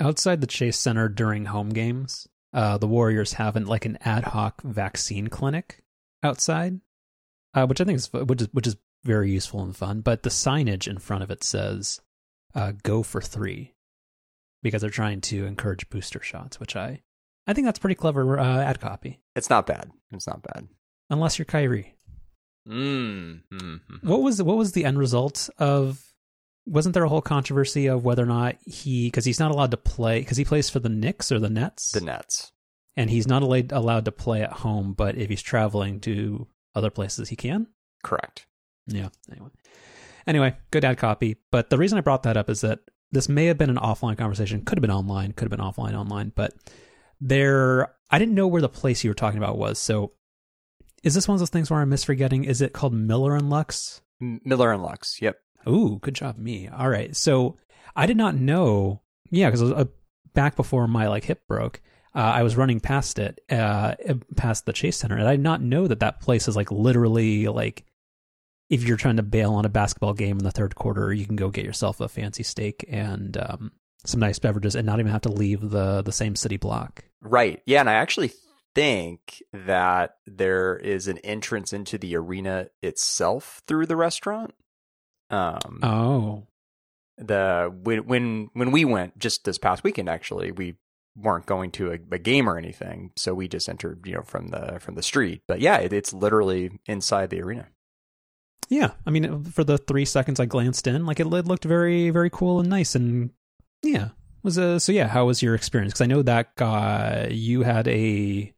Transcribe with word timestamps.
outside 0.00 0.40
the 0.40 0.46
Chase 0.46 0.78
Center 0.78 1.08
during 1.08 1.46
home 1.46 1.70
games, 1.70 2.26
uh, 2.52 2.78
the 2.78 2.88
Warriors 2.88 3.34
have 3.34 3.56
an, 3.56 3.66
like 3.66 3.86
an 3.86 3.98
ad 4.00 4.24
hoc 4.24 4.62
vaccine 4.62 5.28
clinic 5.28 5.82
outside, 6.22 6.80
uh, 7.54 7.66
which 7.66 7.80
I 7.80 7.84
think 7.84 7.96
is 7.96 8.12
which 8.12 8.42
is 8.42 8.48
which 8.52 8.66
is 8.66 8.76
very 9.04 9.30
useful 9.30 9.62
and 9.62 9.76
fun. 9.76 10.00
But 10.00 10.22
the 10.22 10.30
signage 10.30 10.88
in 10.88 10.98
front 10.98 11.22
of 11.22 11.30
it 11.30 11.44
says 11.44 12.00
uh, 12.54 12.72
"Go 12.82 13.02
for 13.02 13.20
three 13.20 13.74
because 14.62 14.82
they're 14.82 14.90
trying 14.90 15.20
to 15.22 15.46
encourage 15.46 15.88
booster 15.90 16.20
shots, 16.20 16.58
which 16.58 16.76
I 16.76 17.02
I 17.46 17.52
think 17.52 17.66
that's 17.66 17.78
pretty 17.78 17.94
clever 17.94 18.38
uh, 18.38 18.62
ad 18.62 18.80
copy. 18.80 19.20
It's 19.36 19.50
not 19.50 19.66
bad. 19.66 19.90
It's 20.12 20.26
not 20.26 20.42
bad. 20.42 20.68
Unless 21.08 21.38
you're 21.38 21.46
Kyrie. 21.46 21.96
Mm. 22.68 23.42
Mm-hmm. 23.52 24.08
What 24.08 24.22
was 24.22 24.42
what 24.42 24.56
was 24.56 24.72
the 24.72 24.84
end 24.84 24.98
result 24.98 25.48
of? 25.58 26.04
Wasn't 26.70 26.94
there 26.94 27.04
a 27.04 27.08
whole 27.08 27.20
controversy 27.20 27.88
of 27.88 28.04
whether 28.04 28.22
or 28.22 28.26
not 28.26 28.56
he 28.64 29.08
because 29.08 29.24
he's 29.24 29.40
not 29.40 29.50
allowed 29.50 29.72
to 29.72 29.76
play 29.76 30.20
because 30.20 30.36
he 30.36 30.44
plays 30.44 30.70
for 30.70 30.78
the 30.78 30.88
Knicks 30.88 31.32
or 31.32 31.38
the 31.40 31.50
Nets? 31.50 31.90
The 31.90 32.00
Nets. 32.00 32.52
And 32.96 33.10
he's 33.10 33.26
not 33.26 33.42
allowed 33.42 33.72
allowed 33.72 34.04
to 34.04 34.12
play 34.12 34.42
at 34.42 34.52
home, 34.52 34.92
but 34.92 35.16
if 35.16 35.28
he's 35.28 35.42
traveling 35.42 36.00
to 36.00 36.46
other 36.74 36.90
places, 36.90 37.28
he 37.28 37.36
can. 37.36 37.66
Correct. 38.04 38.46
Yeah. 38.86 39.08
Anyway. 39.30 39.50
Anyway, 40.26 40.56
good 40.70 40.84
ad 40.84 40.98
copy. 40.98 41.36
But 41.50 41.70
the 41.70 41.78
reason 41.78 41.98
I 41.98 42.02
brought 42.02 42.22
that 42.22 42.36
up 42.36 42.48
is 42.48 42.60
that 42.60 42.80
this 43.10 43.28
may 43.28 43.46
have 43.46 43.58
been 43.58 43.70
an 43.70 43.76
offline 43.76 44.16
conversation, 44.16 44.64
could 44.64 44.78
have 44.78 44.82
been 44.82 44.90
online, 44.90 45.32
could 45.32 45.50
have 45.50 45.58
been 45.58 45.66
offline, 45.66 45.94
online, 45.94 46.32
but 46.34 46.54
there, 47.20 47.94
I 48.10 48.18
didn't 48.18 48.34
know 48.34 48.46
where 48.46 48.62
the 48.62 48.68
place 48.68 49.02
you 49.02 49.10
were 49.10 49.14
talking 49.14 49.38
about 49.38 49.58
was. 49.58 49.78
So 49.78 50.12
is 51.02 51.14
this 51.14 51.26
one 51.26 51.34
of 51.34 51.40
those 51.40 51.50
things 51.50 51.70
where 51.70 51.80
I'm 51.80 51.90
misforgetting? 51.90 52.46
Is 52.46 52.60
it 52.60 52.72
called 52.72 52.94
Miller 52.94 53.34
and 53.34 53.50
Lux? 53.50 54.00
Miller 54.20 54.72
and 54.72 54.82
Lux. 54.82 55.20
Yep. 55.20 55.36
Ooh, 55.68 55.98
good 56.00 56.14
job, 56.14 56.38
me. 56.38 56.68
All 56.68 56.88
right. 56.88 57.14
So 57.14 57.56
I 57.94 58.06
did 58.06 58.16
not 58.16 58.34
know. 58.34 59.00
Yeah, 59.30 59.48
because 59.50 59.62
uh, 59.62 59.84
back 60.34 60.56
before 60.56 60.88
my 60.88 61.08
like 61.08 61.24
hip 61.24 61.46
broke, 61.46 61.80
uh, 62.14 62.18
I 62.18 62.42
was 62.42 62.56
running 62.56 62.80
past 62.80 63.18
it, 63.18 63.40
uh, 63.50 63.94
past 64.36 64.66
the 64.66 64.72
Chase 64.72 64.96
Center, 64.96 65.16
and 65.16 65.28
I 65.28 65.32
did 65.32 65.42
not 65.42 65.62
know 65.62 65.86
that 65.86 66.00
that 66.00 66.20
place 66.20 66.48
is 66.48 66.56
like 66.56 66.70
literally 66.70 67.46
like 67.46 67.84
if 68.68 68.84
you're 68.84 68.96
trying 68.96 69.16
to 69.16 69.22
bail 69.22 69.54
on 69.54 69.64
a 69.64 69.68
basketball 69.68 70.14
game 70.14 70.38
in 70.38 70.44
the 70.44 70.50
third 70.50 70.74
quarter, 70.74 71.12
you 71.12 71.26
can 71.26 71.36
go 71.36 71.50
get 71.50 71.64
yourself 71.64 72.00
a 72.00 72.08
fancy 72.08 72.44
steak 72.44 72.84
and 72.88 73.36
um, 73.36 73.72
some 74.04 74.20
nice 74.20 74.38
beverages, 74.38 74.74
and 74.74 74.86
not 74.86 75.00
even 75.00 75.12
have 75.12 75.22
to 75.22 75.32
leave 75.32 75.70
the 75.70 76.02
the 76.02 76.12
same 76.12 76.34
city 76.34 76.56
block. 76.56 77.04
Right. 77.20 77.60
Yeah, 77.66 77.80
and 77.80 77.90
I 77.90 77.94
actually 77.94 78.32
think 78.74 79.42
that 79.52 80.16
there 80.26 80.76
is 80.76 81.08
an 81.08 81.18
entrance 81.18 81.72
into 81.72 81.98
the 81.98 82.16
arena 82.16 82.68
itself 82.82 83.62
through 83.66 83.86
the 83.86 83.96
restaurant. 83.96 84.54
Um, 85.30 85.80
oh, 85.82 86.46
the 87.18 87.72
when 87.82 88.06
when 88.06 88.50
when 88.52 88.70
we 88.70 88.84
went 88.84 89.18
just 89.18 89.44
this 89.44 89.58
past 89.58 89.84
weekend, 89.84 90.08
actually, 90.08 90.52
we 90.52 90.76
weren't 91.16 91.46
going 91.46 91.70
to 91.72 91.92
a, 91.92 91.98
a 92.12 92.18
game 92.18 92.48
or 92.48 92.56
anything, 92.56 93.12
so 93.16 93.34
we 93.34 93.48
just 93.48 93.68
entered, 93.68 94.02
you 94.06 94.14
know, 94.14 94.22
from 94.22 94.48
the 94.48 94.78
from 94.80 94.94
the 94.94 95.02
street. 95.02 95.42
But 95.46 95.60
yeah, 95.60 95.78
it, 95.78 95.92
it's 95.92 96.12
literally 96.12 96.80
inside 96.86 97.30
the 97.30 97.42
arena. 97.42 97.68
Yeah, 98.68 98.92
I 99.04 99.10
mean, 99.10 99.44
for 99.44 99.64
the 99.64 99.78
three 99.78 100.04
seconds 100.04 100.38
I 100.38 100.46
glanced 100.46 100.86
in, 100.86 101.04
like 101.04 101.18
it, 101.18 101.26
it 101.26 101.46
looked 101.46 101.64
very, 101.64 102.10
very 102.10 102.30
cool 102.30 102.60
and 102.60 102.70
nice, 102.70 102.94
and 102.94 103.30
yeah, 103.82 104.10
was 104.42 104.56
a 104.58 104.78
so 104.80 104.92
yeah. 104.92 105.08
How 105.08 105.26
was 105.26 105.42
your 105.42 105.54
experience? 105.54 105.92
Because 105.92 106.02
I 106.02 106.06
know 106.06 106.22
that 106.22 106.54
guy 106.56 107.28
you 107.30 107.62
had 107.62 107.88
a 107.88 108.52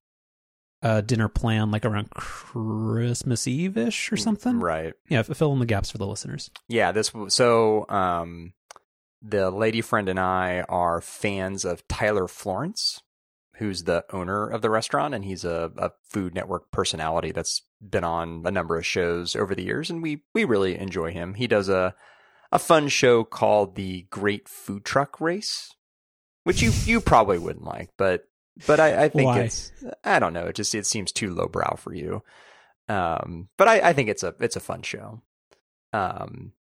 a 0.83 1.00
dinner 1.00 1.28
plan 1.28 1.70
like 1.70 1.84
around 1.84 2.11
Christmas 2.11 3.47
Eve 3.47 3.77
ish 3.77 4.11
or 4.12 4.16
something, 4.16 4.58
right? 4.58 4.94
Yeah, 5.08 5.22
fill 5.22 5.52
in 5.52 5.61
the 5.61 5.66
gaps 5.66 5.91
for 5.91 5.98
the 5.98 6.06
listeners. 6.06 6.50
Yeah, 6.69 6.92
this 6.92 7.12
so 7.28 7.86
um, 7.88 8.52
the 9.22 9.50
lady 9.50 9.80
friend 9.80 10.08
and 10.08 10.19
I 10.19 10.62
are 10.69 11.00
fans 11.00 11.64
of 11.64 11.86
Tyler 11.86 12.27
Florence, 12.27 13.00
who's 13.56 13.84
the 13.84 14.05
owner 14.12 14.48
of 14.48 14.60
the 14.62 14.70
restaurant, 14.70 15.14
and 15.14 15.25
he's 15.25 15.44
a, 15.44 15.70
a 15.77 15.91
Food 16.08 16.34
Network 16.34 16.70
personality 16.72 17.30
that's 17.30 17.62
been 17.80 18.05
on 18.05 18.42
a 18.44 18.50
number 18.50 18.77
of 18.77 18.84
shows 18.84 19.37
over 19.37 19.54
the 19.54 19.64
years, 19.64 19.88
and 19.88 20.03
we 20.03 20.25
we 20.34 20.44
really 20.44 20.76
enjoy 20.76 21.12
him. 21.12 21.34
He 21.34 21.47
does 21.47 21.69
a 21.69 21.94
a 22.50 22.59
fun 22.59 22.88
show 22.88 23.22
called 23.25 23.76
the 23.76 24.06
Great 24.10 24.49
Food 24.49 24.84
Truck 24.84 25.20
Race, 25.20 25.70
which 26.43 26.60
you 26.60 26.72
you 26.84 27.00
probably 27.00 27.38
wouldn't 27.38 27.64
like, 27.64 27.91
but 27.97 28.25
but 28.66 28.80
I, 28.80 29.04
I 29.04 29.08
think 29.08 29.26
Why? 29.26 29.40
it's 29.40 29.72
I 30.04 30.18
don't 30.18 30.32
know. 30.32 30.46
It 30.46 30.56
just 30.56 30.74
it 30.74 30.86
seems 30.86 31.12
too 31.12 31.34
lowbrow 31.34 31.76
for 31.76 31.94
you. 31.94 32.22
Um, 32.88 33.48
but 33.56 33.68
I, 33.68 33.90
I 33.90 33.92
think 33.92 34.08
it's 34.08 34.22
a 34.22 34.34
it's 34.40 34.56
a 34.56 34.60
fun 34.60 34.82
show. 34.82 35.22
Um, 35.92 36.52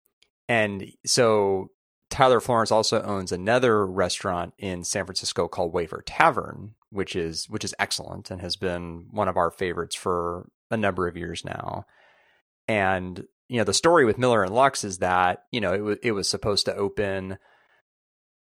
and 0.47 0.85
so 1.05 1.71
Tyler 2.09 2.41
Florence 2.41 2.71
also 2.71 3.01
owns 3.01 3.31
another 3.31 3.85
restaurant 3.87 4.53
in 4.57 4.83
San 4.83 5.05
Francisco 5.05 5.47
called 5.47 5.73
Wayfare 5.73 6.03
Tavern, 6.05 6.75
which 6.89 7.15
is 7.15 7.49
which 7.49 7.63
is 7.63 7.73
excellent 7.79 8.29
and 8.29 8.41
has 8.41 8.55
been 8.55 9.07
one 9.11 9.27
of 9.27 9.37
our 9.37 9.49
favorites 9.49 9.95
for 9.95 10.49
a 10.69 10.77
number 10.77 11.07
of 11.07 11.17
years 11.17 11.43
now. 11.45 11.85
And 12.67 13.25
you 13.47 13.57
know, 13.57 13.63
the 13.63 13.73
story 13.73 14.05
with 14.05 14.17
Miller 14.17 14.43
and 14.43 14.53
Lux 14.53 14.83
is 14.83 14.99
that 14.99 15.43
you 15.51 15.61
know 15.61 15.73
it 15.73 15.81
was 15.81 15.97
it 16.03 16.11
was 16.11 16.29
supposed 16.29 16.65
to 16.65 16.75
open. 16.75 17.37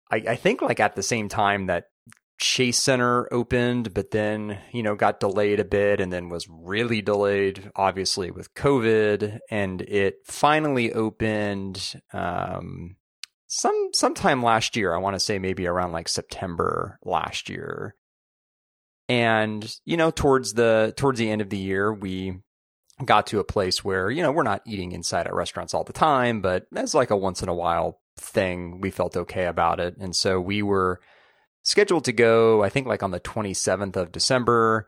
I, 0.10 0.16
I 0.16 0.36
think 0.36 0.62
like 0.62 0.80
at 0.80 0.96
the 0.96 1.04
same 1.04 1.28
time 1.28 1.68
that 1.68 1.86
Chase 2.40 2.82
Center 2.82 3.28
opened, 3.34 3.94
but 3.94 4.12
then, 4.12 4.60
you 4.72 4.84
know, 4.84 4.96
got 4.96 5.20
delayed 5.20 5.60
a 5.60 5.66
bit 5.66 6.00
and 6.00 6.14
then 6.14 6.30
was 6.30 6.48
really 6.50 7.02
delayed, 7.02 7.72
obviously, 7.76 8.30
with 8.30 8.54
COVID. 8.54 9.40
And 9.50 9.82
it 9.82 10.18
finally 10.26 10.94
opened 10.94 12.00
um, 12.14 12.98
some 13.48 13.90
sometime 13.94 14.44
last 14.44 14.76
year. 14.76 14.94
I 14.94 15.00
want 15.00 15.16
to 15.16 15.20
say 15.20 15.40
maybe 15.40 15.66
around 15.66 15.94
like 15.94 16.08
September 16.08 17.00
last 17.04 17.50
year. 17.50 17.96
And, 19.10 19.74
you 19.86 19.98
know, 19.98 20.12
towards 20.12 20.54
the 20.54 20.94
towards 20.96 21.18
the 21.18 21.32
end 21.32 21.42
of 21.42 21.50
the 21.50 21.58
year, 21.58 21.92
we 21.92 22.40
got 23.04 23.28
to 23.28 23.40
a 23.40 23.44
place 23.44 23.84
where, 23.84 24.12
you 24.12 24.22
know, 24.22 24.32
we're 24.32 24.44
not 24.44 24.62
eating 24.66 24.92
inside 24.92 25.26
at 25.26 25.34
restaurants 25.34 25.74
all 25.74 25.84
the 25.84 25.94
time, 25.94 26.42
but 26.42 26.66
as 26.76 26.94
like 26.94 27.10
a 27.10 27.18
once 27.18 27.42
in 27.42 27.50
a 27.50 27.54
while 27.54 28.00
thing, 28.20 28.80
we 28.82 28.92
felt 28.92 29.16
okay 29.16 29.46
about 29.46 29.80
it. 29.80 29.96
And 30.00 30.16
so 30.16 30.40
we 30.40 30.62
were 30.62 31.00
scheduled 31.68 32.06
to 32.06 32.14
go, 32.14 32.64
I 32.64 32.70
think 32.70 32.88
like 32.88 33.04
on 33.04 33.12
the 33.12 33.20
27th 33.20 33.96
of 33.98 34.12
December. 34.12 34.88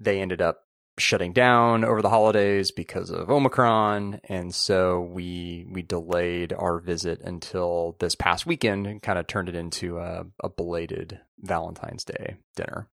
They 0.00 0.20
ended 0.20 0.40
up 0.40 0.60
shutting 0.98 1.32
down 1.32 1.84
over 1.84 2.00
the 2.00 2.10
holidays 2.10 2.70
because 2.70 3.10
of 3.10 3.28
Omicron. 3.30 4.20
And 4.24 4.54
so 4.54 5.00
we 5.00 5.66
we 5.68 5.82
delayed 5.82 6.52
our 6.52 6.78
visit 6.78 7.20
until 7.22 7.96
this 7.98 8.14
past 8.14 8.46
weekend 8.46 8.86
and 8.86 9.02
kind 9.02 9.18
of 9.18 9.26
turned 9.26 9.48
it 9.48 9.56
into 9.56 9.98
a, 9.98 10.26
a 10.42 10.48
belated 10.48 11.20
Valentine's 11.40 12.04
Day 12.04 12.36
dinner. 12.54 12.88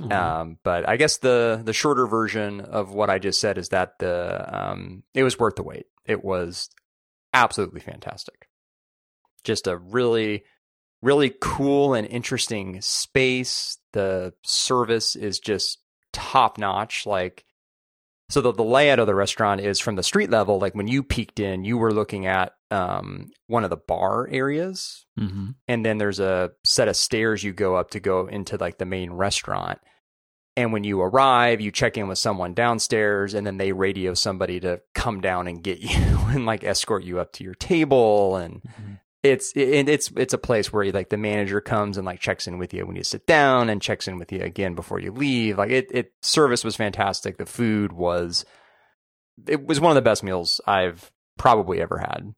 Mhm. 0.00 0.12
Um, 0.12 0.58
but 0.64 0.88
I 0.88 0.96
guess 0.96 1.18
the 1.18 1.60
the 1.64 1.72
shorter 1.72 2.06
version 2.06 2.60
of 2.60 2.92
what 2.92 3.10
I 3.10 3.20
just 3.20 3.40
said 3.40 3.56
is 3.56 3.68
that 3.68 3.98
the 4.00 4.46
um, 4.52 5.04
it 5.14 5.22
was 5.22 5.38
worth 5.38 5.54
the 5.54 5.62
wait. 5.62 5.86
It 6.04 6.24
was 6.24 6.70
absolutely 7.32 7.80
fantastic. 7.80 8.48
Just 9.44 9.68
a 9.68 9.76
really 9.76 10.42
really 11.02 11.32
cool 11.40 11.94
and 11.94 12.06
interesting 12.06 12.80
space. 12.80 13.78
The 13.92 14.34
service 14.44 15.16
is 15.16 15.38
just 15.38 15.78
top 16.12 16.58
notch. 16.58 17.04
Like 17.06 17.44
so 18.30 18.40
the, 18.42 18.52
the 18.52 18.62
layout 18.64 18.98
of 18.98 19.06
the 19.06 19.14
restaurant 19.14 19.60
is 19.62 19.80
from 19.80 19.96
the 19.96 20.02
street 20.02 20.28
level. 20.30 20.58
Like 20.58 20.74
when 20.74 20.88
you 20.88 21.02
peeked 21.02 21.40
in, 21.40 21.64
you 21.64 21.78
were 21.78 21.92
looking 21.94 22.26
at 22.26 22.52
um, 22.70 23.28
one 23.46 23.64
of 23.64 23.70
the 23.70 23.76
bar 23.78 24.28
areas 24.30 25.06
Mhm. 25.18 25.54
and 25.66 25.84
then 25.86 25.96
there's 25.98 26.20
a 26.20 26.50
set 26.64 26.86
of 26.88 26.96
stairs 26.96 27.42
you 27.42 27.52
go 27.54 27.74
up 27.76 27.90
to 27.92 28.00
go 28.00 28.26
into 28.26 28.56
like 28.58 28.76
the 28.78 28.84
main 28.84 29.10
restaurant. 29.12 29.78
And 30.56 30.72
when 30.72 30.82
you 30.84 31.00
arrive, 31.00 31.60
you 31.60 31.70
check 31.70 31.96
in 31.96 32.08
with 32.08 32.18
someone 32.18 32.52
downstairs, 32.52 33.32
and 33.32 33.46
then 33.46 33.58
they 33.58 33.70
radio 33.72 34.12
somebody 34.12 34.58
to 34.60 34.80
come 34.92 35.20
down 35.20 35.46
and 35.46 35.62
get 35.62 35.78
you 35.80 36.18
and 36.30 36.44
like 36.46 36.64
escort 36.64 37.04
you 37.04 37.20
up 37.20 37.32
to 37.34 37.44
your 37.44 37.54
table. 37.54 38.36
And 38.36 38.60
Mhm. 38.62 39.00
It's 39.22 39.52
it, 39.56 39.88
it's 39.88 40.10
it's 40.16 40.32
a 40.34 40.38
place 40.38 40.72
where 40.72 40.90
like 40.92 41.08
the 41.08 41.16
manager 41.16 41.60
comes 41.60 41.96
and 41.96 42.06
like 42.06 42.20
checks 42.20 42.46
in 42.46 42.58
with 42.58 42.72
you 42.72 42.86
when 42.86 42.96
you 42.96 43.02
sit 43.02 43.26
down 43.26 43.68
and 43.68 43.82
checks 43.82 44.06
in 44.06 44.18
with 44.18 44.30
you 44.32 44.40
again 44.40 44.74
before 44.74 45.00
you 45.00 45.10
leave. 45.12 45.58
Like 45.58 45.70
it, 45.70 45.88
it 45.90 46.12
service 46.22 46.62
was 46.64 46.76
fantastic. 46.76 47.36
The 47.38 47.46
food 47.46 47.92
was 47.92 48.44
it 49.46 49.66
was 49.66 49.80
one 49.80 49.90
of 49.90 49.96
the 49.96 50.02
best 50.08 50.22
meals 50.22 50.60
I've 50.66 51.10
probably 51.36 51.80
ever 51.80 51.98
had. 51.98 52.32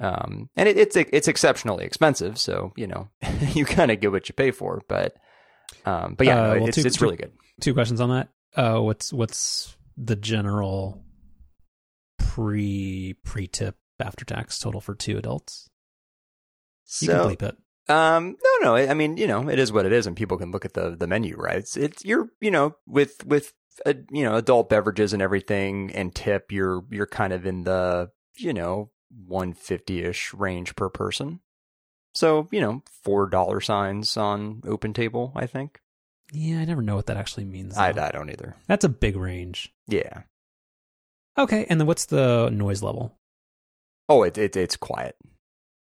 Um, 0.00 0.48
and 0.56 0.68
it, 0.68 0.76
it's 0.76 0.96
it's 0.96 1.28
exceptionally 1.28 1.84
expensive, 1.84 2.38
so 2.38 2.72
you 2.76 2.86
know 2.86 3.08
you 3.52 3.64
kind 3.64 3.90
of 3.90 4.00
get 4.00 4.10
what 4.12 4.28
you 4.28 4.34
pay 4.34 4.50
for. 4.50 4.82
But 4.88 5.14
um, 5.86 6.14
but 6.16 6.26
yeah, 6.26 6.40
Uh, 6.40 6.42
no, 6.54 6.60
well, 6.60 6.68
it's 6.68 6.76
two- 6.76 6.86
it's 6.86 7.00
really 7.00 7.16
good. 7.16 7.32
Two 7.60 7.74
questions 7.74 8.00
on 8.00 8.10
that. 8.10 8.28
Uh, 8.56 8.80
what's 8.80 9.12
what's 9.12 9.76
the 9.96 10.16
general 10.16 11.04
pre 12.18 13.14
pre 13.24 13.46
tip 13.46 13.76
after 14.00 14.24
tax 14.24 14.58
total 14.58 14.80
for 14.80 14.94
two 14.94 15.16
adults? 15.18 15.68
You 17.00 17.08
So 17.08 17.28
can 17.28 17.36
bleep 17.36 17.42
it. 17.42 17.56
Um, 17.86 18.36
no, 18.42 18.50
no. 18.62 18.76
I 18.76 18.94
mean, 18.94 19.16
you 19.16 19.26
know, 19.26 19.48
it 19.48 19.58
is 19.58 19.72
what 19.72 19.86
it 19.86 19.92
is, 19.92 20.06
and 20.06 20.16
people 20.16 20.38
can 20.38 20.50
look 20.50 20.64
at 20.64 20.74
the 20.74 20.96
the 20.96 21.06
menu, 21.06 21.36
right? 21.36 21.58
It's, 21.58 21.76
it's 21.76 22.04
you're, 22.04 22.28
you 22.40 22.50
know, 22.50 22.76
with 22.86 23.24
with 23.26 23.52
uh, 23.84 23.94
you 24.10 24.24
know 24.24 24.36
adult 24.36 24.68
beverages 24.68 25.12
and 25.12 25.20
everything, 25.22 25.90
and 25.94 26.14
tip, 26.14 26.50
you're 26.50 26.84
you're 26.90 27.06
kind 27.06 27.32
of 27.32 27.44
in 27.46 27.64
the 27.64 28.10
you 28.36 28.52
know 28.52 28.90
one 29.26 29.52
fifty 29.52 30.02
ish 30.02 30.32
range 30.34 30.76
per 30.76 30.88
person. 30.88 31.40
So, 32.14 32.48
you 32.52 32.60
know, 32.60 32.82
four 33.02 33.28
dollar 33.28 33.60
signs 33.60 34.16
on 34.16 34.62
Open 34.64 34.92
Table, 34.92 35.32
I 35.34 35.46
think. 35.46 35.80
Yeah, 36.32 36.60
I 36.60 36.64
never 36.64 36.80
know 36.80 36.96
what 36.96 37.06
that 37.06 37.16
actually 37.16 37.44
means. 37.44 37.76
I. 37.76 37.88
I 37.88 38.10
don't 38.10 38.30
either. 38.30 38.56
That's 38.66 38.84
a 38.84 38.88
big 38.88 39.16
range. 39.16 39.74
Yeah. 39.88 40.22
Okay, 41.36 41.66
and 41.68 41.80
then 41.80 41.86
what's 41.86 42.06
the 42.06 42.48
noise 42.50 42.82
level? 42.82 43.18
Oh, 44.08 44.22
it, 44.22 44.38
it 44.38 44.56
it's 44.56 44.76
quiet. 44.76 45.16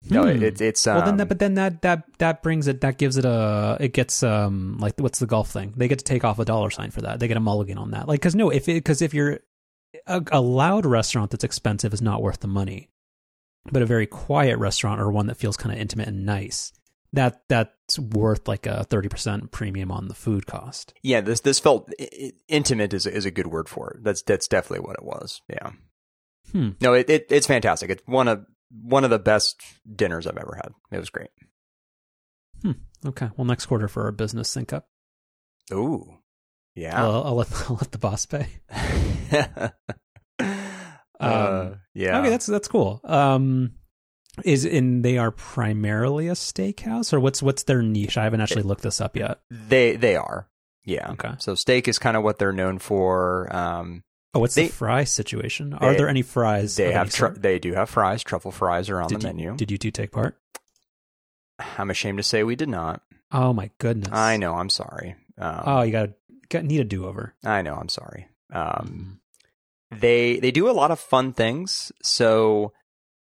No, 0.10 0.24
Hmm. 0.24 0.30
it, 0.30 0.44
it's 0.44 0.62
it's 0.62 0.86
um, 0.88 0.98
well, 0.98 1.06
then 1.06 1.18
that, 1.18 1.28
but 1.28 1.40
then 1.40 1.56
that 1.56 1.82
that 1.82 2.04
that 2.20 2.44
brings 2.44 2.68
it. 2.68 2.82
That 2.82 2.98
gives 2.98 3.18
it 3.18 3.26
a. 3.26 3.78
It 3.80 3.94
gets 3.94 4.22
um 4.22 4.78
like 4.80 5.00
what's 5.00 5.20
the 5.20 5.26
golf 5.26 5.50
thing? 5.50 5.74
They 5.76 5.88
get 5.88 5.98
to 6.00 6.06
take 6.06 6.24
off 6.24 6.38
a 6.40 6.46
dollar 6.46 6.70
sign 6.70 6.92
for 6.92 7.02
that. 7.02 7.20
They 7.20 7.28
get 7.28 7.38
a 7.38 7.40
mulligan 7.42 7.78
on 7.80 7.92
that. 7.92 8.08
Like, 8.08 8.20
because 8.20 8.36
no, 8.36 8.50
if 8.52 8.66
because 8.68 9.02
if 9.02 9.14
you're 9.16 9.40
a, 10.06 10.22
a 10.32 10.42
loud 10.42 10.86
restaurant 10.86 11.32
that's 11.32 11.44
expensive 11.44 11.94
is 11.94 12.02
not 12.04 12.22
worth 12.22 12.42
the 12.42 12.48
money, 12.48 12.90
but 13.72 13.82
a 13.82 13.86
very 13.88 14.06
quiet 14.06 14.60
restaurant 14.60 15.02
or 15.02 15.12
one 15.12 15.26
that 15.28 15.38
feels 15.38 15.58
kind 15.58 15.74
of 15.74 15.82
intimate 15.82 16.08
and 16.08 16.24
nice, 16.24 16.72
that 17.14 17.42
that's 17.50 17.98
worth 17.98 18.48
like 18.48 18.68
a 18.68 18.84
thirty 18.84 19.10
percent 19.10 19.52
premium 19.52 19.92
on 19.92 20.08
the 20.08 20.14
food 20.14 20.46
cost. 20.46 20.94
yeah. 21.02 21.22
This 21.22 21.40
this 21.40 21.58
felt 21.60 21.90
intimate 22.48 22.94
is 22.94 23.08
is 23.08 23.26
a 23.26 23.32
good 23.32 23.48
word 23.48 23.68
for 23.68 23.90
it. 23.92 24.04
That's 24.04 24.22
that's 24.22 24.48
definitely 24.48 24.86
what 24.86 24.98
it 24.98 25.04
was. 25.04 25.42
Yeah. 25.50 25.72
Hmm. 26.52 26.70
No, 26.80 26.94
it, 26.94 27.10
it 27.10 27.26
it's 27.32 27.48
fantastic. 27.48 27.90
It's 27.90 28.04
one 28.06 28.28
of 28.28 28.46
one 28.82 29.04
of 29.04 29.10
the 29.10 29.20
best 29.20 29.62
dinners 29.96 30.28
I've 30.28 30.38
ever 30.38 30.56
had. 30.56 30.74
It 30.92 31.00
was 31.00 31.10
great. 31.10 31.30
Okay, 33.06 33.30
well, 33.38 33.46
next 33.46 33.68
quarter 33.68 33.88
for 33.88 34.04
our 34.04 34.12
business 34.12 34.50
sync 34.50 34.74
up. 34.74 34.88
Ooh. 35.72 36.18
Yeah. 36.74 37.02
I'll, 37.02 37.24
I'll 37.24 37.36
let 37.36 37.48
I'll 37.70 37.76
let 37.76 37.92
the 37.92 37.98
boss 37.98 38.26
pay. 38.26 38.48
uh, 41.20 41.76
yeah. 41.94 42.20
Okay, 42.20 42.30
that's 42.30 42.48
that's 42.48 42.68
cool. 42.68 43.00
Um, 43.04 43.74
is 44.44 44.66
in 44.66 45.02
they 45.02 45.18
are 45.18 45.32
primarily 45.32 46.28
a 46.28 46.34
steakhouse, 46.34 47.14
or 47.14 47.20
what's 47.20 47.42
what's 47.42 47.64
their 47.64 47.82
niche? 47.82 48.18
I 48.18 48.24
haven't 48.24 48.42
actually 48.42 48.64
looked 48.64 48.82
this 48.82 49.00
up 49.00 49.16
yet. 49.16 49.40
they 49.50 49.96
they 49.96 50.16
are. 50.16 50.50
Yeah. 50.84 51.12
Okay. 51.12 51.32
So 51.40 51.56
steak 51.56 51.88
is 51.88 52.00
kind 52.00 52.18
of 52.18 52.24
what 52.24 52.38
they're 52.38 52.52
known 52.52 52.80
for. 52.80 53.56
Um, 53.56 54.04
Oh, 54.36 54.40
what's 54.40 54.54
They- 54.56 54.68
the 54.68 54.74
fry 54.74 55.06
situation? 55.06 55.74
Are 55.74 55.92
they- 55.94 55.98
there 55.98 56.10
any 56.10 56.22
fries? 56.22 56.76
they 56.76 56.92
have 56.92 57.12
sort? 57.12 57.42
they 57.42 57.58
do 57.58 57.74
have 57.74 57.90
fries. 57.90 58.22
Truffle 58.24 58.52
fries 58.52 58.90
are 58.90 59.02
on 59.02 59.08
did 59.08 59.22
the 59.22 59.28
you, 59.30 59.34
menu. 59.34 59.56
Did 59.58 59.72
you 59.72 59.78
two 59.78 59.92
take 59.92 60.12
part? 60.12 60.38
I'm 61.78 61.90
ashamed 61.90 62.18
to 62.18 62.24
say 62.24 62.44
we 62.44 62.56
did 62.58 62.68
not. 62.70 63.02
Oh 63.32 63.54
my 63.54 63.72
goodness! 63.80 64.10
I 64.12 64.38
know. 64.38 64.56
I'm 64.56 64.70
sorry. 64.70 65.16
Um, 65.38 65.64
Oh, 65.66 65.82
you 65.84 65.92
got 65.92 66.10
got 66.50 66.66
need 66.66 66.82
a 66.82 66.84
do 66.84 67.06
over. 67.08 67.34
I 67.44 67.62
know. 67.62 67.76
I'm 67.76 67.90
sorry. 67.90 68.28
Um, 68.52 69.22
they 69.92 70.40
they 70.40 70.52
do 70.52 70.70
a 70.70 70.74
lot 70.74 70.92
of 70.92 71.00
fun 71.00 71.32
things. 71.34 71.92
So 72.04 72.74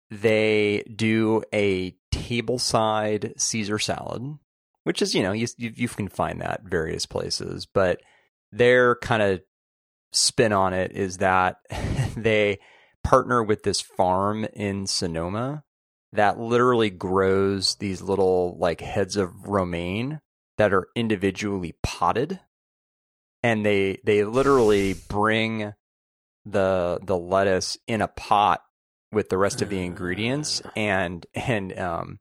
they 0.09 0.83
do 0.95 1.43
a 1.53 1.95
tableside 2.13 3.39
Caesar 3.39 3.79
salad, 3.79 4.37
which 4.83 5.01
is 5.01 5.13
you 5.15 5.21
know 5.23 5.31
you 5.31 5.47
you, 5.57 5.71
you 5.75 5.87
can 5.87 6.07
find 6.07 6.41
that 6.41 6.63
various 6.63 7.05
places, 7.05 7.65
but 7.67 8.01
their 8.51 8.95
kind 8.97 9.21
of 9.21 9.41
spin 10.15 10.53
on 10.53 10.73
it 10.73 10.91
is 10.93 11.17
that 11.17 11.57
they 12.15 12.59
partner 13.03 13.43
with 13.43 13.63
this 13.63 13.81
farm 13.81 14.45
in 14.53 14.87
Sonoma 14.87 15.63
that 16.13 16.39
literally 16.39 16.89
grows 16.89 17.75
these 17.75 18.01
little 18.01 18.55
like 18.59 18.81
heads 18.81 19.17
of 19.17 19.47
romaine 19.47 20.21
that 20.57 20.73
are 20.73 20.87
individually 20.95 21.75
potted. 21.81 22.39
And 23.41 23.65
they 23.65 23.99
they 24.05 24.23
literally 24.23 24.93
bring 24.93 25.73
the 26.45 26.99
the 27.03 27.17
lettuce 27.17 27.77
in 27.87 28.01
a 28.01 28.07
pot 28.07 28.61
with 29.11 29.29
the 29.29 29.37
rest 29.37 29.61
of 29.61 29.69
the 29.69 29.83
ingredients 29.83 30.61
and 30.75 31.25
and 31.33 31.77
um 31.77 32.19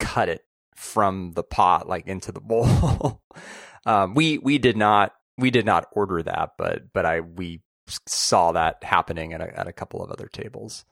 cut 0.00 0.28
it 0.28 0.44
from 0.74 1.32
the 1.32 1.42
pot 1.42 1.88
like 1.88 2.06
into 2.06 2.32
the 2.32 2.40
bowl. 2.40 3.22
Um 3.86 4.14
we 4.14 4.38
we 4.38 4.56
did 4.56 4.78
not 4.78 5.12
we 5.38 5.50
did 5.50 5.66
not 5.66 5.88
order 5.92 6.22
that 6.22 6.52
but 6.58 6.92
but 6.92 7.04
i 7.04 7.20
we 7.20 7.60
saw 8.06 8.52
that 8.52 8.82
happening 8.82 9.32
at 9.32 9.40
a, 9.40 9.58
at 9.58 9.68
a 9.68 9.72
couple 9.72 10.02
of 10.02 10.10
other 10.10 10.28
tables 10.28 10.84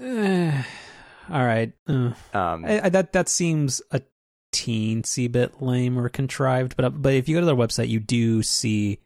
Eh, 0.00 0.62
all 1.30 1.44
right. 1.44 1.72
Uh, 1.88 2.12
um 2.32 2.64
I, 2.64 2.80
I, 2.84 2.88
that 2.90 3.12
that 3.12 3.28
seems 3.28 3.80
a 3.90 4.02
teensy 4.52 5.30
bit 5.30 5.62
lame 5.62 5.98
or 5.98 6.08
contrived, 6.08 6.76
but 6.76 7.02
but 7.02 7.14
if 7.14 7.28
you 7.28 7.36
go 7.36 7.40
to 7.40 7.46
their 7.46 7.54
website, 7.54 7.88
you 7.88 8.00
do 8.00 8.42
see 8.42 8.98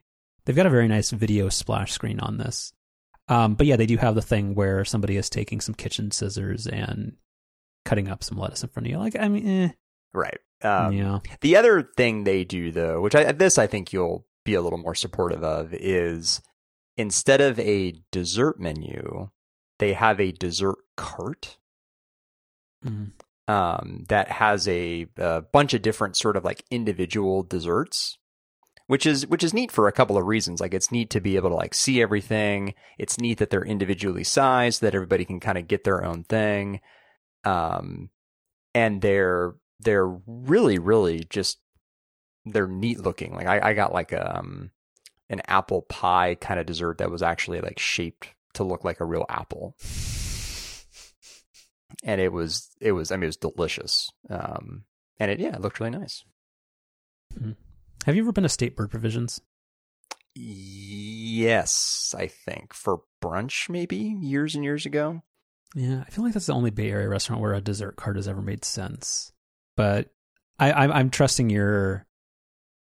they've 0.45 0.55
got 0.55 0.65
a 0.65 0.71
very 0.71 0.87
nice 0.87 1.11
video 1.11 1.49
splash 1.49 1.91
screen 1.91 2.19
on 2.19 2.37
this. 2.37 2.73
Um, 3.27 3.53
but 3.53 3.67
yeah, 3.67 3.75
they 3.75 3.85
do 3.85 3.97
have 3.97 4.15
the 4.15 4.21
thing 4.21 4.55
where 4.55 4.83
somebody 4.83 5.15
is 5.15 5.29
taking 5.29 5.61
some 5.61 5.75
kitchen 5.75 6.09
scissors 6.09 6.65
and 6.65 7.13
cutting 7.85 8.09
up 8.09 8.23
some 8.23 8.39
lettuce 8.39 8.63
in 8.63 8.69
front 8.69 8.87
of 8.87 8.91
you. 8.91 8.97
Like, 8.97 9.15
I 9.19 9.27
mean, 9.27 9.47
eh, 9.47 9.69
right 10.13 10.39
um 10.61 10.93
yeah, 10.93 11.19
The 11.41 11.55
other 11.55 11.89
thing 11.95 12.23
they 12.23 12.43
do, 12.43 12.71
though, 12.71 12.99
which 13.01 13.15
I, 13.15 13.31
this 13.31 13.57
I 13.57 13.67
think 13.67 13.93
you'll 13.93 14.25
be 14.43 14.55
a 14.55 14.61
little 14.61 14.79
more 14.79 14.95
supportive 14.95 15.43
of, 15.43 15.73
is 15.73 16.41
instead 16.97 17.39
of 17.39 17.57
a 17.59 17.93
dessert 18.11 18.59
menu, 18.59 19.29
they 19.77 19.93
have 19.93 20.19
a 20.19 20.31
dessert 20.33 20.75
cart 20.97 21.57
Mhm. 22.85 23.11
um, 23.47 24.05
that 24.09 24.29
has 24.31 24.67
a, 24.67 25.07
a 25.17 25.41
bunch 25.41 25.73
of 25.73 25.81
different 25.81 26.15
sort 26.17 26.35
of 26.37 26.43
like 26.45 26.63
individual 26.71 27.43
desserts. 27.43 28.17
Which 28.87 29.05
is 29.05 29.27
which 29.27 29.43
is 29.43 29.53
neat 29.53 29.71
for 29.71 29.87
a 29.87 29.91
couple 29.91 30.17
of 30.17 30.25
reasons. 30.25 30.59
Like 30.59 30.73
it's 30.73 30.91
neat 30.91 31.11
to 31.11 31.21
be 31.21 31.35
able 31.35 31.49
to 31.51 31.55
like 31.55 31.75
see 31.75 32.01
everything. 32.01 32.73
It's 32.97 33.19
neat 33.19 33.37
that 33.37 33.51
they're 33.51 33.63
individually 33.63 34.23
sized, 34.23 34.81
that 34.81 34.95
everybody 34.95 35.25
can 35.25 35.39
kind 35.39 35.59
of 35.59 35.67
get 35.67 35.83
their 35.83 36.03
own 36.03 36.23
thing. 36.23 36.81
Um, 37.45 38.09
and 38.73 38.99
they're 38.99 39.53
they're 39.79 40.07
really 40.07 40.79
really 40.79 41.25
just 41.29 41.59
they're 42.45 42.67
neat 42.67 42.99
looking. 42.99 43.33
Like 43.33 43.47
i, 43.47 43.69
I 43.69 43.73
got 43.73 43.93
like 43.93 44.13
um 44.13 44.71
an 45.29 45.41
apple 45.47 45.83
pie 45.83 46.35
kind 46.35 46.59
of 46.59 46.65
dessert 46.65 46.97
that 46.97 47.11
was 47.11 47.21
actually 47.21 47.61
like 47.61 47.79
shaped 47.79 48.29
to 48.53 48.63
look 48.63 48.83
like 48.83 48.99
a 48.99 49.05
real 49.05 49.25
apple. 49.29 49.75
And 52.03 52.21
it 52.21 52.31
was 52.31 52.69
it 52.81 52.91
was 52.91 53.11
i 53.11 53.15
mean 53.15 53.23
it 53.23 53.27
was 53.27 53.37
delicious. 53.37 54.11
Um 54.29 54.83
and 55.19 55.31
it 55.31 55.39
yeah 55.39 55.55
it 55.55 55.61
looked 55.61 55.79
really 55.79 55.97
nice. 55.97 56.23
Have 58.05 58.15
you 58.15 58.23
ever 58.23 58.31
been 58.31 58.43
to 58.43 58.49
State 58.49 58.75
Bird 58.75 58.91
Provisions? 58.91 59.39
yes 60.35 62.13
i 62.17 62.27
think. 62.27 62.73
For 62.73 63.01
brunch 63.21 63.67
maybe 63.69 63.97
years 63.97 64.55
and 64.55 64.63
years 64.63 64.85
ago. 64.85 65.21
Yeah, 65.75 66.03
I 66.05 66.09
feel 66.09 66.23
like 66.23 66.33
that's 66.33 66.47
the 66.47 66.53
only 66.53 66.71
Bay 66.71 66.89
Area 66.89 67.07
restaurant 67.07 67.41
where 67.41 67.53
a 67.53 67.61
dessert 67.61 67.95
cart 67.95 68.15
has 68.15 68.27
ever 68.27 68.41
made 68.41 68.65
sense. 68.65 69.31
But 69.79 70.09
I, 70.59 70.73
I'm, 70.73 70.91
I'm 70.91 71.09
trusting 71.09 71.49
your 71.49 72.05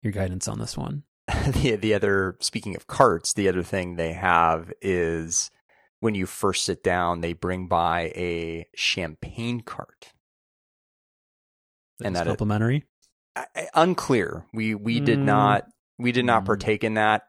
your 0.03 0.11
guidance 0.11 0.49
on 0.49 0.59
this 0.59 0.75
one. 0.75 1.03
the 1.47 1.77
the 1.77 1.93
other 1.93 2.35
speaking 2.41 2.75
of 2.75 2.85
carts, 2.85 3.31
the 3.31 3.47
other 3.47 3.63
thing 3.63 3.95
they 3.95 4.11
have 4.11 4.73
is 4.81 5.49
when 6.01 6.15
you 6.15 6.25
first 6.25 6.65
sit 6.65 6.83
down, 6.83 7.21
they 7.21 7.31
bring 7.31 7.67
by 7.67 8.11
a 8.13 8.67
champagne 8.75 9.61
cart. 9.61 10.11
And 12.03 12.13
It's 12.13 12.19
that 12.19 12.27
complimentary. 12.27 12.83
I, 13.37 13.45
I- 13.55 13.67
unclear. 13.73 14.45
We 14.53 14.75
we 14.75 14.99
did 14.99 15.19
Mm. 15.19 15.23
not 15.25 15.67
we 15.97 16.11
did 16.11 16.25
not 16.25 16.43
Mm. 16.43 16.47
partake 16.47 16.83
in 16.83 16.95
that. 16.95 17.23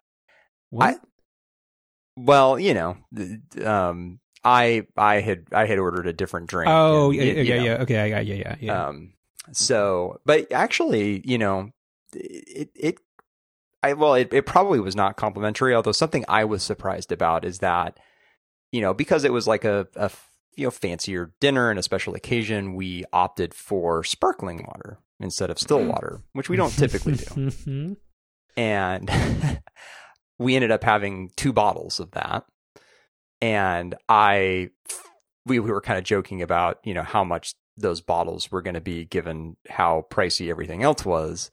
What? 0.71 1.01
Well, 2.17 2.59
you 2.59 2.75
know, 2.75 2.97
um, 3.65 4.19
I 4.43 4.89
I 4.97 5.21
had 5.21 5.45
I 5.53 5.67
had 5.67 5.79
ordered 5.79 6.09
a 6.09 6.13
different 6.13 6.49
drink. 6.49 6.69
oh, 6.69 7.11
and, 7.11 7.15
yeah, 7.15 7.23
you- 7.23 7.33
yeah, 7.35 7.43
you 7.43 7.49
yeah, 7.49 7.57
know, 7.59 7.65
yeah. 7.65 7.83
Okay, 7.83 7.99
I 8.01 8.11
got 8.11 8.27
yeah, 8.27 8.35
yeah, 8.35 8.57
yeah. 8.61 8.87
Um, 8.89 9.13
so, 9.51 10.21
but 10.25 10.51
actually, 10.53 11.23
you 11.25 11.39
know, 11.39 11.71
it, 12.15 12.71
it, 12.75 12.99
I, 13.83 13.95
well, 13.95 14.15
it, 14.15 14.33
it 14.33 14.47
probably 14.47 14.79
was 14.79 14.95
not 14.95 15.17
complimentary, 15.17 15.75
although 15.75 15.93
something 15.93 16.25
I 16.29 16.45
was 16.45 16.63
surprised 16.63 17.11
about 17.11 17.45
is 17.45 17.59
that, 17.59 17.99
you 18.71 18.81
know, 18.81 18.95
because 18.95 19.25
it 19.25 19.33
was 19.33 19.47
like 19.47 19.65
a, 19.65 19.89
a, 19.97 20.11
you 20.57 20.67
know, 20.67 20.71
fancier 20.71 21.33
dinner 21.41 21.71
and 21.71 21.79
a 21.79 21.83
special 21.83 22.15
occasion, 22.15 22.75
we 22.75 23.05
opted 23.13 23.55
for 23.55 24.05
sparkling 24.05 24.65
water 24.67 24.99
instead 25.19 25.51
of 25.51 25.59
still 25.59 25.81
mm. 25.81 25.89
water, 25.89 26.21
which 26.33 26.49
we 26.49 26.57
don't 26.57 26.71
typically 26.71 27.15
do. 27.15 27.97
And 28.57 29.11
we 30.39 30.57
ended 30.57 30.71
up 30.71 30.85
having 30.85 31.31
two 31.37 31.53
bottles 31.53 32.01
of 32.01 32.11
that. 32.13 32.45
And 33.41 33.95
I, 34.09 34.71
we, 35.47 35.59
we 35.59 35.71
were 35.71 35.81
kind 35.81 35.99
of 35.99 36.05
joking 36.05 36.43
about, 36.43 36.79
you 36.85 36.95
know, 36.95 37.03
how 37.03 37.25
much 37.25 37.55
those 37.77 38.01
bottles 38.01 38.51
were 38.51 38.63
going 38.63 38.75
to 38.75 38.81
be 38.81 39.05
given 39.05 39.57
how 39.69 40.07
pricey 40.11 40.51
everything 40.51 40.83
else 40.83 41.05
was. 41.05 41.51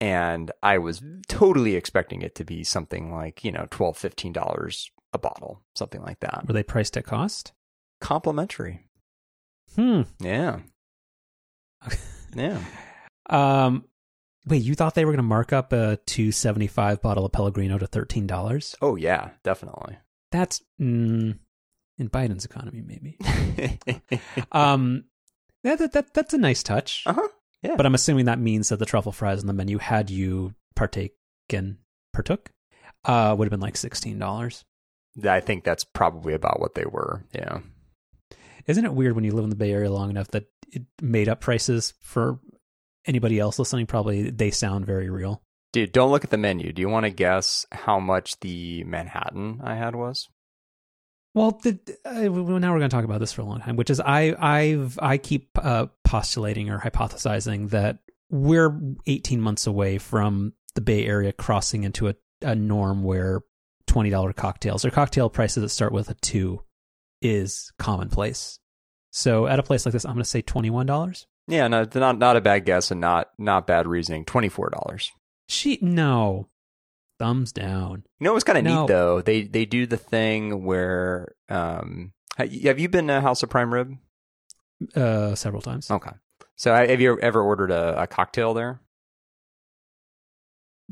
And 0.00 0.50
I 0.62 0.78
was 0.78 1.02
totally 1.28 1.76
expecting 1.76 2.22
it 2.22 2.34
to 2.36 2.44
be 2.44 2.64
something 2.64 3.12
like, 3.12 3.44
you 3.44 3.52
know, 3.52 3.66
$12, 3.70 4.32
$15 4.32 4.90
a 5.12 5.18
bottle, 5.18 5.60
something 5.74 6.00
like 6.02 6.20
that. 6.20 6.44
Were 6.46 6.54
they 6.54 6.62
priced 6.62 6.96
at 6.96 7.04
cost? 7.04 7.52
Complimentary. 8.00 8.86
Hmm. 9.76 10.02
Yeah. 10.20 10.60
Yeah. 12.36 12.60
Um. 13.28 13.86
Wait, 14.46 14.62
you 14.62 14.76
thought 14.76 14.94
they 14.94 15.04
were 15.04 15.10
going 15.10 15.16
to 15.18 15.22
mark 15.24 15.52
up 15.52 15.72
a 15.72 15.98
two 16.06 16.30
seventy 16.30 16.68
five 16.68 17.02
bottle 17.02 17.26
of 17.26 17.32
Pellegrino 17.32 17.76
to 17.76 17.88
thirteen 17.88 18.28
dollars? 18.28 18.76
Oh, 18.80 18.94
yeah, 18.94 19.30
definitely. 19.42 19.98
That's 20.30 20.62
mm, 20.80 21.36
in 21.98 22.08
Biden's 22.08 22.44
economy, 22.44 22.82
maybe. 22.82 23.18
Um, 24.52 25.06
Yeah, 25.62 25.76
that, 25.76 25.92
that 25.92 26.14
that's 26.14 26.34
a 26.34 26.38
nice 26.38 26.62
touch. 26.62 27.02
Uh 27.06 27.14
huh. 27.14 27.28
Yeah. 27.62 27.76
But 27.76 27.86
I'm 27.86 27.94
assuming 27.94 28.24
that 28.24 28.38
means 28.38 28.70
that 28.70 28.78
the 28.78 28.86
truffle 28.86 29.12
fries 29.12 29.40
on 29.40 29.46
the 29.46 29.52
menu, 29.52 29.78
had 29.78 30.08
you 30.08 30.54
partaken, 30.74 31.78
partook, 32.12 32.50
uh, 33.04 33.34
would 33.36 33.46
have 33.46 33.50
been 33.50 33.60
like 33.60 33.76
sixteen 33.76 34.18
dollars. 34.18 34.64
I 35.22 35.40
think 35.40 35.64
that's 35.64 35.84
probably 35.84 36.34
about 36.34 36.60
what 36.60 36.74
they 36.74 36.86
were. 36.86 37.24
Yeah. 37.34 37.58
Isn't 38.66 38.84
it 38.84 38.94
weird 38.94 39.14
when 39.14 39.24
you 39.24 39.32
live 39.32 39.44
in 39.44 39.50
the 39.50 39.56
Bay 39.56 39.72
Area 39.72 39.90
long 39.90 40.10
enough 40.10 40.28
that 40.28 40.44
it 40.72 40.84
made 41.02 41.28
up 41.28 41.40
prices 41.40 41.94
for 42.00 42.38
anybody 43.06 43.38
else 43.38 43.58
listening? 43.58 43.86
Probably 43.86 44.30
they 44.30 44.50
sound 44.50 44.86
very 44.86 45.10
real. 45.10 45.42
Dude, 45.72 45.92
don't 45.92 46.10
look 46.10 46.24
at 46.24 46.30
the 46.30 46.36
menu. 46.36 46.72
Do 46.72 46.80
you 46.80 46.88
want 46.88 47.04
to 47.04 47.10
guess 47.10 47.66
how 47.70 48.00
much 48.00 48.40
the 48.40 48.84
Manhattan 48.84 49.60
I 49.62 49.76
had 49.76 49.94
was? 49.94 50.28
Well, 51.34 51.60
the, 51.62 51.78
uh, 52.04 52.12
now 52.12 52.30
we're 52.72 52.78
going 52.78 52.80
to 52.80 52.88
talk 52.88 53.04
about 53.04 53.20
this 53.20 53.32
for 53.32 53.42
a 53.42 53.44
long 53.44 53.60
time, 53.60 53.76
which 53.76 53.90
is 53.90 54.00
I 54.00 54.34
I've 54.38 54.98
I 55.00 55.16
keep 55.16 55.48
uh, 55.56 55.86
postulating 56.04 56.70
or 56.70 56.78
hypothesizing 56.80 57.70
that 57.70 57.98
we're 58.30 58.78
18 59.06 59.40
months 59.40 59.66
away 59.66 59.98
from 59.98 60.54
the 60.74 60.80
Bay 60.80 61.06
Area 61.06 61.32
crossing 61.32 61.84
into 61.84 62.08
a, 62.08 62.14
a 62.42 62.54
norm 62.54 63.02
where 63.02 63.42
$20 63.88 64.36
cocktails 64.36 64.84
or 64.84 64.90
cocktail 64.90 65.28
prices 65.28 65.62
that 65.62 65.68
start 65.68 65.92
with 65.92 66.10
a 66.10 66.14
2 66.14 66.62
is 67.22 67.72
commonplace. 67.78 68.60
So 69.10 69.46
at 69.46 69.58
a 69.58 69.64
place 69.64 69.84
like 69.84 69.92
this, 69.92 70.04
I'm 70.04 70.14
going 70.14 70.22
to 70.22 70.28
say 70.28 70.42
$21. 70.42 71.26
Yeah, 71.48 71.66
no, 71.66 71.84
not 71.94 72.18
not 72.18 72.36
a 72.36 72.40
bad 72.40 72.64
guess 72.64 72.92
and 72.92 73.00
not 73.00 73.30
not 73.36 73.66
bad 73.66 73.88
reasoning. 73.88 74.24
Twenty 74.24 74.48
four 74.48 74.70
dollars. 74.70 75.10
She 75.48 75.80
no, 75.82 76.48
thumbs 77.20 77.52
down. 77.52 78.02
You 78.18 78.24
know 78.24 78.32
what's 78.32 78.42
kind 78.44 78.58
of 78.58 78.64
No. 78.64 78.80
neat 78.80 78.88
though? 78.88 79.20
They 79.22 79.42
they 79.42 79.64
do 79.64 79.86
the 79.86 79.96
thing 79.96 80.64
where 80.64 81.36
um 81.48 82.12
have 82.38 82.78
you 82.80 82.88
been 82.88 83.06
to 83.08 83.20
House 83.20 83.42
of 83.44 83.50
Prime 83.50 83.72
Rib? 83.72 83.94
Uh, 84.96 85.34
several 85.34 85.60
times. 85.62 85.90
Okay. 85.90 86.10
So 86.56 86.74
have 86.74 87.00
you 87.00 87.20
ever 87.20 87.40
ordered 87.42 87.70
a, 87.70 88.02
a 88.02 88.06
cocktail 88.06 88.54
there? 88.54 88.80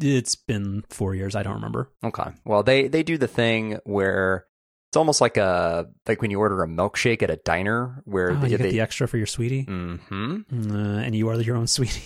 It's 0.01 0.37
been 0.37 0.85
four 0.91 1.15
years. 1.15 1.35
I 1.35 1.43
don't 1.43 1.55
remember. 1.55 1.91
Okay. 2.05 2.31
Well, 2.45 2.63
they 2.63 2.87
they 2.89 3.03
do 3.03 3.19
the 3.19 3.27
thing 3.27 3.79
where 3.85 4.47
it's 4.91 4.97
almost 4.97 5.21
like 5.21 5.37
a 5.37 5.87
like 6.07 6.23
when 6.23 6.31
you 6.31 6.39
order 6.39 6.63
a 6.63 6.69
milkshake 6.69 7.23
at 7.23 7.31
a 7.31 7.37
diner 7.37 8.03
where 8.05 8.31
Oh, 8.33 8.35
they, 8.37 8.49
you 8.51 8.59
get 8.59 8.63
they 8.65 8.71
the 8.71 8.81
extra 8.81 9.09
for 9.09 9.17
your 9.17 9.27
sweetie, 9.27 9.63
hmm 9.63 10.37
uh, 10.53 10.99
and 11.03 11.15
you 11.17 11.29
are 11.29 11.41
your 11.41 11.57
own 11.57 11.67
sweetie. 11.67 12.03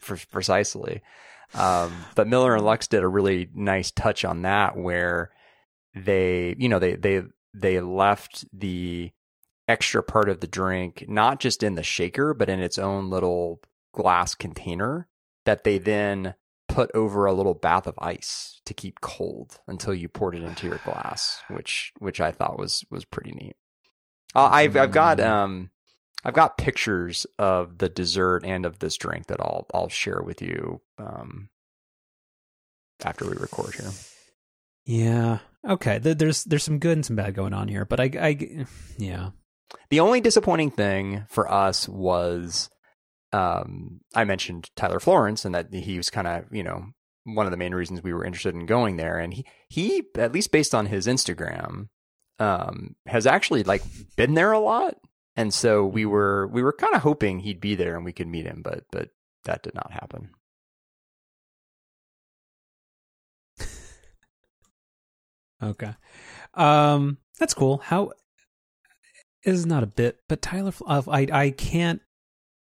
precisely. 0.30 1.02
Um, 1.54 1.92
but 2.14 2.28
Miller 2.28 2.54
and 2.54 2.64
Lux 2.64 2.86
did 2.86 3.02
a 3.02 3.08
really 3.08 3.48
nice 3.54 3.90
touch 3.90 4.24
on 4.24 4.42
that, 4.42 4.76
where 4.76 5.30
they, 5.94 6.54
you 6.58 6.68
know, 6.68 6.78
they 6.78 6.94
they 6.96 7.22
they 7.54 7.80
left 7.80 8.44
the 8.52 9.10
extra 9.66 10.02
part 10.02 10.28
of 10.28 10.40
the 10.40 10.46
drink 10.46 11.04
not 11.08 11.40
just 11.40 11.62
in 11.62 11.74
the 11.74 11.82
shaker, 11.82 12.32
but 12.34 12.48
in 12.48 12.60
its 12.60 12.78
own 12.78 13.10
little 13.10 13.60
glass 13.92 14.34
container 14.34 15.08
that 15.44 15.64
they 15.64 15.78
then 15.78 16.34
put 16.68 16.90
over 16.94 17.24
a 17.26 17.32
little 17.32 17.54
bath 17.54 17.86
of 17.86 17.94
ice 17.98 18.60
to 18.66 18.74
keep 18.74 19.00
cold 19.00 19.58
until 19.66 19.94
you 19.94 20.08
poured 20.08 20.34
it 20.34 20.42
into 20.42 20.66
your 20.66 20.80
glass, 20.84 21.42
which 21.48 21.92
which 21.98 22.20
I 22.20 22.30
thought 22.30 22.58
was 22.58 22.84
was 22.90 23.04
pretty 23.04 23.32
neat. 23.32 23.56
Uh, 24.34 24.48
I've 24.52 24.76
I've 24.76 24.92
got 24.92 25.18
Mm. 25.18 25.26
um 25.26 25.70
I've 26.24 26.34
got 26.34 26.58
pictures 26.58 27.26
of 27.38 27.78
the 27.78 27.88
dessert 27.88 28.44
and 28.44 28.66
of 28.66 28.78
this 28.80 28.96
drink 28.96 29.26
that 29.26 29.40
I'll 29.40 29.66
I'll 29.72 29.88
share 29.88 30.20
with 30.22 30.42
you 30.42 30.80
um 30.98 31.48
after 33.04 33.24
we 33.24 33.36
record 33.36 33.74
here. 33.74 33.90
yeah. 34.84 35.38
Okay. 35.68 35.98
There's 35.98 36.44
there's 36.44 36.64
some 36.64 36.78
good 36.78 36.96
and 36.96 37.06
some 37.06 37.16
bad 37.16 37.34
going 37.34 37.52
on 37.52 37.68
here, 37.68 37.84
but 37.84 38.00
I 38.00 38.10
I 38.20 38.66
yeah. 38.96 39.30
The 39.90 40.00
only 40.00 40.20
disappointing 40.20 40.70
thing 40.70 41.24
for 41.28 41.50
us 41.50 41.88
was 41.88 42.70
um, 43.32 44.00
I 44.14 44.24
mentioned 44.24 44.70
Tyler 44.76 45.00
Florence 45.00 45.44
and 45.44 45.54
that 45.54 45.72
he 45.72 45.96
was 45.96 46.10
kind 46.10 46.26
of, 46.26 46.44
you 46.50 46.62
know, 46.62 46.86
one 47.24 47.46
of 47.46 47.50
the 47.50 47.58
main 47.58 47.74
reasons 47.74 48.02
we 48.02 48.14
were 48.14 48.24
interested 48.24 48.54
in 48.54 48.66
going 48.66 48.96
there. 48.96 49.18
And 49.18 49.34
he, 49.34 49.44
he 49.68 50.04
at 50.16 50.32
least 50.32 50.50
based 50.50 50.74
on 50.74 50.86
his 50.86 51.06
Instagram, 51.06 51.88
um, 52.38 52.96
has 53.06 53.26
actually 53.26 53.64
like 53.64 53.82
been 54.16 54.34
there 54.34 54.52
a 54.52 54.58
lot. 54.60 54.94
And 55.38 55.54
so 55.54 55.86
we 55.86 56.04
were 56.04 56.48
we 56.48 56.62
were 56.64 56.72
kind 56.72 56.96
of 56.96 57.02
hoping 57.02 57.38
he'd 57.38 57.60
be 57.60 57.76
there 57.76 57.94
and 57.94 58.04
we 58.04 58.12
could 58.12 58.26
meet 58.26 58.44
him, 58.44 58.60
but 58.60 58.84
but 58.90 59.10
that 59.44 59.62
did 59.62 59.74
not 59.74 59.92
happen. 59.92 60.30
Okay. 65.62 65.92
Um, 66.54 67.18
that's 67.38 67.54
cool. 67.54 67.78
How 67.78 68.12
is 69.44 69.66
not 69.66 69.82
a 69.82 69.86
bit, 69.86 70.18
but 70.28 70.42
Tyler, 70.42 70.72
uh, 70.86 71.02
I 71.08 71.28
I 71.32 71.50
can't. 71.50 72.00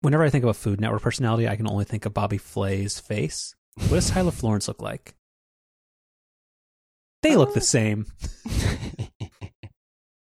Whenever 0.00 0.24
I 0.24 0.30
think 0.30 0.44
of 0.44 0.50
a 0.50 0.54
Food 0.54 0.80
Network 0.80 1.02
personality, 1.02 1.46
I 1.46 1.56
can 1.56 1.68
only 1.68 1.84
think 1.84 2.06
of 2.06 2.14
Bobby 2.14 2.38
Flay's 2.38 2.98
face. 2.98 3.54
What 3.74 3.90
does 3.90 4.10
Tyler 4.10 4.30
Florence 4.30 4.66
look 4.66 4.80
like? 4.80 5.14
They 7.22 7.36
look 7.36 7.52
the 7.52 7.60
Uh, 7.60 7.64
same. 7.64 8.06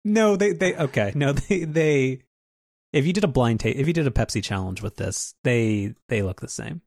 No, 0.06 0.36
they 0.36 0.52
they 0.52 0.76
okay. 0.76 1.10
No, 1.16 1.32
they 1.48 1.64
they. 1.64 2.22
If 2.92 3.06
you 3.06 3.12
did 3.12 3.24
a 3.24 3.28
blind 3.28 3.58
taste, 3.60 3.76
if 3.78 3.86
you 3.88 3.92
did 3.92 4.06
a 4.06 4.10
Pepsi 4.12 4.42
challenge 4.42 4.80
with 4.80 4.96
this, 4.96 5.34
they 5.42 5.94
they 6.08 6.22
look 6.22 6.40
the 6.40 6.48
same. 6.48 6.80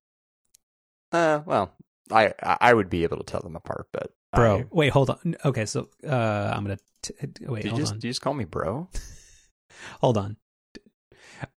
uh, 1.11 1.41
well, 1.45 1.73
I 2.11 2.33
I 2.41 2.73
would 2.73 2.89
be 2.89 3.03
able 3.03 3.17
to 3.17 3.23
tell 3.23 3.41
them 3.41 3.57
apart, 3.57 3.89
but 3.91 4.13
Bro, 4.33 4.59
I- 4.59 4.65
wait, 4.71 4.89
hold 4.93 5.09
on. 5.09 5.35
Okay, 5.43 5.65
so 5.65 5.89
uh, 6.07 6.53
I'm 6.55 6.63
gonna 6.63 6.79
t- 7.01 7.13
wait. 7.41 7.65
hold 7.65 7.79
just 7.79 7.91
on. 7.91 7.97
you 7.97 8.09
just 8.09 8.21
call 8.21 8.33
me 8.33 8.45
bro? 8.45 8.89
Hold 10.01 10.17
on. 10.17 10.35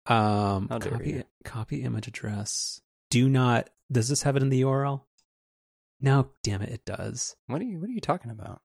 Um, 0.06 0.68
copy 0.68 1.10
you. 1.10 1.24
copy 1.44 1.82
image 1.84 2.08
address. 2.08 2.82
Do 3.10 3.27
not. 3.30 3.70
Does 3.91 4.10
this 4.10 4.24
have 4.24 4.36
it 4.36 4.44
in 4.44 4.50
the 4.50 4.62
URL? 4.62 5.01
No, 6.00 6.30
damn 6.44 6.62
it, 6.62 6.70
it 6.70 6.86
does. 6.86 7.36
What 7.48 7.62
are 7.62 7.65
you 7.65 7.80
What 7.80 7.89
are 7.89 7.94
you 7.94 8.01
talking 8.01 8.32
about? 8.32 8.62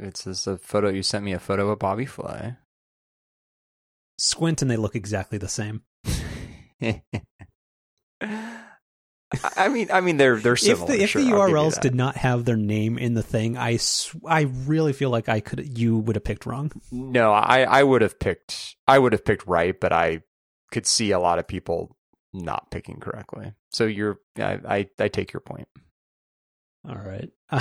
It's 0.00 0.24
this 0.24 0.46
a 0.46 0.56
photo 0.58 0.88
you 0.88 1.02
sent 1.02 1.24
me 1.24 1.32
a 1.32 1.38
photo 1.38 1.68
of 1.70 1.78
Bobby 1.78 2.06
Flay. 2.06 2.56
Squint 4.18 4.62
and 4.62 4.70
they 4.70 4.76
look 4.76 4.94
exactly 4.96 5.38
the 5.38 5.48
same. 5.48 5.82
I 6.82 7.02
I 9.56 9.68
mean, 9.68 9.88
I 9.92 10.00
mean, 10.00 10.16
they're 10.16 10.38
they're 10.38 10.54
If 10.54 10.60
similar. 10.60 10.86
the 10.88 11.02
if 11.02 11.10
sure, 11.10 11.22
the 11.22 11.28
I'll 11.32 11.46
give 11.46 11.50
you 11.50 11.54
URLs 11.54 11.80
did 11.80 11.94
not 11.94 12.16
have 12.16 12.44
their 12.44 12.56
name 12.56 12.98
in 12.98 13.14
the 13.14 13.22
thing, 13.22 13.56
I 13.56 13.76
sw- 13.76 14.16
I 14.26 14.42
really 14.66 14.92
feel 14.92 15.10
like 15.10 15.28
I 15.28 15.40
could 15.40 15.78
you 15.78 15.98
would 15.98 16.16
have 16.16 16.24
picked 16.24 16.46
wrong. 16.46 16.72
no, 16.90 17.32
I 17.32 17.62
I 17.62 17.82
would 17.84 18.02
have 18.02 18.18
picked 18.18 18.76
I 18.88 18.98
would 18.98 19.12
have 19.12 19.24
picked 19.24 19.46
right, 19.46 19.78
but 19.78 19.92
I 19.92 20.22
could 20.72 20.86
see 20.86 21.12
a 21.12 21.20
lot 21.20 21.38
of 21.38 21.46
people 21.46 21.96
not 22.32 22.70
picking 22.70 22.98
correctly. 22.98 23.52
So 23.70 23.84
you're 23.86 24.18
I 24.38 24.58
I, 24.68 24.88
I 24.98 25.08
take 25.08 25.32
your 25.32 25.40
point. 25.40 25.68
All 26.88 26.96
right. 26.96 27.30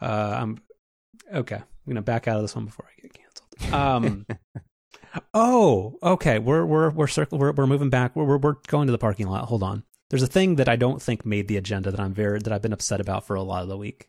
uh, 0.00 0.38
I'm 0.40 0.58
okay. 1.32 1.56
I'm 1.56 1.64
gonna 1.86 2.02
back 2.02 2.28
out 2.28 2.36
of 2.36 2.42
this 2.42 2.54
one 2.54 2.66
before 2.66 2.86
I 2.86 3.00
get 3.02 3.14
canceled. 3.14 3.46
Um. 3.72 4.26
oh, 5.34 5.98
okay. 6.02 6.38
We're 6.38 6.64
we're 6.64 6.90
we're 6.90 7.06
circle. 7.06 7.38
We're 7.38 7.52
we're 7.52 7.66
moving 7.66 7.90
back. 7.90 8.16
We're, 8.16 8.24
we're 8.24 8.38
we're 8.38 8.56
going 8.68 8.86
to 8.86 8.92
the 8.92 8.98
parking 8.98 9.26
lot. 9.28 9.46
Hold 9.46 9.62
on. 9.62 9.84
There's 10.08 10.22
a 10.22 10.26
thing 10.26 10.56
that 10.56 10.68
I 10.68 10.76
don't 10.76 11.00
think 11.00 11.24
made 11.24 11.46
the 11.46 11.56
agenda 11.56 11.90
that 11.90 12.00
I'm 12.00 12.14
very 12.14 12.38
that 12.40 12.52
I've 12.52 12.62
been 12.62 12.72
upset 12.72 13.00
about 13.00 13.26
for 13.26 13.36
a 13.36 13.42
lot 13.42 13.62
of 13.62 13.68
the 13.68 13.76
week, 13.76 14.08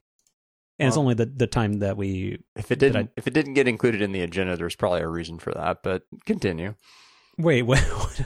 and 0.79 0.87
it's 0.87 0.97
only 0.97 1.13
the 1.13 1.25
the 1.25 1.47
time 1.47 1.79
that 1.79 1.95
we 1.97 2.43
If 2.55 2.71
it 2.71 2.79
Did 2.79 2.93
didn't 2.93 3.11
if 3.17 3.27
it 3.27 3.33
didn't 3.33 3.53
get 3.53 3.67
included 3.67 4.01
in 4.01 4.11
the 4.11 4.21
agenda, 4.21 4.57
there's 4.57 4.75
probably 4.75 5.01
a 5.01 5.07
reason 5.07 5.37
for 5.37 5.53
that. 5.53 5.83
But 5.83 6.03
continue. 6.25 6.75
Wait, 7.37 7.61
what? 7.63 7.79
what? 7.79 8.21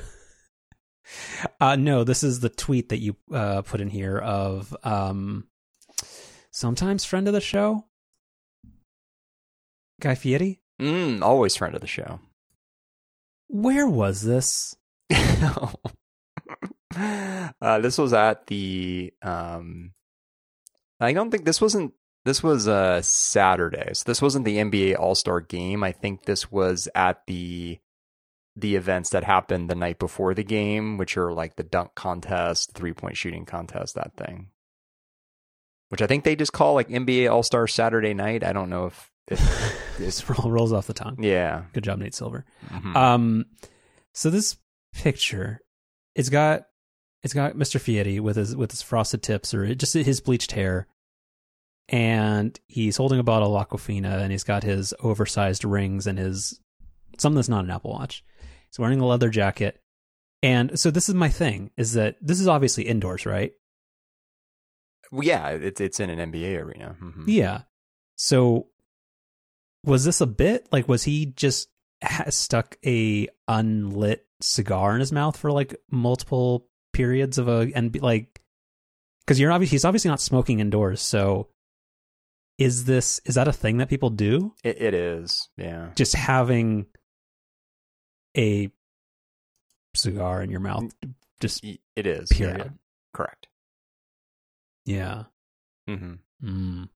Uh, 1.59 1.75
no, 1.75 2.03
this 2.03 2.23
is 2.23 2.39
the 2.39 2.49
tweet 2.49 2.89
that 2.89 2.99
you 2.99 3.15
uh, 3.33 3.61
put 3.61 3.81
in 3.81 3.89
here 3.89 4.17
of 4.17 4.75
um, 4.83 5.47
sometimes 6.55 7.03
friend 7.03 7.27
of 7.27 7.33
the 7.33 7.41
show, 7.41 7.85
Guy 9.99 10.15
Fieri. 10.15 10.61
Mm, 10.81 11.21
always 11.21 11.55
friend 11.55 11.75
of 11.75 11.81
the 11.81 11.87
show. 11.87 12.19
Where 13.47 13.87
was 13.87 14.21
this? 14.23 14.75
uh, 15.13 15.75
this 17.79 17.97
was 17.97 18.13
at 18.13 18.47
the. 18.47 19.13
Um, 19.21 19.91
I 20.99 21.13
don't 21.13 21.29
think 21.29 21.45
this 21.45 21.61
wasn't. 21.61 21.93
This 22.23 22.41
was 22.41 22.67
uh, 22.67 23.01
Saturday, 23.03 23.93
so 23.93 24.03
this 24.07 24.21
wasn't 24.21 24.45
the 24.45 24.57
NBA 24.57 24.97
All 24.97 25.13
Star 25.13 25.41
Game. 25.41 25.83
I 25.83 25.91
think 25.91 26.23
this 26.23 26.51
was 26.51 26.87
at 26.95 27.21
the 27.27 27.79
the 28.55 28.75
events 28.75 29.09
that 29.11 29.25
happened 29.25 29.69
the 29.69 29.75
night 29.75 29.99
before 29.99 30.33
the 30.33 30.43
game, 30.43 30.97
which 30.97 31.17
are 31.17 31.33
like 31.33 31.55
the 31.55 31.63
dunk 31.63 31.93
contest, 31.95 32.71
three 32.73 32.93
point 32.93 33.17
shooting 33.17 33.45
contest, 33.45 33.95
that 33.95 34.15
thing. 34.17 34.49
Which 35.95 36.01
I 36.01 36.07
think 36.07 36.25
they 36.25 36.35
just 36.35 36.51
call 36.51 36.73
like 36.73 36.89
NBA 36.89 37.31
All 37.31 37.41
Star 37.41 37.67
Saturday 37.67 38.13
Night. 38.13 38.43
I 38.43 38.51
don't 38.51 38.69
know 38.69 38.87
if, 38.87 39.09
if 39.29 39.81
This 39.97 40.29
roll, 40.29 40.51
rolls 40.51 40.73
off 40.73 40.87
the 40.87 40.93
tongue. 40.93 41.15
yeah. 41.23 41.63
Good 41.71 41.85
job, 41.85 41.99
Nate 41.99 42.13
Silver. 42.13 42.43
Mhm. 42.69 42.93
Um, 42.97 43.45
so 44.13 44.29
this 44.29 44.57
picture, 44.93 45.61
it's 46.13 46.27
got 46.27 46.63
it's 47.23 47.33
got 47.33 47.53
Mr. 47.53 47.79
Fieri 47.79 48.19
with 48.19 48.35
his 48.35 48.57
with 48.57 48.71
his 48.71 48.81
frosted 48.81 49.23
tips 49.23 49.53
or 49.53 49.73
just 49.73 49.93
his 49.93 50.19
bleached 50.19 50.51
hair, 50.51 50.87
and 51.87 52.59
he's 52.67 52.97
holding 52.97 53.19
a 53.19 53.23
bottle 53.23 53.55
of 53.55 53.65
Aquafina, 53.69 54.19
and 54.21 54.33
he's 54.33 54.43
got 54.43 54.63
his 54.63 54.93
oversized 54.99 55.63
rings 55.63 56.07
and 56.07 56.19
his 56.19 56.59
something 57.17 57.35
that's 57.37 57.47
not 57.47 57.63
an 57.63 57.71
Apple 57.71 57.91
Watch. 57.91 58.21
He's 58.69 58.79
wearing 58.79 58.99
a 58.99 59.05
leather 59.07 59.29
jacket, 59.29 59.79
and 60.43 60.77
so 60.77 60.91
this 60.91 61.07
is 61.07 61.15
my 61.15 61.29
thing: 61.29 61.71
is 61.77 61.93
that 61.93 62.17
this 62.21 62.41
is 62.41 62.49
obviously 62.49 62.83
indoors, 62.83 63.25
right? 63.25 63.53
Well, 65.11 65.23
yeah, 65.23 65.49
it's 65.49 65.79
it's 65.81 65.99
in 65.99 66.09
an 66.09 66.31
NBA 66.31 66.61
arena. 66.61 66.95
Mhm. 67.01 67.23
Yeah. 67.27 67.61
So 68.15 68.67
was 69.83 70.03
this 70.05 70.21
a 70.21 70.25
bit 70.27 70.67
like 70.71 70.87
was 70.87 71.03
he 71.03 71.27
just 71.27 71.69
stuck 72.29 72.77
a 72.85 73.27
unlit 73.47 74.25
cigar 74.41 74.93
in 74.95 74.99
his 74.99 75.11
mouth 75.11 75.37
for 75.37 75.51
like 75.51 75.75
multiple 75.91 76.67
periods 76.93 77.37
of 77.37 77.47
a 77.47 77.71
and 77.75 77.95
like 78.01 78.41
because 79.21 79.39
you're 79.39 79.51
obviously 79.51 79.75
he's 79.75 79.85
obviously 79.85 80.09
not 80.09 80.21
smoking 80.21 80.59
indoors. 80.59 81.01
So 81.01 81.49
is 82.57 82.85
this 82.85 83.19
is 83.25 83.35
that 83.35 83.47
a 83.47 83.53
thing 83.53 83.77
that 83.77 83.89
people 83.89 84.09
do? 84.09 84.53
It, 84.63 84.81
it 84.81 84.93
is. 84.93 85.49
Yeah. 85.57 85.89
Just 85.95 86.15
having 86.15 86.85
a 88.37 88.69
cigar 89.93 90.41
in 90.41 90.49
your 90.51 90.59
mouth, 90.59 90.91
just 91.39 91.63
It 91.63 92.07
is. 92.07 92.29
period. 92.29 92.57
Yeah. 92.57 92.69
Correct. 93.13 93.47
Yeah. 94.85 95.23
hmm 95.87 96.13
Mm. 96.43 96.89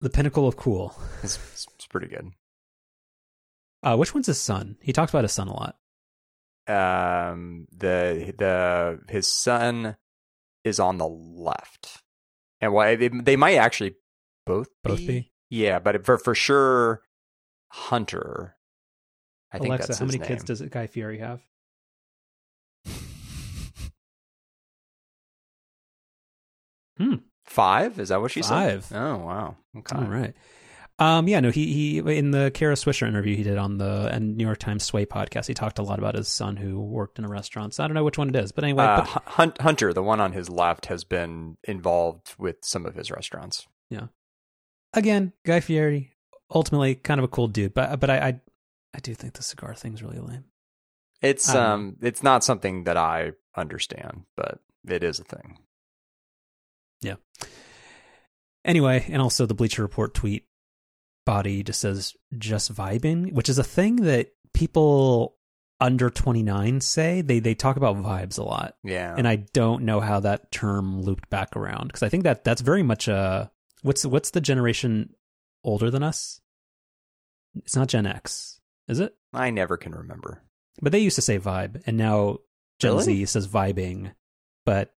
The 0.00 0.10
pinnacle 0.10 0.48
of 0.48 0.56
cool. 0.56 0.94
It's, 1.22 1.38
it's, 1.52 1.86
pretty 1.86 2.06
good. 2.06 2.30
Uh, 3.82 3.96
which 3.96 4.14
one's 4.14 4.26
his 4.26 4.40
son? 4.40 4.76
He 4.80 4.92
talks 4.92 5.12
about 5.12 5.24
his 5.24 5.32
son 5.32 5.48
a 5.48 5.52
lot. 5.52 5.76
Um, 6.66 7.66
the 7.76 8.32
the 8.38 9.00
his 9.08 9.26
son 9.26 9.96
is 10.64 10.78
on 10.78 10.98
the 10.98 11.08
left, 11.08 12.02
and 12.60 12.72
why 12.72 12.96
they, 12.96 13.08
they 13.08 13.36
might 13.36 13.56
actually 13.56 13.96
both 14.46 14.68
Both 14.82 14.98
be? 14.98 15.32
Yeah, 15.50 15.78
but 15.80 16.06
for 16.06 16.16
for 16.16 16.34
sure, 16.34 17.02
Hunter. 17.68 18.56
I 19.52 19.58
think 19.58 19.68
Alexa, 19.68 19.88
that's 19.88 19.98
how 19.98 20.06
many 20.06 20.18
kids 20.18 20.44
does 20.44 20.62
Guy 20.62 20.86
Fieri 20.86 21.18
have? 21.18 21.40
Five? 27.44 27.98
Is 27.98 28.10
that 28.10 28.20
what 28.20 28.30
she 28.30 28.42
Five. 28.42 28.84
said? 28.84 28.96
Oh 29.00 29.16
wow. 29.18 29.56
Okay. 29.78 29.96
All 29.96 30.04
right. 30.04 30.34
Um, 30.98 31.28
yeah, 31.28 31.40
no, 31.40 31.50
he 31.50 31.72
he 31.72 31.98
in 32.18 32.30
the 32.30 32.50
Kara 32.52 32.74
Swisher 32.74 33.08
interview 33.08 33.34
he 33.34 33.42
did 33.42 33.56
on 33.56 33.78
the 33.78 34.08
and 34.12 34.36
New 34.36 34.44
York 34.44 34.58
Times 34.58 34.84
Sway 34.84 35.06
podcast, 35.06 35.46
he 35.46 35.54
talked 35.54 35.78
a 35.78 35.82
lot 35.82 35.98
about 35.98 36.14
his 36.14 36.28
son 36.28 36.56
who 36.56 36.78
worked 36.80 37.18
in 37.18 37.24
a 37.24 37.28
restaurant. 37.28 37.72
So 37.74 37.82
I 37.82 37.86
don't 37.88 37.94
know 37.94 38.04
which 38.04 38.18
one 38.18 38.28
it 38.28 38.36
is, 38.36 38.52
but 38.52 38.64
anyway, 38.64 38.84
Uh, 38.84 38.96
but- 38.98 39.06
Hun- 39.08 39.22
Hun- 39.26 39.52
Hunter, 39.60 39.92
the 39.94 40.02
one 40.02 40.20
on 40.20 40.32
his 40.32 40.50
left, 40.50 40.86
has 40.86 41.04
been 41.04 41.56
involved 41.64 42.34
with 42.38 42.56
some 42.62 42.84
of 42.84 42.94
his 42.94 43.10
restaurants. 43.10 43.66
Yeah. 43.88 44.08
Again, 44.92 45.32
Guy 45.46 45.60
Fieri, 45.60 46.12
ultimately 46.54 46.96
kind 46.96 47.18
of 47.18 47.24
a 47.24 47.28
cool 47.28 47.48
dude, 47.48 47.72
but 47.74 47.98
but 47.98 48.10
I 48.10 48.18
I, 48.28 48.40
I 48.94 48.98
do 49.00 49.14
think 49.14 49.32
the 49.34 49.42
cigar 49.42 49.74
thing's 49.74 50.02
really 50.02 50.18
lame. 50.18 50.44
It's 51.22 51.48
I 51.48 51.54
don't 51.54 51.62
know. 51.62 51.72
um, 51.74 51.96
it's 52.02 52.22
not 52.22 52.44
something 52.44 52.84
that 52.84 52.98
I 52.98 53.32
understand, 53.56 54.24
but 54.36 54.60
it 54.86 55.02
is 55.02 55.18
a 55.18 55.24
thing. 55.24 55.58
Anyway, 58.64 59.06
and 59.08 59.22
also 59.22 59.46
the 59.46 59.54
Bleacher 59.54 59.82
Report 59.82 60.14
tweet 60.14 60.46
body 61.24 61.62
just 61.62 61.80
says 61.80 62.14
just 62.36 62.74
vibing, 62.74 63.32
which 63.32 63.48
is 63.48 63.58
a 63.58 63.64
thing 63.64 63.96
that 63.96 64.32
people 64.52 65.36
under 65.80 66.10
29 66.10 66.80
say. 66.80 67.22
They 67.22 67.40
they 67.40 67.54
talk 67.54 67.76
about 67.76 67.96
vibes 67.96 68.38
a 68.38 68.42
lot. 68.42 68.76
Yeah. 68.84 69.14
And 69.16 69.26
I 69.26 69.36
don't 69.36 69.84
know 69.84 70.00
how 70.00 70.20
that 70.20 70.52
term 70.52 71.00
looped 71.00 71.30
back 71.30 71.56
around 71.56 71.88
because 71.88 72.02
I 72.02 72.10
think 72.10 72.24
that 72.24 72.44
that's 72.44 72.60
very 72.60 72.82
much 72.82 73.08
a 73.08 73.50
what's 73.82 74.04
what's 74.04 74.30
the 74.30 74.42
generation 74.42 75.14
older 75.64 75.90
than 75.90 76.02
us? 76.02 76.40
It's 77.56 77.76
not 77.76 77.88
Gen 77.88 78.06
X, 78.06 78.60
is 78.88 79.00
it? 79.00 79.14
I 79.32 79.50
never 79.50 79.76
can 79.76 79.92
remember. 79.92 80.42
But 80.82 80.92
they 80.92 81.00
used 81.00 81.16
to 81.16 81.22
say 81.22 81.38
vibe, 81.38 81.82
and 81.86 81.96
now 81.96 82.38
Gen 82.78 82.92
Really? 82.92 83.04
Z 83.04 83.26
says 83.26 83.48
vibing. 83.48 84.12
But 84.66 84.94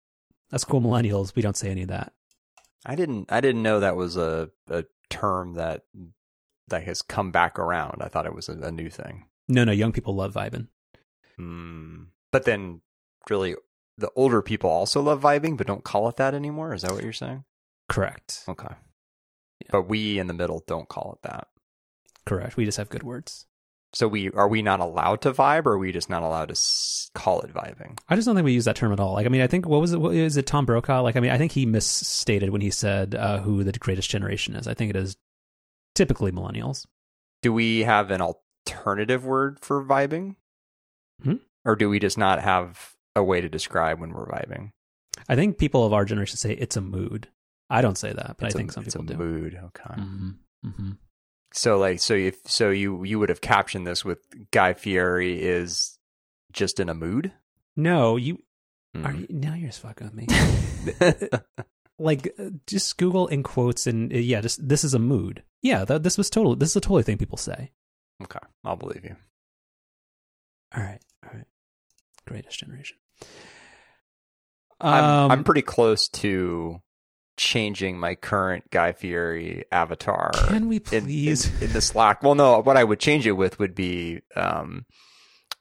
that's 0.51 0.63
cool, 0.63 0.81
millennials. 0.81 1.35
We 1.35 1.41
don't 1.41 1.57
say 1.57 1.69
any 1.69 1.83
of 1.83 1.87
that. 1.89 2.13
I 2.85 2.95
didn't. 2.95 3.31
I 3.31 3.41
didn't 3.41 3.63
know 3.63 3.79
that 3.79 3.95
was 3.95 4.17
a 4.17 4.49
a 4.67 4.85
term 5.09 5.53
that 5.53 5.83
that 6.67 6.83
has 6.83 7.01
come 7.01 7.31
back 7.31 7.57
around. 7.57 8.01
I 8.01 8.07
thought 8.07 8.25
it 8.25 8.35
was 8.35 8.49
a, 8.49 8.53
a 8.53 8.71
new 8.71 8.89
thing. 8.89 9.25
No, 9.47 9.63
no, 9.63 9.71
young 9.71 9.91
people 9.91 10.15
love 10.15 10.33
vibing. 10.33 10.67
Hmm. 11.37 12.03
But 12.31 12.45
then, 12.45 12.81
really, 13.29 13.55
the 13.97 14.11
older 14.15 14.41
people 14.41 14.69
also 14.69 15.01
love 15.01 15.21
vibing, 15.21 15.57
but 15.57 15.67
don't 15.67 15.83
call 15.83 16.07
it 16.09 16.15
that 16.17 16.33
anymore. 16.33 16.73
Is 16.73 16.81
that 16.81 16.91
what 16.91 17.03
you're 17.03 17.13
saying? 17.13 17.43
Correct. 17.89 18.43
Okay. 18.47 18.73
But 19.69 19.83
we 19.83 20.17
in 20.17 20.27
the 20.27 20.33
middle 20.33 20.63
don't 20.65 20.89
call 20.89 21.13
it 21.13 21.27
that. 21.27 21.47
Correct. 22.25 22.57
We 22.57 22.65
just 22.65 22.77
have 22.77 22.89
good 22.89 23.03
words. 23.03 23.45
So 23.93 24.07
we 24.07 24.29
are 24.31 24.47
we 24.47 24.61
not 24.61 24.79
allowed 24.79 25.21
to 25.21 25.33
vibe, 25.33 25.65
or 25.65 25.73
are 25.73 25.77
we 25.77 25.91
just 25.91 26.09
not 26.09 26.23
allowed 26.23 26.45
to 26.47 26.53
s- 26.53 27.11
call 27.13 27.41
it 27.41 27.53
vibing? 27.53 27.97
I 28.07 28.15
just 28.15 28.25
don't 28.25 28.35
think 28.35 28.45
we 28.45 28.53
use 28.53 28.63
that 28.65 28.77
term 28.77 28.93
at 28.93 28.99
all. 29.01 29.13
Like, 29.13 29.25
I 29.25 29.29
mean, 29.29 29.41
I 29.41 29.47
think 29.47 29.67
what 29.67 29.81
was 29.81 29.91
it? 29.91 29.99
What, 29.99 30.15
is 30.15 30.37
it 30.37 30.45
Tom 30.45 30.65
Brokaw? 30.65 31.01
Like, 31.01 31.17
I 31.17 31.19
mean, 31.19 31.31
I 31.31 31.37
think 31.37 31.51
he 31.51 31.65
misstated 31.65 32.51
when 32.51 32.61
he 32.61 32.69
said 32.71 33.15
uh, 33.15 33.39
who 33.39 33.63
the 33.65 33.73
greatest 33.73 34.09
generation 34.09 34.55
is. 34.55 34.65
I 34.67 34.73
think 34.73 34.91
it 34.91 34.95
is 34.95 35.17
typically 35.93 36.31
millennials. 36.31 36.85
Do 37.41 37.51
we 37.51 37.79
have 37.81 38.11
an 38.11 38.21
alternative 38.21 39.25
word 39.25 39.59
for 39.59 39.83
vibing, 39.83 40.35
Hmm? 41.23 41.35
or 41.65 41.75
do 41.75 41.89
we 41.89 41.99
just 41.99 42.17
not 42.17 42.41
have 42.41 42.93
a 43.15 43.23
way 43.23 43.41
to 43.41 43.49
describe 43.49 43.99
when 43.99 44.13
we're 44.13 44.27
vibing? 44.27 44.71
I 45.27 45.35
think 45.35 45.57
people 45.57 45.85
of 45.85 45.91
our 45.91 46.05
generation 46.05 46.37
say 46.37 46.53
it's 46.53 46.77
a 46.77 46.81
mood. 46.81 47.27
I 47.69 47.81
don't 47.81 47.97
say 47.97 48.13
that, 48.13 48.35
but 48.37 48.45
It's 48.47 48.55
I 48.55 48.57
a- 48.57 48.59
think 48.59 48.71
some 48.71 48.83
it's 48.85 48.95
people 48.95 49.13
a 49.13 49.17
do. 49.17 49.23
mood. 49.23 49.55
Okay. 49.55 49.99
Mm-hmm. 50.01 50.29
Mm-hmm. 50.67 50.91
So 51.53 51.77
like 51.77 51.99
so 51.99 52.13
if 52.13 52.35
so 52.45 52.69
you 52.69 53.03
you 53.03 53.19
would 53.19 53.29
have 53.29 53.41
captioned 53.41 53.85
this 53.85 54.05
with 54.05 54.19
Guy 54.51 54.73
Fieri 54.73 55.41
is 55.41 55.97
just 56.51 56.79
in 56.79 56.87
a 56.89 56.93
mood. 56.93 57.31
No, 57.75 58.15
you 58.17 58.39
Hmm. 58.93 59.05
are. 59.05 59.13
You, 59.13 59.27
now 59.29 59.53
you're 59.53 59.69
just 59.69 59.79
fucking 59.81 60.07
with 60.07 60.13
me. 60.13 61.29
like, 61.99 62.33
uh, 62.37 62.49
just 62.67 62.97
Google 62.97 63.27
in 63.27 63.41
quotes 63.41 63.87
and 63.87 64.11
uh, 64.13 64.17
yeah, 64.17 64.41
just 64.41 64.67
this 64.67 64.83
is 64.83 64.93
a 64.93 64.99
mood. 64.99 65.43
Yeah, 65.61 65.85
this 65.85 66.17
was 66.17 66.29
total. 66.29 66.55
This 66.57 66.71
is 66.71 66.75
a 66.75 66.81
totally 66.81 67.03
thing 67.03 67.17
people 67.17 67.37
say. 67.37 67.71
okay, 68.21 68.39
I'll 68.65 68.75
believe 68.75 69.05
you. 69.05 69.15
All 70.75 70.83
right, 70.83 70.99
all 71.23 71.31
right. 71.33 71.45
Greatest 72.27 72.59
generation. 72.59 72.97
I'm 74.81 75.03
Um, 75.03 75.31
I'm 75.31 75.43
pretty 75.43 75.61
close 75.61 76.07
to 76.09 76.81
changing 77.37 77.99
my 77.99 78.15
current 78.15 78.69
Guy 78.71 78.91
Fieri 78.91 79.63
avatar. 79.71 80.31
Can 80.47 80.67
we 80.67 80.77
in, 80.77 80.93
in, 80.93 81.03
please? 81.05 81.61
in 81.61 81.73
the 81.73 81.81
Slack? 81.81 82.21
Well, 82.23 82.35
no. 82.35 82.61
What 82.61 82.77
I 82.77 82.83
would 82.83 82.99
change 82.99 83.25
it 83.27 83.31
with 83.33 83.59
would 83.59 83.73
be 83.75 84.21
um, 84.35 84.85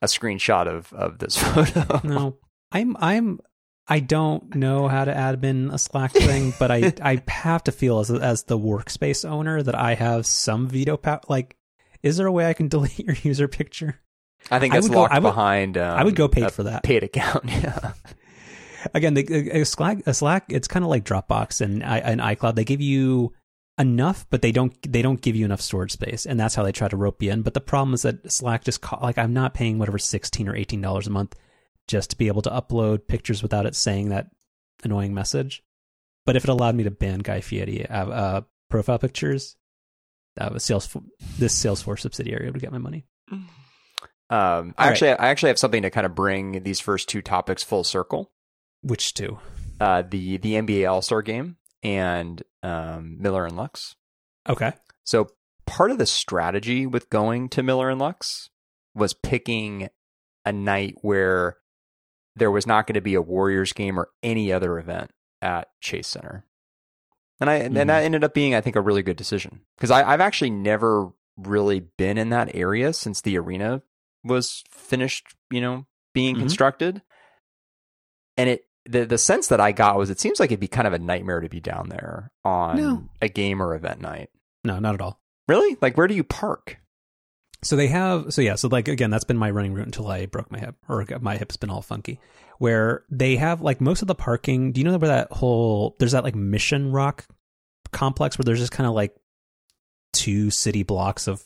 a 0.03 0.07
screenshot 0.07 0.67
of 0.67 0.93
of 0.93 1.19
this 1.19 1.37
photo. 1.43 2.01
no, 2.05 2.37
I'm 2.73 2.97
I'm 2.99 3.41
I 3.89 4.01
don't 4.01 4.55
know 4.55 4.87
how 4.89 5.05
to 5.05 5.13
admin 5.13 5.73
a 5.73 5.79
Slack 5.79 6.13
thing, 6.13 6.53
but 6.59 6.71
I 6.71 6.93
I 7.03 7.23
have 7.29 7.65
to 7.65 7.73
feel 7.73 8.01
as 8.01 8.11
as 8.11 8.45
the 8.45 8.59
workspace 8.59 9.29
owner 9.29 9.63
that 9.63 9.75
I 9.75 9.95
have 9.95 10.27
some 10.27 10.69
veto 10.69 10.97
power. 10.97 11.21
Like, 11.29 11.57
is 12.03 12.17
there 12.17 12.27
a 12.27 12.33
way 12.33 12.47
I 12.49 12.53
can 12.53 12.69
delete 12.69 12.99
your 12.99 13.17
user 13.23 13.49
picture? 13.49 14.01
I 14.51 14.59
think 14.59 14.73
I 14.73 14.77
that's 14.79 14.89
go- 14.89 15.01
locked 15.03 15.13
I 15.15 15.19
would- 15.19 15.29
behind. 15.31 15.77
Um, 15.79 15.99
I 15.99 16.05
would 16.05 16.17
go 16.17 16.27
paid 16.29 16.45
a 16.45 16.51
for 16.51 16.63
that. 16.65 16.83
paid 16.83 17.03
account. 17.05 17.45
Yeah. 17.47 17.93
Again, 18.95 19.15
the, 19.15 19.51
a 19.51 19.65
Slack 19.65 20.07
a 20.07 20.15
Slack 20.15 20.47
it's 20.49 20.69
kind 20.69 20.85
of 20.85 20.91
like 20.91 21.05
Dropbox 21.05 21.61
and 21.61 21.85
i 21.85 21.99
and 21.99 22.21
iCloud. 22.21 22.55
They 22.55 22.65
give 22.65 22.81
you 22.81 23.33
enough, 23.79 24.27
but 24.31 24.43
they 24.43 24.53
don't 24.53 24.75
they 24.91 25.03
don't 25.03 25.21
give 25.21 25.37
you 25.37 25.45
enough 25.45 25.61
storage 25.61 25.93
space, 25.93 26.27
and 26.27 26.39
that's 26.39 26.55
how 26.55 26.63
they 26.63 26.73
try 26.73 26.89
to 26.89 26.97
rope 26.97 27.23
you 27.23 27.31
in. 27.31 27.43
But 27.43 27.55
the 27.55 27.61
problem 27.61 27.95
is 27.95 28.03
that 28.03 28.31
Slack 28.31 28.65
just 28.65 28.81
co- 28.81 28.99
like 29.03 29.19
I'm 29.19 29.33
not 29.33 29.55
paying 29.55 29.79
whatever 29.79 29.99
sixteen 29.99 30.49
or 30.49 30.57
eighteen 30.57 30.81
dollars 30.81 31.07
a 31.07 31.11
month 31.11 31.37
just 31.89 32.11
to 32.11 32.17
be 32.17 32.29
able 32.29 32.43
to 32.43 32.51
upload 32.51 33.09
pictures 33.09 33.43
without 33.43 33.67
it 33.67 33.75
saying 33.75 34.11
that 34.11 34.29
annoying 34.85 35.15
message. 35.15 35.63
But 36.27 36.37
if 36.37 36.45
it 36.45 36.51
allowed 36.51 36.75
me 36.75 36.85
to 36.85 36.91
ban 36.91 37.21
Guy 37.21 37.41
Fieri 37.41 37.87
uh, 37.87 38.07
uh, 38.07 38.41
profile 38.69 38.99
pictures, 38.99 39.57
that 40.37 40.53
was 40.53 40.65
sales 40.65 40.95
this 41.39 41.59
Salesforce 41.59 42.01
subsidiary 42.01 42.51
would 42.51 42.61
get 42.61 42.73
my 42.73 42.79
money. 42.79 43.07
Um, 43.33 43.41
I 44.31 44.37
All 44.39 44.63
right. 44.63 44.75
actually, 44.79 45.11
I 45.11 45.29
actually 45.29 45.49
have 45.49 45.59
something 45.59 45.83
to 45.83 45.91
kind 45.91 46.07
of 46.07 46.15
bring 46.15 46.63
these 46.63 46.79
first 46.79 47.09
two 47.09 47.21
topics 47.21 47.65
full 47.65 47.83
circle. 47.83 48.31
Which 48.83 49.15
two? 49.15 49.39
Uh, 49.81 50.03
the 50.03 50.37
the 50.39 50.55
NBA 50.55 50.91
All 50.91 51.03
Star 51.03 51.23
Game 51.23 51.57
and 51.83 52.43
um, 52.63 53.17
Miller 53.21 53.47
and 53.47 53.57
Lux. 53.57 53.97
Okay. 54.49 54.73
So 55.05 55.31
part 55.67 55.91
of 55.91 55.99
the 55.99 56.07
strategy 56.07 56.87
with 56.87 57.11
going 57.11 57.49
to 57.51 57.63
Miller 57.63 57.91
and 57.91 58.01
Lux 58.01 58.51
was 58.95 59.15
picking 59.15 59.89
a 60.45 60.53
night 60.53 60.97
where 61.03 61.57
there 62.37 62.51
was 62.51 62.67
not 62.67 62.87
going 62.87 62.95
to 62.95 63.01
be 63.01 63.15
a 63.15 63.23
Warriors 63.23 63.73
game 63.73 63.99
or 63.99 64.09
any 64.23 64.53
other 64.53 64.79
event 64.79 65.11
at 65.43 65.69
Chase 65.81 66.09
Center. 66.09 66.45
And 67.41 67.49
I 67.49 67.61
Mhm. 67.61 67.77
and 67.79 67.89
that 67.91 68.03
ended 68.05 68.25
up 68.25 68.35
being, 68.35 68.55
I 68.55 68.61
think, 68.61 68.77
a 68.77 68.81
really 68.81 69.03
good 69.03 69.17
decision 69.17 69.61
because 69.77 69.91
I've 69.91 70.21
actually 70.21 70.51
never 70.51 71.11
really 71.37 71.81
been 71.81 72.19
in 72.19 72.29
that 72.31 72.55
area 72.55 72.93
since 72.93 73.21
the 73.23 73.39
arena 73.39 73.83
was 74.25 74.63
finished, 74.71 75.35
you 75.51 75.61
know, 75.61 75.87
being 76.13 76.37
Mhm. 76.37 76.41
constructed. 76.41 77.03
And 78.37 78.49
it 78.51 78.67
the 78.87 79.05
the 79.05 79.19
sense 79.19 79.49
that 79.49 79.61
I 79.61 79.73
got 79.73 79.97
was 79.99 80.11
it 80.11 80.21
seems 80.21 80.41
like 80.41 80.51
it'd 80.51 80.61
be 80.61 80.69
kind 80.69 80.87
of 80.87 80.93
a 80.93 80.99
nightmare 80.99 81.41
to 81.41 81.49
be 81.49 81.61
down 81.61 81.89
there 81.89 82.31
on 82.45 82.77
No. 82.77 83.09
a 83.21 83.29
game 83.29 83.63
or 83.63 83.75
event 83.75 84.01
night. 84.01 84.31
No, 84.65 84.79
not 84.79 84.95
at 84.95 85.01
all. 85.01 85.21
Really? 85.49 85.77
Like 85.81 85.97
where 85.97 86.07
do 86.07 86.15
you 86.15 86.25
park? 86.25 86.79
So 87.63 87.77
they 87.77 87.89
have, 87.89 88.33
so 88.33 88.41
yeah, 88.41 88.55
so 88.55 88.69
like 88.69 88.89
again, 88.89 89.11
that's 89.11 89.25
been 89.25 89.37
my 89.37 89.51
running 89.51 89.75
route 89.75 89.85
until 89.85 90.09
I 90.09 90.25
broke 90.27 90.51
my 90.51 90.59
hip, 90.59 90.77
or 90.89 91.05
my 91.21 91.37
hip's 91.37 91.59
been 91.59 91.69
all 91.69 91.83
funky. 91.83 92.19
Where 92.59 93.05
they 93.11 93.37
have 93.37 93.61
like 93.61 93.81
most 93.83 94.01
of 94.03 94.09
the 94.09 94.15
parking. 94.15 94.73
Do 94.73 94.81
you 94.81 94.85
know 94.87 94.97
where 94.97 95.09
that 95.09 95.31
whole 95.33 95.95
there's 95.99 96.13
that 96.13 96.25
like 96.25 96.35
Mission 96.35 96.91
Rock 96.91 97.27
complex 97.93 98.39
where 98.39 98.45
there's 98.45 98.61
just 98.61 98.73
kind 98.73 98.87
of 98.87 98.95
like 98.95 99.15
two 100.13 100.51
city 100.51 100.83
blocks 100.83 101.27
of 101.29 101.43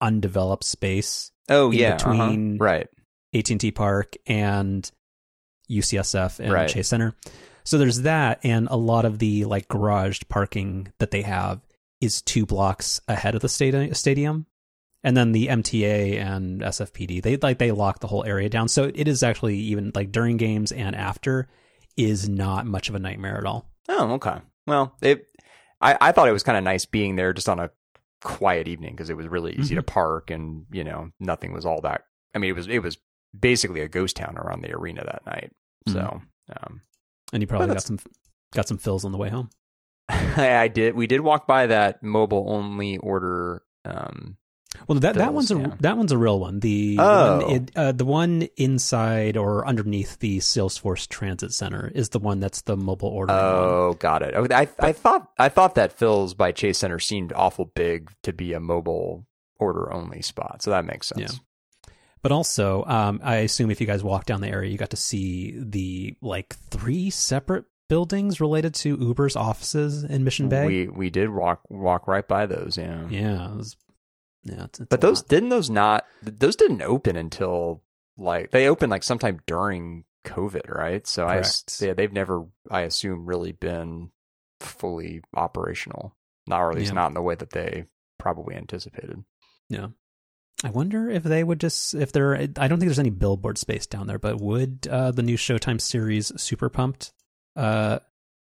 undeveloped 0.00 0.64
space, 0.64 1.30
Oh 1.48 1.70
yeah, 1.70 1.94
uh-huh. 1.96 2.10
between- 2.12 2.58
right. 2.58 2.88
AT 3.34 3.50
and 3.50 3.60
T 3.60 3.70
Park 3.72 4.16
and 4.26 4.88
UCSF 5.70 6.40
and 6.40 6.52
Right. 6.52 6.68
Chase 6.68 6.88
Center. 6.88 7.14
So 7.64 7.78
there's 7.78 8.02
that, 8.02 8.40
and 8.42 8.68
a 8.70 8.76
lot 8.76 9.04
of 9.04 9.18
the 9.18 9.46
like 9.46 9.68
garaged 9.68 10.28
parking 10.28 10.92
that 10.98 11.10
they 11.10 11.22
have 11.22 11.60
is 12.00 12.20
two 12.20 12.44
blocks 12.44 13.00
ahead 13.08 13.34
of 13.34 13.40
the 13.40 13.48
stadium, 13.48 14.46
and 15.02 15.16
then 15.16 15.32
the 15.32 15.48
MTA 15.48 16.18
and 16.18 16.60
SFPD 16.60 17.22
they 17.22 17.36
like 17.38 17.58
they 17.58 17.72
lock 17.72 18.00
the 18.00 18.06
whole 18.06 18.24
area 18.24 18.50
down. 18.50 18.68
So 18.68 18.90
it 18.94 19.08
is 19.08 19.22
actually 19.22 19.56
even 19.56 19.92
like 19.94 20.12
during 20.12 20.36
games 20.36 20.72
and 20.72 20.94
after 20.94 21.48
is 21.96 22.28
not 22.28 22.66
much 22.66 22.88
of 22.88 22.94
a 22.94 22.98
nightmare 22.98 23.38
at 23.38 23.46
all. 23.46 23.70
Oh, 23.88 24.12
okay. 24.14 24.38
Well, 24.66 24.94
it. 25.00 25.26
I 25.80 25.96
I 26.00 26.12
thought 26.12 26.28
it 26.28 26.32
was 26.32 26.42
kind 26.42 26.58
of 26.58 26.64
nice 26.64 26.84
being 26.84 27.16
there 27.16 27.32
just 27.32 27.48
on 27.48 27.60
a 27.60 27.70
quiet 28.22 28.68
evening 28.68 28.92
because 28.92 29.10
it 29.10 29.16
was 29.16 29.28
really 29.28 29.54
easy 29.54 29.74
to 29.74 29.82
mm-hmm. 29.82 29.92
park 29.92 30.30
and 30.30 30.66
you 30.70 30.84
know 30.84 31.10
nothing 31.20 31.52
was 31.52 31.64
all 31.64 31.80
that. 31.82 32.04
I 32.34 32.38
mean, 32.38 32.50
it 32.50 32.54
was 32.54 32.66
it 32.66 32.80
was 32.80 32.98
basically 33.38 33.80
a 33.80 33.88
ghost 33.88 34.16
town 34.16 34.36
around 34.38 34.62
the 34.62 34.72
arena 34.74 35.02
that 35.04 35.22
night. 35.26 35.52
So. 35.88 36.20
Um, 36.62 36.80
And 37.32 37.42
you 37.42 37.46
probably 37.46 37.68
got 37.68 37.82
some 37.82 37.98
got 38.52 38.68
some 38.68 38.78
Philz 38.78 39.04
on 39.04 39.12
the 39.12 39.18
way 39.18 39.28
home. 39.28 39.50
I 40.08 40.68
did. 40.68 40.94
We 40.94 41.06
did 41.06 41.20
walk 41.22 41.46
by 41.46 41.66
that 41.66 42.02
mobile 42.02 42.44
only 42.48 42.98
order. 42.98 43.62
Um, 43.84 44.36
Well, 44.86 44.98
that 45.00 45.14
that 45.14 45.30
Bills, 45.32 45.50
one's 45.50 45.50
a 45.50 45.76
that 45.80 45.96
one's 45.96 46.12
a 46.12 46.18
real 46.18 46.38
one. 46.40 46.60
The 46.60 46.96
Oh. 47.00 47.40
one, 47.46 47.50
it, 47.54 47.70
uh, 47.76 47.92
the 47.92 48.04
one 48.04 48.48
inside 48.56 49.36
or 49.36 49.66
underneath 49.66 50.18
the 50.18 50.38
Salesforce 50.40 51.08
Transit 51.08 51.52
Center 51.54 51.90
is 51.94 52.10
the 52.10 52.18
one 52.18 52.40
that's 52.40 52.62
the 52.62 52.76
mobile 52.76 53.08
order. 53.08 53.32
one. 53.32 53.42
oh, 53.42 53.96
got 53.98 54.22
it. 54.22 54.34
Okay, 54.34 54.54
I 54.54 54.68
I 54.78 54.92
thought 54.92 55.30
I 55.38 55.48
thought 55.48 55.74
that 55.76 55.98
Philz 55.98 56.36
by 56.36 56.52
Chase 56.52 56.78
Center 56.78 56.98
seemed 56.98 57.32
awful 57.32 57.66
big 57.74 58.10
to 58.22 58.32
be 58.32 58.52
a 58.52 58.60
mobile 58.60 59.26
order 59.58 59.92
only 59.92 60.20
spot. 60.22 60.60
So 60.62 60.70
that 60.70 60.84
makes 60.84 61.06
sense. 61.08 61.20
Yeah. 61.32 61.38
But 62.24 62.32
also, 62.32 62.84
um, 62.86 63.20
I 63.22 63.36
assume 63.36 63.70
if 63.70 63.80
you 63.82 63.86
guys 63.86 64.02
walk 64.02 64.24
down 64.24 64.40
the 64.40 64.48
area, 64.48 64.70
you 64.72 64.78
got 64.78 64.90
to 64.90 64.96
see 64.96 65.54
the 65.56 66.16
like 66.22 66.56
three 66.70 67.10
separate 67.10 67.66
buildings 67.90 68.40
related 68.40 68.72
to 68.76 68.96
Uber's 68.96 69.36
offices 69.36 70.02
in 70.04 70.24
Mission 70.24 70.48
Bay. 70.48 70.66
We 70.66 70.88
we 70.88 71.10
did 71.10 71.28
walk 71.28 71.60
walk 71.68 72.08
right 72.08 72.26
by 72.26 72.46
those. 72.46 72.78
Yeah. 72.78 73.06
yeah, 73.10 73.52
it 73.52 73.56
was, 73.58 73.76
yeah. 74.42 74.64
It's, 74.64 74.80
it's 74.80 74.88
But 74.88 75.02
those 75.02 75.18
lot. 75.20 75.28
didn't 75.28 75.50
those 75.50 75.68
not 75.68 76.06
those 76.22 76.56
didn't 76.56 76.80
open 76.80 77.14
until 77.16 77.82
like 78.16 78.52
they 78.52 78.68
opened 78.68 78.90
like 78.90 79.02
sometime 79.02 79.40
during 79.46 80.04
COVID, 80.24 80.74
right? 80.74 81.06
So 81.06 81.26
I 81.26 81.34
Correct. 81.42 81.78
yeah, 81.82 81.92
they've 81.92 82.10
never 82.10 82.46
I 82.70 82.80
assume 82.80 83.26
really 83.26 83.52
been 83.52 84.10
fully 84.60 85.20
operational. 85.36 86.16
Not 86.46 86.60
or 86.62 86.70
at 86.70 86.76
least 86.78 86.88
Yeah. 86.92 86.94
not 86.94 87.08
in 87.08 87.14
the 87.14 87.20
way 87.22 87.34
that 87.34 87.50
they 87.50 87.84
probably 88.18 88.54
anticipated. 88.56 89.22
Yeah. 89.68 89.88
I 90.62 90.70
wonder 90.70 91.10
if 91.10 91.22
they 91.22 91.42
would 91.42 91.60
just 91.60 91.94
if 91.94 92.12
there. 92.12 92.34
I 92.36 92.46
don't 92.46 92.78
think 92.78 92.80
there's 92.80 92.98
any 92.98 93.10
billboard 93.10 93.58
space 93.58 93.86
down 93.86 94.06
there, 94.06 94.18
but 94.18 94.40
would 94.40 94.86
uh, 94.90 95.10
the 95.10 95.22
new 95.22 95.36
Showtime 95.36 95.80
series 95.80 96.32
Super 96.40 96.68
Pumped 96.68 97.12
uh, 97.56 97.98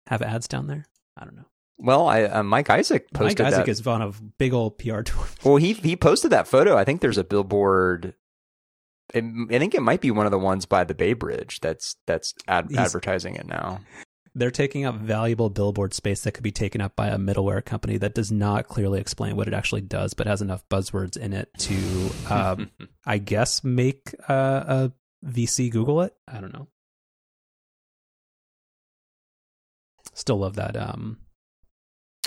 have 0.08 0.22
ads 0.22 0.48
down 0.48 0.68
there? 0.68 0.86
I 1.18 1.26
don't 1.26 1.36
know. 1.36 1.46
Well, 1.78 2.08
I 2.08 2.24
uh, 2.26 2.44
Mike 2.44 2.70
Isaac 2.70 3.12
posted 3.12 3.40
Mike 3.40 3.54
Isaac 3.54 3.66
that. 3.66 3.72
is 3.72 3.88
on 3.88 4.02
a 4.02 4.12
big 4.38 4.54
old 4.54 4.78
PR 4.78 5.02
tour. 5.02 5.26
well, 5.44 5.56
he 5.56 5.74
he 5.74 5.96
posted 5.96 6.32
that 6.32 6.48
photo. 6.48 6.78
I 6.78 6.84
think 6.84 7.02
there's 7.02 7.18
a 7.18 7.24
billboard. 7.24 8.14
It, 9.14 9.24
I 9.50 9.60
think 9.60 9.74
it 9.74 9.82
might 9.82 10.00
be 10.00 10.12
one 10.12 10.26
of 10.26 10.32
the 10.32 10.40
ones 10.40 10.66
by 10.66 10.84
the 10.84 10.94
Bay 10.94 11.14
Bridge 11.14 11.60
that's 11.60 11.96
that's 12.06 12.34
ad- 12.48 12.72
advertising 12.76 13.36
it 13.36 13.48
now. 13.48 13.82
They're 14.34 14.52
taking 14.52 14.86
up 14.86 14.96
valuable 14.96 15.50
billboard 15.50 15.94
space 15.94 16.22
that 16.24 16.32
could 16.32 16.44
be 16.44 16.52
taken 16.54 16.80
up 16.80 16.96
by 16.96 17.08
a 17.08 17.18
middleware 17.18 17.64
company 17.64 17.98
that 17.98 18.16
does 18.16 18.32
not 18.32 18.68
clearly 18.68 19.00
explain 19.00 19.36
what 19.36 19.48
it 19.48 19.54
actually 19.54 19.82
does, 19.82 20.14
but 20.14 20.26
has 20.26 20.42
enough 20.42 20.64
buzzwords 20.70 21.18
in 21.18 21.34
it 21.34 21.50
to, 21.58 22.10
uh, 22.30 22.56
I 23.06 23.18
guess, 23.18 23.64
make 23.64 24.16
uh, 24.30 24.64
a 24.66 24.92
VC 25.26 25.70
Google 25.70 26.02
it. 26.02 26.16
I 26.28 26.40
don't 26.40 26.54
know. 26.54 26.68
Still 30.14 30.38
love 30.38 30.56
that. 30.56 30.78
Um, 30.78 31.18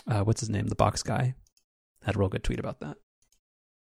uh, 0.06 0.22
what's 0.24 0.40
his 0.40 0.50
name? 0.50 0.66
The 0.66 0.74
box 0.74 1.02
guy 1.02 1.34
had 2.02 2.16
a 2.16 2.18
real 2.18 2.28
good 2.28 2.44
tweet 2.44 2.58
about 2.58 2.80
that. 2.80 2.96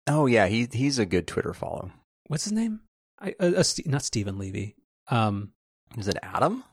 oh 0.06 0.26
yeah, 0.26 0.46
he 0.46 0.68
he's 0.72 0.98
a 0.98 1.06
good 1.06 1.26
Twitter 1.26 1.52
follow. 1.52 1.90
What's 2.28 2.44
his 2.44 2.52
name? 2.52 2.80
I, 3.20 3.34
uh, 3.40 3.52
uh, 3.56 3.64
not 3.86 4.02
Steven 4.02 4.38
Levy. 4.38 4.76
Um, 5.08 5.52
Is 5.96 6.08
it 6.08 6.18
Adam? 6.22 6.64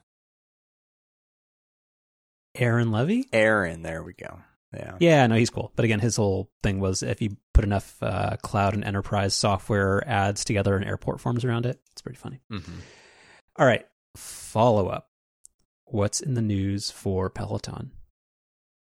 Aaron 2.55 2.89
Levie. 2.89 3.25
Aaron, 3.33 3.81
there 3.81 4.03
we 4.03 4.13
go. 4.13 4.39
Yeah. 4.75 4.95
Yeah, 4.99 5.27
no, 5.27 5.35
he's 5.35 5.49
cool. 5.49 5.71
But 5.75 5.85
again, 5.85 5.99
his 5.99 6.15
whole 6.15 6.49
thing 6.63 6.79
was 6.79 7.03
if 7.03 7.21
you 7.21 7.37
put 7.53 7.63
enough 7.63 7.95
uh, 8.01 8.37
cloud 8.41 8.73
and 8.73 8.83
enterprise 8.83 9.33
software 9.35 10.07
ads 10.07 10.43
together 10.43 10.75
and 10.75 10.83
airport 10.85 11.21
forms 11.21 11.45
around 11.45 11.65
it, 11.65 11.79
it's 11.91 12.01
pretty 12.01 12.17
funny. 12.17 12.41
hmm 12.49 12.59
All 13.57 13.65
right, 13.65 13.85
follow 14.15 14.87
up. 14.87 15.09
What's 15.85 16.21
in 16.21 16.33
the 16.33 16.41
news 16.41 16.89
for 16.89 17.29
Peloton? 17.29 17.91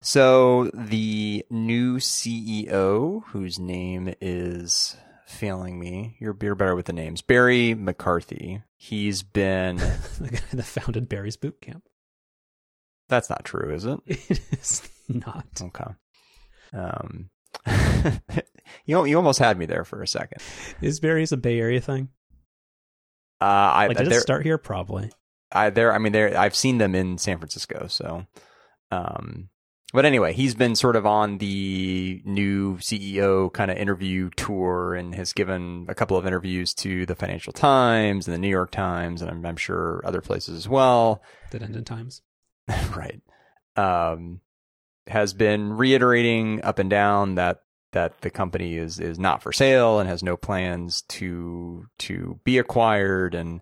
So 0.01 0.71
the 0.73 1.45
new 1.49 1.97
CEO, 1.97 3.23
whose 3.27 3.59
name 3.59 4.13
is 4.21 4.95
failing 5.27 5.79
me, 5.79 6.15
you're, 6.19 6.35
you're 6.41 6.55
better 6.55 6.75
with 6.75 6.85
the 6.85 6.93
names, 6.93 7.21
Barry 7.21 7.73
McCarthy. 7.75 8.63
He's 8.77 9.21
been. 9.23 9.77
the 10.19 10.29
guy 10.31 10.39
that 10.53 10.63
founded 10.63 11.09
Barry's 11.09 11.37
Boot 11.37 11.61
Camp. 11.61 11.83
That's 13.09 13.29
not 13.29 13.45
true, 13.45 13.73
is 13.73 13.85
it? 13.85 13.99
It 14.07 14.41
is 14.51 14.81
not. 15.07 15.45
Okay. 15.61 15.91
Um, 16.73 17.29
you 18.85 19.05
you 19.05 19.15
almost 19.15 19.39
had 19.39 19.57
me 19.57 19.65
there 19.65 19.85
for 19.85 20.01
a 20.01 20.07
second. 20.07 20.41
Is 20.81 20.99
Barry's 20.99 21.31
a 21.31 21.37
Bay 21.37 21.59
Area 21.59 21.79
thing? 21.81 22.09
Uh, 23.39 23.45
I 23.45 23.87
Like, 23.87 23.97
did 23.97 24.11
it 24.11 24.21
start 24.21 24.43
here? 24.43 24.57
Probably. 24.57 25.11
I 25.51 25.69
there 25.69 25.93
I 25.93 25.97
mean 25.97 26.11
there 26.11 26.37
I've 26.37 26.55
seen 26.55 26.77
them 26.77 26.93
in 26.95 27.17
San 27.17 27.37
Francisco, 27.37 27.87
so 27.87 28.25
um 28.91 29.49
but 29.93 30.03
anyway, 30.03 30.33
he's 30.33 30.53
been 30.53 30.75
sort 30.75 30.97
of 30.97 31.05
on 31.05 31.37
the 31.37 32.21
new 32.25 32.75
CEO 32.79 33.51
kind 33.53 33.71
of 33.71 33.77
interview 33.77 34.29
tour 34.35 34.93
and 34.93 35.15
has 35.15 35.31
given 35.31 35.85
a 35.87 35.95
couple 35.95 36.17
of 36.17 36.27
interviews 36.27 36.73
to 36.75 37.05
the 37.05 37.15
Financial 37.15 37.53
Times 37.53 38.27
and 38.27 38.33
the 38.33 38.37
New 38.37 38.49
York 38.49 38.71
Times 38.71 39.21
and 39.21 39.31
I'm, 39.31 39.45
I'm 39.45 39.55
sure 39.55 40.01
other 40.03 40.19
places 40.19 40.57
as 40.57 40.67
well. 40.67 41.21
Did 41.51 41.63
end 41.63 41.77
in 41.77 41.85
times. 41.85 42.21
right. 42.95 43.21
Um 43.75 44.41
has 45.07 45.33
been 45.33 45.73
reiterating 45.73 46.61
up 46.63 46.79
and 46.79 46.89
down 46.89 47.35
that 47.35 47.61
that 47.93 48.19
the 48.21 48.29
company 48.29 48.75
is 48.75 48.99
is 48.99 49.17
not 49.17 49.41
for 49.41 49.53
sale 49.53 49.99
and 49.99 50.09
has 50.09 50.21
no 50.21 50.35
plans 50.35 51.03
to 51.03 51.85
to 51.97 52.39
be 52.43 52.57
acquired 52.57 53.33
and 53.33 53.61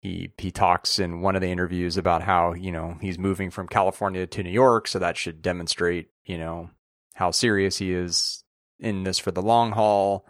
he 0.00 0.32
he 0.38 0.50
talks 0.50 0.98
in 0.98 1.20
one 1.20 1.34
of 1.34 1.42
the 1.42 1.50
interviews 1.50 1.96
about 1.96 2.22
how 2.22 2.52
you 2.52 2.70
know 2.70 2.96
he's 3.00 3.18
moving 3.18 3.50
from 3.50 3.68
California 3.68 4.26
to 4.26 4.42
New 4.42 4.50
York, 4.50 4.86
so 4.86 4.98
that 4.98 5.16
should 5.16 5.42
demonstrate 5.42 6.08
you 6.24 6.38
know 6.38 6.70
how 7.14 7.30
serious 7.30 7.78
he 7.78 7.92
is 7.92 8.44
in 8.78 9.02
this 9.02 9.18
for 9.18 9.30
the 9.30 9.42
long 9.42 9.72
haul. 9.72 10.24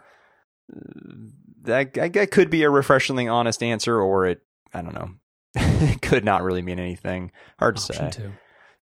That, 1.61 1.93
that 1.93 2.31
could 2.31 2.49
be 2.49 2.63
a 2.63 2.69
refreshingly 2.69 3.27
honest 3.27 3.61
answer, 3.61 3.99
or 3.99 4.25
it 4.25 4.41
I 4.73 4.81
don't 4.81 4.95
know, 4.95 5.11
could 6.01 6.25
not 6.25 6.43
really 6.43 6.61
mean 6.61 6.79
anything. 6.79 7.31
Hard 7.57 7.77
to 7.77 7.81
Option 7.81 8.11
say. 8.11 8.29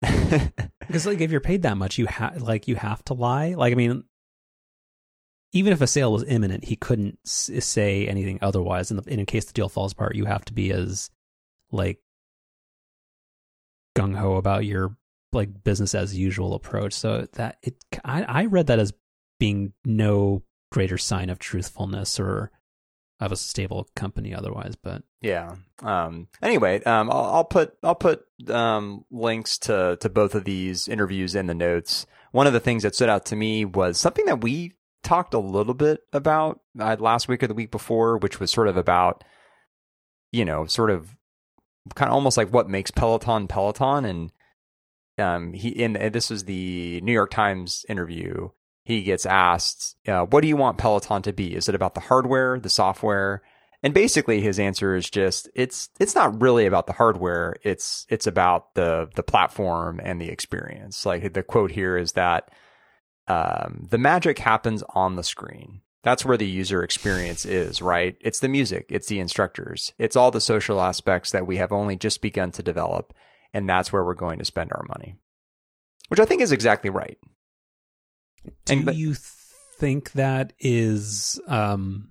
Because 0.79 1.05
like 1.05 1.21
if 1.21 1.31
you're 1.31 1.39
paid 1.39 1.61
that 1.61 1.77
much, 1.77 1.97
you 1.97 2.05
have 2.07 2.41
like 2.41 2.67
you 2.67 2.75
have 2.75 3.03
to 3.05 3.13
lie. 3.13 3.53
Like 3.53 3.71
I 3.71 3.75
mean, 3.75 4.03
even 5.53 5.71
if 5.71 5.81
a 5.81 5.87
sale 5.87 6.11
was 6.11 6.23
imminent, 6.23 6.65
he 6.65 6.75
couldn't 6.75 7.19
s- 7.25 7.49
say 7.59 8.07
anything 8.07 8.39
otherwise. 8.41 8.91
In, 8.91 8.97
the, 8.97 9.03
in 9.03 9.25
case 9.25 9.45
the 9.45 9.53
deal 9.53 9.69
falls 9.69 9.93
apart, 9.93 10.15
you 10.15 10.25
have 10.25 10.43
to 10.45 10.53
be 10.53 10.71
as 10.71 11.09
like 11.71 11.99
gung 13.95 14.15
ho 14.15 14.35
about 14.35 14.65
your 14.65 14.97
like 15.31 15.63
business 15.63 15.95
as 15.95 16.17
usual 16.17 16.53
approach. 16.53 16.93
So 16.93 17.27
that 17.33 17.57
it, 17.63 17.75
I, 18.03 18.23
I 18.23 18.45
read 18.45 18.67
that 18.67 18.79
as 18.79 18.93
being 19.39 19.73
no 19.85 20.43
greater 20.71 20.97
sign 20.97 21.29
of 21.29 21.39
truthfulness 21.39 22.19
or 22.19 22.51
of 23.19 23.31
a 23.31 23.35
stable 23.35 23.87
company 23.95 24.33
otherwise. 24.33 24.75
But 24.75 25.03
Yeah. 25.21 25.55
Um, 25.81 26.27
anyway, 26.41 26.83
um, 26.83 27.09
I'll, 27.09 27.25
I'll 27.35 27.45
put 27.45 27.77
I'll 27.83 27.95
put 27.95 28.25
um, 28.49 29.05
links 29.11 29.57
to 29.59 29.97
to 29.99 30.09
both 30.09 30.35
of 30.35 30.45
these 30.45 30.87
interviews 30.87 31.35
in 31.35 31.47
the 31.47 31.53
notes. 31.53 32.05
One 32.31 32.47
of 32.47 32.53
the 32.53 32.59
things 32.59 32.83
that 32.83 32.95
stood 32.95 33.09
out 33.09 33.25
to 33.27 33.35
me 33.35 33.65
was 33.65 33.99
something 33.99 34.25
that 34.25 34.41
we 34.41 34.73
talked 35.03 35.33
a 35.33 35.39
little 35.39 35.73
bit 35.73 36.01
about 36.11 36.61
uh, 36.79 36.95
last 36.99 37.27
week 37.27 37.43
or 37.43 37.47
the 37.47 37.53
week 37.53 37.71
before, 37.71 38.17
which 38.17 38.39
was 38.39 38.51
sort 38.51 38.67
of 38.67 38.77
about 38.77 39.23
you 40.31 40.45
know 40.45 40.65
sort 40.65 40.89
of 40.89 41.15
kind 41.95 42.09
of 42.09 42.15
almost 42.15 42.37
like 42.37 42.49
what 42.49 42.69
makes 42.69 42.91
Peloton 42.91 43.47
Peloton. 43.47 44.05
And 44.05 44.31
um, 45.17 45.53
he 45.53 45.69
in 45.69 45.93
this 46.11 46.29
was 46.29 46.45
the 46.45 47.01
New 47.01 47.13
York 47.13 47.31
Times 47.31 47.85
interview. 47.87 48.49
He 48.83 49.03
gets 49.03 49.25
asked, 49.25 49.95
uh, 50.07 50.25
"What 50.25 50.41
do 50.41 50.47
you 50.47 50.57
want 50.57 50.77
Peloton 50.77 51.21
to 51.23 51.33
be? 51.33 51.55
Is 51.55 51.69
it 51.69 51.75
about 51.75 51.95
the 51.95 52.01
hardware, 52.01 52.59
the 52.59 52.69
software?" 52.69 53.41
And 53.81 53.93
basically, 53.93 54.41
his 54.41 54.59
answer 54.59 54.95
is 54.95 55.09
just 55.09 55.49
it's 55.53 55.89
it's 55.99 56.15
not 56.15 56.41
really 56.41 56.65
about 56.65 56.87
the 56.87 56.93
hardware. 56.93 57.55
It's 57.63 58.05
it's 58.09 58.27
about 58.27 58.75
the 58.75 59.09
the 59.15 59.23
platform 59.23 59.99
and 60.03 60.21
the 60.21 60.29
experience. 60.29 61.05
Like 61.05 61.33
the 61.33 61.43
quote 61.43 61.71
here 61.71 61.97
is 61.97 62.13
that 62.13 62.49
um, 63.27 63.87
the 63.89 63.97
magic 63.97 64.39
happens 64.39 64.83
on 64.95 65.15
the 65.15 65.23
screen. 65.23 65.81
That's 66.03 66.25
where 66.25 66.37
the 66.37 66.45
user 66.45 66.83
experience 66.83 67.45
is, 67.45 67.81
right? 67.81 68.17
It's 68.19 68.41
the 68.41 68.49
music, 68.49 68.87
it's 68.89 69.07
the 69.07 69.19
instructors, 69.19 69.93
it's 69.97 70.17
all 70.17 70.31
the 70.31 70.41
social 70.41 70.81
aspects 70.81 71.31
that 71.31 71.47
we 71.47 71.57
have 71.57 71.71
only 71.71 71.95
just 71.95 72.21
begun 72.21 72.51
to 72.51 72.63
develop, 72.63 73.13
and 73.53 73.69
that's 73.69 73.93
where 73.93 74.03
we're 74.03 74.13
going 74.13 74.39
to 74.39 74.45
spend 74.45 74.71
our 74.73 74.83
money. 74.89 75.15
Which 76.09 76.19
I 76.19 76.25
think 76.25 76.41
is 76.41 76.51
exactly 76.51 76.89
right. 76.89 77.17
Do 78.65 78.73
and, 78.73 78.85
but, 78.85 78.95
you 78.95 79.15
think 79.15 80.11
that 80.13 80.53
is 80.59 81.39
um 81.47 82.09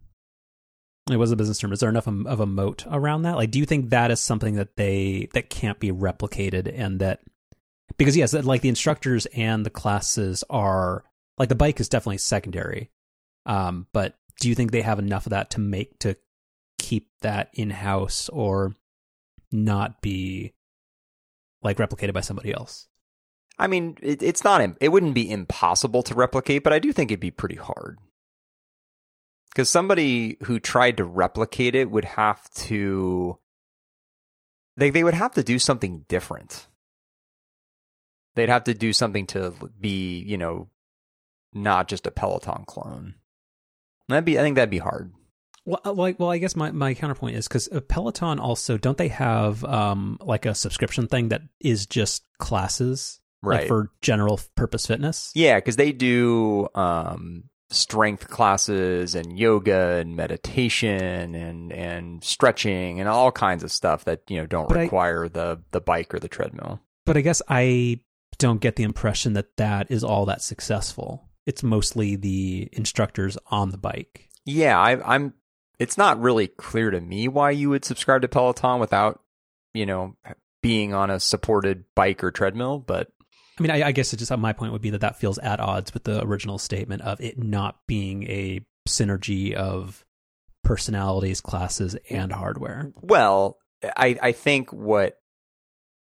it 1.11 1.17
was 1.17 1.33
a 1.33 1.37
business 1.37 1.59
term. 1.59 1.73
Is 1.73 1.81
there 1.81 1.89
enough 1.89 2.07
of 2.07 2.41
a 2.41 2.47
moat 2.47 2.85
around 2.89 3.23
that? 3.23 3.35
Like, 3.35 3.51
do 3.51 3.59
you 3.59 3.67
think 3.67 3.91
that 3.91 4.11
is 4.11 4.21
something 4.21 4.55
that 4.55 4.77
they 4.77 5.29
that 5.33 5.51
can't 5.51 5.81
be 5.81 5.91
replicated, 5.91 6.73
and 6.73 7.01
that 7.01 7.21
because 7.97 8.17
yes, 8.17 8.33
like 8.33 8.61
the 8.61 8.69
instructors 8.69 9.27
and 9.27 9.67
the 9.67 9.71
classes 9.71 10.45
are 10.49 11.05
like 11.39 11.49
the 11.49 11.55
bike 11.55 11.81
is 11.81 11.89
definitely 11.89 12.19
secondary, 12.19 12.91
um, 13.47 13.87
but 13.93 14.15
do 14.41 14.49
you 14.49 14.55
think 14.55 14.71
they 14.71 14.83
have 14.83 14.99
enough 14.99 15.27
of 15.27 15.31
that 15.31 15.51
to 15.51 15.61
make 15.61 15.99
to 16.01 16.17
keep 16.79 17.09
that 17.23 17.51
in 17.53 17.71
house 17.71 18.29
or 18.29 18.75
not 19.51 20.01
be 20.03 20.55
like 21.63 21.79
replicated 21.79 22.13
by 22.13 22.21
somebody 22.21 22.53
else? 22.53 22.87
I 23.59 23.67
mean, 23.67 23.99
it, 24.03 24.23
it's 24.23 24.45
not. 24.45 24.77
It 24.81 24.89
wouldn't 24.89 25.15
be 25.15 25.31
impossible 25.31 26.03
to 26.05 26.15
replicate, 26.15 26.65
but 26.65 26.73
I 26.73 26.79
do 26.79 26.93
think 26.93 27.11
it'd 27.11 27.21
be 27.21 27.31
pretty 27.31 27.57
hard 27.57 27.99
because 29.51 29.69
somebody 29.69 30.39
who 30.45 30.59
tried 30.59 30.97
to 30.97 31.05
replicate 31.05 31.75
it 31.75 31.91
would 31.91 32.05
have 32.05 32.51
to. 32.55 33.39
They 34.77 34.91
they 34.91 35.05
would 35.05 35.15
have 35.15 35.33
to 35.35 35.43
do 35.43 35.59
something 35.59 36.05
different. 36.09 36.67
They'd 38.35 38.49
have 38.49 38.65
to 38.65 38.75
do 38.75 38.95
something 38.95 39.27
to 39.29 39.53
be, 39.79 40.21
you 40.27 40.39
know, 40.39 40.71
not 41.53 41.89
just 41.89 42.07
a 42.07 42.11
Peloton 42.11 42.65
clone. 42.67 43.17
That'd 44.09 44.25
be, 44.25 44.39
I 44.39 44.43
think 44.43 44.57
that'd 44.57 44.71
be 44.71 44.79
hard. 44.79 45.13
Well, 45.65 45.81
uh, 45.87 45.93
well, 45.93 46.15
well 46.19 46.31
I 46.31 46.39
guess 46.39 46.57
my, 46.57 46.71
my 46.71 46.95
counterpoint 46.95 47.37
is 47.37 47.47
because 47.47 47.69
Peloton 47.89 48.39
also 48.39 48.79
don't 48.79 48.99
they 48.99 49.09
have 49.09 49.65
um 49.65 50.19
like 50.21 50.47
a 50.47 50.55
subscription 50.55 51.07
thing 51.07 51.29
that 51.29 51.43
is 51.61 51.87
just 51.87 52.25
classes, 52.39 53.21
right, 53.43 53.61
like 53.61 53.69
for 53.69 53.91
general 54.01 54.41
purpose 54.55 54.87
fitness? 54.87 55.31
Yeah, 55.35 55.57
because 55.57 55.77
they 55.77 55.93
do 55.93 56.69
um 56.75 57.45
strength 57.71 58.29
classes 58.29 59.15
and 59.15 59.39
yoga 59.39 59.97
and 59.97 60.15
meditation 60.15 61.35
and 61.35 61.73
and 61.73 62.23
stretching 62.23 63.01
and 63.01 63.09
all 63.09 63.33
kinds 63.33 63.65
of 63.65 63.73
stuff 63.73 64.05
that 64.05 64.23
you 64.29 64.37
know 64.37 64.47
don't 64.47 64.69
but 64.69 64.77
require 64.77 65.25
I, 65.25 65.29
the 65.29 65.63
the 65.71 65.81
bike 65.81 66.15
or 66.15 66.19
the 66.19 66.29
treadmill. 66.29 66.81
But 67.07 67.17
I 67.17 67.21
guess 67.23 67.43
I 67.49 68.01
don't 68.39 68.61
get 68.61 68.77
the 68.77 68.83
impression 68.83 69.35
that 69.35 69.57
that 69.57 69.91
is 69.91 70.05
all 70.05 70.27
that 70.27 70.43
successful. 70.43 71.29
It's 71.47 71.63
mostly 71.63 72.17
the 72.17 72.69
instructors 72.73 73.37
on 73.49 73.71
the 73.71 73.79
bike. 73.79 74.29
Yeah, 74.45 74.79
I, 74.79 75.15
I'm. 75.15 75.35
It's 75.79 75.99
not 75.99 76.21
really 76.21 76.47
clear 76.47 76.91
to 76.91 77.01
me 77.01 77.27
why 77.29 77.51
you 77.51 77.71
would 77.71 77.85
subscribe 77.85 78.23
to 78.23 78.29
Peloton 78.29 78.79
without, 78.79 79.21
you 79.75 79.87
know, 79.87 80.17
being 80.63 80.95
on 80.95 81.11
a 81.11 81.19
supported 81.19 81.85
bike 81.97 82.23
or 82.23 82.31
treadmill. 82.31 82.79
But 82.79 83.09
I 83.59 83.63
mean, 83.63 83.71
I, 83.71 83.89
I 83.89 83.93
guess 83.93 84.13
it 84.13 84.19
just 84.19 84.37
my 84.39 84.53
point 84.53 84.73
would 84.73 84.83
be 84.83 84.91
that 84.91 85.03
that 85.03 85.19
feels 85.19 85.39
at 85.39 85.61
odds 85.61 85.93
with 85.93 86.05
the 86.05 86.25
original 86.25 86.59
statement 86.59 87.03
of 87.03 87.21
it 87.21 87.39
not 87.39 87.77
being 87.87 88.25
a 88.25 88.65
synergy 88.89 89.53
of 89.53 90.05
personalities, 90.65 91.41
classes, 91.41 91.97
and 92.09 92.33
hardware. 92.33 92.93
Well, 93.01 93.59
I 93.83 94.19
I 94.21 94.33
think 94.33 94.73
what. 94.73 95.19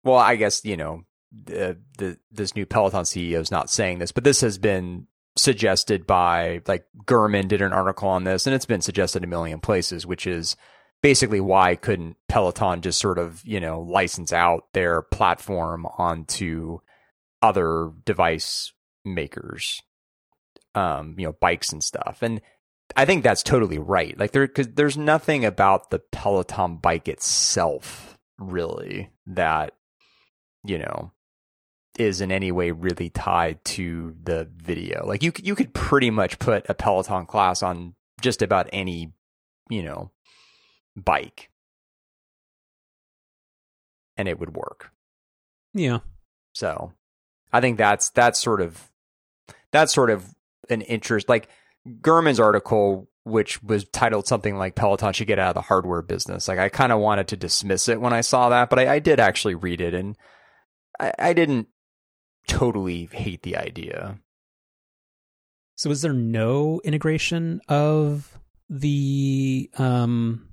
Well, 0.02 0.16
I 0.16 0.36
guess 0.36 0.64
you 0.64 0.76
know 0.76 1.02
the, 1.32 1.78
the 1.98 2.18
this 2.30 2.54
new 2.54 2.66
Peloton 2.66 3.04
CEO 3.04 3.40
is 3.40 3.50
not 3.50 3.70
saying 3.70 3.98
this, 3.98 4.12
but 4.12 4.24
this 4.24 4.40
has 4.40 4.58
been 4.58 5.06
suggested 5.36 6.06
by 6.06 6.60
like 6.66 6.86
Gurman 7.04 7.48
did 7.48 7.62
an 7.62 7.72
article 7.72 8.08
on 8.08 8.24
this, 8.24 8.46
and 8.46 8.54
it's 8.54 8.66
been 8.66 8.80
suggested 8.80 9.24
a 9.24 9.28
million 9.28 9.60
places, 9.60 10.06
which 10.06 10.26
is 10.26 10.56
basically 11.02 11.40
why 11.40 11.76
couldn't 11.76 12.16
Peloton 12.28 12.80
just 12.80 12.98
sort 12.98 13.18
of 13.18 13.42
you 13.44 13.60
know 13.60 13.80
license 13.80 14.32
out 14.32 14.64
their 14.72 15.02
platform 15.02 15.86
onto 15.98 16.78
other 17.44 17.92
device 18.06 18.72
makers, 19.04 19.82
um, 20.74 21.14
you 21.18 21.26
know, 21.26 21.36
bikes 21.40 21.72
and 21.72 21.84
stuff, 21.84 22.18
and 22.22 22.40
I 22.96 23.04
think 23.04 23.22
that's 23.22 23.42
totally 23.42 23.78
right. 23.78 24.18
Like 24.18 24.32
there, 24.32 24.46
because 24.46 24.68
there's 24.68 24.96
nothing 24.96 25.44
about 25.44 25.90
the 25.90 25.98
Peloton 25.98 26.76
bike 26.76 27.08
itself 27.08 28.18
really 28.38 29.10
that 29.26 29.74
you 30.64 30.78
know 30.78 31.12
is 31.98 32.20
in 32.20 32.32
any 32.32 32.50
way 32.50 32.70
really 32.70 33.10
tied 33.10 33.64
to 33.64 34.16
the 34.22 34.48
video. 34.56 35.06
Like 35.06 35.22
you 35.22 35.32
you 35.42 35.54
could 35.54 35.74
pretty 35.74 36.10
much 36.10 36.38
put 36.38 36.66
a 36.68 36.74
Peloton 36.74 37.26
class 37.26 37.62
on 37.62 37.94
just 38.20 38.42
about 38.42 38.68
any, 38.72 39.12
you 39.68 39.82
know, 39.82 40.10
bike 40.96 41.50
and 44.16 44.28
it 44.28 44.38
would 44.38 44.56
work. 44.56 44.90
Yeah. 45.72 45.98
So, 46.52 46.92
I 47.54 47.60
think 47.60 47.78
that's 47.78 48.10
that's 48.10 48.42
sort 48.42 48.60
of 48.60 48.90
that's 49.70 49.94
sort 49.94 50.10
of 50.10 50.26
an 50.68 50.82
interest 50.82 51.28
like 51.28 51.48
Gurman's 52.00 52.40
article 52.40 53.08
which 53.22 53.62
was 53.62 53.84
titled 53.84 54.26
something 54.26 54.58
like 54.58 54.74
Peloton 54.74 55.12
should 55.12 55.28
get 55.28 55.38
out 55.38 55.50
of 55.50 55.54
the 55.54 55.60
hardware 55.62 56.02
business. 56.02 56.48
Like 56.48 56.58
I 56.58 56.68
kind 56.68 56.90
of 56.90 56.98
wanted 56.98 57.28
to 57.28 57.36
dismiss 57.36 57.88
it 57.88 58.00
when 58.00 58.12
I 58.12 58.22
saw 58.22 58.48
that, 58.48 58.68
but 58.68 58.80
I, 58.80 58.94
I 58.94 58.98
did 58.98 59.20
actually 59.20 59.54
read 59.54 59.80
it 59.80 59.94
and 59.94 60.16
I, 60.98 61.12
I 61.18 61.32
didn't 61.32 61.68
totally 62.48 63.08
hate 63.12 63.42
the 63.42 63.56
idea. 63.56 64.18
So 65.76 65.90
is 65.90 66.02
there 66.02 66.12
no 66.12 66.80
integration 66.82 67.60
of 67.68 68.36
the 68.68 69.70
um 69.78 70.48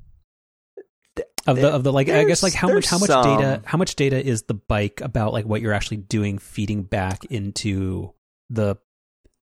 of 1.48 1.58
the 1.58 1.70
of 1.70 1.84
the 1.84 1.92
like 1.92 2.10
I 2.10 2.24
guess 2.24 2.44
like 2.44 2.54
how 2.54 2.68
much 2.68 2.88
how 2.88 2.98
much 2.98 3.10
some... 3.10 3.24
data 3.24 3.62
how 3.66 3.78
much 3.78 3.96
data 3.96 4.24
is 4.24 4.44
the 4.44 4.54
bike 4.54 5.02
about 5.02 5.34
like 5.34 5.46
what 5.46 5.62
you're 5.62 5.74
actually 5.74 5.98
doing 5.98 6.38
feeding 6.38 6.84
back 6.84 7.26
into 7.26 8.14
the 8.50 8.76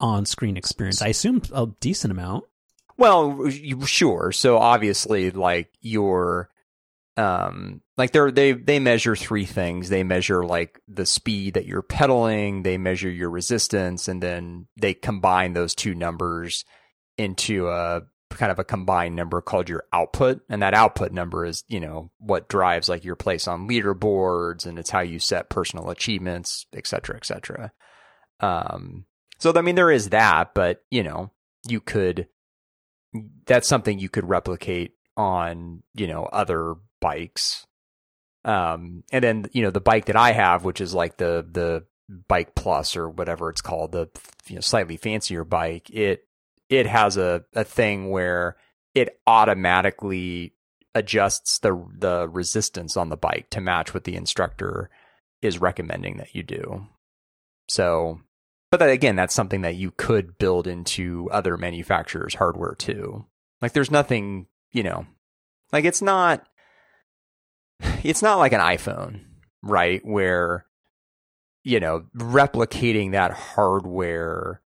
on-screen 0.01 0.57
experience? 0.57 1.03
I 1.03 1.09
assume 1.09 1.43
a 1.53 1.67
decent 1.81 2.13
amount. 2.13 2.45
Well, 2.97 3.49
sure. 3.85 4.33
So 4.33 4.59
obviously 4.59 5.31
like 5.31 5.71
your 5.81 6.51
um 7.17 7.81
like 7.97 8.13
they 8.13 8.31
they 8.31 8.53
they 8.53 8.79
measure 8.79 9.17
three 9.17 9.45
things 9.45 9.89
they 9.89 10.05
measure 10.05 10.45
like 10.45 10.81
the 10.87 11.05
speed 11.05 11.55
that 11.55 11.67
you're 11.67 11.83
pedaling 11.83 12.63
they 12.63 12.79
measure 12.79 13.11
your 13.11 13.29
resistance 13.29 14.07
and 14.07 14.23
then 14.23 14.69
they 14.77 14.95
combine 14.95 15.53
those 15.53 15.75
two 15.75 15.97
numbers 15.97 16.65
into 17.17 17.69
a 17.69 18.03
kind 18.39 18.53
of 18.53 18.59
a 18.59 18.65
combined 18.65 19.17
number 19.17 19.41
called 19.41 19.69
your 19.69 19.85
output 19.93 20.41
and 20.49 20.63
that 20.63 20.75
output 20.75 21.13
number 21.13 21.45
is 21.45 21.65
you 21.69 21.81
know 21.81 22.11
what 22.19 22.49
drives 22.49 22.89
like 22.89 23.05
your 23.05 23.17
place 23.17 23.47
on 23.49 23.69
leaderboards 23.69 24.65
and 24.65 24.79
it's 24.79 24.91
how 24.91 25.01
you 25.01 25.19
set 25.19 25.51
personal 25.51 25.91
achievements 25.91 26.67
et 26.75 26.87
cetera 26.87 27.17
et 27.17 27.27
cetera 27.27 27.73
um 28.41 29.05
so 29.39 29.53
i 29.55 29.61
mean 29.61 29.75
there 29.75 29.91
is 29.91 30.11
that 30.11 30.55
but 30.55 30.83
you 30.91 31.03
know 31.03 31.31
you 31.67 31.81
could 31.81 32.29
that's 33.47 33.69
something 33.69 33.99
you 33.99 34.09
could 34.09 34.29
replicate 34.29 34.93
on 35.17 35.83
you 35.95 36.07
know 36.07 36.25
other 36.25 36.77
bikes. 37.01 37.67
Um, 38.45 39.05
and 39.13 39.23
then 39.23 39.47
you 39.53 39.63
know 39.63 39.71
the 39.71 39.81
bike 39.81 40.07
that 40.07 40.17
I 40.17 40.33
have, 40.33 40.65
which 40.65 40.81
is 40.81 40.95
like 40.95 41.17
the 41.17 41.47
the 41.51 41.85
bike 42.29 42.55
plus 42.55 42.97
or 42.97 43.09
whatever 43.09 43.51
it's 43.51 43.61
called, 43.61 43.93
the 43.93 44.09
you 44.47 44.55
know 44.55 44.61
slightly 44.61 44.97
fancier 44.97 45.45
bike. 45.45 45.91
It 45.91 46.23
it 46.69 46.87
has 46.87 47.17
a 47.17 47.45
a 47.55 47.65
thing 47.65 48.11
where 48.11 48.57
it 48.95 49.21
automatically 49.27 50.55
adjusts 50.95 51.59
the 51.61 51.87
the 51.97 52.29
resistance 52.29 52.97
on 52.97 53.09
the 53.09 53.17
bike 53.17 53.49
to 53.51 53.61
match 53.61 53.95
what 53.95 54.05
the 54.05 54.17
instructor 54.17 54.91
is 55.43 55.61
recommending 55.61 56.17
that 56.17 56.35
you 56.35 56.43
do. 56.43 56.87
So, 57.69 58.21
but 58.71 58.81
that, 58.81 58.91
again, 58.91 59.17
that's 59.17 59.35
something 59.35 59.63
that 59.63 59.77
you 59.77 59.93
could 59.93 60.39
build 60.39 60.67
into 60.67 61.29
other 61.31 61.57
manufacturers' 61.57 62.35
hardware 62.35 62.75
too. 62.75 63.27
Like, 63.61 63.73
there's 63.73 63.91
nothing, 63.91 64.47
you 64.73 64.83
know, 64.83 65.07
like 65.73 65.85
it's 65.85 66.03
not 66.03 66.47
it's 68.03 68.23
not 68.23 68.39
like 68.39 68.53
an 68.53 68.61
iPhone, 68.61 69.21
right? 69.63 70.01
Where, 70.05 70.67
you 71.63 71.81
know, 71.81 72.07
replicating 72.17 73.13
that 73.13 73.33
hardware 73.33 74.63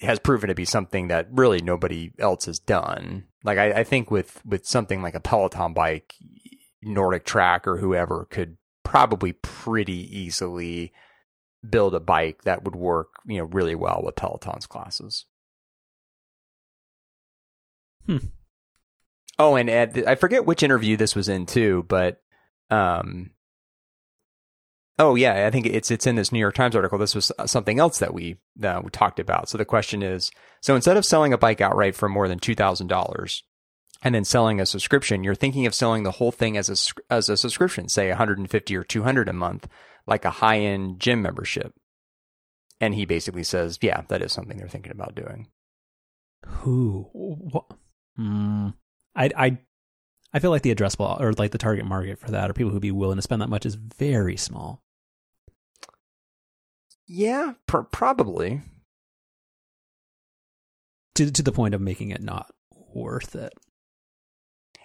has 0.00 0.18
proven 0.18 0.48
to 0.48 0.54
be 0.54 0.64
something 0.64 1.08
that 1.08 1.28
really 1.30 1.60
nobody 1.60 2.12
else 2.18 2.46
has 2.46 2.58
done. 2.58 3.24
Like 3.44 3.58
I, 3.58 3.72
I 3.72 3.84
think 3.84 4.10
with 4.10 4.40
with 4.44 4.66
something 4.66 5.02
like 5.02 5.14
a 5.14 5.20
Peloton 5.20 5.72
bike, 5.72 6.14
Nordic 6.82 7.24
Track 7.24 7.66
or 7.66 7.78
whoever 7.78 8.26
could 8.30 8.56
probably 8.84 9.32
pretty 9.32 10.18
easily 10.18 10.92
build 11.68 11.94
a 11.94 12.00
bike 12.00 12.42
that 12.42 12.64
would 12.64 12.76
work, 12.76 13.08
you 13.26 13.38
know, 13.38 13.44
really 13.44 13.74
well 13.74 14.00
with 14.04 14.16
Peloton's 14.16 14.66
classes. 14.66 15.26
Hmm. 18.06 18.18
Oh, 19.38 19.54
and 19.54 19.70
Ed, 19.70 20.04
I 20.06 20.14
forget 20.14 20.46
which 20.46 20.62
interview 20.62 20.96
this 20.96 21.14
was 21.14 21.28
in 21.28 21.46
too, 21.46 21.84
but 21.88 22.20
um, 22.70 23.30
oh 24.98 25.14
yeah, 25.14 25.46
I 25.46 25.50
think 25.50 25.66
it's 25.66 25.90
it's 25.90 26.06
in 26.06 26.16
this 26.16 26.32
New 26.32 26.38
York 26.38 26.54
Times 26.54 26.76
article. 26.76 26.98
This 26.98 27.14
was 27.14 27.32
something 27.46 27.78
else 27.78 27.98
that 27.98 28.14
we 28.14 28.38
we 28.56 28.90
talked 28.90 29.20
about. 29.20 29.48
So 29.48 29.58
the 29.58 29.64
question 29.64 30.02
is, 30.02 30.30
so 30.60 30.74
instead 30.74 30.96
of 30.96 31.04
selling 31.04 31.32
a 31.32 31.38
bike 31.38 31.60
outright 31.60 31.94
for 31.94 32.08
more 32.08 32.28
than 32.28 32.38
two 32.38 32.54
thousand 32.54 32.88
dollars, 32.88 33.42
and 34.02 34.14
then 34.14 34.24
selling 34.24 34.60
a 34.60 34.66
subscription, 34.66 35.24
you're 35.24 35.34
thinking 35.34 35.66
of 35.66 35.74
selling 35.74 36.02
the 36.02 36.12
whole 36.12 36.32
thing 36.32 36.56
as 36.56 36.68
a 36.68 37.12
as 37.12 37.28
a 37.28 37.36
subscription, 37.36 37.88
say 37.88 38.08
150 38.08 38.76
or 38.76 38.84
200 38.84 39.28
a 39.28 39.32
month, 39.32 39.68
like 40.06 40.24
a 40.24 40.30
high 40.30 40.58
end 40.58 41.00
gym 41.00 41.22
membership. 41.22 41.74
And 42.80 42.94
he 42.94 43.06
basically 43.06 43.42
says, 43.42 43.78
yeah, 43.82 44.02
that 44.08 44.22
is 44.22 44.32
something 44.32 44.56
they're 44.56 44.68
thinking 44.68 44.92
about 44.92 45.16
doing. 45.16 45.48
Who? 46.46 47.08
What? 47.12 47.64
Mm, 48.18 48.74
I 49.16 49.30
I 49.36 49.58
I 50.32 50.38
feel 50.38 50.50
like 50.50 50.62
the 50.62 50.74
addressable 50.74 51.20
or 51.20 51.32
like 51.32 51.50
the 51.50 51.58
target 51.58 51.84
market 51.84 52.20
for 52.20 52.30
that, 52.30 52.50
or 52.50 52.52
people 52.52 52.70
who'd 52.70 52.82
be 52.82 52.92
willing 52.92 53.16
to 53.16 53.22
spend 53.22 53.42
that 53.42 53.50
much, 53.50 53.66
is 53.66 53.74
very 53.74 54.36
small. 54.36 54.84
Yeah, 57.08 57.54
pr- 57.66 57.78
probably. 57.80 58.60
To 61.14 61.30
to 61.30 61.42
the 61.42 61.52
point 61.52 61.74
of 61.74 61.80
making 61.80 62.10
it 62.10 62.22
not 62.22 62.52
worth 62.94 63.34
it. 63.34 63.52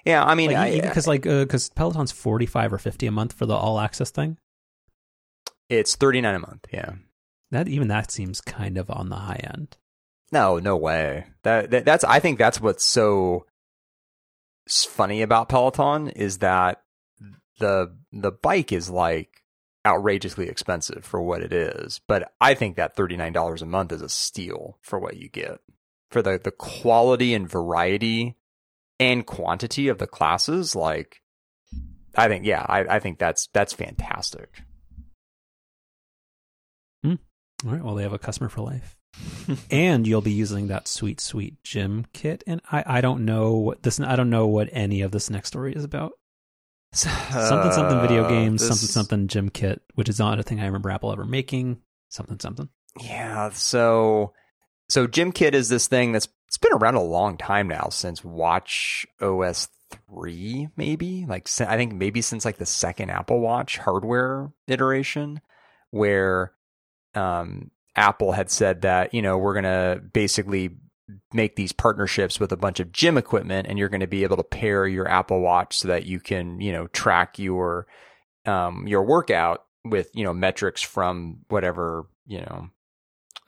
Yeah, 0.06 0.24
I 0.24 0.36
mean, 0.36 0.50
because 0.82 1.08
like 1.08 1.24
because 1.24 1.70
uh, 1.70 1.74
Peloton's 1.76 2.12
forty 2.12 2.46
five 2.46 2.74
or 2.74 2.78
fifty 2.78 3.06
a 3.06 3.12
month 3.12 3.34
for 3.34 3.46
the 3.46 3.56
all 3.56 3.80
access 3.80 4.10
thing. 4.10 4.38
It's 5.70 5.96
thirty 5.96 6.22
nine 6.22 6.36
a 6.36 6.40
month. 6.40 6.66
Yeah, 6.72 6.94
that 7.52 7.68
even 7.68 7.90
that 7.90 8.12
seems 8.12 8.42
kind 8.42 8.78
of 8.78 8.90
on 8.90 9.10
the 9.10 9.16
high 9.16 9.42
end. 9.54 9.78
No, 10.32 10.58
no 10.58 10.76
way. 10.76 11.28
That, 11.44 11.70
that 11.70 11.86
that's 11.86 12.04
I 12.04 12.20
think 12.20 12.40
that's 12.40 12.60
what's 12.60 12.84
so 12.84 13.46
funny 14.68 15.22
about 15.22 15.50
Peloton 15.50 16.10
is 16.10 16.40
that 16.40 16.82
the 17.60 17.96
the 18.12 18.32
bike 18.32 18.72
is 18.72 18.90
like 18.90 19.43
outrageously 19.86 20.48
expensive 20.48 21.04
for 21.06 21.22
what 21.22 21.42
it 21.42 21.52
is, 21.52 22.00
but 22.08 22.32
I 22.40 22.54
think 22.54 22.76
that 22.78 22.96
thirty 22.96 23.18
nine 23.18 23.34
dollars 23.34 23.62
a 23.62 23.66
month 23.66 23.92
is 23.92 24.02
a 24.02 24.10
steal 24.10 24.78
for 24.82 25.00
what 25.00 25.18
you 25.18 25.30
get 25.30 25.60
for 26.14 26.22
the 26.22 26.40
the 26.42 26.52
quality 26.52 27.34
and 27.34 27.50
variety 27.50 28.38
and 29.00 29.26
quantity 29.26 29.88
of 29.90 29.98
the 29.98 30.08
classes. 30.08 30.76
Like, 30.76 31.22
I 32.16 32.28
think 32.28 32.46
yeah, 32.46 32.66
I, 32.68 32.96
I 32.96 33.00
think 33.00 33.20
that's 33.20 33.50
that's 33.54 33.74
fantastic. 33.74 34.64
Hmm. 37.04 37.16
All 37.66 37.72
right. 37.72 37.84
Well, 37.84 37.96
they 37.96 38.04
have 38.04 38.14
a 38.14 38.20
customer 38.20 38.50
for 38.50 38.62
life. 38.62 38.98
and 39.72 40.08
you'll 40.08 40.22
be 40.22 40.32
using 40.32 40.68
that 40.68 40.88
sweet, 40.88 41.20
sweet 41.20 41.62
GymKit. 41.64 42.42
And 42.48 42.62
I, 42.72 42.84
I 42.86 43.02
don't 43.02 43.26
know 43.26 43.54
what 43.54 43.84
this. 43.84 44.00
I 44.00 44.16
don't 44.16 44.30
know 44.30 44.48
what 44.48 44.70
any 44.72 45.02
of 45.02 45.12
this 45.12 45.30
next 45.30 45.50
story 45.50 45.74
is 45.74 45.84
about. 45.84 46.14
Something, 46.94 47.72
something 47.72 48.02
video 48.02 48.26
uh, 48.26 48.30
games, 48.30 48.62
this... 48.62 48.94
something, 48.94 49.28
something 49.28 49.50
GymKit, 49.50 49.80
which 49.96 50.10
is 50.10 50.20
not 50.20 50.40
a 50.40 50.44
thing 50.44 50.60
I 50.60 50.66
remember 50.66 50.92
Apple 50.92 51.12
ever 51.12 51.26
making. 51.26 51.82
Something, 52.10 52.40
something. 52.40 52.70
Yeah. 53.02 53.50
So, 53.50 54.34
so 54.90 55.08
GymKit 55.08 55.54
is 55.54 55.70
this 55.70 55.88
thing 55.88 56.12
that's 56.12 56.28
it's 56.48 56.58
been 56.58 56.74
around 56.74 56.96
a 56.96 57.04
long 57.04 57.38
time 57.38 57.68
now 57.68 57.90
since 57.90 58.24
Watch 58.24 59.08
OS 59.20 59.70
three, 59.90 60.70
maybe 60.78 61.26
like 61.28 61.50
I 61.62 61.78
think 61.78 61.94
maybe 61.94 62.22
since 62.22 62.46
like 62.46 62.58
the 62.58 62.66
second 62.66 63.10
Apple 63.10 63.40
Watch 63.40 63.80
hardware 63.80 64.52
iteration, 64.68 65.42
where 65.90 66.54
um, 67.16 67.72
Apple 67.96 68.32
had 68.32 68.52
said 68.52 68.82
that, 68.82 69.14
you 69.14 69.22
know, 69.22 69.38
we're 69.38 69.54
going 69.54 69.64
to 69.64 70.02
basically 70.14 70.78
make 71.34 71.56
these 71.56 71.72
partnerships 71.72 72.40
with 72.40 72.52
a 72.52 72.58
bunch 72.58 72.80
of 72.80 72.92
gym 72.92 73.18
equipment 73.18 73.68
and 73.68 73.78
you're 73.78 73.90
going 73.90 74.00
to 74.00 74.08
be 74.08 74.24
able 74.24 74.38
to 74.38 74.44
pair 74.44 74.88
your 74.88 75.08
Apple 75.08 75.42
Watch 75.42 75.78
so 75.78 75.88
that 75.90 76.06
you 76.06 76.20
can, 76.20 76.60
you 76.62 76.72
know, 76.72 76.88
track 76.88 77.38
your 77.38 77.88
um, 78.46 78.88
your 78.88 79.04
workout 79.04 79.66
with, 79.86 80.10
you 80.14 80.24
know, 80.24 80.34
metrics 80.34 80.82
from 80.82 81.40
whatever, 81.50 82.06
you 82.26 82.42
know, 82.42 82.70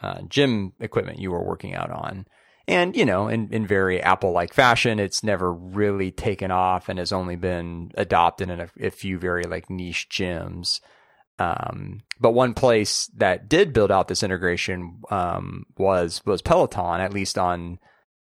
uh, 0.01 0.21
gym 0.27 0.73
equipment 0.79 1.19
you 1.19 1.31
were 1.31 1.43
working 1.43 1.73
out 1.73 1.91
on. 1.91 2.25
And, 2.67 2.95
you 2.95 3.05
know, 3.05 3.27
in, 3.27 3.53
in 3.53 3.67
very 3.67 4.01
Apple 4.01 4.31
like 4.31 4.53
fashion, 4.53 4.99
it's 4.99 5.23
never 5.23 5.53
really 5.53 6.11
taken 6.11 6.51
off 6.51 6.89
and 6.89 6.97
has 6.97 7.11
only 7.11 7.35
been 7.35 7.91
adopted 7.95 8.49
in 8.49 8.59
a, 8.59 8.69
a 8.79 8.89
few 8.89 9.19
very 9.19 9.43
like 9.43 9.69
niche 9.69 10.07
gyms. 10.09 10.79
Um, 11.37 12.01
but 12.19 12.31
one 12.31 12.53
place 12.53 13.07
that 13.17 13.49
did 13.49 13.73
build 13.73 13.91
out 13.91 14.07
this 14.07 14.23
integration 14.23 15.01
um, 15.09 15.65
was 15.77 16.21
was 16.25 16.41
Peloton, 16.41 17.01
at 17.01 17.13
least 17.13 17.37
on 17.37 17.79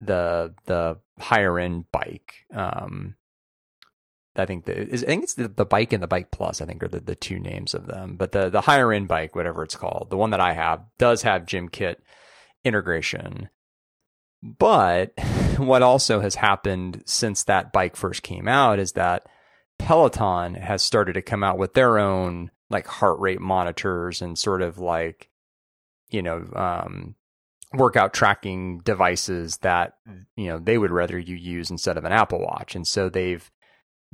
the 0.01 0.53
the 0.65 0.97
higher 1.19 1.60
end 1.60 1.86
bike. 1.91 2.33
Um, 2.53 3.15
I 4.36 4.45
think 4.45 4.65
the 4.65 4.75
is, 4.75 5.03
I 5.03 5.07
think 5.07 5.23
it's 5.23 5.36
the, 5.36 5.47
the 5.47 5.65
bike 5.65 5.93
and 5.93 6.01
the 6.01 6.07
bike 6.07 6.31
plus. 6.31 6.62
I 6.62 6.65
think 6.65 6.83
are 6.83 6.88
the, 6.88 6.99
the 6.99 7.15
two 7.15 7.39
names 7.39 7.73
of 7.73 7.88
them. 7.88 8.15
But 8.15 8.31
the 8.31 8.49
the 8.49 8.62
higher 8.62 8.91
end 8.91 9.07
bike, 9.07 9.36
whatever 9.36 9.63
it's 9.63 9.75
called, 9.75 10.07
the 10.10 10.17
one 10.17 10.31
that 10.31 10.41
I 10.41 10.53
have 10.53 10.81
does 10.97 11.21
have 11.21 11.45
GymKit 11.45 11.97
integration. 12.63 13.49
But 14.41 15.13
what 15.57 15.83
also 15.83 16.19
has 16.19 16.36
happened 16.36 17.03
since 17.05 17.43
that 17.43 17.71
bike 17.71 17.95
first 17.95 18.23
came 18.23 18.47
out 18.47 18.79
is 18.79 18.93
that 18.93 19.27
Peloton 19.79 20.55
has 20.55 20.81
started 20.81 21.13
to 21.13 21.21
come 21.21 21.43
out 21.43 21.57
with 21.57 21.73
their 21.73 21.99
own 21.99 22.51
like 22.69 22.88
heart 22.88 23.19
rate 23.19 23.41
monitors 23.41 24.21
and 24.21 24.38
sort 24.38 24.62
of 24.62 24.77
like 24.77 25.30
you 26.10 26.21
know 26.21 26.45
um, 26.56 27.15
workout 27.73 28.13
tracking 28.13 28.80
devices 28.80 29.58
that 29.58 29.93
you 30.36 30.47
know 30.47 30.60
they 30.60 30.77
would 30.77 30.91
rather 30.91 31.17
you 31.17 31.36
use 31.36 31.69
instead 31.69 31.97
of 31.97 32.06
an 32.06 32.12
Apple 32.12 32.39
Watch, 32.39 32.75
and 32.75 32.88
so 32.88 33.10
they've 33.10 33.49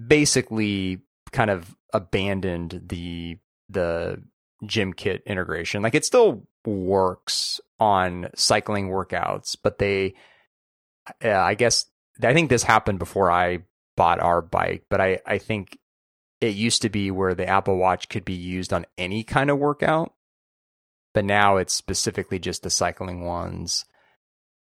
basically 0.06 1.00
kind 1.32 1.50
of 1.50 1.76
abandoned 1.94 2.82
the 2.88 3.38
the 3.70 4.22
GymKit 4.63 5.26
integration. 5.26 5.82
Like 5.82 5.96
it 5.96 6.06
still 6.06 6.48
works 6.66 7.60
on 7.80 8.30
cycling 8.36 8.89
workouts, 8.89 9.58
but 9.62 9.78
they, 9.78 10.13
uh, 11.24 11.32
I 11.32 11.56
guess, 11.56 11.86
I 12.22 12.34
think 12.34 12.50
this 12.50 12.63
happened 12.63 13.00
before 13.00 13.30
I 13.30 13.60
bought 13.98 14.20
our 14.20 14.42
bike, 14.42 14.86
but 14.89 15.02
I 15.02 15.20
I 15.26 15.38
think 15.38 15.78
it 16.44 16.56
used 16.56 16.82
to 16.82 16.90
be 16.90 17.10
where 17.10 17.34
the 17.34 17.48
Apple 17.48 17.78
Watch 17.78 18.10
could 18.10 18.26
be 18.26 18.34
used 18.34 18.74
on 18.74 18.86
any 18.98 19.24
kind 19.24 19.50
of 19.50 19.60
workout, 19.60 20.14
but 21.14 21.24
now 21.24 21.56
it's 21.56 21.74
specifically 21.74 22.38
just 22.38 22.64
the 22.64 22.70
cycling 22.70 23.24
ones. 23.24 23.86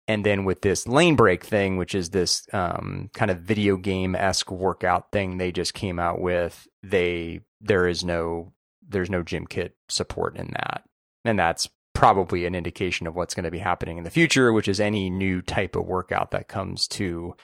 And 0.06 0.24
then 0.24 0.44
with 0.44 0.60
this 0.60 0.84
Lanebreak 0.84 1.42
thing, 1.42 1.76
which 1.76 1.96
is 1.96 2.10
this 2.10 2.46
um, 2.52 3.10
kind 3.12 3.28
of 3.28 3.40
video 3.40 3.76
game 3.76 4.14
esque 4.14 4.52
workout 4.52 5.10
thing 5.10 5.36
they 5.36 5.50
just 5.50 5.74
came 5.74 5.98
out 5.98 6.20
with, 6.20 6.68
they 6.84 7.40
there 7.60 7.88
is 7.88 8.04
no 8.04 8.52
there's 8.86 9.10
no 9.10 9.24
GymKit 9.24 9.72
support 9.88 10.36
in 10.36 10.52
that, 10.52 10.84
and 11.24 11.36
that's 11.36 11.68
probably 11.92 12.46
an 12.46 12.54
indication 12.54 13.08
of 13.08 13.16
what's 13.16 13.34
going 13.34 13.44
to 13.44 13.50
be 13.50 13.58
happening 13.58 13.98
in 13.98 14.04
the 14.04 14.10
future, 14.10 14.52
which 14.52 14.68
is 14.68 14.78
any 14.78 15.10
new 15.10 15.42
type 15.42 15.74
of 15.74 15.86
workout 15.86 16.30
that 16.30 16.46
comes 16.46 16.86
to 16.86 17.34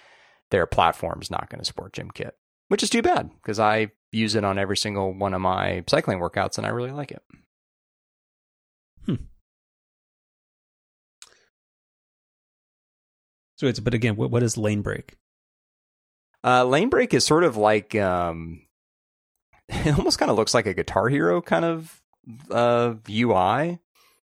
their 0.50 0.66
platform 0.66 1.18
is 1.20 1.32
not 1.32 1.48
going 1.50 1.58
to 1.58 1.64
support 1.64 1.94
GymKit, 1.94 2.32
which 2.68 2.84
is 2.84 2.90
too 2.90 3.02
bad 3.02 3.30
because 3.36 3.58
I 3.58 3.90
use 4.12 4.34
it 4.34 4.44
on 4.44 4.58
every 4.58 4.76
single 4.76 5.12
one 5.12 5.34
of 5.34 5.40
my 5.40 5.84
cycling 5.88 6.18
workouts, 6.18 6.58
and 6.58 6.66
I 6.66 6.70
really 6.70 6.90
like 6.90 7.12
it. 7.12 7.22
Hmm. 9.06 9.14
So 13.56 13.66
it's 13.66 13.80
but 13.80 13.94
again, 13.94 14.16
what 14.16 14.30
what 14.30 14.42
is 14.42 14.56
Lanebreak? 14.56 15.10
Uh, 16.42 16.64
Lanebreak 16.64 17.12
is 17.12 17.24
sort 17.24 17.44
of 17.44 17.56
like 17.56 17.94
um, 17.94 18.62
it 19.68 19.96
almost 19.96 20.18
kind 20.18 20.30
of 20.30 20.36
looks 20.36 20.54
like 20.54 20.66
a 20.66 20.74
Guitar 20.74 21.08
Hero 21.08 21.40
kind 21.40 21.64
of 21.64 22.00
uh, 22.50 22.94
UI, 23.08 23.78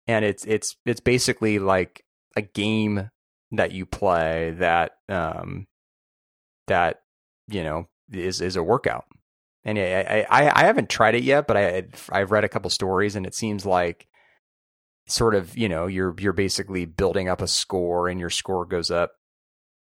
and 0.07 0.25
it's 0.25 0.45
it's 0.45 0.77
it's 0.87 1.01
basically 1.01 1.59
like 1.59 2.05
a 2.37 2.43
game 2.43 3.11
that 3.53 3.73
you 3.73 3.87
play 3.87 4.55
that 4.59 4.93
um, 5.09 5.67
that 6.67 7.03
you 7.49 7.63
know 7.63 7.89
is 8.13 8.41
is 8.41 8.57
a 8.57 8.63
workout 8.63 9.05
and 9.65 9.79
I, 9.79 10.27
I, 10.29 10.63
I 10.63 10.65
haven't 10.65 10.89
tried 10.89 11.15
it 11.15 11.23
yet, 11.23 11.47
but 11.47 11.57
I 11.57 11.85
I've 12.11 12.31
read 12.31 12.45
a 12.45 12.49
couple 12.49 12.71
stories, 12.71 13.17
and 13.17 13.27
it 13.27 13.35
seems 13.35 13.67
like 13.67 14.07
sort 15.07 15.35
of 15.35 15.57
you 15.57 15.69
know 15.69 15.87
you're 15.87 16.15
you're 16.19 16.33
basically 16.33 16.87
building 16.87 17.29
up 17.29 17.43
a 17.43 17.49
score, 17.49 18.09
and 18.09 18.19
your 18.19 18.31
score 18.31 18.65
goes 18.65 18.91
up, 18.91 19.13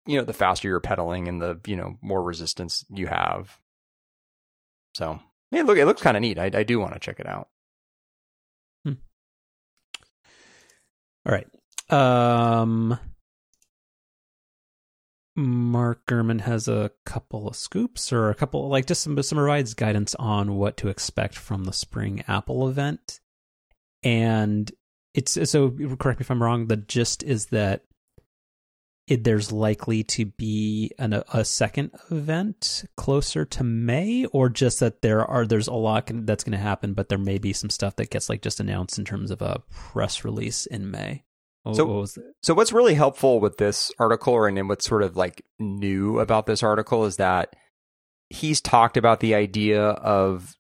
you 0.06 0.18
know, 0.18 0.24
the 0.24 0.34
faster 0.34 0.68
you're 0.68 0.80
pedaling, 0.80 1.28
and 1.28 1.42
the 1.42 1.60
you 1.68 1.76
know 1.76 1.98
more 2.02 2.24
resistance 2.24 2.84
you 2.90 3.08
have. 3.08 3.60
So 4.96 5.20
yeah, 5.52 5.62
look, 5.64 5.78
it 5.78 5.86
looks 5.86 6.02
kind 6.02 6.18
of 6.18 6.22
neat. 6.22 6.40
I 6.40 6.50
I 6.54 6.64
do 6.64 6.80
want 6.80 6.94
to 6.94 7.00
check 7.00 7.20
it 7.20 7.28
out. 7.28 7.50
Hmm. 8.84 8.94
All 11.26 11.34
right. 11.34 11.48
Um 11.90 13.00
Mark 15.38 16.08
Gurman 16.08 16.42
has 16.42 16.68
a 16.68 16.90
couple 17.06 17.48
of 17.48 17.56
scoops 17.56 18.12
or 18.12 18.32
a 18.32 18.36
couple 18.36 18.68
like 18.70 18.88
just 18.88 19.04
some 19.04 19.22
some 19.22 19.38
provides 19.38 19.76
guidance 19.76 20.16
on 20.16 20.56
what 20.56 20.78
to 20.78 20.88
expect 20.88 21.36
from 21.36 21.66
the 21.66 21.74
spring 21.74 22.24
Apple 22.28 22.68
event. 22.68 23.20
And 24.02 24.72
it's 25.14 25.38
so 25.50 25.70
correct 26.00 26.20
me 26.20 26.24
if 26.24 26.32
I'm 26.32 26.42
wrong, 26.42 26.68
the 26.68 26.76
gist 26.76 27.22
is 27.22 27.48
that 27.48 27.84
it, 29.08 29.24
there's 29.24 29.52
likely 29.52 30.04
to 30.04 30.26
be 30.26 30.92
an, 30.98 31.14
a 31.14 31.46
second 31.46 31.92
event 32.12 32.84
closer 32.98 33.46
to 33.46 33.64
May, 33.64 34.26
or 34.26 34.50
just 34.50 34.80
that 34.80 35.02
there 35.02 35.24
are 35.24 35.46
there's 35.46 35.68
a 35.68 35.74
lot 35.74 36.10
that's 36.26 36.44
going 36.44 36.58
to 36.58 36.64
happen, 36.64 36.94
but 36.94 37.10
there 37.10 37.18
may 37.18 37.38
be 37.38 37.54
some 37.54 37.70
stuff 37.70 37.96
that 37.98 38.10
gets 38.10 38.28
like 38.28 38.42
just 38.42 38.60
announced 38.60 38.98
in 38.98 39.06
terms 39.06 39.30
of 39.30 39.42
a 39.42 39.62
press 39.70 40.26
release 40.26 40.66
in 40.66 40.90
May. 40.90 41.24
So, 41.74 41.86
what 41.86 42.10
so 42.44 42.54
what's 42.54 42.74
really 42.74 42.94
helpful 42.94 43.40
with 43.40 43.58
this 43.58 43.92
article, 44.00 44.44
and 44.44 44.70
what's 44.70 44.86
sort 44.86 45.04
of 45.04 45.16
like 45.16 45.44
new 45.60 46.20
about 46.20 46.46
this 46.46 46.64
article, 46.64 47.06
is 47.06 47.18
that 47.18 47.56
he's 48.30 48.62
talked 48.62 48.98
about 48.98 49.20
the 49.20 49.36
idea 49.36 49.82
of 49.82 50.56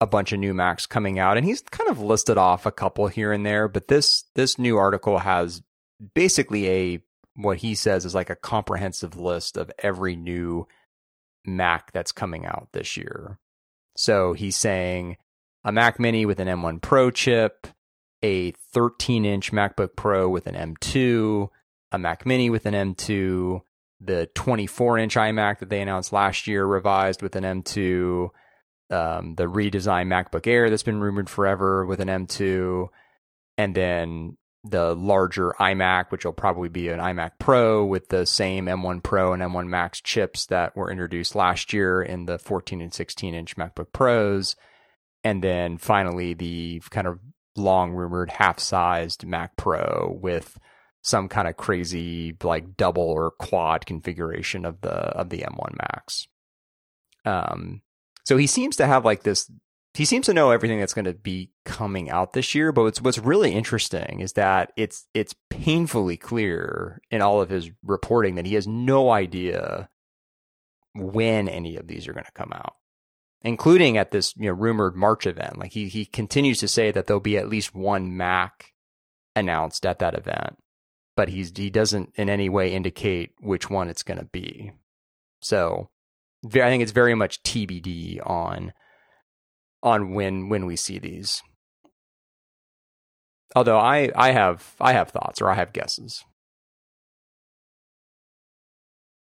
a 0.00 0.06
bunch 0.06 0.32
of 0.32 0.38
new 0.38 0.52
Macs 0.52 0.86
coming 0.86 1.18
out, 1.18 1.36
and 1.36 1.46
he's 1.46 1.62
kind 1.62 1.90
of 1.90 2.00
listed 2.00 2.38
off 2.38 2.66
a 2.66 2.72
couple 2.72 3.06
here 3.08 3.32
and 3.32 3.44
there. 3.44 3.68
But 3.68 3.88
this 3.88 4.24
this 4.34 4.58
new 4.58 4.76
article 4.76 5.18
has 5.18 5.62
basically 6.14 6.68
a 6.68 7.02
what 7.34 7.58
he 7.58 7.74
says 7.74 8.04
is 8.04 8.14
like 8.14 8.30
a 8.30 8.36
comprehensive 8.36 9.16
list 9.16 9.56
of 9.56 9.70
every 9.78 10.16
new 10.16 10.66
Mac 11.44 11.92
that's 11.92 12.12
coming 12.12 12.46
out 12.46 12.68
this 12.72 12.96
year. 12.96 13.38
So 13.96 14.32
he's 14.32 14.56
saying 14.56 15.16
a 15.64 15.72
Mac 15.72 15.98
Mini 15.98 16.26
with 16.26 16.40
an 16.40 16.48
M1 16.48 16.80
Pro 16.82 17.10
chip, 17.10 17.66
a 18.22 18.52
13 18.72 19.24
inch 19.24 19.52
MacBook 19.52 19.96
Pro 19.96 20.28
with 20.28 20.46
an 20.46 20.54
M2, 20.54 21.48
a 21.92 21.98
Mac 21.98 22.26
Mini 22.26 22.50
with 22.50 22.66
an 22.66 22.74
M2, 22.74 23.60
the 24.00 24.28
24 24.34 24.98
inch 24.98 25.14
iMac 25.14 25.58
that 25.60 25.70
they 25.70 25.80
announced 25.80 26.12
last 26.12 26.46
year 26.46 26.64
revised 26.64 27.22
with 27.22 27.36
an 27.36 27.44
M2, 27.44 28.30
um, 28.90 29.34
the 29.34 29.44
redesigned 29.46 30.08
MacBook 30.08 30.46
Air 30.46 30.70
that's 30.70 30.82
been 30.82 31.00
rumored 31.00 31.30
forever 31.30 31.84
with 31.86 32.00
an 32.00 32.08
M2, 32.08 32.88
and 33.58 33.74
then 33.74 34.36
the 34.68 34.94
larger 34.94 35.54
iMac, 35.60 36.10
which 36.10 36.24
will 36.24 36.32
probably 36.32 36.68
be 36.68 36.88
an 36.88 36.98
iMac 36.98 37.32
Pro 37.38 37.84
with 37.84 38.08
the 38.08 38.26
same 38.26 38.66
M1 38.66 39.02
Pro 39.02 39.32
and 39.32 39.42
M1 39.42 39.68
Max 39.68 40.00
chips 40.00 40.46
that 40.46 40.76
were 40.76 40.90
introduced 40.90 41.34
last 41.34 41.72
year 41.72 42.02
in 42.02 42.26
the 42.26 42.38
14 42.38 42.80
and 42.80 42.92
16 42.92 43.34
inch 43.34 43.56
MacBook 43.56 43.92
Pros. 43.92 44.56
And 45.22 45.42
then 45.42 45.78
finally, 45.78 46.34
the 46.34 46.82
kind 46.90 47.06
of 47.06 47.20
long 47.58 47.92
rumored 47.92 48.30
half 48.30 48.58
sized 48.58 49.26
Mac 49.26 49.56
Pro 49.56 50.16
with 50.20 50.58
some 51.02 51.28
kind 51.28 51.46
of 51.46 51.56
crazy 51.56 52.36
like 52.42 52.76
double 52.76 53.04
or 53.04 53.30
quad 53.30 53.86
configuration 53.86 54.64
of 54.64 54.80
the 54.80 54.90
of 54.90 55.30
the 55.30 55.38
M1 55.38 55.76
Max. 55.78 56.26
Um, 57.24 57.82
so 58.24 58.36
he 58.36 58.46
seems 58.46 58.76
to 58.76 58.86
have 58.86 59.04
like 59.04 59.22
this 59.22 59.50
he 59.96 60.04
seems 60.04 60.26
to 60.26 60.34
know 60.34 60.50
everything 60.50 60.78
that's 60.78 60.92
going 60.92 61.06
to 61.06 61.14
be 61.14 61.50
coming 61.64 62.10
out 62.10 62.34
this 62.34 62.54
year. 62.54 62.70
But 62.70 62.82
what's 62.82 63.00
what's 63.00 63.18
really 63.18 63.52
interesting 63.52 64.20
is 64.20 64.34
that 64.34 64.72
it's 64.76 65.06
it's 65.14 65.34
painfully 65.48 66.16
clear 66.16 67.00
in 67.10 67.22
all 67.22 67.40
of 67.40 67.48
his 67.48 67.70
reporting 67.82 68.34
that 68.34 68.46
he 68.46 68.54
has 68.54 68.66
no 68.66 69.10
idea 69.10 69.88
when 70.94 71.48
any 71.48 71.76
of 71.76 71.86
these 71.86 72.08
are 72.08 72.12
going 72.12 72.24
to 72.24 72.32
come 72.32 72.52
out, 72.52 72.74
including 73.42 73.96
at 73.96 74.10
this 74.10 74.34
you 74.36 74.46
know 74.46 74.52
rumored 74.52 74.96
March 74.96 75.26
event. 75.26 75.58
Like 75.58 75.72
he 75.72 75.88
he 75.88 76.04
continues 76.04 76.58
to 76.60 76.68
say 76.68 76.90
that 76.90 77.06
there'll 77.06 77.20
be 77.20 77.38
at 77.38 77.48
least 77.48 77.74
one 77.74 78.16
Mac 78.16 78.72
announced 79.34 79.84
at 79.84 79.98
that 79.98 80.14
event, 80.14 80.56
but 81.14 81.28
he's 81.28 81.52
he 81.56 81.70
doesn't 81.70 82.12
in 82.16 82.28
any 82.28 82.48
way 82.48 82.72
indicate 82.72 83.32
which 83.40 83.70
one 83.70 83.88
it's 83.88 84.02
going 84.02 84.18
to 84.18 84.26
be. 84.26 84.72
So 85.40 85.90
I 86.44 86.48
think 86.48 86.82
it's 86.82 86.92
very 86.92 87.14
much 87.14 87.42
TBD 87.42 88.18
on 88.28 88.72
on 89.82 90.14
when 90.14 90.48
when 90.48 90.66
we 90.66 90.76
see 90.76 90.98
these. 90.98 91.42
Although 93.54 93.78
I 93.78 94.10
I 94.14 94.32
have 94.32 94.74
I 94.80 94.92
have 94.92 95.10
thoughts 95.10 95.40
or 95.40 95.50
I 95.50 95.54
have 95.54 95.72
guesses. 95.72 96.24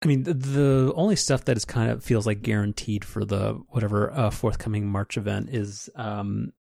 I 0.03 0.07
mean, 0.07 0.23
the, 0.23 0.33
the 0.33 0.93
only 0.95 1.15
stuff 1.15 1.45
that 1.45 1.57
is 1.57 1.65
kind 1.65 1.89
of 1.89 2.03
feels 2.03 2.27
like 2.27 2.43
guaranteed 2.43 3.03
for 3.03 3.25
the 3.25 3.59
whatever 3.69 4.11
uh, 4.11 4.29
forthcoming 4.29 4.87
March 4.87 5.17
event 5.17 5.49
is 5.49 5.89
um, 5.95 6.53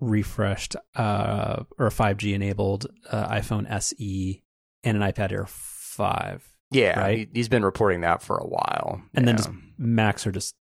refreshed 0.00 0.76
uh, 0.94 1.64
or 1.78 1.88
5G 1.88 2.34
enabled 2.34 2.86
uh, 3.10 3.28
iPhone 3.28 3.70
SE 3.70 4.42
and 4.82 5.02
an 5.02 5.12
iPad 5.12 5.32
Air 5.32 5.46
5. 5.46 6.46
Yeah, 6.72 7.00
right? 7.00 7.28
he, 7.32 7.40
has 7.40 7.48
been 7.48 7.64
reporting 7.64 8.02
that 8.02 8.22
for 8.22 8.36
a 8.36 8.46
while. 8.46 9.00
And 9.14 9.24
yeah. 9.24 9.32
then 9.32 9.36
just 9.36 9.50
Macs 9.78 10.26
are 10.26 10.32
just 10.32 10.54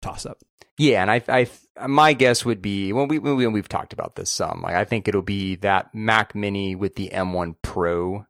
toss 0.00 0.26
up. 0.26 0.38
Yeah, 0.76 1.02
and 1.02 1.10
I, 1.10 1.22
I, 1.28 1.86
my 1.86 2.12
guess 2.12 2.44
would 2.44 2.60
be 2.60 2.92
when 2.92 3.08
we, 3.08 3.18
when 3.18 3.52
we've 3.52 3.68
talked 3.68 3.92
about 3.92 4.16
this 4.16 4.30
some. 4.30 4.60
Like 4.62 4.74
I 4.74 4.84
think 4.84 5.08
it'll 5.08 5.22
be 5.22 5.56
that 5.56 5.94
Mac 5.94 6.34
Mini 6.34 6.74
with 6.74 6.96
the 6.96 7.10
M1 7.12 7.56
Pro 7.62 8.26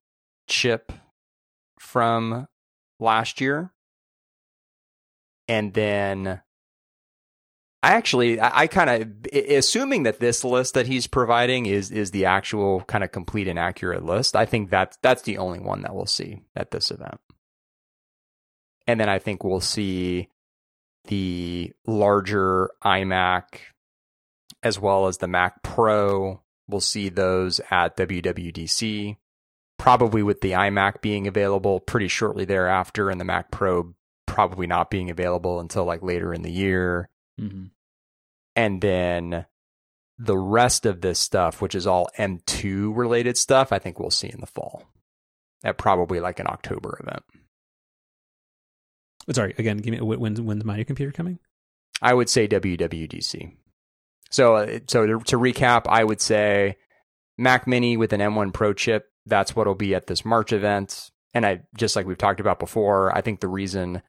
chip 0.46 0.92
from 1.78 2.46
last 2.98 3.40
year, 3.40 3.72
and 5.48 5.72
then 5.74 6.40
I 7.84 7.92
actually, 7.92 8.40
I, 8.40 8.62
I 8.62 8.66
kind 8.66 8.88
of 8.88 9.32
assuming 9.50 10.04
that 10.04 10.18
this 10.18 10.42
list 10.42 10.72
that 10.72 10.86
he's 10.86 11.06
providing 11.06 11.66
is 11.66 11.90
is 11.90 12.12
the 12.12 12.24
actual 12.24 12.80
kind 12.84 13.04
of 13.04 13.12
complete 13.12 13.46
and 13.46 13.58
accurate 13.58 14.04
list. 14.04 14.36
I 14.36 14.46
think 14.46 14.70
that's 14.70 14.96
that's 15.02 15.22
the 15.22 15.36
only 15.36 15.60
one 15.60 15.82
that 15.82 15.94
we'll 15.94 16.06
see 16.06 16.44
at 16.56 16.70
this 16.70 16.90
event, 16.90 17.20
and 18.86 18.98
then 18.98 19.10
I 19.10 19.18
think 19.18 19.44
we'll 19.44 19.60
see 19.60 20.28
the 21.08 21.72
larger 21.86 22.70
iMac 22.82 23.42
as 24.62 24.80
well 24.80 25.06
as 25.06 25.18
the 25.18 25.28
Mac 25.28 25.62
Pro. 25.62 26.42
We'll 26.66 26.80
see 26.80 27.10
those 27.10 27.60
at 27.70 27.98
WWDC, 27.98 29.18
probably 29.84 30.22
with 30.22 30.40
the 30.40 30.52
iMac 30.52 31.02
being 31.02 31.26
available 31.26 31.78
pretty 31.78 32.08
shortly 32.08 32.46
thereafter, 32.46 33.10
and 33.10 33.20
the 33.20 33.24
Mac 33.24 33.50
Pro 33.50 33.94
probably 34.24 34.66
not 34.66 34.90
being 34.90 35.10
available 35.10 35.60
until 35.60 35.84
like 35.84 36.02
later 36.02 36.32
in 36.32 36.40
the 36.40 36.50
year. 36.50 37.10
Mm-hmm. 37.38 37.64
And 38.56 38.80
then 38.80 39.44
the 40.16 40.38
rest 40.38 40.86
of 40.86 41.02
this 41.02 41.18
stuff, 41.18 41.60
which 41.60 41.74
is 41.74 41.86
all 41.86 42.08
M2 42.18 42.96
related 42.96 43.36
stuff, 43.36 43.72
I 43.72 43.78
think 43.78 44.00
we'll 44.00 44.08
see 44.08 44.30
in 44.30 44.40
the 44.40 44.46
fall 44.46 44.84
at 45.62 45.76
probably 45.76 46.18
like 46.18 46.40
an 46.40 46.46
October 46.46 46.98
event. 47.02 47.22
Sorry, 49.32 49.54
again, 49.58 49.76
give 49.76 49.92
me 49.92 50.00
when 50.00 50.34
when's 50.46 50.64
my 50.64 50.76
new 50.76 50.86
computer 50.86 51.12
coming? 51.12 51.40
I 52.00 52.14
would 52.14 52.30
say 52.30 52.48
WWDC. 52.48 53.52
So, 54.30 54.56
uh, 54.56 54.78
so 54.88 55.04
to, 55.04 55.20
to, 55.24 55.36
recap, 55.36 55.82
I 55.86 56.04
would 56.04 56.22
say 56.22 56.76
Mac 57.36 57.66
Mini 57.66 57.98
with 57.98 58.14
an 58.14 58.20
M1 58.20 58.54
Pro 58.54 58.72
chip. 58.72 59.10
That's 59.26 59.56
what'll 59.56 59.74
be 59.74 59.94
at 59.94 60.06
this 60.06 60.24
March 60.24 60.52
event. 60.52 61.10
And 61.32 61.44
I 61.44 61.62
just 61.76 61.96
like 61.96 62.06
we've 62.06 62.18
talked 62.18 62.40
about 62.40 62.58
before, 62.58 63.16
I 63.16 63.20
think 63.20 63.40
the 63.40 63.48
reason 63.48 64.02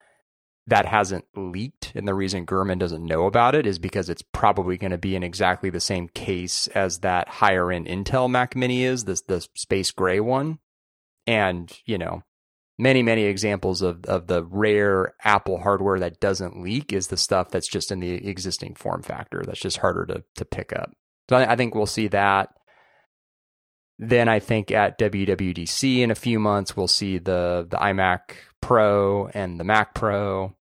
that 0.68 0.86
hasn't 0.86 1.26
leaked 1.36 1.92
and 1.96 2.08
the 2.08 2.14
reason 2.14 2.46
Gurman 2.46 2.80
doesn't 2.80 3.06
know 3.06 3.26
about 3.26 3.54
it 3.54 3.68
is 3.68 3.78
because 3.78 4.10
it's 4.10 4.24
probably 4.24 4.78
going 4.78 4.92
to 4.92 4.98
be 4.98 5.16
in 5.16 5.24
exactly 5.24 5.70
the 5.70 5.80
same 5.80 6.08
case 6.08 6.68
as 6.68 7.00
that 7.00 7.28
higher 7.28 7.72
end 7.72 7.88
Intel 7.88 8.30
Mac 8.30 8.56
Mini 8.56 8.84
is, 8.84 9.06
this 9.06 9.22
the 9.22 9.48
space 9.56 9.92
gray 9.92 10.20
one. 10.20 10.60
And, 11.28 11.72
you 11.86 11.98
know, 11.98 12.24
many 12.78 13.02
many 13.02 13.24
examples 13.24 13.82
of 13.82 14.06
of 14.06 14.28
the 14.28 14.44
rare 14.44 15.14
Apple 15.24 15.60
hardware 15.60 16.00
that 16.00 16.20
doesn't 16.20 16.62
leak 16.62 16.92
is 16.92 17.08
the 17.08 17.18
stuff 17.18 17.50
that's 17.50 17.68
just 17.68 17.92
in 17.92 18.00
the 18.00 18.28
existing 18.28 18.76
form 18.76 19.02
factor 19.02 19.44
that's 19.46 19.62
just 19.62 19.78
harder 19.78 20.06
to 20.06 20.24
to 20.36 20.46
pick 20.46 20.74
up. 20.74 20.92
So 21.30 21.38
I, 21.38 21.54
I 21.54 21.56
think 21.56 21.74
we'll 21.74 21.86
see 21.86 22.08
that. 22.10 22.50
Then 23.98 24.28
I 24.28 24.40
think 24.40 24.72
at 24.72 25.00
WWDC 25.00 26.00
in 26.00 26.12
a 26.12 26.16
few 26.16 26.40
months 26.40 26.76
we'll 26.76 26.88
see 26.88 27.18
the 27.18 27.66
the 27.70 27.78
iMac 27.78 28.36
Pro 28.62 29.28
and 29.28 29.60
the 29.60 29.64
Mac 29.64 29.94
Pro. 29.94 30.56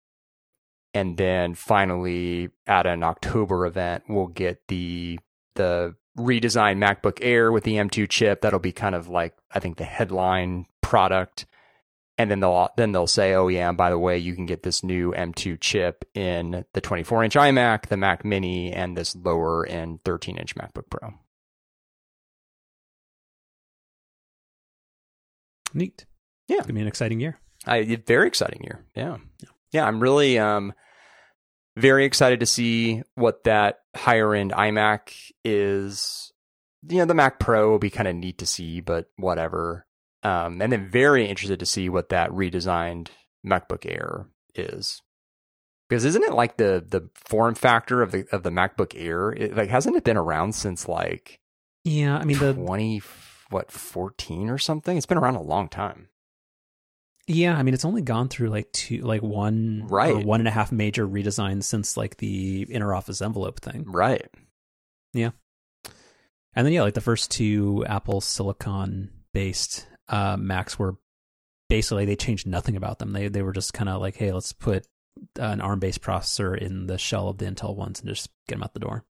And 0.94 1.18
then 1.18 1.56
finally 1.56 2.50
at 2.68 2.86
an 2.86 3.04
October 3.04 3.66
event 3.66 4.04
we'll 4.08 4.28
get 4.28 4.68
the 4.68 5.20
the 5.56 5.96
redesigned 6.18 6.78
MacBook 6.78 7.18
Air 7.22 7.52
with 7.52 7.64
the 7.64 7.76
M2 7.76 8.08
chip. 8.08 8.42
That'll 8.42 8.60
be 8.60 8.72
kind 8.72 8.94
of 8.94 9.08
like 9.08 9.36
I 9.52 9.60
think 9.60 9.78
the 9.78 9.86
headline 9.86 10.68
product 10.82 11.48
and 12.18 12.30
then 12.30 12.40
they'll 12.40 12.70
then 12.78 12.92
they'll 12.92 13.08
say, 13.08 13.34
"Oh 13.34 13.48
yeah, 13.48 13.70
and 13.70 13.78
by 13.78 13.90
the 13.90 13.98
way, 13.98 14.18
you 14.18 14.36
can 14.36 14.46
get 14.46 14.64
this 14.64 14.84
new 14.84 15.12
M2 15.14 15.60
chip 15.60 16.06
in 16.14 16.64
the 16.74 16.82
24 16.82 17.24
inch 17.24 17.36
iMac, 17.36 17.88
the 17.88 17.98
Mac 17.98 18.24
Mini, 18.24 18.72
and 18.72 18.96
this 18.96 19.16
lower 19.16 19.66
end 19.66 20.00
13 20.06 20.38
inch 20.38 20.56
MacBook 20.56 20.90
Pro." 20.90 21.14
Neat. 25.74 26.06
Yeah, 26.48 26.58
it's 26.58 26.66
gonna 26.66 26.76
be 26.76 26.82
an 26.82 26.88
exciting 26.88 27.20
year. 27.20 27.40
I 27.66 27.84
very 28.06 28.28
exciting 28.28 28.64
year. 28.64 28.86
Yeah, 28.96 29.18
yeah. 29.42 29.50
yeah 29.72 29.88
I'm 29.88 30.00
really 30.00 30.38
um 30.40 30.74
very 31.78 32.06
excited 32.06 32.40
to 32.40 32.46
see 32.46 33.02
what 33.16 33.44
that 33.46 33.80
higher 33.96 34.34
end 34.34 34.52
iMac 34.52 35.32
is. 35.44 36.32
You 36.88 36.98
know, 36.98 37.06
the 37.06 37.14
Mac 37.14 37.40
Pro 37.40 37.72
will 37.72 37.80
be 37.80 37.90
kind 37.90 38.08
of 38.08 38.16
neat 38.16 38.40
to 38.40 38.46
see, 38.46 38.82
but 38.82 39.10
whatever. 39.16 39.88
Um, 40.22 40.62
and 40.62 40.72
then 40.72 40.90
very 40.90 41.26
interested 41.26 41.60
to 41.60 41.66
see 41.66 41.90
what 41.90 42.10
that 42.10 42.30
redesigned 42.32 43.10
MacBook 43.46 43.86
Air 43.86 44.28
is. 44.56 45.02
Because 45.90 46.06
isn't 46.06 46.24
it 46.24 46.34
like 46.34 46.58
the 46.58 46.84
the 46.88 47.10
form 47.14 47.56
factor 47.56 48.02
of 48.02 48.12
the 48.12 48.26
of 48.32 48.44
the 48.44 48.50
MacBook 48.50 48.94
Air? 48.96 49.32
It, 49.32 49.56
like 49.56 49.70
hasn't 49.70 49.96
it 49.96 50.04
been 50.04 50.18
around 50.18 50.56
since 50.56 50.88
like 50.88 51.40
Yeah, 51.84 52.18
I 52.18 52.24
mean 52.24 52.40
the 52.40 52.54
twenty 52.54 53.02
what 53.54 53.72
fourteen 53.72 54.49
or 54.49 54.58
something? 54.58 54.97
It's 54.97 55.06
been 55.06 55.18
around 55.18 55.36
a 55.36 55.41
long 55.41 55.70
time. 55.70 56.10
yeah, 57.28 57.56
I 57.58 57.64
mean 57.64 57.74
it's 57.74 57.86
only 57.86 58.01
gone 58.01 58.28
through 58.30 58.49
like 58.49 58.72
two, 58.74 58.97
like 58.99 59.22
one 59.24 59.86
Right. 59.88 60.26
one 60.26 60.41
and 60.41 60.47
a 60.47 60.51
half 60.51 60.72
major 60.72 61.08
redesigns 61.08 61.64
since 61.64 61.95
like 61.95 62.18
the 62.18 62.64
inner 62.70 62.93
office 62.93 63.22
envelope 63.22 63.60
thing, 63.62 63.86
Right. 63.88 64.28
Yeah, 65.14 65.30
and 66.56 66.66
then 66.66 66.74
yeah, 66.74 66.82
like 66.82 66.95
the 66.95 67.01
first 67.01 67.32
two 67.32 67.86
Apple 67.88 68.20
Silicon 68.20 69.12
based 69.34 69.88
uh, 70.10 70.36
Macs 70.38 70.78
were 70.78 70.95
basically 71.70 72.06
they 72.06 72.16
changed 72.16 72.45
nothing 72.47 72.76
about 72.76 72.99
them. 72.99 73.14
They 73.14 73.28
they 73.30 73.41
were 73.43 73.54
just 73.54 73.74
kind 73.74 73.89
of 73.89 74.01
like, 74.01 74.16
hey, 74.16 74.32
let's 74.32 74.51
put 74.54 74.86
an 75.38 75.62
ARM 75.62 75.80
based 75.80 76.01
processor 76.01 76.58
in 76.58 76.88
the 76.88 76.97
shell 76.97 77.30
of 77.30 77.38
the 77.38 77.45
Intel 77.45 77.76
ones 77.76 77.99
and 77.99 78.10
just 78.10 78.30
get 78.47 78.56
them 78.56 78.64
out 78.64 78.74
the 78.74 78.80
door. 78.80 79.06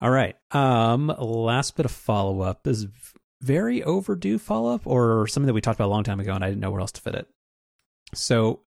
All 0.00 0.10
right. 0.10 0.36
Um, 0.52 1.12
last 1.18 1.76
bit 1.76 1.86
of 1.86 1.92
follow 1.92 2.40
up 2.40 2.66
is 2.66 2.86
very 3.40 3.82
overdue 3.82 4.38
follow 4.38 4.74
up 4.74 4.86
or 4.86 5.26
something 5.26 5.46
that 5.46 5.54
we 5.54 5.60
talked 5.60 5.78
about 5.78 5.86
a 5.86 5.94
long 5.94 6.04
time 6.04 6.20
ago 6.20 6.32
and 6.32 6.44
I 6.44 6.48
didn't 6.48 6.60
know 6.60 6.70
where 6.70 6.80
else 6.80 6.92
to 6.92 7.00
fit 7.00 7.14
it. 7.14 7.28
So, 8.14 8.60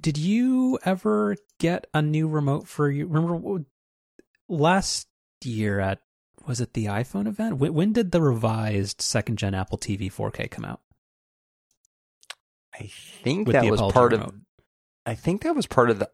did 0.00 0.16
you 0.16 0.78
ever 0.84 1.36
get 1.58 1.86
a 1.92 2.02
new 2.02 2.28
remote 2.28 2.66
for 2.66 2.90
you? 2.90 3.06
Remember 3.06 3.64
last 4.48 5.06
year 5.44 5.78
at 5.80 6.00
was 6.46 6.60
it 6.60 6.72
the 6.72 6.86
iPhone 6.86 7.26
event? 7.26 7.58
When, 7.58 7.74
when 7.74 7.92
did 7.92 8.10
the 8.10 8.22
revised 8.22 9.00
second 9.02 9.36
gen 9.36 9.54
Apple 9.54 9.78
TV 9.78 10.12
4K 10.12 10.50
come 10.50 10.64
out? 10.64 10.80
I 12.74 12.90
think 13.22 13.46
With 13.46 13.54
that 13.54 13.70
was 13.70 13.80
Apology 13.80 13.94
part 13.94 14.12
of. 14.14 14.34
I 15.04 15.14
think 15.14 15.42
that 15.42 15.54
was 15.54 15.66
part 15.66 15.90
of 15.90 15.98
the 15.98 16.10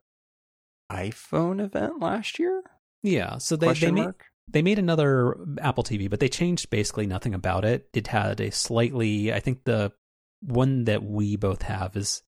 iPhone 0.91 1.61
event 1.61 2.01
last 2.01 2.39
year. 2.39 2.63
Yeah, 3.03 3.39
so 3.39 3.57
they 3.57 3.67
they 3.67 3.71
Question 3.71 3.95
made, 3.95 4.03
mark. 4.03 4.25
They 4.49 4.63
made 4.63 4.79
another 4.79 5.37
Apple 5.61 5.83
TV, 5.85 6.09
but 6.09 6.21
they 6.21 6.29
changed 6.29 6.71
basically 6.71 7.07
nothing 7.07 7.35
about 7.35 7.65
it. 7.65 7.89
It 7.93 8.07
had 8.07 8.41
a 8.41 8.51
slightly, 8.53 9.33
I 9.33 9.41
think 9.41 9.65
the 9.65 9.93
one 10.41 10.85
that 10.85 11.03
we 11.03 11.37
both 11.37 11.63
have 11.63 11.97
is 11.97 12.23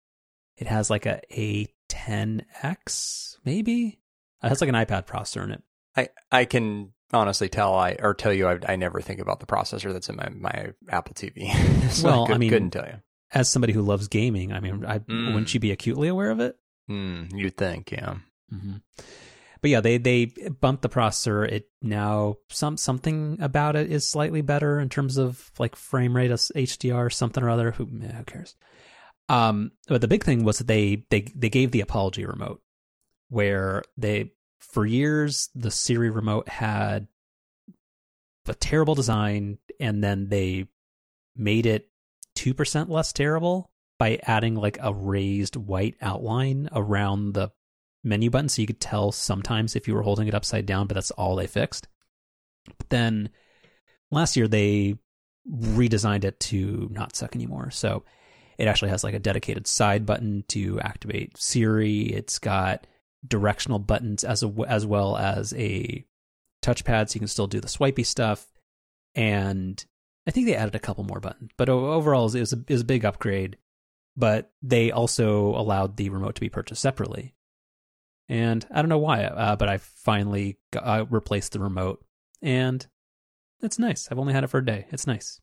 it 0.57 0.67
has 0.67 0.89
like 0.89 1.05
a 1.05 1.21
A10X 1.31 3.37
maybe. 3.45 3.99
It 4.43 4.49
has 4.49 4.61
like 4.61 4.69
an 4.69 4.75
iPad 4.75 5.05
processor 5.07 5.43
in 5.43 5.51
it. 5.51 5.63
I 5.95 6.09
I 6.31 6.45
can 6.45 6.91
honestly 7.13 7.49
tell 7.49 7.75
I 7.75 7.95
or 7.99 8.13
tell 8.13 8.33
you 8.33 8.47
I, 8.47 8.59
I 8.67 8.75
never 8.75 9.01
think 9.01 9.19
about 9.19 9.39
the 9.39 9.45
processor 9.45 9.91
that's 9.93 10.09
in 10.09 10.15
my 10.17 10.29
my 10.29 10.73
Apple 10.89 11.13
TV. 11.15 11.51
so 11.91 12.03
Well, 12.07 12.23
I, 12.23 12.27
could, 12.27 12.35
I 12.35 12.37
mean- 12.37 12.49
couldn't 12.49 12.71
tell 12.71 12.85
you. 12.85 13.01
As 13.31 13.49
somebody 13.49 13.73
who 13.73 13.81
loves 13.81 14.07
gaming, 14.07 14.53
I 14.53 14.59
mean, 14.61 14.85
I, 14.85 14.99
Mm. 14.99 15.33
wouldn't 15.33 15.53
you 15.53 15.59
be 15.59 15.71
acutely 15.71 16.07
aware 16.07 16.29
of 16.29 16.39
it? 16.39 16.55
Hmm, 16.87 17.23
you'd 17.33 17.57
think, 17.57 17.91
yeah. 17.91 18.15
hmm 18.49 18.75
But 19.65 19.71
yeah, 19.71 19.81
they 19.81 19.97
they 19.97 20.25
bumped 20.61 20.83
the 20.83 20.89
processor. 20.89 21.51
It 21.51 21.69
now 21.81 22.35
some 22.51 22.77
something 22.77 23.39
about 23.41 23.75
it 23.75 23.91
is 23.91 24.07
slightly 24.07 24.41
better 24.41 24.79
in 24.79 24.89
terms 24.89 25.17
of 25.17 25.49
like 25.57 25.75
frame 25.75 26.15
rate, 26.15 26.29
HDR, 26.29 27.11
something 27.11 27.43
or 27.43 27.49
other. 27.49 27.71
Who, 27.71 27.85
who 27.85 28.23
cares? 28.25 28.55
Um, 29.27 29.71
but 29.87 30.01
the 30.01 30.07
big 30.07 30.23
thing 30.23 30.43
was 30.43 30.59
that 30.59 30.67
they 30.67 31.07
they 31.09 31.21
they 31.35 31.49
gave 31.49 31.71
the 31.71 31.81
apology 31.81 32.27
remote, 32.27 32.61
where 33.29 33.81
they 33.97 34.33
for 34.59 34.85
years 34.85 35.49
the 35.55 35.71
Siri 35.71 36.11
remote 36.11 36.47
had 36.47 37.07
a 38.47 38.53
terrible 38.53 38.93
design, 38.93 39.57
and 39.79 40.03
then 40.03 40.29
they 40.29 40.67
made 41.35 41.65
it 41.65 41.89
two 42.35 42.53
percent 42.53 42.91
less 42.91 43.11
terrible 43.11 43.71
by 43.97 44.19
adding 44.21 44.53
like 44.53 44.77
a 44.79 44.93
raised 44.93 45.55
white 45.55 45.95
outline 46.03 46.69
around 46.71 47.33
the 47.33 47.49
menu 48.05 48.29
button 48.29 48.49
so 48.49 48.61
you 48.61 48.67
could 48.67 48.79
tell 48.79 49.11
sometimes 49.11 49.75
if 49.75 49.87
you 49.87 49.95
were 49.95 50.03
holding 50.03 50.27
it 50.27 50.35
upside 50.35 50.65
down, 50.65 50.87
but 50.87 50.93
that's 50.93 51.11
all 51.11 51.35
they 51.35 51.47
fixed. 51.47 51.87
But 52.77 52.89
then 52.89 53.29
last 54.11 54.35
year 54.35 54.47
they 54.47 54.97
redesigned 55.49 56.23
it 56.23 56.39
to 56.39 56.87
not 56.91 57.15
suck 57.15 57.35
anymore. 57.35 57.71
So 57.71 58.03
it 58.57 58.67
actually 58.67 58.89
has 58.89 59.03
like 59.03 59.13
a 59.13 59.19
dedicated 59.19 59.67
side 59.67 60.05
button 60.05 60.43
to 60.49 60.79
activate 60.79 61.37
Siri. 61.37 62.01
It's 62.03 62.39
got 62.39 62.87
directional 63.27 63.79
buttons 63.79 64.23
as 64.23 64.43
a, 64.43 64.53
as 64.67 64.85
well 64.85 65.17
as 65.17 65.53
a 65.53 66.05
touchpad 66.63 67.09
so 67.09 67.15
you 67.15 67.19
can 67.19 67.27
still 67.27 67.47
do 67.47 67.59
the 67.59 67.67
swipey 67.67 68.03
stuff. 68.03 68.47
And 69.13 69.83
I 70.27 70.31
think 70.31 70.47
they 70.47 70.55
added 70.55 70.75
a 70.75 70.79
couple 70.79 71.03
more 71.03 71.19
buttons, 71.19 71.51
but 71.57 71.69
overall 71.69 72.33
it 72.33 72.39
was 72.39 72.53
a, 72.53 72.57
it 72.57 72.73
was 72.73 72.81
a 72.81 72.85
big 72.85 73.05
upgrade. 73.05 73.57
But 74.17 74.51
they 74.61 74.91
also 74.91 75.49
allowed 75.49 75.97
the 75.97 76.09
remote 76.09 76.35
to 76.35 76.41
be 76.41 76.47
purchased 76.47 76.81
separately 76.81 77.34
and 78.27 78.65
I 78.71 78.81
don't 78.81 78.89
know 78.89 78.97
why, 78.97 79.23
uh, 79.25 79.55
but 79.55 79.69
I 79.69 79.77
finally 79.77 80.57
got, 80.71 80.83
uh, 80.83 81.05
replaced 81.09 81.53
the 81.53 81.59
remote, 81.59 82.03
and 82.41 82.85
it's 83.61 83.79
nice. 83.79 84.07
I've 84.11 84.19
only 84.19 84.33
had 84.33 84.43
it 84.43 84.47
for 84.47 84.59
a 84.59 84.65
day. 84.65 84.87
It's 84.91 85.07
nice. 85.07 85.39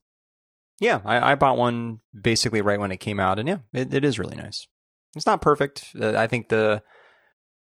Yeah, 0.81 1.01
I, 1.05 1.33
I 1.33 1.35
bought 1.37 1.59
one 1.59 2.01
basically 2.19 2.61
right 2.61 2.81
when 2.81 2.93
it 2.93 2.99
came 2.99 3.21
out, 3.21 3.39
and 3.39 3.49
yeah, 3.49 3.59
it, 3.73 3.95
it 3.95 4.05
is 4.05 4.19
really 4.19 4.37
nice. 4.37 4.67
It's 5.15 5.27
not 5.27 5.43
perfect. 5.43 5.89
Uh, 6.01 6.17
I 6.17 6.27
think 6.27 6.49
the 6.49 6.83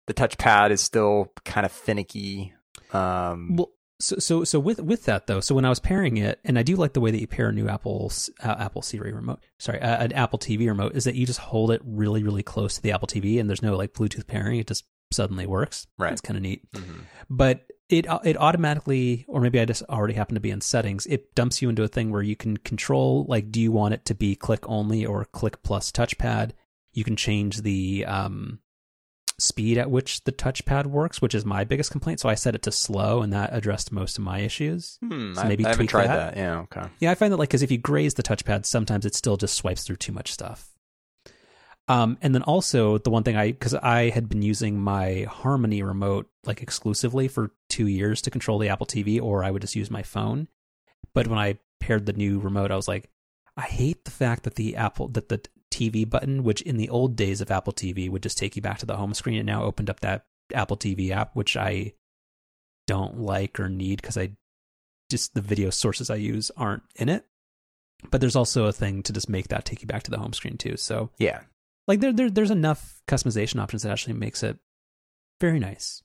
the 0.07 0.15
touchpad 0.15 0.71
is 0.71 0.81
still 0.81 1.33
kind 1.45 1.65
of 1.65 1.73
finicky. 1.73 2.53
Um, 2.93 3.57
Well, 3.57 3.71
so 3.99 4.17
so 4.19 4.45
so 4.45 4.59
with 4.59 4.81
with 4.81 5.05
that 5.05 5.27
though, 5.27 5.41
so 5.41 5.55
when 5.55 5.65
I 5.65 5.69
was 5.69 5.81
pairing 5.81 6.17
it, 6.17 6.41
and 6.45 6.59
I 6.59 6.63
do 6.63 6.77
like 6.77 6.93
the 6.95 7.01
way 7.01 7.11
that 7.11 7.21
you 7.21 7.27
pair 7.27 7.49
a 7.49 7.53
new 7.53 7.69
Apple 7.69 8.13
uh, 8.43 8.57
Apple 8.59 8.83
Siri 8.83 9.13
remote, 9.13 9.41
sorry, 9.59 9.81
uh, 9.81 10.05
an 10.05 10.13
Apple 10.13 10.39
TV 10.39 10.67
remote, 10.69 10.95
is 10.97 11.05
that 11.05 11.15
you 11.17 11.27
just 11.27 11.39
hold 11.39 11.71
it 11.71 11.83
really 11.85 12.23
really 12.23 12.43
close 12.43 12.77
to 12.77 12.83
the 12.83 12.93
Apple 12.93 13.09
TV, 13.09 13.39
and 13.41 13.49
there's 13.49 13.63
no 13.63 13.77
like 13.77 13.93
Bluetooth 13.93 14.27
pairing. 14.27 14.59
It 14.59 14.67
just 14.67 14.85
suddenly 15.13 15.47
works. 15.47 15.87
Right. 15.99 16.13
It's 16.13 16.21
kind 16.21 16.37
of 16.37 16.43
neat. 16.43 16.71
mhm. 16.73 17.03
but 17.29 17.67
it 17.89 18.07
it 18.25 18.37
automatically 18.37 19.25
or 19.27 19.41
maybe 19.41 19.59
I 19.59 19.65
just 19.65 19.83
already 19.89 20.15
happen 20.15 20.35
to 20.37 20.41
be 20.41 20.51
in 20.53 20.61
settings 20.61 21.07
it 21.07 21.35
dumps 21.35 21.61
you 21.61 21.69
into 21.69 21.83
a 21.83 21.89
thing 21.89 22.13
where 22.13 22.23
you 22.23 22.37
can 22.37 22.57
control 22.59 23.27
like 23.29 23.51
do 23.51 23.61
you 23.61 23.73
want 23.73 23.95
it 23.95 24.05
to 24.05 24.15
be 24.15 24.37
click 24.37 24.61
only 24.69 25.05
or 25.05 25.25
click 25.25 25.61
plus 25.65 25.91
touchpad 25.91 26.53
you 26.93 27.03
can 27.03 27.17
change 27.17 27.63
the 27.63 28.05
um 28.07 28.61
speed 29.41 29.77
at 29.77 29.91
which 29.91 30.23
the 30.23 30.31
touchpad 30.31 30.87
works 30.87 31.21
which 31.21 31.35
is 31.35 31.45
my 31.45 31.65
biggest 31.65 31.91
complaint 31.91 32.21
so 32.21 32.29
I 32.29 32.37
set 32.37 32.55
it 32.55 32.63
to 32.63 32.71
slow 32.71 33.23
and 33.23 33.33
that 33.33 33.51
addressed 33.53 33.91
most 33.91 34.19
of 34.19 34.23
my 34.25 34.39
issues 34.39 34.97
Hmm, 35.03 35.35
So 35.35 35.41
I, 35.43 35.49
maybe 35.49 35.65
I 35.65 35.71
haven't 35.71 35.87
tweak 35.87 35.91
tried 35.91 36.07
that? 36.09 36.35
that. 36.35 36.41
Yeah, 36.41 36.59
okay. 36.61 36.87
yeah, 37.01 37.11
I 37.11 37.17
find 37.17 37.33
that 37.33 37.39
like 37.39 37.49
because 37.49 37.63
if 37.63 37.73
you 37.73 37.79
graze 37.79 38.15
the 38.15 38.23
touchpad, 38.23 38.67
sometimes 38.67 39.05
it 39.05 39.17
still 39.17 39.37
just 39.37 39.55
swipes 39.57 39.83
through 39.83 39.97
too 39.97 40.13
much 40.13 40.31
stuff. 40.33 40.70
Um, 41.91 42.19
and 42.23 42.33
then 42.33 42.45
also 42.45 42.99
the 42.99 43.11
one 43.11 43.25
thing 43.25 43.37
I 43.37 43.51
because 43.51 43.75
I 43.75 44.11
had 44.11 44.29
been 44.29 44.43
using 44.43 44.79
my 44.79 45.27
Harmony 45.29 45.83
remote 45.83 46.31
like 46.45 46.63
exclusively 46.63 47.27
for 47.27 47.51
two 47.69 47.89
years 47.89 48.23
to 48.23 48.31
control 48.31 48.61
the 48.61 48.69
Apple 48.69 48.87
TV, 48.87 49.21
or 49.21 49.43
I 49.43 49.51
would 49.51 49.63
just 49.63 49.75
use 49.75 49.91
my 49.91 50.05
phone. 50.05 50.47
But 51.15 51.27
when 51.27 51.41
I 51.41 51.59
paired 51.81 52.07
the 52.07 52.13
new 52.13 52.39
remote, 52.39 52.71
I 52.71 52.77
was 52.77 52.87
like, 52.87 53.11
I 53.57 53.63
hate 53.63 54.05
the 54.05 54.13
fact 54.13 54.45
that 54.45 54.55
the 54.55 54.77
Apple 54.77 55.09
that 55.09 55.31
the 55.31 55.43
TV 55.73 56.09
button, 56.09 56.45
which 56.45 56.63
in 56.63 56.77
the 56.77 56.89
old 56.91 57.17
days 57.17 57.41
of 57.41 57.51
Apple 57.51 57.73
TV 57.73 58.09
would 58.09 58.23
just 58.23 58.39
take 58.39 58.55
you 58.55 58.63
back 58.63 58.79
to 58.79 58.87
the 58.87 58.97
home 58.97 59.13
screen, 59.13 59.41
it 59.41 59.43
now 59.43 59.65
opened 59.65 59.91
up 59.91 59.99
that 59.99 60.27
Apple 60.55 60.77
TV 60.77 61.11
app, 61.11 61.35
which 61.35 61.57
I 61.57 61.95
don't 62.87 63.19
like 63.19 63.59
or 63.59 63.69
need 63.69 64.01
because 64.01 64.17
I 64.17 64.31
just 65.11 65.35
the 65.35 65.41
video 65.41 65.71
sources 65.71 66.09
I 66.09 66.17
use 66.17 66.53
aren't 66.57 66.85
in 66.95 67.09
it. 67.09 67.27
But 68.13 68.21
there's 68.21 68.37
also 68.37 68.67
a 68.67 68.73
thing 68.73 69.03
to 69.03 69.13
just 69.13 69.29
make 69.29 69.49
that 69.49 69.65
take 69.65 69.83
you 69.83 69.89
back 69.89 70.05
to 70.05 70.13
the 70.13 70.19
home 70.19 70.33
screen 70.33 70.57
too. 70.57 70.77
So 70.77 71.11
Yeah, 71.19 71.41
like 71.87 72.01
there, 72.01 72.13
there 72.13 72.31
there's 72.31 72.51
enough 72.51 73.01
customization 73.09 73.61
options 73.61 73.83
that 73.83 73.93
actually 73.93 74.15
makes 74.15 74.43
it 74.43 74.59
very 75.41 75.59
nice. 75.59 76.03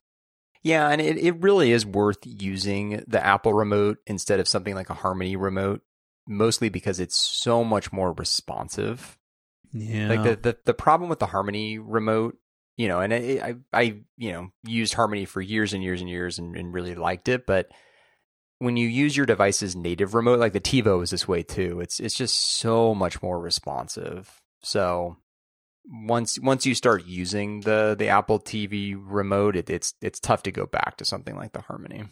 yeah, 0.63 0.89
and 0.89 0.99
it, 1.01 1.17
it 1.17 1.41
really 1.41 1.71
is 1.71 1.85
worth 1.85 2.19
using 2.23 3.03
the 3.07 3.23
Apple 3.23 3.53
remote 3.53 3.99
instead 4.07 4.39
of 4.39 4.47
something 4.47 4.73
like 4.73 4.89
a 4.89 4.95
Harmony 4.95 5.35
remote, 5.35 5.81
mostly 6.27 6.69
because 6.69 6.99
it's 6.99 7.17
so 7.17 7.63
much 7.63 7.93
more 7.93 8.13
responsive. 8.13 9.17
Yeah. 9.71 10.09
Like 10.09 10.23
the, 10.23 10.35
the 10.37 10.57
the 10.65 10.73
problem 10.73 11.09
with 11.09 11.19
the 11.19 11.25
Harmony 11.25 11.77
remote, 11.77 12.37
you 12.77 12.87
know, 12.87 13.01
and 13.01 13.13
I 13.13 13.17
I, 13.17 13.55
I 13.73 13.83
you 14.17 14.31
know 14.31 14.49
used 14.63 14.93
Harmony 14.93 15.25
for 15.25 15.41
years 15.41 15.73
and 15.73 15.83
years 15.83 16.01
and 16.01 16.09
years 16.09 16.39
and, 16.39 16.55
and 16.55 16.73
really 16.73 16.95
liked 16.95 17.27
it, 17.27 17.45
but 17.45 17.69
when 18.59 18.77
you 18.77 18.87
use 18.87 19.17
your 19.17 19.25
device's 19.25 19.75
native 19.75 20.13
remote, 20.15 20.39
like 20.39 20.53
the 20.53 20.61
TiVo 20.61 21.03
is 21.03 21.09
this 21.09 21.27
way 21.27 21.43
too. 21.43 21.81
It's 21.81 21.99
it's 21.99 22.15
just 22.15 22.57
so 22.57 22.95
much 22.95 23.21
more 23.21 23.37
responsive. 23.37 24.41
So 24.63 25.17
once 25.87 26.39
once 26.39 26.65
you 26.65 26.75
start 26.75 27.05
using 27.05 27.61
the 27.61 27.95
the 27.97 28.07
Apple 28.09 28.39
TV 28.39 28.95
remote, 28.99 29.55
it, 29.55 29.69
it's 29.69 29.93
it's 30.01 30.19
tough 30.19 30.43
to 30.43 30.51
go 30.51 30.65
back 30.65 30.97
to 30.97 31.05
something 31.05 31.35
like 31.35 31.53
the 31.53 31.61
Harmony. 31.61 32.05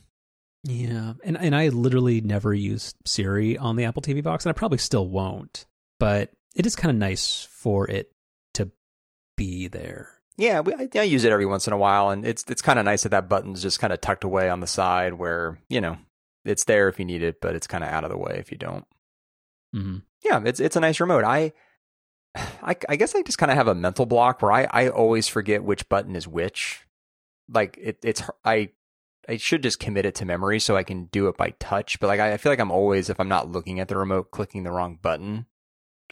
Yeah, 0.63 1.13
and 1.23 1.37
and 1.37 1.55
I 1.55 1.69
literally 1.69 2.21
never 2.21 2.53
used 2.53 2.95
Siri 3.05 3.57
on 3.57 3.75
the 3.75 3.85
Apple 3.85 4.01
TV 4.01 4.23
box, 4.23 4.45
and 4.45 4.49
I 4.51 4.53
probably 4.57 4.77
still 4.77 5.07
won't. 5.07 5.65
But 5.99 6.31
it 6.55 6.65
is 6.65 6.75
kind 6.75 6.89
of 6.89 6.97
nice 6.97 7.47
for 7.51 7.89
it 7.89 8.11
to 8.55 8.71
be 9.35 9.67
there. 9.67 10.09
Yeah, 10.37 10.61
we, 10.61 10.73
I, 10.73 10.87
I 10.95 11.03
use 11.03 11.23
it 11.25 11.31
every 11.31 11.45
once 11.45 11.67
in 11.67 11.73
a 11.73 11.77
while, 11.77 12.09
and 12.09 12.25
it's 12.25 12.43
it's 12.47 12.61
kind 12.61 12.79
of 12.79 12.85
nice 12.85 13.03
that 13.03 13.09
that 13.09 13.29
button's 13.29 13.61
just 13.61 13.79
kind 13.79 13.93
of 13.93 14.01
tucked 14.01 14.23
away 14.23 14.49
on 14.49 14.61
the 14.61 14.67
side, 14.67 15.13
where 15.15 15.59
you 15.69 15.81
know 15.81 15.97
it's 16.45 16.63
there 16.65 16.87
if 16.89 16.97
you 16.97 17.05
need 17.05 17.23
it, 17.23 17.41
but 17.41 17.55
it's 17.55 17.67
kind 17.67 17.83
of 17.83 17.89
out 17.89 18.03
of 18.03 18.09
the 18.09 18.17
way 18.17 18.37
if 18.39 18.51
you 18.51 18.57
don't. 18.57 18.85
hmm 19.73 19.97
Yeah, 20.23 20.41
it's 20.45 20.59
it's 20.59 20.75
a 20.75 20.79
nice 20.81 20.99
remote. 20.99 21.23
I 21.23 21.53
I, 22.63 22.75
I 22.89 22.95
guess 22.95 23.15
I 23.15 23.21
just 23.21 23.37
kind 23.37 23.51
of 23.51 23.57
have 23.57 23.67
a 23.67 23.75
mental 23.75 24.05
block 24.05 24.41
where 24.41 24.51
I, 24.51 24.67
I 24.69 24.89
always 24.89 25.27
forget 25.27 25.63
which 25.63 25.87
button 25.89 26.15
is 26.15 26.27
which. 26.27 26.85
Like 27.49 27.77
it, 27.81 27.99
it's 28.03 28.23
I 28.45 28.69
I 29.27 29.37
should 29.37 29.63
just 29.63 29.79
commit 29.79 30.05
it 30.05 30.15
to 30.15 30.25
memory 30.25 30.59
so 30.59 30.75
I 30.75 30.83
can 30.83 31.05
do 31.05 31.27
it 31.27 31.37
by 31.37 31.51
touch. 31.59 31.99
But 31.99 32.07
like 32.07 32.19
I, 32.19 32.33
I 32.33 32.37
feel 32.37 32.51
like 32.51 32.59
I'm 32.59 32.71
always 32.71 33.09
if 33.09 33.19
I'm 33.19 33.27
not 33.29 33.51
looking 33.51 33.79
at 33.79 33.87
the 33.87 33.97
remote, 33.97 34.31
clicking 34.31 34.63
the 34.63 34.71
wrong 34.71 34.97
button. 35.01 35.45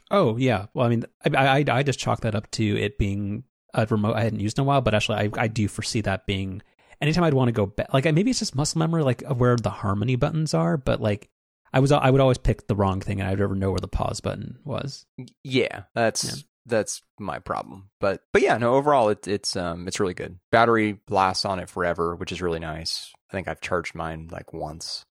Oh 0.10 0.38
yeah. 0.38 0.68
Well, 0.74 0.86
I 0.86 0.90
mean, 0.90 1.06
I 1.26 1.62
I, 1.62 1.66
I 1.70 1.84
just 1.84 2.00
chalk 2.00 2.22
that 2.22 2.36
up 2.36 2.52
to 2.52 2.78
it 2.78 2.98
being 2.98 3.44
a 3.74 3.88
remote 3.90 4.16
I 4.16 4.24
hadn't 4.24 4.42
used 4.42 4.58
in 4.58 4.64
a 4.64 4.66
while. 4.66 4.82
But 4.82 4.94
actually, 4.94 5.18
I 5.18 5.44
I 5.44 5.48
do 5.48 5.68
foresee 5.68 6.02
that 6.02 6.26
being 6.26 6.62
anytime 7.00 7.24
I'd 7.24 7.34
want 7.34 7.48
to 7.48 7.54
go 7.54 7.66
back. 7.66 7.94
Like 7.94 8.06
maybe 8.06 8.30
it's 8.30 8.40
just 8.40 8.56
muscle 8.56 8.80
memory, 8.80 9.04
like 9.04 9.24
where 9.24 9.56
the 9.56 9.70
harmony 9.70 10.18
buttons 10.18 10.54
are. 10.54 10.78
But 10.78 11.02
like 11.02 11.30
I 11.74 11.80
was 11.80 11.92
I 11.92 12.10
would 12.10 12.22
always 12.22 12.38
pick 12.38 12.68
the 12.68 12.76
wrong 12.76 13.02
thing, 13.02 13.20
and 13.20 13.30
I'd 13.30 13.40
never 13.40 13.56
know 13.56 13.72
where 13.72 13.80
the 13.80 13.88
pause 13.88 14.20
button 14.20 14.60
was. 14.66 15.06
Yeah, 15.44 15.84
that's 15.96 16.24
yeah. 16.24 16.44
that's 16.66 17.02
my 17.20 17.40
problem. 17.40 17.90
But 18.00 18.22
but 18.34 18.42
yeah, 18.42 18.58
no. 18.58 18.76
Overall, 18.76 19.10
it, 19.10 19.28
it's 19.28 19.56
um 19.56 19.88
it's 19.88 20.00
really 20.00 20.14
good. 20.14 20.40
Battery 20.52 21.00
lasts 21.10 21.46
on 21.46 21.60
it 21.60 21.70
forever, 21.70 22.16
which 22.16 22.32
is 22.32 22.42
really 22.42 22.60
nice. 22.60 23.12
I 23.30 23.34
think 23.34 23.48
I've 23.48 23.62
charged 23.62 23.96
mine 23.96 24.30
like 24.32 24.54
once. 24.54 25.06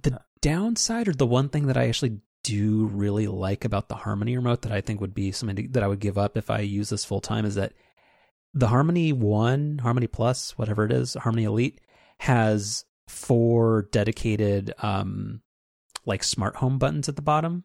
The 0.00 0.20
downside, 0.40 1.08
or 1.08 1.12
the 1.12 1.26
one 1.26 1.48
thing 1.48 1.66
that 1.66 1.76
I 1.76 1.88
actually 1.88 2.20
do 2.42 2.86
really 2.86 3.26
like 3.26 3.66
about 3.66 3.88
the 3.88 3.94
Harmony 3.94 4.36
remote 4.36 4.62
that 4.62 4.72
I 4.72 4.80
think 4.80 5.00
would 5.00 5.14
be 5.14 5.32
something 5.32 5.72
that 5.72 5.82
I 5.82 5.86
would 5.86 6.00
give 6.00 6.16
up 6.16 6.38
if 6.38 6.50
I 6.50 6.60
use 6.60 6.88
this 6.88 7.04
full 7.04 7.20
time 7.20 7.44
is 7.44 7.56
that 7.56 7.74
the 8.54 8.68
Harmony 8.68 9.12
One, 9.12 9.78
Harmony 9.78 10.06
Plus, 10.06 10.56
whatever 10.56 10.86
it 10.86 10.92
is, 10.92 11.14
Harmony 11.14 11.44
Elite 11.44 11.80
has 12.20 12.84
four 13.08 13.88
dedicated 13.92 14.72
um 14.82 15.42
like 16.10 16.22
smart 16.22 16.56
home 16.56 16.78
buttons 16.78 17.08
at 17.08 17.16
the 17.16 17.22
bottom. 17.22 17.64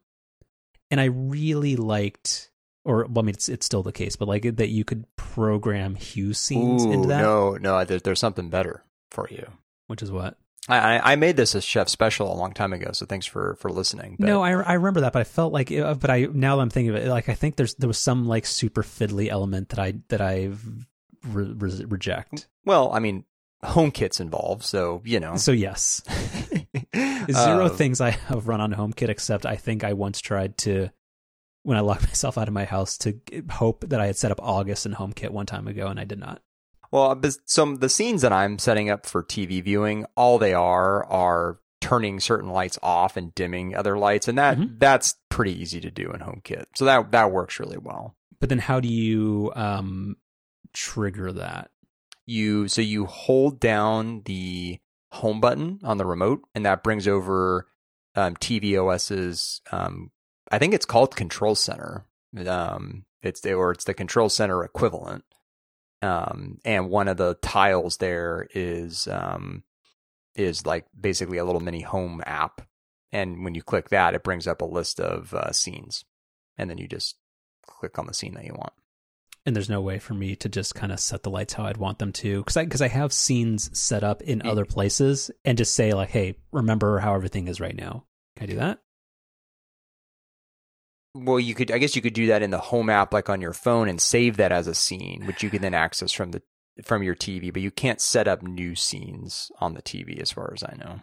And 0.89 1.01
I 1.01 1.05
really 1.05 1.75
liked 1.75 2.51
or 2.85 3.05
well, 3.05 3.19
I 3.19 3.21
mean, 3.23 3.35
it's 3.35 3.49
it's 3.49 3.65
still 3.65 3.83
the 3.83 3.91
case, 3.91 4.15
but 4.15 4.27
like 4.27 4.43
that 4.55 4.69
you 4.69 4.85
could 4.85 5.05
program 5.17 5.95
hue 5.95 6.33
scenes 6.33 6.85
Ooh, 6.85 6.91
into 6.91 7.07
that. 7.09 7.21
No, 7.21 7.57
no, 7.57 7.83
there, 7.83 7.99
there's 7.99 8.19
something 8.19 8.49
better 8.49 8.83
for 9.11 9.27
you. 9.29 9.45
Which 9.87 10.01
is 10.01 10.11
what? 10.11 10.37
I, 10.67 11.13
I 11.13 11.15
made 11.15 11.37
this 11.37 11.53
a 11.53 11.61
chef 11.61 11.89
special 11.89 12.31
a 12.31 12.33
long 12.33 12.51
time 12.51 12.73
ago, 12.73 12.91
so 12.91 13.05
thanks 13.05 13.25
for 13.25 13.55
for 13.55 13.69
listening. 13.69 14.15
But... 14.19 14.27
No, 14.27 14.41
I, 14.41 14.51
I 14.51 14.73
remember 14.73 15.01
that, 15.01 15.13
but 15.13 15.19
I 15.19 15.23
felt 15.23 15.53
like, 15.53 15.71
uh, 15.71 15.93
but 15.93 16.09
I 16.09 16.27
now 16.31 16.55
that 16.55 16.61
I'm 16.61 16.69
thinking 16.69 16.95
of 16.95 16.95
it, 16.95 17.07
like 17.07 17.29
I 17.29 17.35
think 17.35 17.55
there's 17.55 17.75
there 17.75 17.87
was 17.87 17.99
some 17.99 18.27
like 18.27 18.45
super 18.45 18.81
fiddly 18.83 19.29
element 19.29 19.69
that 19.69 19.79
I 19.79 19.93
that 20.09 20.21
I 20.21 20.51
re- 21.27 21.53
re- 21.53 21.85
reject. 21.87 22.47
Well, 22.65 22.91
I 22.91 22.99
mean, 22.99 23.25
HomeKit's 23.63 24.19
involved, 24.19 24.63
so 24.63 25.01
you 25.05 25.19
know. 25.19 25.35
So 25.35 25.51
yes, 25.51 26.01
zero 27.31 27.65
uh, 27.65 27.69
things 27.69 28.01
I 28.01 28.11
have 28.11 28.47
run 28.47 28.61
on 28.61 28.73
HomeKit 28.73 29.09
except 29.09 29.45
I 29.45 29.55
think 29.55 29.83
I 29.83 29.93
once 29.93 30.21
tried 30.21 30.57
to 30.59 30.89
when 31.63 31.77
I 31.77 31.81
locked 31.81 32.03
myself 32.07 32.37
out 32.37 32.47
of 32.47 32.53
my 32.53 32.65
house 32.65 32.97
to 32.99 33.19
hope 33.51 33.89
that 33.89 33.99
I 33.99 34.05
had 34.05 34.17
set 34.17 34.31
up 34.31 34.39
August 34.41 34.85
in 34.85 34.93
HomeKit 34.93 35.31
one 35.31 35.45
time 35.45 35.67
ago, 35.67 35.87
and 35.87 35.99
I 35.99 36.05
did 36.05 36.19
not. 36.19 36.41
Well, 36.91 37.19
some 37.45 37.77
the 37.77 37.89
scenes 37.89 38.21
that 38.21 38.31
I'm 38.31 38.57
setting 38.59 38.89
up 38.89 39.05
for 39.05 39.23
TV 39.23 39.61
viewing, 39.63 40.05
all 40.15 40.37
they 40.37 40.53
are 40.53 41.03
are 41.05 41.59
turning 41.81 42.19
certain 42.19 42.49
lights 42.49 42.79
off 42.81 43.17
and 43.17 43.35
dimming 43.35 43.75
other 43.75 43.97
lights, 43.97 44.27
and 44.27 44.37
that 44.37 44.57
mm-hmm. 44.57 44.75
that's 44.77 45.15
pretty 45.29 45.59
easy 45.59 45.81
to 45.81 45.91
do 45.91 46.11
in 46.11 46.21
HomeKit. 46.21 46.65
So 46.75 46.85
that 46.85 47.11
that 47.11 47.31
works 47.31 47.59
really 47.59 47.77
well. 47.77 48.15
But 48.39 48.49
then, 48.49 48.59
how 48.59 48.79
do 48.79 48.87
you 48.87 49.51
um, 49.55 50.17
trigger 50.73 51.33
that? 51.33 51.71
You 52.25 52.67
so 52.67 52.81
you 52.81 53.05
hold 53.05 53.59
down 53.59 54.21
the 54.25 54.79
home 55.15 55.41
button 55.41 55.79
on 55.83 55.97
the 55.97 56.05
remote, 56.05 56.41
and 56.53 56.65
that 56.65 56.83
brings 56.83 57.07
over 57.07 57.67
um, 58.15 58.35
tvOS's. 58.35 59.61
Um, 59.71 60.11
I 60.51 60.59
think 60.59 60.73
it's 60.73 60.85
called 60.85 61.15
Control 61.15 61.55
Center. 61.55 62.05
Um, 62.47 63.05
it's 63.21 63.45
or 63.45 63.71
it's 63.71 63.85
the 63.85 63.93
Control 63.93 64.29
Center 64.29 64.63
equivalent 64.63 65.23
um, 66.05 66.59
and 66.63 66.89
one 66.89 67.07
of 67.07 67.17
the 67.17 67.35
tiles 67.41 67.97
there 67.97 68.47
is 68.53 69.07
um, 69.07 69.63
is 70.35 70.65
like 70.65 70.85
basically 70.99 71.37
a 71.37 71.45
little 71.45 71.61
mini 71.61 71.81
home 71.81 72.21
app. 72.25 72.61
And 73.11 73.43
when 73.43 73.55
you 73.55 73.63
click 73.63 73.89
that, 73.89 74.13
it 74.13 74.23
brings 74.23 74.45
up 74.45 74.61
a 74.61 74.65
list 74.65 74.99
of 74.99 75.33
uh, 75.33 75.51
scenes, 75.51 76.03
and 76.57 76.69
then 76.69 76.77
you 76.77 76.87
just 76.87 77.15
click 77.65 77.97
on 77.97 78.07
the 78.07 78.13
scene 78.13 78.33
that 78.33 78.45
you 78.45 78.53
want. 78.53 78.73
And 79.45 79.55
there's 79.55 79.69
no 79.69 79.81
way 79.81 79.99
for 79.99 80.15
me 80.15 80.35
to 80.37 80.49
just 80.49 80.73
kind 80.73 80.91
of 80.91 80.99
set 80.99 81.21
the 81.21 81.29
lights 81.29 81.53
how 81.53 81.65
I'd 81.65 81.77
want 81.77 81.99
them 81.99 82.11
to, 82.13 82.39
because 82.39 82.57
I 82.57 82.63
because 82.65 82.81
I 82.81 82.87
have 82.87 83.13
scenes 83.13 83.77
set 83.77 84.03
up 84.03 84.23
in 84.23 84.41
yeah. 84.43 84.51
other 84.51 84.65
places, 84.65 85.29
and 85.43 85.57
just 85.57 85.75
say 85.75 85.93
like, 85.93 86.09
"Hey, 86.09 86.37
remember 86.51 86.97
how 86.97 87.13
everything 87.13 87.47
is 87.47 87.61
right 87.61 87.75
now." 87.75 88.05
Can 88.35 88.45
I 88.45 88.51
do 88.51 88.57
that? 88.57 88.79
well, 91.15 91.39
you 91.39 91.55
could, 91.55 91.71
I 91.71 91.77
guess 91.77 91.95
you 91.95 92.01
could 92.01 92.13
do 92.13 92.27
that 92.27 92.43
in 92.43 92.51
the 92.51 92.59
home 92.59 92.89
app, 92.89 93.13
like 93.13 93.29
on 93.29 93.39
your 93.39 93.53
phone, 93.53 93.87
and 93.87 94.01
save 94.01 94.35
that 94.37 94.51
as 94.51 94.67
a 94.67 94.75
scene, 94.75 95.23
which 95.25 95.41
you 95.41 95.49
can 95.49 95.61
then 95.61 95.73
access 95.73 96.11
from 96.11 96.31
the 96.31 96.41
from 96.83 97.03
your 97.03 97.15
TV. 97.15 97.53
But 97.53 97.61
you 97.61 97.71
can't 97.71 98.01
set 98.01 98.27
up 98.27 98.43
new 98.43 98.75
scenes 98.75 99.49
on 99.59 99.73
the 99.73 99.81
TV, 99.81 100.19
as 100.19 100.31
far 100.31 100.51
as 100.53 100.61
I 100.61 100.75
know. 100.75 100.99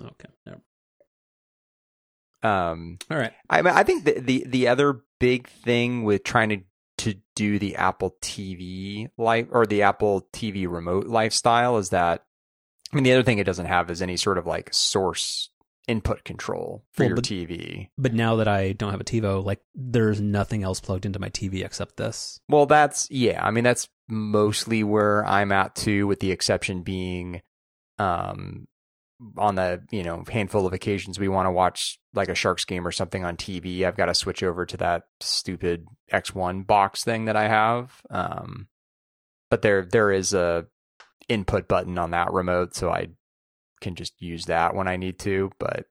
Okay. 0.00 0.28
Yep. 0.46 0.60
Um. 2.44 2.98
All 3.10 3.18
right. 3.18 3.32
I 3.50 3.62
mean, 3.62 3.74
I 3.74 3.82
think 3.82 4.04
the, 4.04 4.20
the 4.20 4.44
the 4.46 4.68
other 4.68 5.00
big 5.18 5.48
thing 5.48 6.04
with 6.04 6.22
trying 6.22 6.50
to 6.50 6.60
to 6.98 7.14
do 7.34 7.58
the 7.58 7.76
Apple 7.76 8.16
TV 8.20 9.08
life 9.16 9.46
or 9.50 9.66
the 9.66 9.82
Apple 9.82 10.26
TV 10.32 10.70
remote 10.70 11.06
lifestyle 11.06 11.78
is 11.78 11.90
that 11.90 12.24
I 12.92 12.96
mean 12.96 13.04
the 13.04 13.12
other 13.12 13.22
thing 13.22 13.38
it 13.38 13.44
doesn't 13.44 13.66
have 13.66 13.90
is 13.90 14.02
any 14.02 14.16
sort 14.16 14.38
of 14.38 14.46
like 14.46 14.70
source 14.72 15.50
input 15.88 16.22
control 16.22 16.84
for 16.92 17.02
well, 17.02 17.08
your 17.08 17.16
but, 17.16 17.24
TV. 17.24 17.88
But 17.96 18.12
now 18.12 18.36
that 18.36 18.46
I 18.46 18.72
don't 18.72 18.92
have 18.92 19.00
a 19.00 19.04
TiVo, 19.04 19.44
like 19.44 19.60
there's 19.74 20.20
nothing 20.20 20.62
else 20.62 20.80
plugged 20.80 21.06
into 21.06 21.18
my 21.18 21.30
TV 21.30 21.64
except 21.64 21.96
this. 21.96 22.38
Well, 22.48 22.66
that's 22.66 23.10
yeah. 23.10 23.44
I 23.44 23.50
mean, 23.50 23.64
that's 23.64 23.88
mostly 24.06 24.84
where 24.84 25.24
I'm 25.24 25.50
at 25.50 25.74
too, 25.74 26.06
with 26.06 26.20
the 26.20 26.30
exception 26.30 26.82
being, 26.82 27.40
um, 27.98 28.68
on 29.36 29.56
the 29.56 29.82
you 29.90 30.02
know 30.02 30.22
handful 30.30 30.66
of 30.66 30.72
occasions 30.72 31.18
we 31.18 31.28
want 31.28 31.46
to 31.46 31.50
watch 31.50 31.98
like 32.14 32.28
a 32.28 32.34
Sharks 32.34 32.64
game 32.64 32.86
or 32.86 32.92
something 32.92 33.24
on 33.24 33.36
TV. 33.36 33.84
I've 33.84 33.96
got 33.96 34.06
to 34.06 34.14
switch 34.14 34.42
over 34.42 34.64
to 34.66 34.76
that 34.78 35.04
stupid 35.20 35.86
X1 36.12 36.66
box 36.66 37.04
thing 37.04 37.26
that 37.26 37.36
I 37.36 37.48
have. 37.48 38.00
Um, 38.10 38.68
but 39.50 39.62
there 39.62 39.84
there 39.84 40.12
is 40.12 40.34
a 40.34 40.66
input 41.28 41.68
button 41.68 41.98
on 41.98 42.12
that 42.12 42.32
remote, 42.32 42.74
so 42.74 42.90
I 42.90 43.08
can 43.80 43.94
just 43.94 44.20
use 44.20 44.46
that 44.46 44.74
when 44.74 44.88
I 44.88 44.96
need 44.96 45.18
to. 45.20 45.50
But 45.58 45.86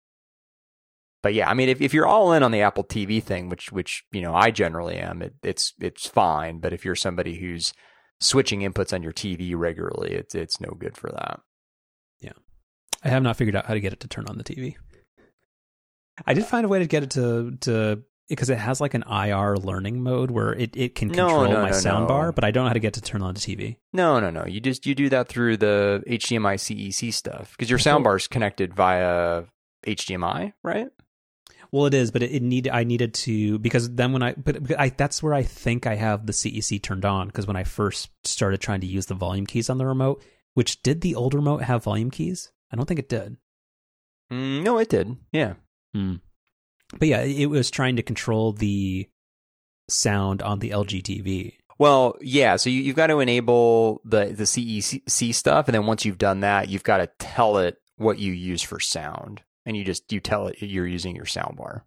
but 1.23 1.33
yeah, 1.33 1.49
I 1.49 1.53
mean, 1.53 1.69
if, 1.69 1.81
if 1.81 1.93
you're 1.93 2.05
all 2.05 2.33
in 2.33 2.43
on 2.43 2.51
the 2.51 2.61
Apple 2.61 2.83
TV 2.83 3.21
thing, 3.21 3.49
which 3.49 3.71
which 3.71 4.03
you 4.11 4.21
know 4.21 4.33
I 4.33 4.51
generally 4.51 4.97
am, 4.97 5.21
it, 5.21 5.35
it's 5.43 5.73
it's 5.79 6.07
fine. 6.07 6.59
But 6.59 6.73
if 6.73 6.85
you're 6.85 6.95
somebody 6.95 7.37
who's 7.37 7.73
switching 8.19 8.61
inputs 8.61 8.93
on 8.93 9.03
your 9.03 9.13
TV 9.13 9.53
regularly, 9.55 10.13
it's 10.13 10.35
it's 10.35 10.61
no 10.61 10.71
good 10.77 10.95
for 10.97 11.09
that. 11.11 11.41
Yeah, 13.03 13.09
I 13.09 13.09
have 13.09 13.23
not 13.23 13.37
figured 13.37 13.55
out 13.55 13.65
how 13.65 13.73
to 13.73 13.79
get 13.79 13.93
it 13.93 13.99
to 14.01 14.07
turn 14.07 14.25
on 14.27 14.37
the 14.37 14.43
TV. 14.43 14.75
I 16.25 16.33
did 16.33 16.45
find 16.45 16.65
a 16.65 16.69
way 16.69 16.79
to 16.79 16.87
get 16.87 17.03
it 17.03 17.11
to 17.11 17.57
to 17.61 18.03
because 18.29 18.49
it 18.49 18.57
has 18.57 18.81
like 18.81 18.93
an 18.93 19.03
IR 19.09 19.55
learning 19.55 20.03
mode 20.03 20.31
where 20.31 20.53
it, 20.53 20.75
it 20.75 20.95
can 20.95 21.09
control 21.09 21.45
no, 21.45 21.51
no, 21.53 21.61
my 21.61 21.69
no, 21.69 21.75
soundbar, 21.75 22.35
but 22.35 22.43
I 22.43 22.51
don't 22.51 22.65
know 22.65 22.69
how 22.69 22.73
to 22.73 22.79
get 22.79 22.93
to 22.93 23.01
turn 23.01 23.21
on 23.21 23.33
the 23.33 23.39
TV. 23.39 23.77
No, 23.93 24.19
no, 24.19 24.29
no. 24.29 24.45
You 24.45 24.59
just 24.59 24.85
you 24.85 24.95
do 24.95 25.09
that 25.09 25.29
through 25.29 25.57
the 25.57 26.03
HDMI 26.07 26.55
CEC 26.55 27.13
stuff 27.13 27.51
because 27.51 27.69
your 27.69 27.79
soundbar 27.79 28.17
is 28.17 28.27
connected 28.27 28.73
via 28.73 29.43
HDMI, 29.85 30.53
right? 30.63 30.89
Well, 31.71 31.85
it 31.85 31.93
is, 31.93 32.11
but 32.11 32.23
it, 32.23 32.31
it 32.31 32.41
need 32.41 32.67
I 32.67 32.83
needed 32.83 33.13
to 33.15 33.59
because 33.59 33.93
then 33.93 34.13
when 34.13 34.23
I 34.23 34.33
but 34.33 34.79
I 34.79 34.89
that's 34.89 35.21
where 35.21 35.33
I 35.33 35.43
think 35.43 35.85
I 35.85 35.95
have 35.95 36.25
the 36.25 36.33
CEC 36.33 36.81
turned 36.81 37.05
on 37.05 37.27
because 37.27 37.47
when 37.47 37.57
I 37.57 37.63
first 37.63 38.09
started 38.25 38.59
trying 38.59 38.81
to 38.81 38.87
use 38.87 39.05
the 39.05 39.15
volume 39.15 39.45
keys 39.45 39.69
on 39.69 39.77
the 39.77 39.85
remote, 39.85 40.23
which 40.53 40.81
did 40.81 41.01
the 41.01 41.15
old 41.15 41.33
remote 41.33 41.63
have 41.63 41.83
volume 41.83 42.11
keys? 42.11 42.51
I 42.71 42.75
don't 42.75 42.85
think 42.85 42.99
it 42.99 43.09
did. 43.09 43.37
Mm, 44.31 44.63
no, 44.63 44.77
it 44.77 44.89
did. 44.89 45.15
Yeah. 45.31 45.53
Hmm 45.93 46.15
but 46.97 47.07
yeah, 47.07 47.21
it 47.21 47.47
was 47.47 47.69
trying 47.69 47.95
to 47.97 48.03
control 48.03 48.53
the 48.53 49.09
sound 49.89 50.41
on 50.41 50.59
the 50.59 50.69
LG 50.71 51.03
TV. 51.03 51.53
Well, 51.79 52.15
yeah. 52.21 52.55
So 52.55 52.69
you, 52.69 52.85
have 52.85 52.95
got 52.95 53.07
to 53.07 53.19
enable 53.19 54.01
the 54.03 54.25
the 54.25 54.43
CEC 54.43 55.33
stuff, 55.35 55.67
and 55.67 55.75
then 55.75 55.85
once 55.85 56.05
you've 56.05 56.17
done 56.17 56.39
that, 56.41 56.69
you've 56.69 56.83
got 56.83 56.97
to 56.97 57.09
tell 57.19 57.57
it 57.57 57.77
what 57.97 58.19
you 58.19 58.31
use 58.31 58.61
for 58.61 58.79
sound, 58.79 59.41
and 59.65 59.75
you 59.75 59.83
just 59.83 60.11
you 60.11 60.19
tell 60.19 60.47
it 60.47 60.61
you're 60.61 60.87
using 60.87 61.15
your 61.15 61.25
soundbar. 61.25 61.81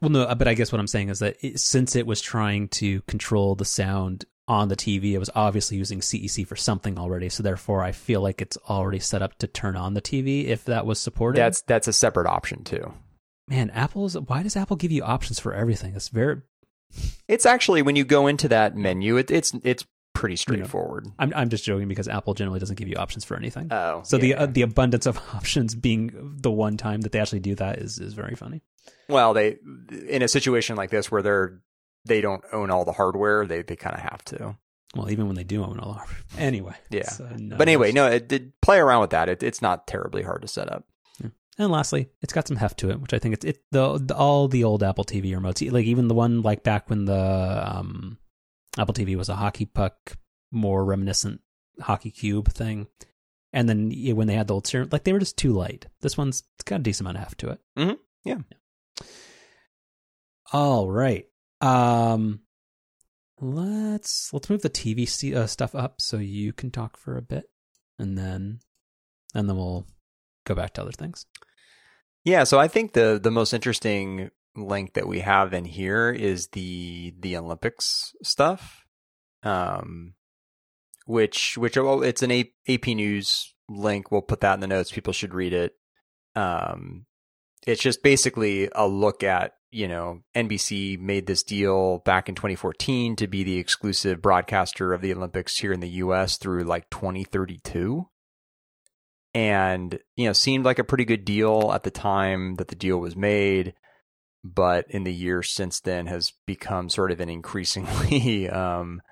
Well, 0.00 0.10
no, 0.10 0.34
but 0.34 0.46
I 0.46 0.54
guess 0.54 0.70
what 0.70 0.80
I'm 0.80 0.86
saying 0.86 1.08
is 1.08 1.20
that 1.20 1.36
it, 1.40 1.58
since 1.58 1.96
it 1.96 2.06
was 2.06 2.20
trying 2.20 2.68
to 2.68 3.00
control 3.02 3.54
the 3.54 3.64
sound 3.64 4.26
on 4.48 4.68
the 4.68 4.76
TV, 4.76 5.12
it 5.12 5.18
was 5.18 5.30
obviously 5.34 5.76
using 5.76 6.00
CEC 6.00 6.46
for 6.46 6.56
something 6.56 6.98
already. 6.98 7.28
So 7.28 7.42
therefore, 7.42 7.82
I 7.82 7.92
feel 7.92 8.20
like 8.20 8.40
it's 8.40 8.56
already 8.68 9.00
set 9.00 9.22
up 9.22 9.36
to 9.38 9.46
turn 9.46 9.76
on 9.76 9.94
the 9.94 10.02
TV 10.02 10.44
if 10.46 10.64
that 10.66 10.86
was 10.86 11.00
supported. 11.00 11.38
That's 11.38 11.62
that's 11.62 11.88
a 11.88 11.92
separate 11.92 12.26
option 12.26 12.64
too 12.64 12.92
man, 13.48 13.70
Apple's 13.70 14.18
why 14.18 14.42
does 14.42 14.56
Apple 14.56 14.76
give 14.76 14.92
you 14.92 15.02
options 15.02 15.38
for 15.38 15.52
everything? 15.52 15.94
It's 15.94 16.08
very 16.08 16.42
It's 17.28 17.46
actually 17.46 17.82
when 17.82 17.96
you 17.96 18.04
go 18.04 18.26
into 18.26 18.48
that 18.48 18.76
menu, 18.76 19.16
it, 19.16 19.30
it's 19.30 19.52
it's 19.62 19.84
pretty 20.14 20.36
straightforward. 20.36 21.04
You 21.04 21.10
know, 21.10 21.16
I'm 21.18 21.32
I'm 21.34 21.48
just 21.48 21.64
joking 21.64 21.88
because 21.88 22.08
Apple 22.08 22.34
generally 22.34 22.60
doesn't 22.60 22.76
give 22.76 22.88
you 22.88 22.96
options 22.96 23.24
for 23.24 23.36
anything. 23.36 23.68
Oh, 23.70 24.02
so 24.04 24.16
yeah. 24.16 24.22
the 24.22 24.34
uh, 24.34 24.46
the 24.46 24.62
abundance 24.62 25.06
of 25.06 25.18
options 25.34 25.74
being 25.74 26.36
the 26.40 26.50
one 26.50 26.76
time 26.76 27.02
that 27.02 27.12
they 27.12 27.18
actually 27.18 27.40
do 27.40 27.54
that 27.56 27.78
is 27.78 27.98
is 27.98 28.14
very 28.14 28.34
funny. 28.34 28.62
Well, 29.08 29.34
they 29.34 29.58
in 30.08 30.22
a 30.22 30.28
situation 30.28 30.76
like 30.76 30.90
this 30.90 31.10
where 31.10 31.22
they're 31.22 31.60
they 32.06 32.20
don't 32.20 32.44
own 32.52 32.70
all 32.70 32.84
the 32.84 32.92
hardware, 32.92 33.46
they 33.46 33.62
they 33.62 33.76
kind 33.76 33.94
of 33.94 34.02
have 34.02 34.24
to. 34.26 34.56
Well, 34.94 35.10
even 35.10 35.26
when 35.26 35.36
they 35.36 35.44
do 35.44 35.62
own 35.62 35.78
all 35.78 35.92
the 35.92 35.98
hardware. 35.98 36.18
Anyway. 36.38 36.74
Yeah. 36.90 37.10
but 37.18 37.68
anyway, 37.68 37.92
no, 37.92 38.06
it 38.06 38.28
did 38.28 38.52
play 38.62 38.78
around 38.78 39.02
with 39.02 39.10
that. 39.10 39.28
It, 39.28 39.42
it's 39.42 39.60
not 39.60 39.86
terribly 39.86 40.22
hard 40.22 40.42
to 40.42 40.48
set 40.48 40.72
up. 40.72 40.84
And 41.58 41.72
lastly, 41.72 42.10
it's 42.20 42.34
got 42.34 42.46
some 42.46 42.58
heft 42.58 42.78
to 42.80 42.90
it, 42.90 43.00
which 43.00 43.14
I 43.14 43.18
think 43.18 43.32
it's 43.34 43.44
it 43.44 43.62
the, 43.70 43.98
the 43.98 44.14
all 44.14 44.46
the 44.46 44.64
old 44.64 44.82
Apple 44.82 45.04
TV 45.04 45.32
remotes, 45.32 45.70
like 45.72 45.86
even 45.86 46.08
the 46.08 46.14
one 46.14 46.42
like 46.42 46.62
back 46.62 46.90
when 46.90 47.06
the 47.06 47.76
um, 47.76 48.18
Apple 48.78 48.92
TV 48.92 49.16
was 49.16 49.30
a 49.30 49.36
hockey 49.36 49.64
puck, 49.64 50.18
more 50.50 50.84
reminiscent 50.84 51.40
hockey 51.80 52.10
cube 52.10 52.52
thing, 52.52 52.88
and 53.54 53.68
then 53.68 53.90
when 54.14 54.26
they 54.26 54.34
had 54.34 54.48
the 54.48 54.54
old 54.54 54.66
serum, 54.66 54.90
like 54.92 55.04
they 55.04 55.14
were 55.14 55.18
just 55.18 55.38
too 55.38 55.52
light. 55.52 55.86
This 56.02 56.18
one's 56.18 56.42
it's 56.56 56.64
got 56.64 56.80
a 56.80 56.82
decent 56.82 57.06
amount 57.06 57.16
of 57.16 57.22
heft 57.24 57.40
to 57.40 57.48
it. 57.50 57.60
Mm-hmm. 57.78 57.94
Yeah. 58.24 58.38
yeah. 58.50 59.06
All 60.52 60.90
right. 60.90 61.26
Um, 61.60 62.40
let's 63.40 64.32
let's 64.32 64.50
move 64.50 64.62
the 64.62 64.70
TV 64.70 65.34
uh, 65.34 65.46
stuff 65.46 65.74
up 65.74 66.00
so 66.00 66.18
you 66.18 66.52
can 66.52 66.70
talk 66.70 66.96
for 66.96 67.16
a 67.16 67.22
bit, 67.22 67.44
and 67.98 68.16
then 68.16 68.60
and 69.34 69.48
then 69.48 69.56
we'll 69.56 69.86
go 70.44 70.54
back 70.54 70.74
to 70.74 70.82
other 70.82 70.92
things. 70.92 71.26
Yeah, 72.24 72.44
so 72.44 72.58
I 72.58 72.68
think 72.68 72.92
the 72.92 73.20
the 73.22 73.30
most 73.30 73.52
interesting 73.52 74.30
link 74.56 74.94
that 74.94 75.06
we 75.06 75.20
have 75.20 75.52
in 75.52 75.64
here 75.64 76.10
is 76.10 76.48
the 76.48 77.14
the 77.18 77.36
Olympics 77.36 78.14
stuff, 78.22 78.84
um, 79.42 80.14
which 81.06 81.56
which 81.58 81.76
well, 81.76 82.02
it's 82.02 82.22
an 82.22 82.32
AP 82.68 82.86
News 82.88 83.54
link. 83.68 84.10
We'll 84.10 84.22
put 84.22 84.40
that 84.40 84.54
in 84.54 84.60
the 84.60 84.66
notes. 84.66 84.90
People 84.92 85.12
should 85.12 85.34
read 85.34 85.52
it. 85.52 85.74
Um, 86.34 87.06
it's 87.66 87.82
just 87.82 88.02
basically 88.02 88.68
a 88.74 88.86
look 88.86 89.22
at 89.22 89.52
you 89.76 89.86
know 89.86 90.22
NBC 90.34 90.98
made 90.98 91.26
this 91.26 91.42
deal 91.42 91.98
back 91.98 92.30
in 92.30 92.34
2014 92.34 93.14
to 93.16 93.26
be 93.26 93.44
the 93.44 93.58
exclusive 93.58 94.22
broadcaster 94.22 94.94
of 94.94 95.02
the 95.02 95.12
Olympics 95.12 95.58
here 95.58 95.72
in 95.72 95.80
the 95.80 95.88
U.S. 96.00 96.38
through 96.38 96.64
like 96.64 96.88
2032 96.88 98.08
and 99.34 99.98
you 100.16 100.24
know 100.24 100.32
seemed 100.32 100.64
like 100.64 100.78
a 100.78 100.84
pretty 100.84 101.04
good 101.04 101.26
deal 101.26 101.72
at 101.74 101.82
the 101.82 101.90
time 101.90 102.54
that 102.54 102.68
the 102.68 102.74
deal 102.74 102.96
was 102.96 103.14
made 103.14 103.74
but 104.42 104.86
in 104.88 105.04
the 105.04 105.12
years 105.12 105.52
since 105.52 105.80
then 105.80 106.06
has 106.06 106.32
become 106.46 106.88
sort 106.88 107.12
of 107.12 107.20
an 107.20 107.28
increasingly 107.28 108.48
um, 108.50 109.02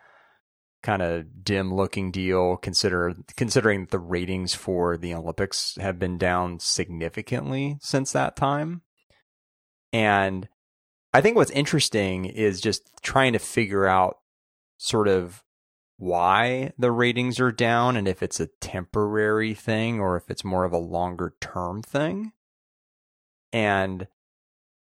kind 0.82 1.02
of 1.02 1.44
dim 1.44 1.74
looking 1.74 2.10
deal 2.10 2.56
consider 2.56 3.14
considering 3.36 3.86
the 3.90 3.98
ratings 3.98 4.54
for 4.54 4.96
the 4.96 5.12
Olympics 5.12 5.76
have 5.78 5.98
been 5.98 6.16
down 6.16 6.58
significantly 6.58 7.76
since 7.82 8.12
that 8.12 8.34
time 8.34 8.80
and 9.92 10.48
I 11.14 11.20
think 11.20 11.36
what's 11.36 11.52
interesting 11.52 12.24
is 12.24 12.60
just 12.60 12.90
trying 13.00 13.34
to 13.34 13.38
figure 13.38 13.86
out 13.86 14.18
sort 14.78 15.06
of 15.06 15.44
why 15.96 16.72
the 16.76 16.90
ratings 16.90 17.38
are 17.38 17.52
down 17.52 17.96
and 17.96 18.08
if 18.08 18.20
it's 18.20 18.40
a 18.40 18.48
temporary 18.60 19.54
thing 19.54 20.00
or 20.00 20.16
if 20.16 20.28
it's 20.28 20.44
more 20.44 20.64
of 20.64 20.72
a 20.72 20.78
longer 20.78 21.34
term 21.40 21.82
thing. 21.82 22.32
And 23.52 24.08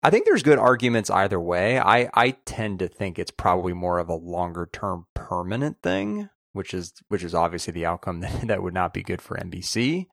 I 0.05 0.11
think 0.11 0.25
there's 0.25 0.45
good 0.45 0.59
arguments 0.59 1.11
either 1.11 1.41
way. 1.41 1.81
I, 1.81 2.09
I 2.15 2.31
tend 2.45 2.79
to 2.79 2.87
think 2.87 3.19
it's 3.19 3.33
probably 3.33 3.73
more 3.73 3.99
of 3.99 4.09
a 4.09 4.15
longer 4.15 4.69
term 4.73 5.07
permanent 5.15 5.83
thing, 5.83 6.31
which 6.53 6.73
is 6.73 6.93
which 7.09 7.25
is 7.25 7.35
obviously 7.35 7.73
the 7.73 7.87
outcome 7.87 8.21
that, 8.21 8.47
that 8.47 8.63
would 8.63 8.73
not 8.73 8.95
be 8.95 9.03
good 9.03 9.21
for 9.21 9.37
NBC. 9.37 10.07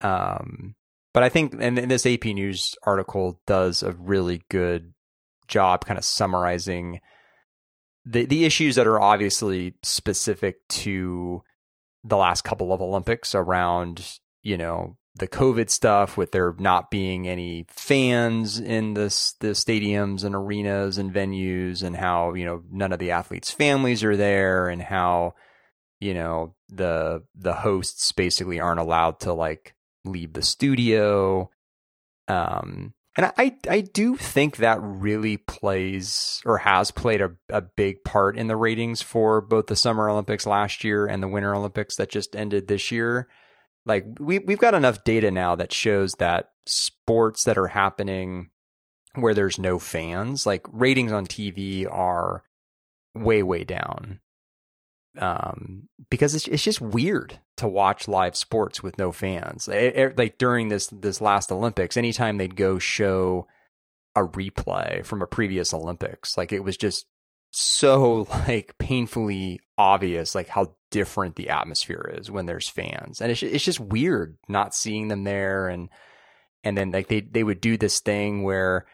Um, 0.00 0.74
but 1.12 1.22
I 1.22 1.28
think 1.28 1.52
and, 1.60 1.78
and 1.78 1.90
this 1.90 2.06
AP 2.06 2.24
News 2.24 2.74
article 2.84 3.42
does 3.46 3.82
a 3.82 3.92
really 3.92 4.42
good 4.48 4.94
job 5.48 5.84
kind 5.84 5.98
of 5.98 6.04
summarizing 6.04 7.00
the 8.04 8.26
the 8.26 8.44
issues 8.44 8.76
that 8.76 8.86
are 8.86 9.00
obviously 9.00 9.74
specific 9.82 10.66
to 10.68 11.42
the 12.04 12.16
last 12.16 12.42
couple 12.42 12.72
of 12.72 12.82
Olympics 12.82 13.34
around, 13.34 14.18
you 14.42 14.58
know, 14.58 14.96
the 15.16 15.28
COVID 15.28 15.70
stuff 15.70 16.16
with 16.16 16.32
there 16.32 16.54
not 16.58 16.90
being 16.90 17.28
any 17.28 17.66
fans 17.68 18.58
in 18.58 18.94
this 18.94 19.34
the 19.40 19.48
stadiums 19.48 20.24
and 20.24 20.34
arenas 20.34 20.98
and 20.98 21.12
venues 21.14 21.82
and 21.82 21.96
how, 21.96 22.34
you 22.34 22.44
know, 22.44 22.62
none 22.70 22.92
of 22.92 22.98
the 22.98 23.12
athletes' 23.12 23.50
families 23.50 24.04
are 24.04 24.16
there 24.16 24.68
and 24.68 24.82
how, 24.82 25.34
you 26.00 26.14
know, 26.14 26.54
the 26.68 27.22
the 27.34 27.54
hosts 27.54 28.12
basically 28.12 28.60
aren't 28.60 28.80
allowed 28.80 29.20
to 29.20 29.32
like 29.32 29.74
leave 30.04 30.32
the 30.32 30.42
studio. 30.42 31.48
Um 32.28 32.92
and 33.16 33.32
I, 33.38 33.56
I 33.68 33.80
do 33.80 34.16
think 34.16 34.56
that 34.56 34.80
really 34.82 35.36
plays 35.36 36.42
or 36.44 36.58
has 36.58 36.90
played 36.90 37.20
a, 37.20 37.32
a 37.48 37.60
big 37.60 38.02
part 38.02 38.36
in 38.36 38.48
the 38.48 38.56
ratings 38.56 39.02
for 39.02 39.40
both 39.40 39.66
the 39.66 39.76
Summer 39.76 40.08
Olympics 40.10 40.46
last 40.46 40.82
year 40.82 41.06
and 41.06 41.22
the 41.22 41.28
Winter 41.28 41.54
Olympics 41.54 41.96
that 41.96 42.10
just 42.10 42.34
ended 42.34 42.66
this 42.66 42.90
year. 42.90 43.28
Like 43.86 44.04
we 44.18 44.40
we've 44.40 44.58
got 44.58 44.74
enough 44.74 45.04
data 45.04 45.30
now 45.30 45.54
that 45.56 45.72
shows 45.72 46.14
that 46.14 46.50
sports 46.66 47.44
that 47.44 47.58
are 47.58 47.68
happening 47.68 48.50
where 49.14 49.34
there's 49.34 49.58
no 49.58 49.78
fans, 49.78 50.44
like 50.44 50.66
ratings 50.72 51.12
on 51.12 51.26
TV 51.26 51.86
are 51.88 52.42
way 53.14 53.44
way 53.44 53.62
down 53.62 54.18
um, 55.18 55.88
because 56.10 56.34
it's 56.34 56.48
it's 56.48 56.62
just 56.62 56.80
weird 56.80 57.38
to 57.56 57.68
watch 57.68 58.08
live 58.08 58.36
sports 58.36 58.82
with 58.82 58.98
no 58.98 59.12
fans. 59.12 59.68
It, 59.68 59.96
it, 59.96 60.18
like 60.18 60.38
during 60.38 60.68
this 60.68 60.88
this 60.88 61.20
last 61.20 61.52
Olympics, 61.52 61.96
anytime 61.96 62.36
they'd 62.36 62.56
go 62.56 62.78
show 62.78 63.46
a 64.16 64.22
replay 64.22 65.04
from 65.04 65.22
a 65.22 65.26
previous 65.26 65.72
Olympics, 65.72 66.36
like 66.36 66.52
it 66.52 66.64
was 66.64 66.76
just 66.76 67.06
so 67.50 68.26
like 68.48 68.76
painfully 68.78 69.60
obvious, 69.78 70.34
like 70.34 70.48
how 70.48 70.74
different 70.90 71.36
the 71.36 71.50
atmosphere 71.50 72.14
is 72.18 72.30
when 72.30 72.46
there's 72.46 72.68
fans, 72.68 73.20
and 73.20 73.30
it's 73.30 73.42
it's 73.42 73.64
just 73.64 73.80
weird 73.80 74.36
not 74.48 74.74
seeing 74.74 75.08
them 75.08 75.24
there, 75.24 75.68
and 75.68 75.88
and 76.64 76.76
then 76.76 76.90
like 76.90 77.08
they 77.08 77.20
they 77.20 77.44
would 77.44 77.60
do 77.60 77.76
this 77.76 78.00
thing 78.00 78.42
where 78.42 78.86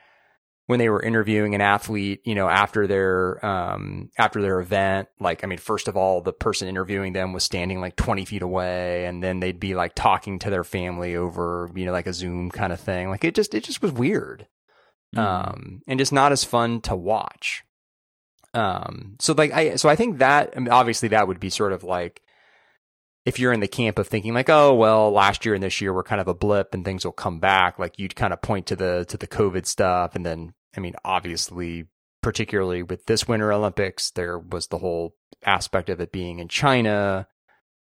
when 0.71 0.79
they 0.79 0.89
were 0.89 1.03
interviewing 1.03 1.57
an 1.57 1.61
athlete, 1.61 2.21
you 2.25 2.37
know, 2.37 2.49
after 2.49 2.87
their 2.87 3.45
um, 3.45 4.09
after 4.17 4.41
their 4.41 4.61
event, 4.61 5.09
like 5.19 5.43
I 5.43 5.49
mean, 5.49 5.59
first 5.59 5.89
of 5.89 5.97
all, 5.97 6.21
the 6.21 6.33
person 6.33 6.69
interviewing 6.69 7.13
them 7.13 7.33
was 7.33 7.43
standing 7.43 7.81
like 7.81 7.97
20 7.97 8.25
feet 8.25 8.43
away, 8.43 9.07
and 9.07 9.21
then 9.21 9.41
they'd 9.41 9.59
be 9.59 9.75
like 9.75 9.97
talking 9.97 10.39
to 10.39 10.49
their 10.49 10.63
family 10.63 11.17
over, 11.17 11.69
you 11.75 11.87
know, 11.87 11.91
like 11.91 12.07
a 12.07 12.13
Zoom 12.13 12.53
kind 12.53 12.73
of 12.73 12.79
thing. 12.79 13.11
Like 13.11 13.25
it 13.25 13.35
just 13.35 13.53
it 13.53 13.65
just 13.65 13.83
was 13.83 13.91
weird, 13.91 14.47
mm. 15.17 15.19
um, 15.19 15.83
and 15.89 15.99
just 15.99 16.13
not 16.13 16.31
as 16.31 16.45
fun 16.45 16.81
to 16.83 16.95
watch. 16.95 17.65
Um, 18.55 19.17
so 19.19 19.35
like 19.37 19.53
I 19.53 19.75
so 19.75 19.89
I 19.89 19.97
think 19.97 20.19
that 20.19 20.53
I 20.55 20.61
mean, 20.61 20.69
obviously 20.69 21.09
that 21.09 21.27
would 21.27 21.41
be 21.41 21.51
sort 21.51 21.73
of 21.73 21.83
like 21.83 22.23
if 23.27 23.41
you're 23.41 23.53
in 23.53 23.59
the 23.59 23.67
camp 23.67 23.99
of 23.99 24.07
thinking 24.07 24.35
like, 24.35 24.49
oh 24.49 24.73
well, 24.73 25.11
last 25.11 25.45
year 25.45 25.55
and 25.55 25.65
this 25.65 25.81
year 25.81 25.93
were 25.93 26.05
kind 26.05 26.21
of 26.21 26.29
a 26.29 26.35
blip 26.35 26.75
and 26.75 26.85
things 26.85 27.05
will 27.05 27.11
come 27.11 27.41
back, 27.41 27.77
like 27.77 27.99
you'd 27.99 28.15
kind 28.15 28.33
of 28.33 28.41
point 28.41 28.67
to 28.67 28.77
the 28.77 29.05
to 29.09 29.17
the 29.17 29.27
COVID 29.27 29.67
stuff 29.67 30.15
and 30.15 30.25
then 30.25 30.55
I 30.77 30.81
mean, 30.81 30.95
obviously, 31.05 31.87
particularly 32.23 32.83
with 32.83 33.07
this 33.07 33.27
Winter 33.27 33.53
Olympics, 33.53 34.11
there 34.11 34.39
was 34.39 34.69
the 34.69 34.79
whole 34.79 35.17
aspect 35.45 35.89
of 35.89 36.01
it 36.01 36.13
being 36.13 36.39
in 36.39 36.49
China. 36.49 37.27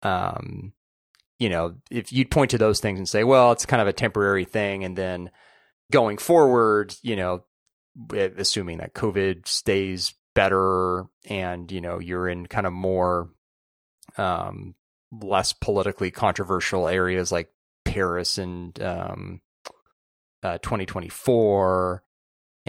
Um, 0.01 0.73
you 1.39 1.49
know, 1.49 1.75
if 1.89 2.11
you'd 2.13 2.31
point 2.31 2.51
to 2.51 2.57
those 2.57 2.79
things 2.79 2.99
and 2.99 3.09
say, 3.09 3.23
well, 3.23 3.51
it's 3.51 3.65
kind 3.65 3.81
of 3.81 3.87
a 3.87 3.93
temporary 3.93 4.45
thing, 4.45 4.83
and 4.83 4.95
then 4.95 5.31
going 5.91 6.17
forward, 6.17 6.95
you 7.01 7.15
know, 7.15 7.43
assuming 8.13 8.77
that 8.77 8.93
COVID 8.93 9.47
stays 9.47 10.13
better 10.35 11.05
and 11.25 11.71
you 11.71 11.81
know 11.81 11.99
you're 11.99 12.27
in 12.27 12.45
kind 12.45 12.67
of 12.67 12.73
more 12.73 13.29
um, 14.17 14.75
less 15.11 15.53
politically 15.53 16.11
controversial 16.11 16.87
areas 16.87 17.31
like 17.31 17.49
Paris 17.83 18.37
and 18.37 18.81
um, 18.81 19.41
uh, 20.43 20.57
2024 20.59 22.03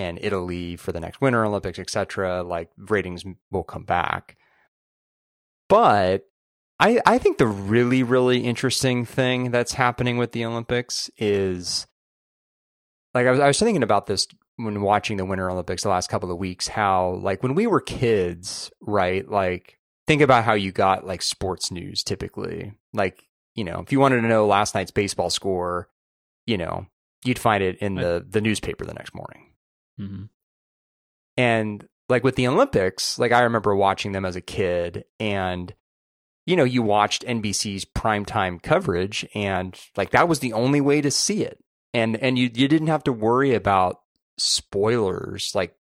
and 0.01 0.19
Italy 0.23 0.77
for 0.77 0.93
the 0.93 1.01
next 1.01 1.21
Winter 1.21 1.45
Olympics, 1.45 1.79
etc., 1.79 2.43
like 2.43 2.71
ratings 2.77 3.25
will 3.51 3.63
come 3.63 3.85
back. 3.85 4.37
But 5.69 6.27
I 6.79 7.01
I 7.07 7.19
think 7.19 7.39
the 7.39 7.47
really 7.47 8.03
really 8.03 8.39
interesting 8.39 9.05
thing 9.05 9.51
that's 9.51 9.75
happening 9.75 10.17
with 10.17 10.33
the 10.33 10.45
Olympics 10.45 11.11
is 11.19 11.87
like 13.15 13.27
I 13.27 13.31
was 13.31 13.41
I 13.41 13.47
was 13.47 13.59
thinking 13.59 13.83
about 13.83 14.07
this 14.07 14.27
when 14.57 14.81
watching 14.83 15.17
the 15.17 15.25
Winter 15.25 15.51
Olympics 15.51 15.83
the 15.83 15.89
last 15.91 16.09
couple 16.09 16.31
of 16.31 16.39
weeks 16.39 16.67
how 16.69 17.21
like 17.23 17.43
when 17.43 17.55
we 17.55 17.67
were 17.67 17.81
kids, 17.81 18.71
right? 18.81 19.29
Like 19.29 19.79
think 20.07 20.23
about 20.23 20.45
how 20.45 20.55
you 20.55 20.73
got 20.73 21.07
like 21.07 21.23
sports 21.23 21.71
news 21.71 22.03
typically. 22.03 22.73
Like, 22.93 23.23
you 23.55 23.65
know, 23.65 23.81
if 23.81 23.93
you 23.93 24.01
wanted 24.01 24.23
to 24.23 24.29
know 24.29 24.47
last 24.47 24.75
night's 24.75 24.91
baseball 24.91 25.31
score, 25.31 25.89
you 26.47 26.59
know, 26.59 26.87
you'd 27.25 27.39
find 27.39 27.63
it 27.63 27.79
in 27.79 27.95
the 27.95 28.25
the 28.29 28.41
newspaper 28.41 28.85
the 28.85 28.95
next 28.95 29.15
morning 29.15 29.50
Mm-hmm. 30.01 30.25
And 31.37 31.89
like 32.09 32.25
with 32.25 32.37
the 32.37 32.49
Olympics, 32.49 33.19
like 33.19 33.33
I 33.33 33.43
remember 33.43 33.75
watching 33.75 34.13
them 34.13 34.25
as 34.25 34.37
a 34.37 34.41
kid 34.41 35.05
and 35.19 35.75
you 36.47 36.57
know, 36.57 36.65
you 36.65 36.83
watched 36.83 37.25
NBC's 37.25 37.85
primetime 37.85 38.61
coverage 38.61 39.27
and 39.35 39.79
like 39.97 40.11
that 40.11 40.29
was 40.29 40.41
the 40.41 40.53
only 40.53 40.81
way 40.81 41.01
to 41.01 41.11
see 41.11 41.45
it. 41.45 41.63
And 41.95 42.17
and 42.17 42.39
you 42.39 42.51
you 42.53 42.67
didn't 42.67 42.89
have 42.89 43.05
to 43.05 43.13
worry 43.13 43.55
about 43.55 44.01
spoilers 44.39 45.53
like 45.55 45.77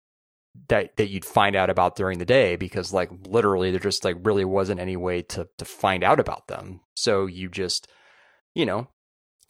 that 0.67 0.97
that 0.97 1.09
you'd 1.09 1.25
find 1.25 1.55
out 1.55 1.69
about 1.69 1.95
during 1.95 2.19
the 2.19 2.25
day 2.25 2.55
because 2.55 2.91
like 2.93 3.09
literally 3.25 3.71
there 3.71 3.79
just 3.79 4.03
like 4.03 4.17
really 4.23 4.45
wasn't 4.45 4.79
any 4.79 4.97
way 4.97 5.21
to 5.21 5.47
to 5.57 5.65
find 5.65 6.03
out 6.03 6.19
about 6.19 6.47
them. 6.47 6.81
So 6.95 7.25
you 7.25 7.49
just 7.49 7.87
you 8.53 8.65
know 8.65 8.89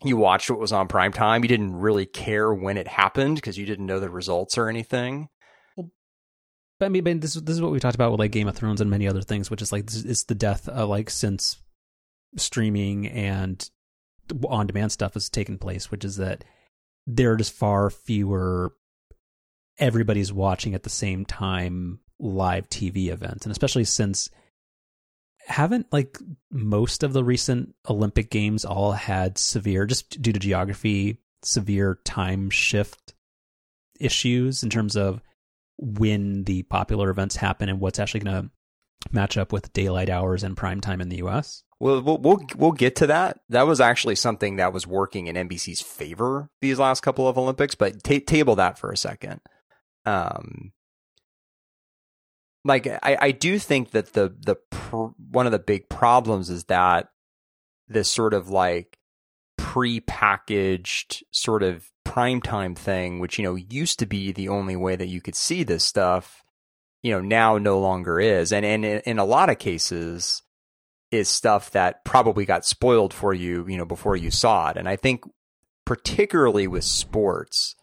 you 0.03 0.17
watched 0.17 0.49
what 0.49 0.59
was 0.59 0.71
on 0.71 0.87
prime 0.87 1.13
time. 1.13 1.43
You 1.43 1.49
didn't 1.49 1.75
really 1.75 2.05
care 2.05 2.53
when 2.53 2.77
it 2.77 2.87
happened 2.87 3.35
because 3.35 3.57
you 3.57 3.65
didn't 3.65 3.85
know 3.85 3.99
the 3.99 4.09
results 4.09 4.57
or 4.57 4.69
anything. 4.69 5.29
But 5.75 6.85
I 6.85 6.89
mean, 6.89 7.19
this 7.19 7.33
this 7.33 7.55
is 7.55 7.61
what 7.61 7.71
we 7.71 7.79
talked 7.79 7.95
about 7.95 8.11
with 8.11 8.19
like 8.19 8.31
Game 8.31 8.47
of 8.47 8.55
Thrones 8.55 8.79
and 8.79 8.89
many 8.89 9.07
other 9.07 9.21
things, 9.21 9.51
which 9.51 9.61
is 9.61 9.71
like 9.71 9.85
this 9.85 10.03
is 10.03 10.23
the 10.23 10.35
death 10.35 10.69
of 10.69 10.87
like 10.87 11.09
since 11.09 11.57
streaming 12.37 13.07
and 13.07 13.69
on 14.47 14.67
demand 14.67 14.91
stuff 14.91 15.15
has 15.15 15.29
taken 15.29 15.57
place, 15.57 15.91
which 15.91 16.05
is 16.05 16.17
that 16.17 16.45
there 17.05 17.33
are 17.33 17.37
just 17.37 17.53
far 17.53 17.89
fewer 17.89 18.73
everybody's 19.77 20.31
watching 20.31 20.73
at 20.73 20.83
the 20.83 20.89
same 20.89 21.25
time 21.25 21.99
live 22.19 22.69
TV 22.69 23.07
events, 23.07 23.45
and 23.45 23.51
especially 23.51 23.83
since 23.83 24.29
haven't 25.49 25.91
like 25.91 26.17
most 26.51 27.03
of 27.03 27.13
the 27.13 27.23
recent 27.23 27.75
Olympic 27.89 28.29
games 28.29 28.65
all 28.65 28.91
had 28.91 29.37
severe 29.37 29.85
just 29.85 30.21
due 30.21 30.31
to 30.31 30.39
geography 30.39 31.19
severe 31.43 31.99
time 32.03 32.49
shift 32.49 33.13
issues 33.99 34.63
in 34.63 34.69
terms 34.69 34.95
of 34.95 35.21
when 35.77 36.43
the 36.43 36.63
popular 36.63 37.09
events 37.09 37.35
happen 37.37 37.69
and 37.69 37.79
what's 37.79 37.99
actually 37.99 38.21
going 38.21 38.43
to 38.43 38.49
match 39.11 39.37
up 39.37 39.51
with 39.51 39.73
daylight 39.73 40.09
hours 40.09 40.43
and 40.43 40.57
prime 40.57 40.81
time 40.81 41.01
in 41.01 41.09
the 41.09 41.23
US? 41.23 41.63
Well, 41.79 42.01
we'll 42.01 42.17
we'll 42.17 42.41
we'll 42.57 42.71
get 42.73 42.97
to 42.97 43.07
that. 43.07 43.39
That 43.47 43.65
was 43.65 43.79
actually 43.79 44.15
something 44.15 44.57
that 44.57 44.73
was 44.73 44.85
working 44.85 45.27
in 45.27 45.35
NBC's 45.35 45.81
favor 45.81 46.49
these 46.61 46.77
last 46.77 47.01
couple 47.01 47.27
of 47.27 47.37
Olympics, 47.37 47.75
but 47.75 48.03
ta- 48.03 48.19
table 48.25 48.55
that 48.55 48.77
for 48.77 48.91
a 48.91 48.97
second. 48.97 49.39
Um, 50.05 50.73
like 52.65 52.87
I, 52.87 53.17
I 53.19 53.31
do 53.31 53.59
think 53.59 53.91
that 53.91 54.13
the 54.13 54.35
the 54.39 54.55
pr- 54.55 55.13
one 55.31 55.45
of 55.45 55.51
the 55.51 55.59
big 55.59 55.89
problems 55.89 56.49
is 56.49 56.65
that 56.65 57.09
this 57.87 58.11
sort 58.11 58.33
of 58.33 58.49
like 58.49 58.97
pre-packaged 59.57 61.23
sort 61.31 61.63
of 61.63 61.91
primetime 62.05 62.75
thing, 62.75 63.19
which, 63.19 63.37
you 63.37 63.43
know, 63.43 63.55
used 63.55 63.99
to 63.99 64.05
be 64.05 64.31
the 64.31 64.49
only 64.49 64.75
way 64.75 64.95
that 64.95 65.07
you 65.07 65.21
could 65.21 65.35
see 65.35 65.63
this 65.63 65.83
stuff, 65.83 66.43
you 67.03 67.11
know, 67.11 67.21
now 67.21 67.57
no 67.57 67.79
longer 67.79 68.19
is. 68.19 68.51
And, 68.51 68.65
and 68.65 68.83
in 68.83 69.19
a 69.19 69.25
lot 69.25 69.49
of 69.49 69.59
cases 69.59 70.41
is 71.11 71.29
stuff 71.29 71.71
that 71.71 72.03
probably 72.03 72.45
got 72.45 72.65
spoiled 72.65 73.13
for 73.13 73.33
you, 73.33 73.65
you 73.67 73.77
know, 73.77 73.85
before 73.85 74.15
you 74.15 74.31
saw 74.31 74.69
it. 74.69 74.77
And 74.77 74.87
I 74.87 74.95
think 74.95 75.23
particularly 75.85 76.67
with 76.67 76.83
sports, 76.83 77.75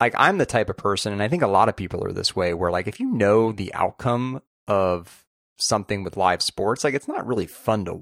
like 0.00 0.14
I'm 0.16 0.38
the 0.38 0.46
type 0.46 0.70
of 0.70 0.76
person, 0.76 1.12
and 1.12 1.22
I 1.22 1.28
think 1.28 1.42
a 1.42 1.48
lot 1.48 1.68
of 1.68 1.76
people 1.76 2.04
are 2.04 2.12
this 2.12 2.36
way, 2.36 2.54
where 2.54 2.70
like 2.70 2.86
if 2.86 3.00
you 3.00 3.06
know 3.06 3.52
the 3.52 3.72
outcome 3.74 4.42
of 4.66 5.26
something 5.56 6.04
with 6.04 6.16
live 6.16 6.42
sports, 6.42 6.84
like 6.84 6.94
it's 6.94 7.08
not 7.08 7.26
really 7.26 7.46
fun 7.46 7.84
to 7.86 8.00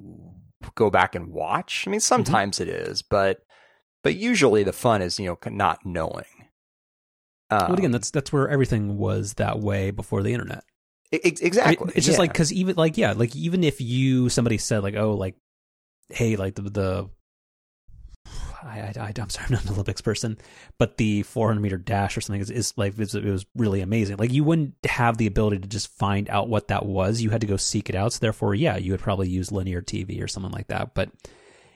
go 0.75 0.91
back 0.91 1.15
and 1.15 1.33
watch. 1.33 1.85
I 1.87 1.91
mean, 1.91 1.99
mm-hmm. 1.99 2.05
sometimes 2.05 2.59
mm-hmm. 2.59 2.71
it 2.71 2.89
is, 2.89 3.03
but 3.03 3.41
but 4.03 4.15
usually 4.15 4.63
the 4.63 4.73
fun 4.73 5.03
is 5.03 5.19
you 5.19 5.27
know 5.27 5.39
not 5.51 5.85
knowing. 5.85 6.25
Um, 7.51 7.71
but 7.71 7.79
again, 7.79 7.93
that's 7.93 8.11
that's 8.11 8.33
where 8.33 8.49
everything 8.49 8.99
was 8.99 9.35
that 9.35 9.61
way 9.61 9.91
before 9.91 10.23
the 10.23 10.33
internet. 10.33 10.65
It, 11.13 11.41
exactly. 11.41 11.77
I 11.77 11.81
mean, 11.81 11.93
it's 11.97 12.07
just 12.07 12.19
yeah. 12.19 12.23
like 12.23 12.33
because 12.33 12.53
even 12.53 12.77
like 12.77 12.99
yeah, 12.99 13.13
like 13.13 13.35
even 13.37 13.65
if 13.65 13.81
you 13.81 14.29
somebody 14.29 14.59
said 14.59 14.83
like 14.83 14.97
oh 14.97 15.15
like 15.15 15.37
hey 16.09 16.37
like 16.37 16.57
the 16.57 16.63
the 16.63 17.11
I, 18.67 18.93
I, 18.99 19.13
am 19.17 19.31
sorry, 19.31 19.47
I'm 19.47 19.55
not 19.55 19.65
an 19.65 19.73
Olympics 19.73 20.01
person, 20.01 20.39
but 20.79 20.97
the 20.97 21.23
400 21.23 21.61
meter 21.61 21.77
dash 21.77 22.17
or 22.17 22.21
something 22.21 22.41
is, 22.41 22.51
is 22.51 22.73
like 22.77 22.99
it 22.99 23.15
was 23.15 23.47
really 23.55 23.81
amazing. 23.81 24.17
Like 24.17 24.33
you 24.33 24.45
wouldn't 24.45 24.75
have 24.85 25.17
the 25.17 25.27
ability 25.27 25.59
to 25.59 25.69
just 25.69 25.89
find 25.97 26.29
out 26.29 26.49
what 26.49 26.69
that 26.69 26.85
was. 26.85 27.21
You 27.21 27.31
had 27.31 27.41
to 27.43 27.47
go 27.47 27.57
seek 27.57 27.89
it 27.89 27.95
out. 27.95 28.13
So 28.13 28.19
therefore, 28.21 28.55
yeah, 28.55 28.77
you 28.77 28.93
would 28.93 29.01
probably 29.01 29.29
use 29.29 29.53
linear 29.53 29.83
TV 29.83 30.23
or 30.23 30.29
something 30.29 30.53
like 30.53 30.69
that. 30.69 30.95
But 30.95 31.11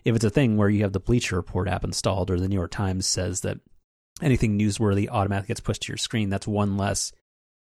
if 0.04 0.14
it's 0.14 0.24
a 0.24 0.30
thing 0.30 0.56
where 0.56 0.68
you 0.68 0.82
have 0.82 0.92
the 0.92 1.00
Bleacher 1.00 1.36
Report 1.36 1.68
app 1.68 1.84
installed, 1.84 2.30
or 2.30 2.38
the 2.38 2.48
New 2.48 2.56
York 2.56 2.70
Times 2.70 3.06
says 3.06 3.42
that 3.42 3.58
anything 4.22 4.58
newsworthy 4.58 5.08
automatically 5.08 5.48
gets 5.48 5.60
pushed 5.60 5.82
to 5.82 5.92
your 5.92 5.98
screen, 5.98 6.30
that's 6.30 6.48
one 6.48 6.76
less 6.76 7.12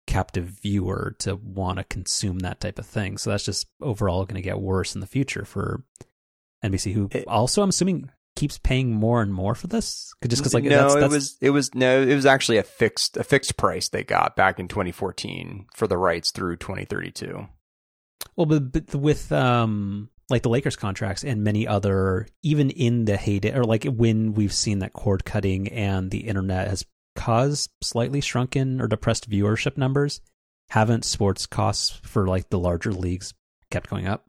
captive 0.06 0.44
viewer 0.44 1.14
to 1.18 1.36
want 1.36 1.78
to 1.78 1.84
consume 1.84 2.40
that 2.40 2.60
type 2.60 2.78
of 2.78 2.86
thing. 2.86 3.18
So 3.18 3.30
that's 3.30 3.44
just 3.44 3.66
overall 3.80 4.24
going 4.24 4.36
to 4.36 4.42
get 4.42 4.60
worse 4.60 4.94
in 4.94 5.00
the 5.00 5.06
future 5.06 5.44
for 5.44 5.84
NBC, 6.64 6.92
who 6.92 7.08
it, 7.12 7.26
also 7.26 7.62
I'm 7.62 7.68
assuming 7.68 8.10
keeps 8.36 8.58
paying 8.58 8.92
more 8.92 9.22
and 9.22 9.32
more 9.32 9.54
for 9.54 9.66
this? 9.66 10.12
Just 10.26 10.42
because 10.42 10.54
like 10.54 10.64
no, 10.64 10.82
that's, 10.82 10.94
that's... 10.94 11.04
it 11.04 11.14
was 11.14 11.38
it 11.40 11.50
was 11.50 11.74
no, 11.74 12.02
it 12.02 12.14
was 12.14 12.26
actually 12.26 12.58
a 12.58 12.62
fixed 12.62 13.16
a 13.16 13.24
fixed 13.24 13.56
price 13.56 13.88
they 13.88 14.04
got 14.04 14.36
back 14.36 14.58
in 14.58 14.68
2014 14.68 15.66
for 15.74 15.86
the 15.86 15.98
rights 15.98 16.30
through 16.30 16.56
2032. 16.56 17.46
Well, 18.36 18.46
but, 18.46 18.72
but 18.72 18.94
with 18.94 19.30
um 19.32 20.10
like 20.30 20.42
the 20.42 20.48
Lakers 20.48 20.76
contracts 20.76 21.24
and 21.24 21.42
many 21.42 21.66
other, 21.66 22.28
even 22.42 22.70
in 22.70 23.04
the 23.04 23.16
heyday, 23.16 23.52
or 23.52 23.64
like 23.64 23.84
when 23.84 24.32
we've 24.34 24.52
seen 24.52 24.78
that 24.78 24.92
cord 24.92 25.24
cutting 25.24 25.68
and 25.68 26.10
the 26.10 26.20
internet 26.20 26.68
has 26.68 26.86
caused 27.16 27.70
slightly 27.82 28.20
shrunken 28.20 28.80
or 28.80 28.86
depressed 28.86 29.28
viewership 29.28 29.76
numbers, 29.76 30.20
haven't 30.70 31.04
sports 31.04 31.46
costs 31.46 32.00
for 32.04 32.28
like 32.28 32.48
the 32.48 32.58
larger 32.58 32.92
leagues 32.92 33.34
kept 33.70 33.90
going 33.90 34.06
up? 34.06 34.24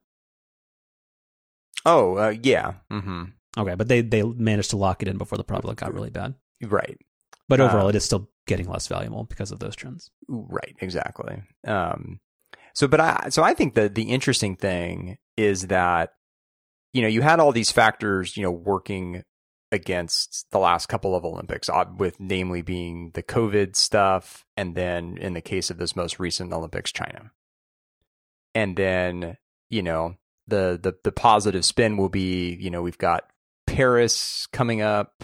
Oh, 1.86 2.18
uh, 2.18 2.34
yeah. 2.42 2.74
Mm-hmm. 2.92 3.24
Okay, 3.58 3.76
but 3.76 3.88
they 3.88 4.02
they 4.02 4.24
managed 4.24 4.70
to 4.72 4.78
lock 4.78 5.02
it 5.02 5.08
in 5.08 5.18
before 5.18 5.38
the 5.38 5.44
problem 5.44 5.76
got 5.76 5.94
really 5.94 6.10
bad. 6.10 6.36
Right. 6.64 6.98
But 7.50 7.60
overall, 7.60 7.86
um, 7.86 7.90
it 7.90 7.96
is 7.96 8.06
still 8.06 8.30
getting 8.48 8.70
less 8.70 8.88
valuable 8.88 9.26
because 9.26 9.52
of 9.52 9.60
those 9.60 9.76
trends. 9.76 10.10
Right. 10.30 10.76
Exactly. 10.80 11.44
Um, 11.68 12.22
so, 12.74 12.88
but 12.88 13.02
I 13.02 13.28
so 13.30 13.44
I 13.44 13.54
think 13.54 13.76
that 13.76 13.96
the 13.96 14.04
interesting 14.04 14.56
thing 14.56 15.18
is 15.36 15.68
that 15.68 16.14
you 16.94 17.02
know 17.02 17.08
you 17.08 17.22
had 17.22 17.40
all 17.40 17.52
these 17.52 17.72
factors 17.72 18.38
you 18.38 18.44
know 18.44 18.52
working 18.52 19.24
against 19.72 20.46
the 20.52 20.60
last 20.60 20.88
couple 20.88 21.16
of 21.16 21.24
Olympics, 21.24 21.70
uh, 21.70 21.86
with 21.98 22.20
namely 22.20 22.62
being 22.62 23.12
the 23.14 23.24
COVID 23.24 23.76
stuff, 23.76 24.46
and 24.58 24.76
then 24.76 25.18
in 25.18 25.34
the 25.34 25.42
case 25.42 25.70
of 25.70 25.78
this 25.78 25.96
most 25.96 26.20
recent 26.20 26.54
Olympics, 26.54 26.92
China, 26.92 27.32
and 28.54 28.76
then 28.78 29.38
you 29.70 29.82
know 29.82 30.16
the 30.48 30.80
the 30.82 30.96
the 31.04 31.12
positive 31.12 31.66
spin 31.66 31.98
will 31.98 32.10
be 32.10 32.56
you 32.56 32.70
know 32.70 32.82
we've 32.82 32.98
got 32.98 33.26
Paris 33.82 34.48
coming 34.54 34.82
up, 34.82 35.24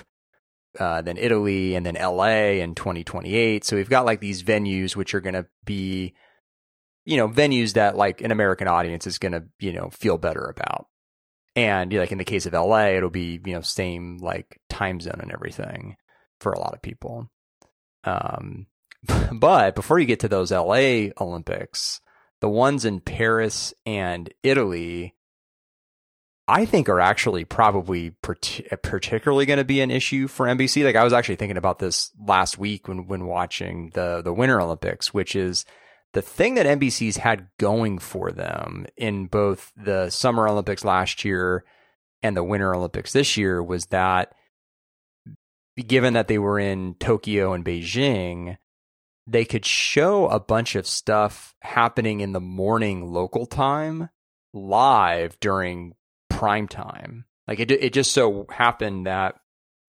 uh, 0.79 1.01
then 1.01 1.17
Italy, 1.17 1.75
and 1.75 1.85
then 1.85 1.95
LA 1.95 2.59
in 2.61 2.73
2028. 2.73 3.63
So 3.63 3.75
we've 3.75 3.89
got 3.89 4.05
like 4.05 4.19
these 4.19 4.41
venues 4.41 4.95
which 4.95 5.13
are 5.13 5.21
going 5.21 5.35
to 5.35 5.45
be 5.63 6.15
you 7.07 7.15
know, 7.15 7.29
venues 7.29 7.73
that 7.73 7.95
like 7.95 8.19
an 8.19 8.31
American 8.31 8.67
audience 8.67 9.07
is 9.07 9.17
going 9.17 9.31
to, 9.31 9.45
you 9.59 9.71
know, 9.71 9.89
feel 9.89 10.17
better 10.17 10.43
about. 10.43 10.87
And 11.55 11.93
like 11.93 12.11
in 12.11 12.17
the 12.17 12.25
case 12.25 12.45
of 12.45 12.51
LA, 12.51 12.87
it'll 12.87 13.09
be, 13.09 13.39
you 13.45 13.53
know, 13.53 13.61
same 13.61 14.17
like 14.17 14.59
time 14.69 14.99
zone 14.99 15.19
and 15.21 15.31
everything 15.31 15.95
for 16.41 16.51
a 16.51 16.59
lot 16.59 16.73
of 16.73 16.81
people. 16.81 17.31
Um, 18.03 18.67
but 19.31 19.73
before 19.73 19.99
you 19.99 20.05
get 20.05 20.19
to 20.19 20.27
those 20.27 20.51
LA 20.51 21.11
Olympics, 21.17 22.01
the 22.41 22.49
ones 22.49 22.83
in 22.83 22.99
Paris 22.99 23.73
and 23.85 24.29
Italy, 24.43 25.15
I 26.47 26.65
think 26.65 26.87
are 26.87 27.01
actually 27.01 27.43
probably 27.43 28.11
particularly 28.21 29.45
going 29.45 29.57
to 29.57 29.65
be 29.65 29.81
an 29.81 29.91
issue 29.91 30.27
for 30.27 30.45
NBC. 30.45 30.85
Like 30.85 30.95
I 30.95 31.03
was 31.03 31.11
actually 31.11 31.35
thinking 31.35 31.57
about 31.57 31.79
this 31.79 32.11
last 32.25 32.57
week 32.57 32.87
when 32.87 33.07
when 33.07 33.25
watching 33.25 33.91
the 33.93 34.21
the 34.21 34.33
Winter 34.33 34.61
Olympics, 34.61 35.13
which 35.13 35.35
is 35.35 35.65
the 36.13 36.21
thing 36.21 36.55
that 36.55 36.65
NBC's 36.65 37.17
had 37.17 37.49
going 37.59 37.99
for 37.99 38.31
them 38.31 38.85
in 38.95 39.27
both 39.27 39.73
the 39.75 40.09
Summer 40.09 40.47
Olympics 40.47 40.85
last 40.85 41.25
year 41.25 41.65
and 42.23 42.35
the 42.35 42.43
Winter 42.43 42.73
Olympics 42.73 43.11
this 43.11 43.35
year 43.35 43.61
was 43.61 43.87
that 43.87 44.33
given 45.85 46.13
that 46.13 46.29
they 46.29 46.39
were 46.39 46.59
in 46.59 46.95
Tokyo 46.95 47.53
and 47.53 47.63
Beijing, 47.63 48.57
they 49.27 49.43
could 49.43 49.65
show 49.65 50.27
a 50.29 50.39
bunch 50.39 50.75
of 50.75 50.87
stuff 50.87 51.55
happening 51.61 52.21
in 52.21 52.31
the 52.31 52.39
morning 52.39 53.11
local 53.11 53.45
time 53.45 54.09
live 54.53 55.37
during 55.41 55.93
prime 56.37 56.67
time. 56.67 57.25
Like 57.47 57.59
it 57.59 57.71
it 57.71 57.93
just 57.93 58.11
so 58.11 58.45
happened 58.49 59.07
that 59.07 59.35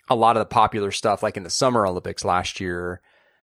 a 0.08 0.16
lot 0.16 0.36
of 0.36 0.40
the 0.40 0.46
popular 0.46 0.90
stuff 0.90 1.22
like 1.22 1.36
in 1.36 1.42
the 1.42 1.50
Summer 1.50 1.86
Olympics 1.86 2.24
last 2.24 2.58
year 2.58 3.02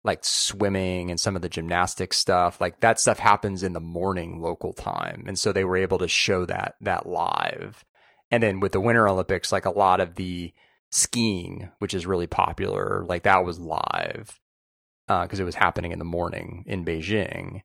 like 0.05 0.25
swimming 0.25 1.11
and 1.11 1.19
some 1.21 1.37
of 1.37 1.43
the 1.43 1.49
gymnastics 1.49 2.17
stuff 2.17 2.61
like 2.61 2.81
that 2.81 3.01
stuff 3.01 3.19
happens 3.19 3.63
in 3.63 3.73
the 3.73 3.81
morning 3.81 4.41
local 4.41 4.73
time. 4.73 5.25
And 5.27 5.39
so 5.39 5.53
they 5.53 5.65
were 5.65 5.77
able 5.77 5.99
to 5.99 6.09
show 6.09 6.45
that 6.47 6.75
that 6.81 7.07
live. 7.07 7.85
And 8.31 8.43
then 8.43 8.61
with 8.61 8.73
the 8.73 8.81
winter 8.81 9.09
olympics 9.09 9.53
like 9.53 9.65
a 9.65 9.71
lot 9.71 10.01
of 10.01 10.17
the 10.17 10.53
skiing 10.91 11.71
which 11.79 11.95
is 11.95 12.07
really 12.07 12.27
popular 12.27 13.05
like 13.07 13.25
that 13.25 13.45
was 13.45 13.61
live 13.61 14.41
because 15.07 15.39
uh, 15.39 15.43
it 15.43 15.45
was 15.45 15.55
happening 15.55 15.93
in 15.93 15.99
the 15.99 16.05
morning 16.05 16.65
in 16.67 16.85
beijing 16.85 17.61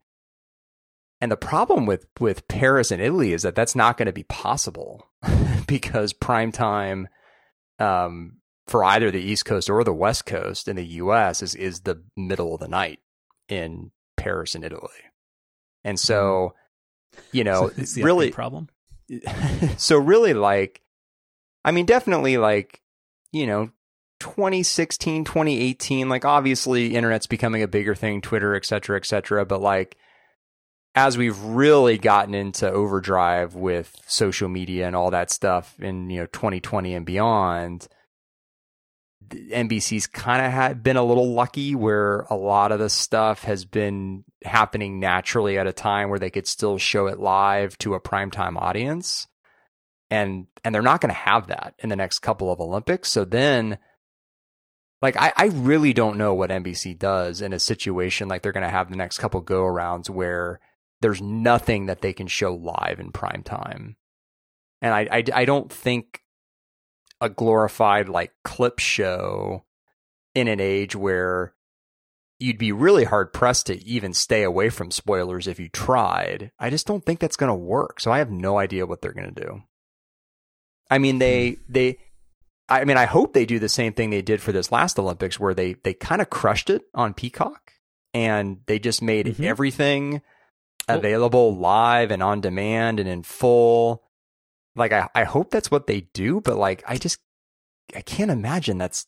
and 1.24 1.32
the 1.32 1.38
problem 1.38 1.86
with 1.86 2.06
with 2.20 2.48
paris 2.48 2.92
and 2.92 3.02
italy 3.02 3.34
is 3.34 3.42
that 3.42 3.56
that's 3.56 3.76
not 3.76 3.98
going 3.98 4.06
to 4.06 4.14
be 4.14 4.24
possible 4.24 5.08
because 5.68 6.14
prime 6.14 6.52
time 6.52 7.08
um, 7.80 8.38
for 8.68 8.84
either 8.84 9.12
the 9.12 9.22
East 9.22 9.46
Coast 9.46 9.70
or 9.70 9.84
the 9.84 9.94
West 9.94 10.26
Coast 10.26 10.68
in 10.68 10.76
the 10.76 10.86
U.S. 10.86 11.42
is 11.42 11.56
is 11.56 11.82
the 11.82 12.02
middle 12.16 12.54
of 12.54 12.60
the 12.60 12.68
night 12.68 13.00
in 13.50 13.92
Paris 14.18 14.56
and 14.56 14.64
Italy. 14.64 14.90
And 15.84 16.00
so, 16.00 16.54
you 17.32 17.44
know, 17.44 17.70
So 17.70 18.02
really 18.02 18.32
problem. 18.32 18.70
so 19.78 19.98
really 19.98 20.34
like 20.34 20.82
I 21.66 21.72
mean 21.72 21.86
definitely 21.86 22.38
like, 22.38 22.82
you 23.32 23.48
know, 23.48 23.72
2016, 24.20 25.26
2018, 25.26 26.08
like 26.08 26.24
obviously 26.24 26.96
internet's 26.96 27.28
becoming 27.28 27.64
a 27.64 27.68
bigger 27.68 27.96
thing, 27.96 28.22
Twitter, 28.22 28.56
et 28.56 28.66
cetera, 28.66 28.98
et 28.98 29.06
cetera. 29.06 29.46
But 29.46 29.62
like 29.62 29.98
as 30.96 31.18
we've 31.18 31.40
really 31.40 31.98
gotten 31.98 32.34
into 32.34 32.70
overdrive 32.70 33.56
with 33.56 33.96
social 34.08 34.48
media 34.48 34.86
and 34.86 34.96
all 34.96 35.12
that 35.12 35.32
stuff 35.32 35.76
in, 35.80 36.10
you 36.10 36.20
know, 36.20 36.28
2020 36.28 36.94
and 36.94 37.06
beyond, 37.06 37.88
NBC's 39.32 40.06
kind 40.06 40.72
of 40.72 40.84
been 40.84 40.98
a 40.98 41.04
little 41.04 41.34
lucky 41.34 41.74
where 41.74 42.22
a 42.30 42.36
lot 42.36 42.72
of 42.72 42.80
the 42.80 42.90
stuff 42.90 43.44
has 43.44 43.66
been 43.66 44.24
happening 44.44 45.00
naturally 45.00 45.58
at 45.58 45.66
a 45.66 45.74
time 45.74 46.10
where 46.10 46.20
they 46.20 46.30
could 46.30 46.48
still 46.48 46.78
show 46.78 47.08
it 47.08 47.20
live 47.20 47.78
to 47.80 47.96
a 47.96 48.02
primetime 48.02 48.58
audience. 48.58 49.28
And 50.12 50.46
and 50.64 50.76
they're 50.76 50.84
not 50.84 51.02
going 51.02 51.14
to 51.14 51.20
have 51.20 51.48
that 51.48 51.74
in 51.80 51.90
the 51.90 51.96
next 51.96 52.20
couple 52.20 52.52
of 52.52 52.60
Olympics. 52.60 53.12
So 53.12 53.26
then 53.26 53.80
like 55.02 55.18
I, 55.18 55.34
I 55.36 55.46
really 55.48 55.92
don't 55.92 56.18
know 56.18 56.36
what 56.36 56.52
NBC 56.52 57.00
does 57.00 57.42
in 57.42 57.52
a 57.52 57.60
situation 57.60 58.28
like 58.28 58.44
they're 58.44 58.52
going 58.52 58.64
to 58.64 58.70
have 58.70 58.92
the 58.92 58.96
next 58.96 59.18
couple 59.18 59.42
go 59.42 59.64
arounds 59.64 60.10
where 60.10 60.60
there's 61.04 61.22
nothing 61.22 61.86
that 61.86 62.02
they 62.02 62.14
can 62.14 62.26
show 62.28 62.56
live 62.56 63.00
in 63.00 63.12
prime 63.12 63.44
time. 63.44 63.98
And 64.82 64.94
I, 64.94 65.08
I, 65.12 65.24
I 65.34 65.46
don't 65.46 65.72
think 65.72 66.22
a 67.22 67.30
glorified 67.30 68.10
like 68.10 68.32
clip 68.44 68.80
show 68.80 69.66
in 70.34 70.48
an 70.48 70.60
age 70.60 70.96
where 70.96 71.54
you'd 72.40 72.58
be 72.58 72.72
really 72.72 73.04
hard 73.04 73.32
pressed 73.32 73.68
to 73.68 73.82
even 73.86 74.14
stay 74.14 74.44
away 74.44 74.70
from 74.70 74.92
spoilers 74.92 75.46
if 75.48 75.60
you 75.60 75.70
tried. 75.70 76.52
I 76.60 76.70
just 76.70 76.88
don't 76.88 77.06
think 77.06 77.20
that's 77.20 77.36
going 77.38 77.50
to 77.50 77.54
work. 77.54 78.00
So 78.00 78.12
I 78.12 78.18
have 78.18 78.32
no 78.32 78.58
idea 78.58 78.86
what 78.86 79.02
they're 79.02 79.14
going 79.14 79.34
to 79.34 79.42
do. 79.44 79.62
I 80.90 80.98
mean, 80.98 81.20
they, 81.20 81.58
they, 81.70 81.98
I 82.68 82.84
mean, 82.86 82.98
I 82.98 83.06
hope 83.06 83.34
they 83.34 83.46
do 83.46 83.60
the 83.60 83.70
same 83.70 83.94
thing 83.94 84.10
they 84.10 84.22
did 84.22 84.42
for 84.42 84.52
this 84.52 84.72
last 84.72 84.98
Olympics 85.00 85.40
where 85.40 85.54
they, 85.54 85.74
they 85.84 85.94
kind 85.94 86.22
of 86.22 86.30
crushed 86.30 86.70
it 86.70 86.84
on 86.94 87.14
Peacock 87.14 87.72
and 88.14 88.62
they 88.68 88.80
just 88.80 89.02
made 89.02 89.28
Mhm. 89.28 89.46
everything 89.46 90.22
available 90.88 91.56
live 91.56 92.12
and 92.12 92.24
on 92.24 92.42
demand 92.42 93.00
and 93.00 93.10
in 93.10 93.24
full. 93.24 94.04
Like, 94.76 94.92
I, 94.92 95.10
I 95.14 95.24
hope 95.24 95.52
that's 95.52 95.70
what 95.70 95.88
they 95.88 96.02
do, 96.14 96.42
but 96.42 96.58
like, 96.58 96.84
I 96.88 96.98
just, 96.98 97.20
I 97.96 98.02
can't 98.02 98.32
imagine 98.32 98.78
that's 98.78 99.06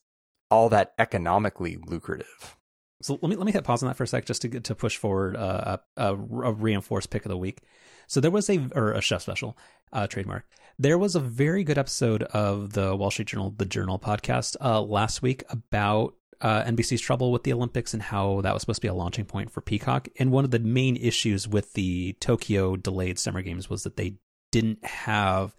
all 0.51 0.69
that 0.69 0.93
economically 0.99 1.77
lucrative. 1.85 2.57
So 3.01 3.19
let 3.21 3.29
me 3.29 3.35
let 3.35 3.45
me 3.45 3.51
hit 3.51 3.63
pause 3.63 3.83
on 3.83 3.87
that 3.87 3.95
for 3.97 4.03
a 4.03 4.07
sec, 4.07 4.25
just 4.25 4.41
to 4.43 4.47
get 4.47 4.63
to 4.65 4.75
push 4.75 4.97
forward 4.97 5.35
uh, 5.35 5.77
a, 5.97 6.03
a, 6.03 6.13
a 6.13 6.51
reinforced 6.53 7.09
pick 7.09 7.25
of 7.25 7.29
the 7.29 7.37
week. 7.37 7.61
So 8.07 8.19
there 8.19 8.31
was 8.31 8.49
a 8.49 8.67
or 8.73 8.93
a 8.93 9.01
chef 9.01 9.21
special 9.21 9.57
uh, 9.91 10.07
trademark. 10.07 10.45
There 10.77 10.97
was 10.97 11.15
a 11.15 11.19
very 11.19 11.63
good 11.63 11.77
episode 11.77 12.23
of 12.23 12.73
the 12.73 12.95
Wall 12.95 13.11
Street 13.11 13.27
Journal, 13.27 13.53
the 13.55 13.65
Journal 13.65 13.99
podcast 13.99 14.55
uh, 14.61 14.81
last 14.81 15.21
week 15.21 15.43
about 15.49 16.15
uh, 16.41 16.63
NBC's 16.63 17.01
trouble 17.01 17.31
with 17.31 17.43
the 17.43 17.53
Olympics 17.53 17.93
and 17.93 18.03
how 18.03 18.41
that 18.41 18.53
was 18.53 18.61
supposed 18.61 18.77
to 18.77 18.81
be 18.81 18.87
a 18.87 18.93
launching 18.93 19.25
point 19.25 19.51
for 19.51 19.61
Peacock. 19.61 20.07
And 20.19 20.31
one 20.31 20.45
of 20.45 20.51
the 20.51 20.59
main 20.59 20.95
issues 20.95 21.47
with 21.47 21.73
the 21.73 22.13
Tokyo 22.19 22.75
delayed 22.75 23.19
Summer 23.19 23.41
Games 23.41 23.69
was 23.69 23.83
that 23.83 23.97
they 23.97 24.15
didn't 24.51 24.83
have 24.85 25.55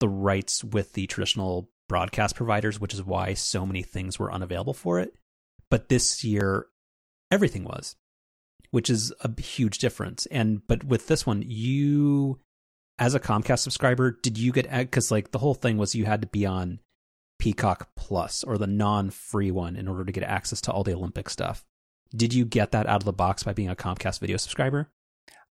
the 0.00 0.08
rights 0.08 0.64
with 0.64 0.92
the 0.94 1.06
traditional 1.06 1.70
broadcast 1.88 2.36
providers, 2.36 2.80
which 2.80 2.94
is 2.94 3.02
why 3.02 3.34
so 3.34 3.66
many 3.66 3.82
things 3.82 4.18
were 4.18 4.32
unavailable 4.32 4.74
for 4.74 4.98
it. 4.98 5.14
But 5.70 5.88
this 5.88 6.24
year, 6.24 6.66
everything 7.30 7.64
was, 7.64 7.96
which 8.70 8.90
is 8.90 9.12
a 9.20 9.40
huge 9.40 9.78
difference. 9.78 10.26
And 10.26 10.66
but 10.66 10.84
with 10.84 11.06
this 11.06 11.26
one, 11.26 11.42
you 11.46 12.40
as 12.98 13.14
a 13.14 13.20
Comcast 13.20 13.60
subscriber, 13.60 14.10
did 14.10 14.38
you 14.38 14.52
get 14.52 14.70
because 14.70 15.10
like 15.10 15.32
the 15.32 15.38
whole 15.38 15.54
thing 15.54 15.78
was 15.78 15.94
you 15.94 16.04
had 16.04 16.22
to 16.22 16.28
be 16.28 16.46
on 16.46 16.80
Peacock 17.42 17.88
Plus 17.96 18.44
or 18.44 18.56
the 18.56 18.68
non-free 18.68 19.50
one 19.50 19.74
in 19.74 19.88
order 19.88 20.04
to 20.04 20.12
get 20.12 20.22
access 20.22 20.60
to 20.60 20.70
all 20.70 20.84
the 20.84 20.94
Olympic 20.94 21.28
stuff. 21.28 21.64
Did 22.14 22.32
you 22.32 22.44
get 22.44 22.70
that 22.70 22.86
out 22.86 23.00
of 23.00 23.04
the 23.04 23.12
box 23.12 23.42
by 23.42 23.52
being 23.52 23.68
a 23.68 23.74
Comcast 23.74 24.20
video 24.20 24.36
subscriber? 24.36 24.92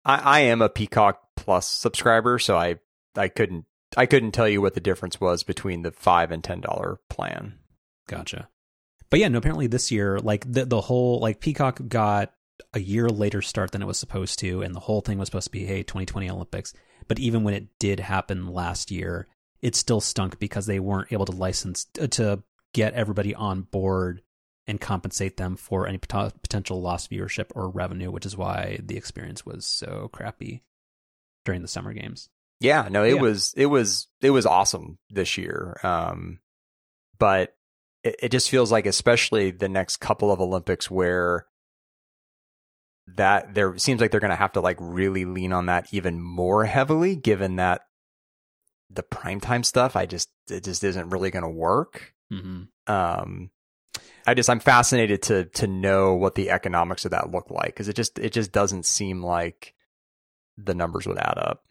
I, 0.03 0.17
I 0.17 0.39
am 0.41 0.61
a 0.61 0.67
Peacock 0.67 1.21
Plus 1.38 1.65
subscriber, 1.65 2.39
so 2.39 2.57
I, 2.57 2.79
I 3.15 3.29
couldn't, 3.29 3.67
I 3.95 4.05
couldn't 4.05 4.33
tell 4.33 4.49
you 4.49 4.61
what 4.61 4.73
the 4.73 4.81
difference 4.81 5.21
was 5.21 5.43
between 5.43 5.83
the 5.83 5.91
five 5.91 6.29
and 6.29 6.43
ten 6.43 6.59
dollar 6.59 6.99
plan. 7.09 7.53
Gotcha. 8.09 8.49
But 9.09 9.21
yeah, 9.21 9.29
no, 9.29 9.38
apparently 9.38 9.67
this 9.67 9.89
year, 9.89 10.19
like 10.19 10.51
the 10.51 10.65
the 10.65 10.81
whole 10.81 11.21
like 11.21 11.39
Peacock 11.39 11.79
got 11.88 12.33
a 12.73 12.81
year 12.81 13.07
later 13.07 13.41
start 13.41 13.71
than 13.71 13.81
it 13.81 13.88
was 13.88 13.97
supposed 13.97 14.39
to, 14.39 14.61
and 14.61 14.75
the 14.75 14.81
whole 14.81 14.99
thing 14.99 15.19
was 15.19 15.29
supposed 15.29 15.45
to 15.45 15.51
be 15.51 15.65
hey 15.65 15.83
2020 15.83 16.29
Olympics. 16.29 16.73
But 17.07 17.19
even 17.19 17.45
when 17.45 17.53
it 17.53 17.69
did 17.79 18.01
happen 18.01 18.49
last 18.49 18.91
year, 18.91 19.29
it 19.62 19.76
still 19.76 20.01
stunk 20.01 20.39
because 20.39 20.66
they 20.66 20.80
weren't 20.80 21.12
able 21.12 21.26
to 21.26 21.32
license 21.32 21.88
uh, 21.99 22.08
to 22.08 22.43
get 22.74 22.93
everybody 22.93 23.34
on 23.34 23.62
board 23.62 24.22
and 24.68 24.82
compensate 24.82 25.38
them 25.38 25.55
for 25.55 25.88
any 25.88 25.97
pot- 25.97 26.41
potential 26.41 26.82
lost 26.82 27.10
viewership 27.10 27.45
or 27.55 27.70
revenue, 27.70 28.12
which 28.12 28.26
is 28.26 28.36
why 28.38 28.80
the 28.84 28.97
experience 28.97 29.45
was 29.45 29.66
so 29.66 30.10
crappy 30.12 30.64
during 31.45 31.62
the 31.62 31.68
summer 31.68 31.93
games. 31.93 32.30
Yeah, 32.60 32.88
no, 32.91 33.03
it 33.03 33.16
Yeah. 33.16 33.22
was 33.22 33.53
it 33.55 33.68
was 33.68 34.08
it 34.22 34.32
was 34.32 34.45
awesome 34.45 34.97
this 35.10 35.38
year. 35.38 35.80
Um, 35.84 36.39
but 37.18 37.55
it, 38.03 38.16
it 38.24 38.30
just 38.30 38.49
feels 38.49 38.72
like, 38.72 38.86
especially 38.86 39.51
the 39.51 39.70
next 39.70 39.97
couple 39.97 40.32
of 40.32 40.41
Olympics, 40.41 40.91
where 40.91 41.45
that 43.16 43.53
there 43.53 43.78
seems 43.78 44.01
like 44.01 44.12
they're 44.12 44.20
going 44.20 44.32
to 44.32 44.36
have 44.36 44.51
to 44.53 44.62
like 44.62 44.78
really 44.80 45.24
lean 45.26 45.53
on 45.53 45.68
that 45.68 45.88
even 45.93 46.22
more 46.22 46.66
heavily, 46.66 47.16
given 47.16 47.55
that 47.55 47.82
the 48.89 49.03
primetime 49.03 49.65
stuff, 49.65 49.95
I 49.95 50.05
just 50.05 50.29
it 50.49 50.63
just 50.63 50.83
isn't 50.83 51.09
really 51.09 51.31
going 51.31 51.43
to 51.43 51.49
work. 51.49 52.13
Mm-hmm. 52.31 52.91
Um, 52.91 53.51
I 54.25 54.33
just 54.33 54.49
I'm 54.49 54.59
fascinated 54.59 55.21
to 55.23 55.45
to 55.45 55.67
know 55.67 56.13
what 56.13 56.35
the 56.35 56.49
economics 56.49 57.05
of 57.05 57.11
that 57.11 57.31
look 57.31 57.49
like 57.49 57.67
because 57.67 57.88
it 57.88 57.95
just 57.95 58.19
it 58.19 58.31
just 58.31 58.51
doesn't 58.51 58.85
seem 58.85 59.23
like 59.23 59.73
the 60.57 60.75
numbers 60.75 61.07
would 61.07 61.17
add 61.17 61.38
up. 61.38 61.63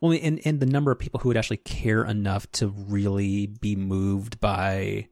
Well, 0.00 0.18
and 0.20 0.40
and 0.44 0.60
the 0.60 0.66
number 0.66 0.90
of 0.90 0.98
people 0.98 1.20
who 1.20 1.28
would 1.28 1.36
actually 1.36 1.58
care 1.58 2.04
enough 2.04 2.50
to 2.52 2.68
really 2.68 3.46
be 3.46 3.76
moved 3.76 4.40
by 4.40 5.08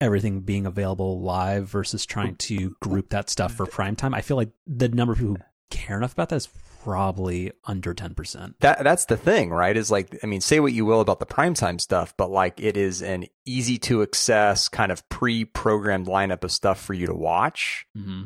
everything 0.00 0.40
being 0.40 0.66
available 0.66 1.20
live 1.20 1.68
versus 1.68 2.06
trying 2.06 2.34
to 2.36 2.74
group 2.80 3.10
that 3.10 3.28
stuff 3.28 3.52
for 3.52 3.66
prime 3.66 3.96
time. 3.96 4.14
I 4.14 4.22
feel 4.22 4.36
like 4.36 4.50
the 4.66 4.88
number 4.88 5.12
of 5.12 5.18
people 5.18 5.34
who 5.34 5.42
care 5.70 5.98
enough 5.98 6.14
about 6.14 6.30
that 6.30 6.36
is 6.36 6.48
probably 6.82 7.52
under 7.64 7.94
ten 7.94 8.14
percent. 8.14 8.56
That 8.60 8.82
that's 8.84 9.04
the 9.06 9.16
thing, 9.16 9.50
right? 9.50 9.76
Is 9.76 9.90
like 9.90 10.18
I 10.22 10.26
mean, 10.26 10.40
say 10.40 10.60
what 10.60 10.72
you 10.72 10.84
will 10.84 11.00
about 11.00 11.20
the 11.20 11.26
primetime 11.26 11.80
stuff, 11.80 12.14
but 12.16 12.30
like 12.30 12.60
it 12.60 12.76
is 12.76 13.02
an 13.02 13.26
easy 13.44 13.78
to 13.78 14.02
access 14.02 14.68
kind 14.68 14.92
of 14.92 15.08
pre-programmed 15.08 16.06
lineup 16.06 16.44
of 16.44 16.52
stuff 16.52 16.80
for 16.80 16.94
you 16.94 17.06
to 17.06 17.14
watch. 17.14 17.86
Mm-hmm. 17.96 18.24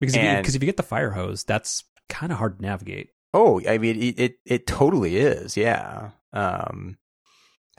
Because 0.00 0.16
if 0.16 0.22
you, 0.22 0.36
because 0.36 0.54
if 0.54 0.62
you 0.62 0.66
get 0.66 0.76
the 0.76 0.82
fire 0.82 1.10
hose, 1.10 1.44
that's 1.44 1.84
kind 2.08 2.32
of 2.32 2.38
hard 2.38 2.58
to 2.58 2.62
navigate. 2.62 3.10
Oh, 3.32 3.60
I 3.66 3.78
mean, 3.78 4.00
it 4.00 4.18
it, 4.18 4.36
it 4.44 4.66
totally 4.66 5.16
is, 5.16 5.56
yeah. 5.56 6.10
Um, 6.32 6.98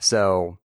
so, 0.00 0.58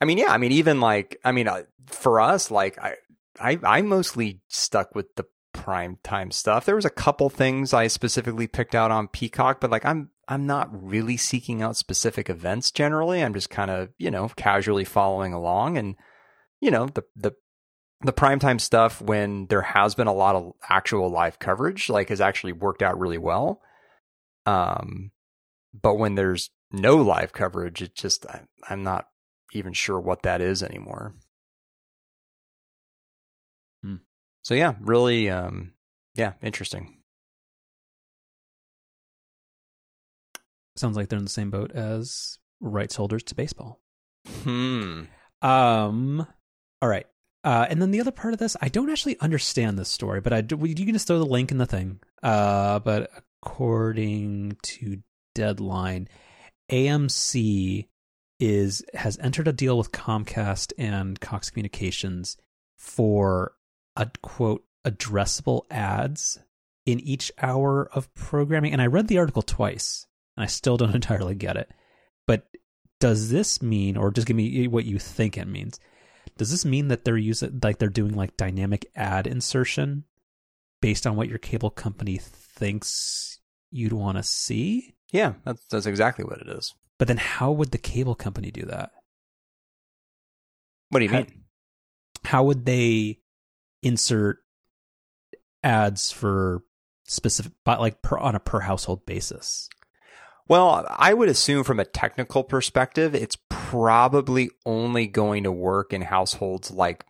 I 0.00 0.04
mean, 0.04 0.18
yeah, 0.18 0.30
I 0.30 0.38
mean, 0.38 0.52
even 0.52 0.80
like, 0.80 1.18
I 1.24 1.32
mean, 1.32 1.48
uh, 1.48 1.62
for 1.86 2.20
us, 2.20 2.50
like, 2.50 2.78
I, 2.78 2.94
I, 3.40 3.58
I 3.64 3.82
mostly 3.82 4.42
stuck 4.48 4.94
with 4.94 5.14
the 5.16 5.24
prime 5.62 5.96
time 6.02 6.32
stuff. 6.32 6.64
There 6.64 6.74
was 6.74 6.84
a 6.84 6.90
couple 6.90 7.30
things 7.30 7.72
I 7.72 7.86
specifically 7.86 8.48
picked 8.48 8.74
out 8.74 8.90
on 8.90 9.06
Peacock, 9.06 9.60
but 9.60 9.70
like, 9.70 9.84
I'm, 9.84 10.10
I'm 10.26 10.44
not 10.44 10.68
really 10.72 11.16
seeking 11.16 11.62
out 11.62 11.76
specific 11.76 12.28
events 12.28 12.72
generally. 12.72 13.22
I'm 13.22 13.32
just 13.32 13.48
kind 13.48 13.70
of, 13.70 13.90
you 13.96 14.10
know, 14.10 14.28
casually 14.34 14.84
following 14.84 15.32
along, 15.32 15.78
and 15.78 15.94
you 16.60 16.72
know, 16.72 16.86
the 16.86 17.04
the 17.14 17.32
the 18.00 18.12
primetime 18.12 18.60
stuff 18.60 19.00
when 19.00 19.46
there 19.46 19.62
has 19.62 19.94
been 19.94 20.08
a 20.08 20.12
lot 20.12 20.34
of 20.34 20.52
actual 20.68 21.08
live 21.08 21.38
coverage 21.38 21.88
like 21.88 22.08
has 22.08 22.20
actually 22.20 22.52
worked 22.52 22.82
out 22.82 22.98
really 22.98 23.18
well 23.18 23.60
um 24.44 25.12
but 25.72 25.94
when 25.94 26.16
there's 26.16 26.50
no 26.72 26.96
live 26.96 27.32
coverage 27.32 27.80
it 27.80 27.94
just 27.94 28.26
I, 28.26 28.40
i'm 28.68 28.82
not 28.82 29.06
even 29.52 29.72
sure 29.72 30.00
what 30.00 30.22
that 30.22 30.40
is 30.40 30.64
anymore 30.64 31.14
so 34.42 34.54
yeah 34.54 34.74
really 34.80 35.30
um 35.30 35.72
yeah 36.14 36.32
interesting 36.42 36.96
Sounds 40.76 40.96
like 40.96 41.08
they're 41.08 41.18
in 41.18 41.24
the 41.24 41.30
same 41.30 41.50
boat 41.50 41.72
as 41.72 42.38
rights 42.60 42.96
holders 42.96 43.22
to 43.24 43.34
baseball. 43.34 43.80
hmm 44.42 45.02
Um. 45.42 46.26
All 46.80 46.88
right. 46.88 47.06
Uh, 47.44 47.66
and 47.68 47.82
then 47.82 47.90
the 47.90 48.00
other 48.00 48.12
part 48.12 48.32
of 48.32 48.38
this, 48.38 48.56
I 48.60 48.68
don't 48.68 48.88
actually 48.90 49.18
understand 49.20 49.76
this 49.78 49.88
story, 49.88 50.20
but 50.20 50.32
I 50.32 50.42
do, 50.42 50.56
you 50.64 50.74
can 50.74 50.92
just 50.92 51.08
throw 51.08 51.18
the 51.18 51.26
link 51.26 51.50
in 51.50 51.58
the 51.58 51.66
thing. 51.66 51.98
Uh, 52.22 52.78
but 52.78 53.10
according 53.42 54.56
to 54.62 55.02
Deadline, 55.34 56.08
AMC 56.70 57.88
is 58.38 58.84
has 58.94 59.18
entered 59.18 59.48
a 59.48 59.52
deal 59.52 59.76
with 59.76 59.92
Comcast 59.92 60.72
and 60.78 61.20
Cox 61.20 61.50
Communications 61.50 62.36
for 62.78 63.52
a 63.96 64.10
quote 64.22 64.64
addressable 64.86 65.62
ads 65.70 66.38
in 66.86 67.00
each 67.00 67.30
hour 67.40 67.88
of 67.92 68.12
programming? 68.14 68.72
And 68.72 68.82
I 68.82 68.86
read 68.86 69.08
the 69.08 69.18
article 69.18 69.42
twice, 69.42 70.06
and 70.36 70.44
I 70.44 70.46
still 70.46 70.76
don't 70.76 70.94
entirely 70.94 71.34
get 71.34 71.56
it. 71.56 71.70
But 72.26 72.46
does 73.00 73.30
this 73.30 73.60
mean, 73.62 73.96
or 73.96 74.10
just 74.10 74.26
give 74.26 74.36
me 74.36 74.66
what 74.68 74.84
you 74.84 74.98
think 74.98 75.36
it 75.36 75.48
means? 75.48 75.78
Does 76.38 76.50
this 76.50 76.64
mean 76.64 76.88
that 76.88 77.04
they're 77.04 77.16
using 77.16 77.60
like 77.62 77.78
they're 77.78 77.88
doing 77.88 78.14
like 78.14 78.36
dynamic 78.36 78.86
ad 78.94 79.26
insertion 79.26 80.04
based 80.80 81.06
on 81.06 81.16
what 81.16 81.28
your 81.28 81.38
cable 81.38 81.70
company 81.70 82.18
thinks 82.18 83.38
you'd 83.70 83.92
want 83.92 84.16
to 84.18 84.22
see? 84.22 84.94
Yeah, 85.10 85.34
that's 85.44 85.64
that's 85.66 85.86
exactly 85.86 86.24
what 86.24 86.40
it 86.40 86.48
is. 86.48 86.74
But 86.98 87.08
then 87.08 87.16
how 87.18 87.50
would 87.52 87.72
the 87.72 87.78
cable 87.78 88.14
company 88.14 88.50
do 88.50 88.62
that? 88.66 88.92
What 90.90 91.00
do 91.00 91.04
you 91.06 91.10
How- 91.10 91.18
mean? 91.18 91.44
How 92.24 92.44
would 92.44 92.64
they 92.64 93.18
insert 93.82 94.38
ads 95.62 96.10
for 96.12 96.62
specific 97.04 97.52
like 97.66 98.02
per 98.02 98.18
on 98.18 98.34
a 98.34 98.40
per 98.40 98.60
household 98.60 99.04
basis? 99.06 99.68
Well, 100.48 100.84
I 100.90 101.14
would 101.14 101.28
assume 101.28 101.64
from 101.64 101.80
a 101.80 101.84
technical 101.84 102.42
perspective, 102.42 103.14
it's 103.14 103.38
probably 103.48 104.50
only 104.66 105.06
going 105.06 105.44
to 105.44 105.52
work 105.52 105.92
in 105.92 106.02
households 106.02 106.70
like 106.70 107.04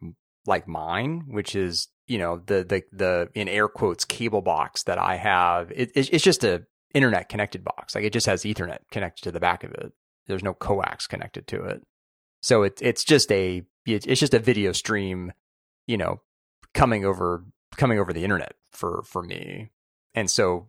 like 0.47 0.68
mine, 0.68 1.25
which 1.29 1.55
is 1.57 1.89
you 2.07 2.18
know 2.18 2.43
the 2.47 2.62
the 2.64 2.83
the 2.93 3.29
in 3.35 3.49
air 3.49 3.68
quotes 3.68 4.05
cable 4.05 4.43
box 4.43 4.83
that 4.85 4.99
I 4.99 5.16
have. 5.16 5.70
It, 5.73 5.91
it's 5.95 6.09
it's 6.11 6.25
just 6.25 6.45
a 6.45 6.64
internet 6.95 7.29
connected 7.29 7.64
box. 7.64 7.95
Like 7.95 8.05
it 8.05 8.12
just 8.12 8.27
has 8.27 8.43
Ethernet 8.43 8.79
connected 8.91 9.23
to 9.25 9.33
the 9.33 9.41
back 9.41 9.64
of 9.64 9.73
it. 9.73 9.93
There's 10.27 10.45
no 10.45 10.55
coax 10.55 11.07
connected 11.07 11.47
to 11.49 11.64
it, 11.64 11.83
so 12.43 12.62
it's 12.62 12.81
it's 12.83 13.03
just 13.03 13.33
a 13.33 13.62
it- 13.87 14.07
it's 14.07 14.20
just 14.20 14.35
a 14.35 14.39
video 14.39 14.70
stream, 14.73 15.33
you 15.87 15.97
know, 15.97 16.20
coming 16.75 17.05
over 17.05 17.45
coming 17.77 17.99
over 17.99 18.12
the 18.12 18.25
internet 18.25 18.55
for 18.70 19.03
for 19.05 19.23
me, 19.23 19.70
and 20.14 20.31
so 20.31 20.68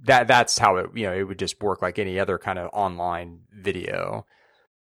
that 0.00 0.28
that's 0.28 0.58
how 0.58 0.76
it 0.76 0.90
you 0.94 1.04
know 1.04 1.14
it 1.14 1.24
would 1.24 1.38
just 1.38 1.62
work 1.62 1.82
like 1.82 1.98
any 1.98 2.18
other 2.18 2.38
kind 2.38 2.58
of 2.58 2.70
online 2.72 3.40
video. 3.52 4.26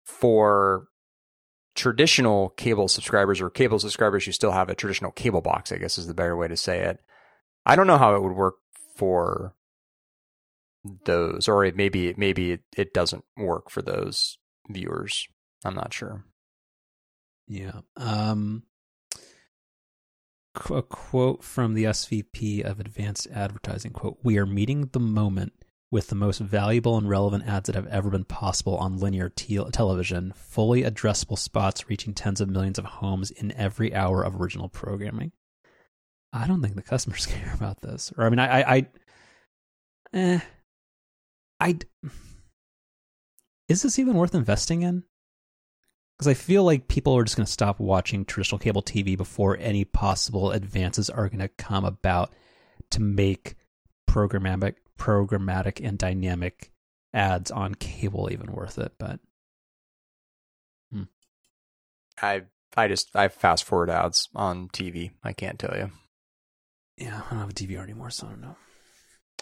For 0.04 0.88
traditional 1.76 2.50
cable 2.50 2.90
subscribers 2.90 3.40
or 3.40 3.50
cable 3.50 3.80
subscribers 3.80 4.26
who 4.26 4.32
still 4.32 4.52
have 4.52 4.70
a 4.70 4.76
traditional 4.76 5.10
cable 5.10 5.42
box 5.42 5.72
i 5.72 5.78
guess 5.78 5.98
is 5.98 6.06
the 6.06 6.14
better 6.14 6.38
way 6.38 6.48
to 6.48 6.56
say 6.56 6.82
it 6.82 7.00
i 7.66 7.76
don't 7.76 7.88
know 7.88 7.98
how 7.98 8.14
it 8.14 8.22
would 8.22 8.36
work 8.36 8.58
for 8.96 9.56
those 11.06 11.48
or 11.48 11.72
maybe 11.76 12.14
maybe 12.18 12.52
it, 12.52 12.62
it 12.76 12.94
doesn't 12.94 13.24
work 13.38 13.70
for 13.70 13.82
those 13.82 14.38
viewers. 14.70 15.28
I'm 15.64 15.76
not 15.76 15.94
sure. 15.94 16.26
Yeah. 17.48 17.82
Um 17.96 18.64
a 20.70 20.82
quote 20.82 21.44
from 21.44 21.74
the 21.74 21.86
SVP 21.86 22.62
of 22.62 22.80
Advanced 22.80 23.28
Advertising 23.32 23.92
quote, 23.92 24.20
"We 24.24 24.38
are 24.38 24.46
meeting 24.46 24.90
the 24.92 25.00
moment 25.00 25.54
with 25.92 26.08
the 26.08 26.16
most 26.16 26.40
valuable 26.40 26.98
and 26.98 27.08
relevant 27.08 27.46
ads 27.46 27.68
that 27.68 27.76
have 27.76 27.88
ever 27.88 28.10
been 28.10 28.26
possible 28.26 28.78
on 28.78 28.98
linear 28.98 29.30
te- 29.30 29.64
television, 29.72 30.34
fully 30.36 30.84
addressable 30.84 31.38
spots 31.38 31.88
reaching 31.90 32.14
tens 32.14 32.42
of 32.42 32.50
millions 32.50 32.80
of 32.80 32.86
homes 32.86 33.30
in 33.30 33.52
every 33.54 33.94
hour 33.94 34.24
of 34.24 34.40
original 34.40 34.70
programming." 34.70 35.32
I 36.32 36.48
don't 36.48 36.62
think 36.62 36.76
the 36.76 36.82
customers 36.82 37.26
care 37.28 37.54
about 37.54 37.82
this. 37.82 38.12
Or 38.18 38.26
I 38.26 38.30
mean, 38.30 38.40
I 38.40 38.62
I, 38.62 38.76
I 38.76 38.88
eh 40.14 40.40
I 41.60 41.80
Is 43.70 43.82
this 43.82 43.98
even 44.00 44.16
worth 44.16 44.36
investing 44.36 44.82
in? 44.82 45.04
Because 46.24 46.40
I 46.40 46.42
feel 46.42 46.64
like 46.64 46.88
people 46.88 47.18
are 47.18 47.24
just 47.24 47.36
going 47.36 47.46
to 47.46 47.52
stop 47.52 47.80
watching 47.80 48.24
traditional 48.24 48.60
cable 48.60 48.82
TV 48.82 49.18
before 49.18 49.58
any 49.60 49.84
possible 49.84 50.52
advances 50.52 51.10
are 51.10 51.28
going 51.28 51.40
to 51.40 51.50
come 51.50 51.84
about 51.84 52.34
to 52.92 53.02
make 53.02 53.56
programmatic, 54.10 54.76
programmatic 54.98 55.86
and 55.86 55.98
dynamic 55.98 56.72
ads 57.14 57.52
on 57.52 57.76
cable 57.76 58.30
even 58.32 58.54
worth 58.54 58.78
it. 58.78 58.94
But 58.98 59.20
hmm. 60.92 61.04
i 62.22 62.44
i 62.76 62.88
just 62.88 63.16
i 63.16 63.28
fast 63.28 63.64
forward 63.66 63.90
ads 63.90 64.30
on 64.34 64.68
tv 64.70 65.12
i 65.24 65.32
can't 65.32 65.60
tell 65.60 65.78
you 65.78 65.92
yeah, 66.98 67.22
I 67.26 67.30
don't 67.32 67.40
have 67.40 67.50
a 67.50 67.54
DVR 67.54 67.84
anymore, 67.84 68.12
so 68.12 68.28
I 68.28 68.32
don't 68.32 68.42
know. 68.42 68.56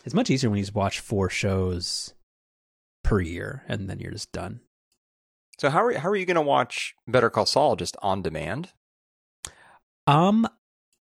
It's 0.05 0.15
much 0.15 0.29
easier 0.29 0.49
when 0.49 0.57
you 0.57 0.63
just 0.63 0.73
watch 0.73 0.99
four 0.99 1.29
shows 1.29 2.13
per 3.03 3.19
year 3.19 3.63
and 3.67 3.89
then 3.89 3.99
you're 3.99 4.11
just 4.11 4.31
done. 4.31 4.61
So 5.61 5.69
how 5.69 5.83
are 5.85 5.93
how 5.97 6.09
are 6.09 6.15
you 6.15 6.25
going 6.25 6.35
to 6.35 6.41
watch 6.41 6.95
better 7.07 7.29
call 7.29 7.45
saul 7.45 7.75
just 7.75 7.95
on 8.01 8.21
demand 8.21 8.69
Um, 10.07 10.47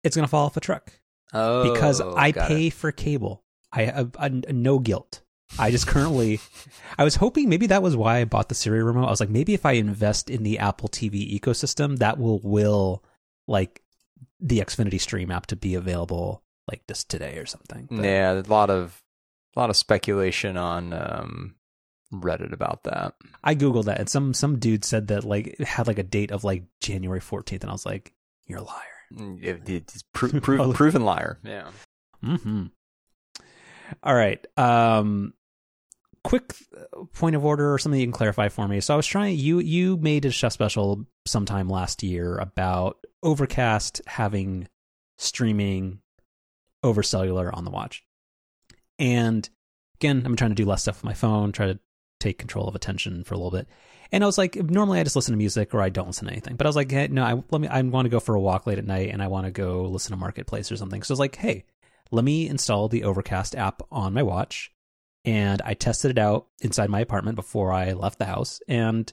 it's 0.03 0.14
going 0.14 0.24
to 0.26 0.30
fall 0.30 0.47
off 0.47 0.57
a 0.57 0.61
truck. 0.61 0.92
oh 1.32 1.72
because 1.72 2.01
I 2.01 2.32
pay 2.32 2.66
it. 2.68 2.74
for 2.74 2.92
cable. 2.92 3.42
I 3.72 3.84
have 3.84 4.14
uh, 4.18 4.28
no 4.51 4.78
guilt. 4.78 5.22
I 5.59 5.70
just 5.70 5.86
currently, 5.86 6.40
I 6.99 7.05
was 7.05 7.16
hoping 7.16 7.49
maybe 7.49 7.66
that 7.68 7.82
was 7.82 7.97
why 7.97 8.18
I 8.18 8.24
bought 8.24 8.49
the 8.49 8.55
Siri 8.55 8.82
remote. 8.82 9.07
I 9.07 9.11
was 9.11 9.20
like, 9.20 9.30
maybe 9.30 9.55
if 9.55 9.66
I 9.66 9.72
invest 9.72 10.30
in 10.30 10.42
the 10.42 10.59
Apple 10.59 10.88
TV 10.88 11.38
ecosystem, 11.38 11.99
that 11.99 12.18
will 12.18 12.40
will 12.40 13.03
like 13.49 13.82
the 14.40 14.61
Xfinity 14.61 15.01
Stream 15.01 15.30
app 15.30 15.47
to 15.47 15.57
be 15.57 15.74
available 15.74 16.42
like 16.70 16.82
just 16.88 17.09
today 17.09 17.38
or 17.38 17.47
something. 17.47 17.88
But- 17.90 18.05
Yeah, 18.05 18.32
a 18.32 18.42
lot 18.42 18.70
of 18.70 19.03
a 19.57 19.61
lot 19.61 19.70
of 19.70 19.76
speculation 19.76 20.57
on 20.57 20.92
um, 20.92 21.55
Reddit 22.21 22.53
about 22.53 22.85
that. 22.85 23.15
I 23.43 23.55
googled 23.55 23.85
that, 23.87 23.99
and 24.01 24.09
some 24.09 24.35
some 24.35 24.59
dude 24.59 24.85
said 24.85 25.09
that 25.09 25.25
like 25.25 25.49
it 25.59 25.67
had 25.67 25.87
like 25.87 25.99
a 25.99 26.03
date 26.03 26.31
of 26.31 26.45
like 26.45 26.65
January 26.81 27.21
fourteenth, 27.21 27.62
and 27.62 27.71
I 27.71 27.75
was 27.75 27.87
like, 27.87 28.12
you're 28.47 28.59
a 28.61 28.65
liar. 28.65 28.81
Mm, 29.15 29.43
It, 29.43 29.69
it's 29.69 30.03
pro- 30.12 30.29
pro- 30.41 30.73
proven 30.73 31.05
liar. 31.05 31.39
Yeah. 31.45 31.71
Hmm. 32.23 32.67
All 34.03 34.15
right. 34.15 34.45
Um. 34.57 35.35
Quick 36.23 36.55
uh, 36.75 37.05
point 37.12 37.37
of 37.37 37.45
order 37.45 37.75
or 37.75 37.79
something 37.79 38.01
you 38.01 38.07
can 38.07 38.12
clarify 38.12 38.49
for 38.49 38.67
me. 38.67 38.81
So 38.81 38.95
I 38.95 38.97
was 38.97 39.07
trying. 39.07 39.37
You 39.39 39.59
you 39.59 39.99
made 39.99 40.25
a 40.25 40.31
chef 40.31 40.53
special 40.55 41.05
sometime 41.27 41.69
last 41.69 42.03
year 42.03 42.39
about 42.39 42.97
Overcast 43.23 44.01
having 44.07 44.67
streaming 45.19 46.01
over 46.83 47.03
cellular 47.03 47.55
on 47.55 47.65
the 47.67 47.71
watch, 47.71 48.05
and 48.99 49.47
again, 49.97 50.23
I'm 50.25 50.35
trying 50.37 50.51
to 50.51 50.55
do 50.55 50.65
less 50.65 50.81
stuff 50.83 50.97
with 50.97 51.05
my 51.05 51.12
phone. 51.15 51.53
Try 51.53 51.67
to 51.75 51.79
take 52.21 52.39
control 52.39 52.69
of 52.69 52.75
attention 52.75 53.25
for 53.25 53.35
a 53.35 53.37
little 53.37 53.51
bit. 53.51 53.69
And 54.12 54.23
I 54.23 54.27
was 54.27 54.39
like, 54.39 54.57
normally 54.57 55.01
I 55.01 55.05
just 55.05 55.17
listen 55.17 55.33
to 55.33 55.39
music 55.39 55.75
or 55.75 55.83
I 55.83 55.89
don't 55.89 56.07
listen 56.07 56.27
to 56.27 56.33
anything. 56.33 56.57
But 56.57 56.67
I 56.67 56.69
was 56.69 56.77
like, 56.77 56.91
hey, 56.91 57.09
no, 57.09 57.25
I 57.25 57.43
let 57.51 57.61
me. 57.61 57.69
I 57.69 57.81
want 57.83 58.07
to 58.07 58.11
go 58.11 58.21
for 58.21 58.35
a 58.35 58.41
walk 58.41 58.67
late 58.67 58.79
at 58.79 58.87
night, 58.87 59.11
and 59.11 59.23
I 59.23 59.29
want 59.29 59.47
to 59.47 59.51
go 59.51 59.83
listen 59.83 60.12
to 60.12 60.17
Marketplace 60.17 60.71
or 60.71 60.77
something. 60.77 61.03
So 61.03 61.12
I 61.12 61.15
was 61.15 61.21
like, 61.21 61.37
hey, 61.37 61.65
let 62.11 62.25
me 62.25 62.49
install 62.49 62.89
the 62.89 63.05
Overcast 63.05 63.57
app 63.57 63.82
on 63.91 64.12
my 64.12 64.23
watch. 64.23 64.70
And 65.24 65.62
I 65.62 65.74
tested 65.74 66.11
it 66.11 66.19
out 66.19 66.47
inside 66.61 66.91
my 66.91 67.01
apartment 67.01 67.36
before 67.36 67.73
I 67.73 67.93
left 67.93 68.19
the 68.19 68.27
house. 68.27 68.61
And 68.69 69.11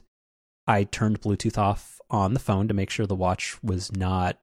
I 0.66 0.84
turned 0.84 1.20
Bluetooth 1.20 1.58
off 1.58 2.00
on 2.10 2.34
the 2.34 2.40
phone 2.40 2.68
to 2.68 2.74
make 2.74 2.90
sure 2.90 3.06
the 3.06 3.14
watch 3.14 3.60
was 3.62 3.90
not 3.92 4.38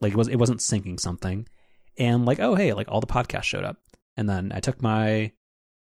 like 0.00 0.12
it 0.12 0.16
was 0.16 0.28
it 0.28 0.36
wasn't 0.36 0.60
syncing 0.60 0.98
something. 0.98 1.48
And 1.96 2.26
like, 2.26 2.40
oh 2.40 2.54
hey, 2.54 2.72
like 2.72 2.88
all 2.88 3.00
the 3.00 3.06
podcasts 3.06 3.44
showed 3.44 3.64
up. 3.64 3.78
And 4.16 4.28
then 4.28 4.52
I 4.52 4.60
took 4.60 4.82
my 4.82 5.32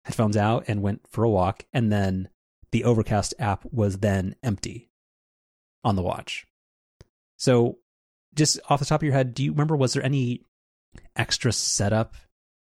headphones 0.06 0.36
out 0.36 0.64
and 0.68 0.82
went 0.82 1.02
for 1.08 1.24
a 1.24 1.30
walk. 1.30 1.64
And 1.72 1.92
then 1.92 2.28
the 2.70 2.84
Overcast 2.84 3.34
app 3.38 3.64
was 3.70 3.98
then 3.98 4.36
empty 4.42 4.90
on 5.84 5.96
the 5.96 6.02
watch. 6.02 6.46
So 7.36 7.78
just 8.34 8.60
off 8.68 8.80
the 8.80 8.86
top 8.86 9.00
of 9.00 9.04
your 9.04 9.14
head, 9.14 9.34
do 9.34 9.44
you 9.44 9.50
remember 9.50 9.76
was 9.76 9.92
there 9.92 10.04
any 10.04 10.42
extra 11.16 11.52
setup 11.52 12.14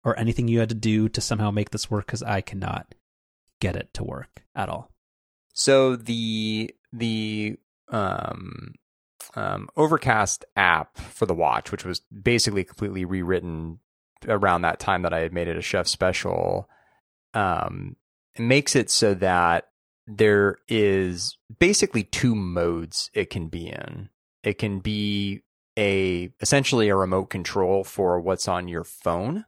or 0.04 0.18
anything 0.18 0.48
you 0.48 0.60
had 0.60 0.70
to 0.70 0.76
do 0.76 1.10
to 1.10 1.22
somehow 1.22 1.52
make 1.52 1.70
this 1.70 1.90
work 1.90 2.06
because 2.06 2.24
I 2.24 2.42
cannot 2.42 2.94
get 3.60 3.76
it 3.76 3.94
to 3.94 4.04
work 4.04 4.44
at 4.56 4.70
all. 4.70 4.92
So 5.54 5.96
the 5.96 6.74
the 6.92 7.58
um, 7.90 8.74
um, 9.36 9.70
Overcast 9.78 10.46
app 10.56 10.98
for 10.98 11.26
the 11.26 11.34
watch, 11.34 11.72
which 11.72 11.86
was 11.86 12.02
basically 12.02 12.64
completely 12.64 13.06
rewritten 13.06 13.80
around 14.28 14.62
that 14.62 14.80
time 14.80 15.04
that 15.04 15.14
I 15.14 15.20
had 15.20 15.34
made 15.34 15.48
it 15.48 15.58
a 15.58 15.62
chef 15.62 15.88
special, 15.88 16.68
um, 17.34 17.96
makes 18.38 18.76
it 18.76 18.90
so 18.90 19.14
that 19.16 19.70
there 20.08 20.58
is 20.68 21.38
basically 21.60 22.04
two 22.04 22.36
modes 22.36 23.10
it 23.14 23.30
can 23.30 23.48
be 23.48 23.68
in. 23.68 24.10
It 24.44 24.58
can 24.58 24.80
be 24.80 25.42
a 25.78 26.32
essentially 26.42 26.90
a 26.90 26.96
remote 26.96 27.26
control 27.26 27.84
for 27.84 28.20
what's 28.20 28.48
on 28.48 28.68
your 28.68 28.84
phone, 28.84 29.46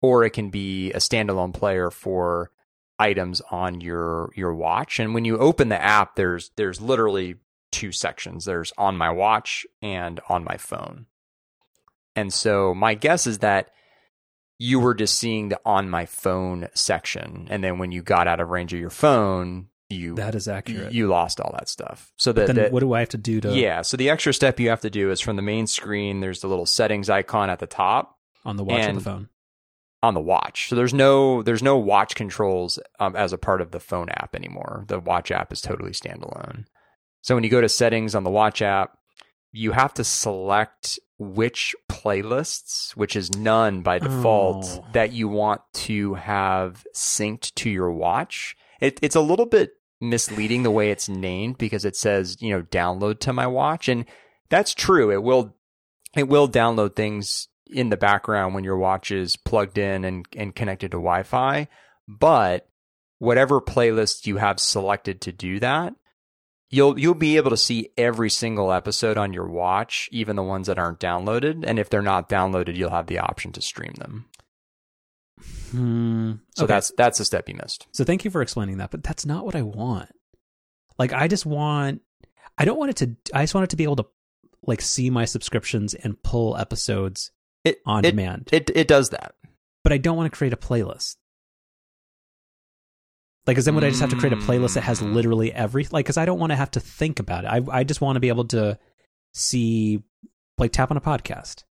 or 0.00 0.24
it 0.24 0.30
can 0.30 0.50
be 0.50 0.92
a 0.92 0.98
standalone 0.98 1.52
player 1.54 1.90
for 1.90 2.50
items 2.98 3.40
on 3.50 3.80
your 3.80 4.32
your 4.34 4.54
watch. 4.54 4.98
And 4.98 5.14
when 5.14 5.24
you 5.24 5.38
open 5.38 5.68
the 5.68 5.80
app, 5.80 6.16
there's 6.16 6.50
there's 6.56 6.80
literally 6.80 7.36
two 7.70 7.92
sections. 7.92 8.44
There's 8.44 8.72
on 8.78 8.96
my 8.96 9.10
watch 9.10 9.66
and 9.80 10.20
on 10.28 10.44
my 10.44 10.56
phone. 10.56 11.06
And 12.14 12.32
so 12.32 12.74
my 12.74 12.94
guess 12.94 13.26
is 13.26 13.38
that 13.38 13.70
you 14.62 14.78
were 14.78 14.94
just 14.94 15.16
seeing 15.18 15.48
the 15.48 15.60
on 15.64 15.90
my 15.90 16.06
phone 16.06 16.68
section. 16.74 17.48
And 17.50 17.64
then 17.64 17.78
when 17.78 17.90
you 17.90 18.00
got 18.00 18.28
out 18.28 18.38
of 18.40 18.48
range 18.48 18.72
of 18.72 18.78
your 18.78 18.90
phone, 18.90 19.66
you 19.90 20.14
That 20.14 20.34
is 20.36 20.46
accurate. 20.46 20.92
you 20.92 21.08
lost 21.08 21.40
all 21.40 21.50
that 21.58 21.68
stuff. 21.68 22.12
So 22.16 22.32
that, 22.32 22.54
then 22.54 22.72
what 22.72 22.80
do 22.80 22.92
I 22.92 23.00
have 23.00 23.08
to 23.10 23.18
do 23.18 23.40
to 23.40 23.52
yeah. 23.52 23.82
So 23.82 23.96
the 23.96 24.08
extra 24.08 24.32
step 24.32 24.60
you 24.60 24.68
have 24.70 24.80
to 24.82 24.90
do 24.90 25.10
is 25.10 25.20
from 25.20 25.36
the 25.36 25.42
main 25.42 25.66
screen. 25.66 26.20
There's 26.20 26.40
the 26.40 26.46
little 26.46 26.64
settings 26.66 27.10
icon 27.10 27.50
at 27.50 27.58
the 27.58 27.66
top 27.66 28.16
on 28.44 28.56
the 28.56 28.64
watch 28.64 28.80
and- 28.84 28.96
the 28.98 29.02
phone? 29.02 29.28
on 30.04 30.14
the 30.14 30.20
watch. 30.20 30.68
So 30.68 30.76
there's 30.76 30.94
no 30.94 31.42
there's 31.42 31.62
no 31.62 31.76
watch 31.76 32.14
controls 32.14 32.78
um, 33.00 33.14
as 33.16 33.32
a 33.32 33.38
part 33.38 33.60
of 33.60 33.70
the 33.72 33.80
phone 33.80 34.08
app 34.10 34.34
anymore. 34.34 34.84
The 34.88 34.98
watch 35.00 35.30
app 35.30 35.52
is 35.52 35.60
totally 35.60 35.92
standalone. 35.92 36.64
So 37.20 37.34
when 37.34 37.44
you 37.44 37.50
go 37.50 37.60
to 37.60 37.68
settings 37.68 38.14
on 38.14 38.24
the 38.24 38.30
watch 38.30 38.62
app, 38.62 38.96
you 39.52 39.72
have 39.72 39.94
to 39.94 40.04
select 40.04 40.98
which 41.18 41.74
playlists, 42.02 42.92
which 42.96 43.16
is 43.16 43.34
none 43.36 43.82
by 43.82 43.98
default, 43.98 44.64
Oh. 44.64 44.84
that 44.92 45.12
you 45.12 45.28
want 45.28 45.60
to 45.74 46.14
have 46.14 46.84
synced 46.94 47.54
to 47.56 47.70
your 47.70 47.90
watch. 47.92 48.56
It, 48.80 48.98
it's 49.02 49.16
a 49.16 49.20
little 49.20 49.46
bit 49.46 49.72
misleading 50.00 50.62
the 50.64 50.70
way 50.70 50.90
it's 50.90 51.08
named 51.08 51.58
because 51.58 51.84
it 51.84 51.94
says 51.94 52.36
you 52.40 52.50
know 52.50 52.62
download 52.62 53.20
to 53.20 53.32
my 53.32 53.46
watch, 53.46 53.88
and 53.88 54.04
that's 54.48 54.74
true. 54.74 55.10
It 55.12 55.22
will 55.22 55.54
it 56.16 56.28
will 56.28 56.48
download 56.48 56.94
things 56.96 57.48
in 57.70 57.88
the 57.88 57.96
background 57.96 58.54
when 58.54 58.64
your 58.64 58.76
watch 58.76 59.10
is 59.10 59.36
plugged 59.36 59.78
in 59.78 60.04
and, 60.04 60.26
and 60.36 60.54
connected 60.54 60.90
to 60.90 60.98
Wi-Fi. 60.98 61.68
But 62.06 62.68
whatever 63.18 63.60
playlist 63.62 64.26
you 64.26 64.36
have 64.36 64.60
selected 64.60 65.20
to 65.22 65.32
do 65.32 65.58
that, 65.60 65.94
you'll 66.72 66.98
you'll 66.98 67.14
be 67.14 67.36
able 67.36 67.50
to 67.50 67.56
see 67.56 67.90
every 67.96 68.30
single 68.30 68.72
episode 68.72 69.16
on 69.16 69.32
your 69.32 69.46
watch, 69.46 70.08
even 70.10 70.34
the 70.34 70.42
ones 70.42 70.66
that 70.66 70.78
aren't 70.78 70.98
downloaded. 70.98 71.62
And 71.64 71.78
if 71.78 71.88
they're 71.88 72.02
not 72.02 72.28
downloaded, 72.28 72.74
you'll 72.76 72.90
have 72.90 73.06
the 73.06 73.20
option 73.20 73.52
to 73.52 73.62
stream 73.62 73.92
them. 73.98 74.24
Hmm. 75.70 76.32
So 76.56 76.64
Okay. 76.64 76.74
that's 76.74 76.92
that's 76.96 77.20
a 77.20 77.24
step 77.24 77.48
you 77.48 77.54
missed. 77.54 77.86
So 77.92 78.04
thank 78.04 78.24
you 78.24 78.30
for 78.30 78.42
explaining 78.42 78.78
that, 78.78 78.90
but 78.90 79.02
that's 79.02 79.24
not 79.26 79.44
what 79.44 79.54
I 79.56 79.62
want. 79.62 80.10
Like 80.98 81.12
I 81.12 81.28
just 81.28 81.46
want 81.46 82.02
I 82.58 82.64
don't 82.64 82.78
want 82.78 82.90
it 82.90 82.96
to 82.98 83.16
I 83.34 83.42
just 83.42 83.54
want 83.54 83.64
it 83.64 83.70
to 83.70 83.76
be 83.76 83.84
able 83.84 83.96
to 83.96 84.06
like 84.64 84.80
see 84.80 85.10
my 85.10 85.24
subscriptions 85.24 85.94
and 85.94 86.22
pull 86.22 86.56
episodes 86.56 87.30
It 87.64 87.78
on 87.86 88.04
it, 88.04 88.10
demand. 88.10 88.50
It 88.52 88.70
it 88.74 88.88
does 88.88 89.10
that. 89.10 89.34
but 89.82 89.92
I 89.92 89.98
don't 89.98 90.16
want 90.16 90.30
to 90.32 90.36
create 90.36 90.52
a 90.52 90.56
playlist. 90.56 91.16
Like, 93.46 93.56
cause 93.56 93.64
then 93.64 93.74
would 93.74 93.82
I 93.84 93.88
just 93.88 94.00
have 94.00 94.10
to 94.10 94.16
create 94.16 94.32
a 94.32 94.36
playlist 94.36 94.74
that 94.74 94.82
has 94.82 95.00
Mm. 95.00 95.14
literally 95.14 95.52
every 95.52 95.86
like? 95.90 96.06
Cause 96.06 96.16
I 96.16 96.24
don't 96.24 96.38
want 96.38 96.50
to 96.50 96.56
have 96.56 96.70
to 96.72 96.80
think 96.80 97.18
about 97.18 97.44
it. 97.44 97.48
I 97.48 97.80
I 97.80 97.84
just 97.84 98.00
want 98.00 98.16
to 98.16 98.20
be 98.20 98.28
able 98.28 98.44
to 98.48 98.78
see 99.34 100.02
like 100.58 100.70
tap 100.72 100.90
on 100.92 100.96
a 100.96 101.00
podcast. 101.00 101.64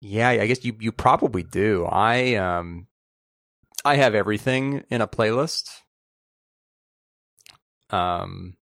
Yeah, 0.00 0.28
I 0.30 0.46
guess 0.46 0.64
you 0.64 0.74
you 0.80 0.90
probably 0.92 1.42
do. 1.42 1.84
I 1.84 2.34
um 2.36 2.86
I 3.84 3.96
have 3.96 4.14
everything 4.14 4.84
in 4.88 5.00
a 5.02 5.06
playlist. 5.06 5.68
Um 7.90 8.56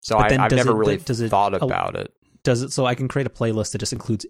so 0.00 0.16
I, 0.18 0.28
does 0.28 0.52
never 0.52 0.70
it- 0.70 0.76
really 0.76 0.96
does 0.98 1.20
it 1.20 1.28
thought 1.30 1.54
about 1.54 1.96
it. 1.96 2.12
Does 2.44 2.62
it 2.62 2.72
so 2.72 2.86
I 2.86 2.94
can 2.94 3.08
create 3.08 3.26
a 3.26 3.30
playlist 3.30 3.72
that 3.72 3.78
just 3.78 3.92
includes 3.92 4.24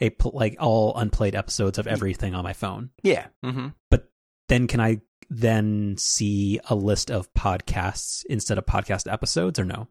a 0.00 0.10
like 0.24 0.56
all 0.58 0.96
unplayed 0.96 1.34
episodes 1.34 1.78
of 1.78 1.86
everything 1.86 2.34
on 2.34 2.42
my 2.42 2.54
phone. 2.54 2.90
Yeah. 3.02 3.26
Mm-hmm. 3.44 3.68
But 3.90 4.10
Then 4.48 4.66
can 4.66 4.80
I 4.80 5.00
then 5.30 5.96
see 5.98 6.60
a 6.68 6.74
list 6.74 7.10
of 7.10 7.32
podcasts 7.34 8.24
instead 8.26 8.58
of 8.58 8.66
podcast 8.66 9.10
episodes 9.10 9.58
or 9.58 9.64
no? 9.64 9.88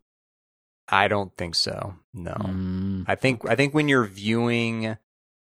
I 0.88 1.08
don't 1.08 1.36
think 1.38 1.56
so. 1.56 1.96
No. 2.14 2.34
Mm, 2.34 3.06
I 3.08 3.16
think 3.16 3.48
I 3.50 3.56
think 3.56 3.74
when 3.74 3.88
you're 3.88 4.06
viewing 4.06 4.98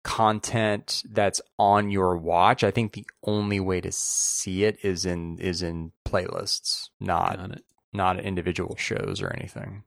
content 0.04 1.04
that's 1.10 1.42
on 1.58 1.90
your 1.90 2.18
watch, 2.18 2.64
I 2.64 2.72
think 2.72 2.94
the 2.94 3.06
only 3.24 3.60
way 3.60 3.82
to 3.82 3.92
see 3.92 4.64
it 4.64 4.78
is 4.84 5.06
in 5.06 5.40
is 5.40 5.62
in 5.64 5.92
playlists, 6.08 6.90
not 7.00 7.60
not 7.92 8.20
individual 8.20 8.76
shows 8.76 9.22
or 9.22 9.34
anything. 9.36 9.84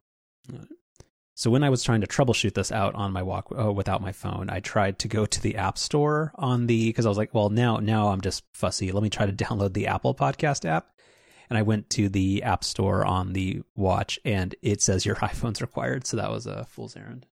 So 1.36 1.50
when 1.50 1.64
I 1.64 1.70
was 1.70 1.82
trying 1.82 2.00
to 2.00 2.06
troubleshoot 2.06 2.54
this 2.54 2.70
out 2.70 2.94
on 2.94 3.12
my 3.12 3.22
walk 3.22 3.52
uh, 3.58 3.72
without 3.72 4.00
my 4.00 4.12
phone, 4.12 4.48
I 4.50 4.60
tried 4.60 5.00
to 5.00 5.08
go 5.08 5.26
to 5.26 5.42
the 5.42 5.56
App 5.56 5.76
Store 5.78 6.32
on 6.36 6.68
the 6.68 6.88
because 6.88 7.06
I 7.06 7.08
was 7.08 7.18
like, 7.18 7.34
well, 7.34 7.50
now 7.50 7.78
now 7.78 8.08
I'm 8.08 8.20
just 8.20 8.44
fussy. 8.52 8.92
Let 8.92 9.02
me 9.02 9.10
try 9.10 9.26
to 9.26 9.32
download 9.32 9.74
the 9.74 9.88
Apple 9.88 10.14
Podcast 10.14 10.64
app. 10.64 10.90
And 11.50 11.58
I 11.58 11.62
went 11.62 11.90
to 11.90 12.08
the 12.08 12.42
App 12.42 12.64
Store 12.64 13.04
on 13.04 13.32
the 13.34 13.62
watch, 13.74 14.18
and 14.24 14.54
it 14.62 14.80
says 14.80 15.04
your 15.04 15.16
iPhone's 15.16 15.60
required. 15.60 16.06
So 16.06 16.16
that 16.16 16.30
was 16.30 16.46
a 16.46 16.64
fool's 16.64 16.96
errand. 16.96 17.26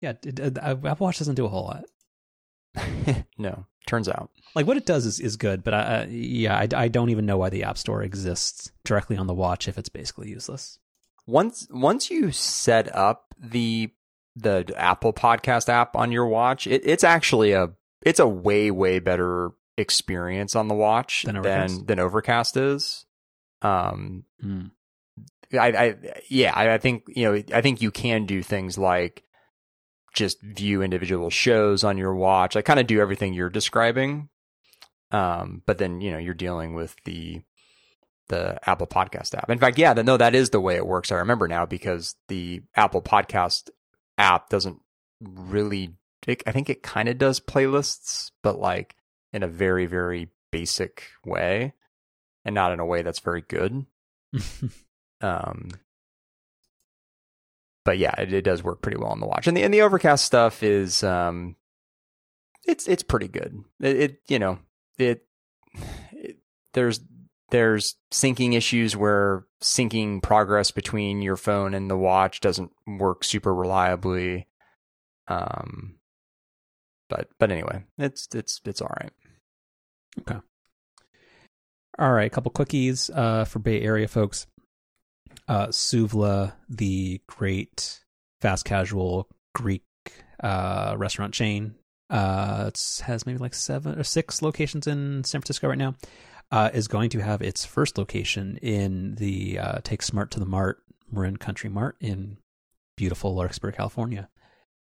Yeah, 0.00 0.14
it, 0.22 0.38
it, 0.38 0.58
uh, 0.58 0.76
Apple 0.84 1.06
Watch 1.06 1.18
doesn't 1.18 1.34
do 1.34 1.44
a 1.44 1.48
whole 1.48 1.64
lot. 1.64 1.84
no, 3.38 3.66
turns 3.86 4.08
out. 4.08 4.30
Like 4.54 4.66
what 4.66 4.76
it 4.76 4.86
does 4.86 5.06
is, 5.06 5.18
is 5.18 5.36
good, 5.36 5.64
but 5.64 5.74
I, 5.74 5.80
uh, 5.80 6.06
yeah, 6.08 6.56
I, 6.56 6.68
I 6.74 6.88
don't 6.88 7.10
even 7.10 7.26
know 7.26 7.36
why 7.36 7.50
the 7.50 7.64
App 7.64 7.78
Store 7.78 8.02
exists 8.02 8.70
directly 8.84 9.16
on 9.16 9.26
the 9.26 9.34
watch 9.34 9.66
if 9.66 9.76
it's 9.76 9.88
basically 9.88 10.30
useless. 10.30 10.78
Once 11.26 11.66
once 11.70 12.10
you 12.10 12.30
set 12.32 12.94
up 12.94 13.34
the 13.38 13.90
the 14.36 14.72
Apple 14.76 15.12
Podcast 15.12 15.68
app 15.68 15.96
on 15.96 16.12
your 16.12 16.26
watch, 16.26 16.66
it, 16.66 16.82
it's 16.84 17.04
actually 17.04 17.52
a 17.52 17.70
it's 18.02 18.20
a 18.20 18.26
way 18.28 18.70
way 18.70 18.98
better 18.98 19.50
experience 19.76 20.54
on 20.54 20.68
the 20.68 20.74
watch 20.74 21.22
Than 21.24 21.34
than 21.36 21.46
Overcast? 21.46 21.86
than 21.86 21.98
Overcast 22.00 22.56
is. 22.56 23.06
Um, 23.62 24.24
Mm. 24.44 24.70
I, 25.52 25.68
I 25.68 25.96
yeah, 26.28 26.52
I, 26.54 26.74
I 26.74 26.78
think 26.78 27.04
you 27.08 27.24
know 27.24 27.42
I 27.54 27.60
think 27.60 27.80
you 27.80 27.90
can 27.90 28.26
do 28.26 28.42
things 28.42 28.76
like 28.76 29.22
just 30.14 30.40
view 30.42 30.82
individual 30.82 31.30
shows 31.30 31.84
on 31.84 31.96
your 31.98 32.14
watch. 32.14 32.56
I 32.56 32.62
kind 32.62 32.80
of 32.80 32.86
do 32.86 33.00
everything 33.00 33.34
you're 33.34 33.50
describing. 33.50 34.28
Um, 35.12 35.62
but 35.64 35.78
then 35.78 36.00
you 36.00 36.10
know 36.12 36.18
you're 36.18 36.34
dealing 36.34 36.74
with 36.74 36.96
the 37.04 37.42
the 38.28 38.58
Apple 38.68 38.86
Podcast 38.86 39.34
app. 39.34 39.50
In 39.50 39.58
fact, 39.58 39.78
yeah, 39.78 39.92
no, 39.92 40.16
that 40.16 40.34
is 40.34 40.50
the 40.50 40.60
way 40.60 40.76
it 40.76 40.86
works. 40.86 41.12
I 41.12 41.16
remember 41.16 41.48
now 41.48 41.66
because 41.66 42.16
the 42.28 42.62
Apple 42.74 43.02
Podcast 43.02 43.70
app 44.18 44.48
doesn't 44.48 44.80
really. 45.20 45.94
It, 46.26 46.42
I 46.46 46.52
think 46.52 46.70
it 46.70 46.82
kind 46.82 47.08
of 47.08 47.18
does 47.18 47.38
playlists, 47.38 48.30
but 48.42 48.58
like 48.58 48.96
in 49.32 49.42
a 49.42 49.48
very 49.48 49.86
very 49.86 50.30
basic 50.50 51.08
way, 51.24 51.74
and 52.44 52.54
not 52.54 52.72
in 52.72 52.80
a 52.80 52.86
way 52.86 53.02
that's 53.02 53.20
very 53.20 53.42
good. 53.42 53.86
Um, 55.24 55.70
but 57.84 57.98
yeah, 57.98 58.14
it, 58.18 58.32
it 58.32 58.42
does 58.42 58.62
work 58.62 58.82
pretty 58.82 58.98
well 58.98 59.10
on 59.10 59.20
the 59.20 59.26
watch, 59.26 59.46
and 59.46 59.56
the 59.56 59.62
and 59.62 59.72
the 59.72 59.82
Overcast 59.82 60.24
stuff 60.24 60.62
is 60.62 61.02
um, 61.02 61.56
it's 62.66 62.86
it's 62.86 63.02
pretty 63.02 63.28
good. 63.28 63.64
It, 63.80 63.96
it 63.96 64.20
you 64.28 64.38
know 64.38 64.58
it, 64.98 65.26
it 66.12 66.38
there's 66.74 67.00
there's 67.54 67.94
syncing 68.12 68.56
issues 68.56 68.96
where 68.96 69.46
syncing 69.62 70.20
progress 70.20 70.72
between 70.72 71.22
your 71.22 71.36
phone 71.36 71.72
and 71.72 71.88
the 71.88 71.96
watch 71.96 72.40
doesn't 72.40 72.72
work 72.84 73.22
super 73.22 73.54
reliably. 73.54 74.48
Um, 75.28 75.94
but 77.08 77.28
but 77.38 77.52
anyway, 77.52 77.84
it's 77.96 78.26
it's 78.34 78.60
it's 78.64 78.82
all 78.82 78.92
right. 79.00 79.12
Okay. 80.18 80.40
All 81.96 82.12
right, 82.12 82.26
a 82.26 82.30
couple 82.30 82.50
quickies 82.50 83.08
uh, 83.16 83.44
for 83.44 83.60
Bay 83.60 83.80
Area 83.82 84.08
folks. 84.08 84.48
Uh, 85.46 85.68
Souvla, 85.68 86.54
the 86.68 87.20
great 87.28 88.00
fast 88.40 88.64
casual 88.64 89.28
Greek 89.54 89.84
uh, 90.42 90.96
restaurant 90.98 91.32
chain, 91.34 91.76
uh, 92.10 92.64
it 92.66 93.02
has 93.04 93.26
maybe 93.26 93.38
like 93.38 93.54
seven 93.54 93.96
or 93.96 94.02
six 94.02 94.42
locations 94.42 94.88
in 94.88 95.22
San 95.22 95.40
Francisco 95.40 95.68
right 95.68 95.78
now. 95.78 95.94
Uh, 96.50 96.70
is 96.72 96.86
going 96.86 97.10
to 97.10 97.18
have 97.20 97.42
its 97.42 97.64
first 97.64 97.98
location 97.98 98.58
in 98.58 99.16
the 99.16 99.58
uh, 99.58 99.78
Take 99.82 100.02
Smart 100.02 100.30
to 100.32 100.38
the 100.40 100.46
Mart 100.46 100.82
Marin 101.10 101.36
Country 101.36 101.68
Mart 101.68 101.96
in 102.00 102.36
beautiful 102.96 103.34
Larkspur, 103.34 103.72
California. 103.72 104.28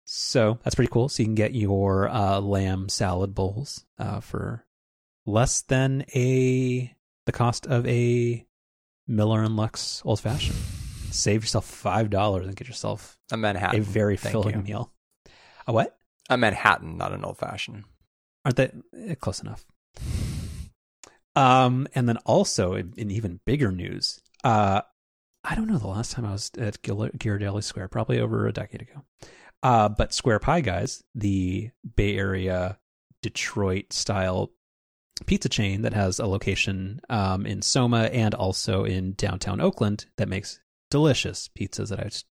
So 0.05 0.59
that's 0.63 0.75
pretty 0.75 0.91
cool. 0.91 1.09
So 1.09 1.23
you 1.23 1.27
can 1.27 1.35
get 1.35 1.53
your 1.53 2.09
uh, 2.09 2.39
lamb 2.39 2.89
salad 2.89 3.33
bowls 3.33 3.85
uh, 3.97 4.19
for 4.19 4.65
less 5.25 5.61
than 5.61 6.05
a 6.15 6.95
the 7.25 7.31
cost 7.31 7.65
of 7.67 7.85
a 7.87 8.45
Miller 9.07 9.41
and 9.43 9.55
Lux 9.55 10.01
old 10.05 10.19
fashioned. 10.19 10.57
Save 11.11 11.43
yourself 11.43 11.65
five 11.65 12.09
dollars 12.09 12.47
and 12.47 12.55
get 12.55 12.67
yourself 12.67 13.17
A 13.31 13.37
Manhattan, 13.37 13.79
a 13.79 13.83
very 13.83 14.17
Thank 14.17 14.31
filling 14.31 14.55
you. 14.55 14.61
meal. 14.61 14.91
A 15.65 15.73
what? 15.73 15.97
A 16.29 16.37
Manhattan, 16.37 16.97
not 16.97 17.13
an 17.13 17.25
old 17.25 17.37
fashioned. 17.37 17.83
Aren't 18.45 18.57
they 18.57 18.71
eh, 19.07 19.15
close 19.15 19.41
enough? 19.41 19.65
Um, 21.37 21.87
and 21.93 22.09
then 22.09 22.17
also 22.25 22.73
in, 22.73 22.93
in 22.97 23.11
even 23.11 23.39
bigger 23.45 23.71
news, 23.71 24.19
uh, 24.43 24.81
I 25.43 25.55
don't 25.55 25.67
know 25.67 25.77
the 25.77 25.87
last 25.87 26.11
time 26.13 26.25
I 26.25 26.31
was 26.31 26.49
at 26.57 26.81
Ghirardelli 26.81 27.63
Square, 27.63 27.89
probably 27.89 28.19
over 28.19 28.47
a 28.47 28.53
decade 28.53 28.81
ago. 28.81 29.03
Uh, 29.61 29.87
but 29.87 30.13
Square 30.13 30.39
Pie 30.39 30.61
Guys, 30.61 31.03
the 31.13 31.69
Bay 31.95 32.17
Area 32.17 32.79
Detroit 33.21 33.93
style 33.93 34.51
pizza 35.27 35.47
chain 35.47 35.83
that 35.83 35.93
has 35.93 36.17
a 36.17 36.25
location 36.25 37.01
um, 37.09 37.45
in 37.45 37.61
Soma 37.61 38.05
and 38.05 38.33
also 38.33 38.83
in 38.83 39.13
downtown 39.13 39.61
Oakland 39.61 40.07
that 40.17 40.29
makes 40.29 40.59
delicious 40.89 41.49
pizzas 41.57 41.89
that 41.89 41.99
I 41.99 42.03
just 42.05 42.25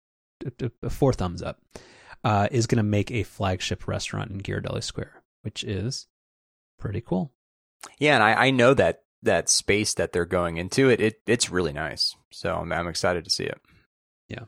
four 0.90 1.12
thumbs 1.12 1.42
up, 1.42 1.62
uh, 2.24 2.48
is 2.52 2.68
going 2.68 2.78
to 2.78 2.84
make 2.84 3.12
a 3.12 3.24
flagship 3.24 3.86
restaurant 3.86 4.32
in 4.32 4.40
Ghirardelli 4.40 4.84
Square, 4.84 5.24
which 5.42 5.64
is 5.66 6.08
pretty 6.80 7.02
cool. 7.02 7.34
Yeah, 8.00 8.16
and 8.16 8.24
I, 8.24 8.48
I 8.48 8.52
know 8.52 8.74
that 8.74 9.04
that 9.24 9.50
space 9.50 9.94
that 9.96 10.12
they're 10.12 10.26
going 10.26 10.58
into, 10.58 10.90
it, 10.90 11.00
it 11.00 11.22
it's 11.26 11.50
really 11.50 11.74
nice. 11.74 12.16
So 12.32 12.56
I'm, 12.56 12.72
I'm 12.72 12.88
excited 12.88 13.24
to 13.24 13.30
see 13.30 13.46
it. 13.46 13.60
Yeah. 14.28 14.46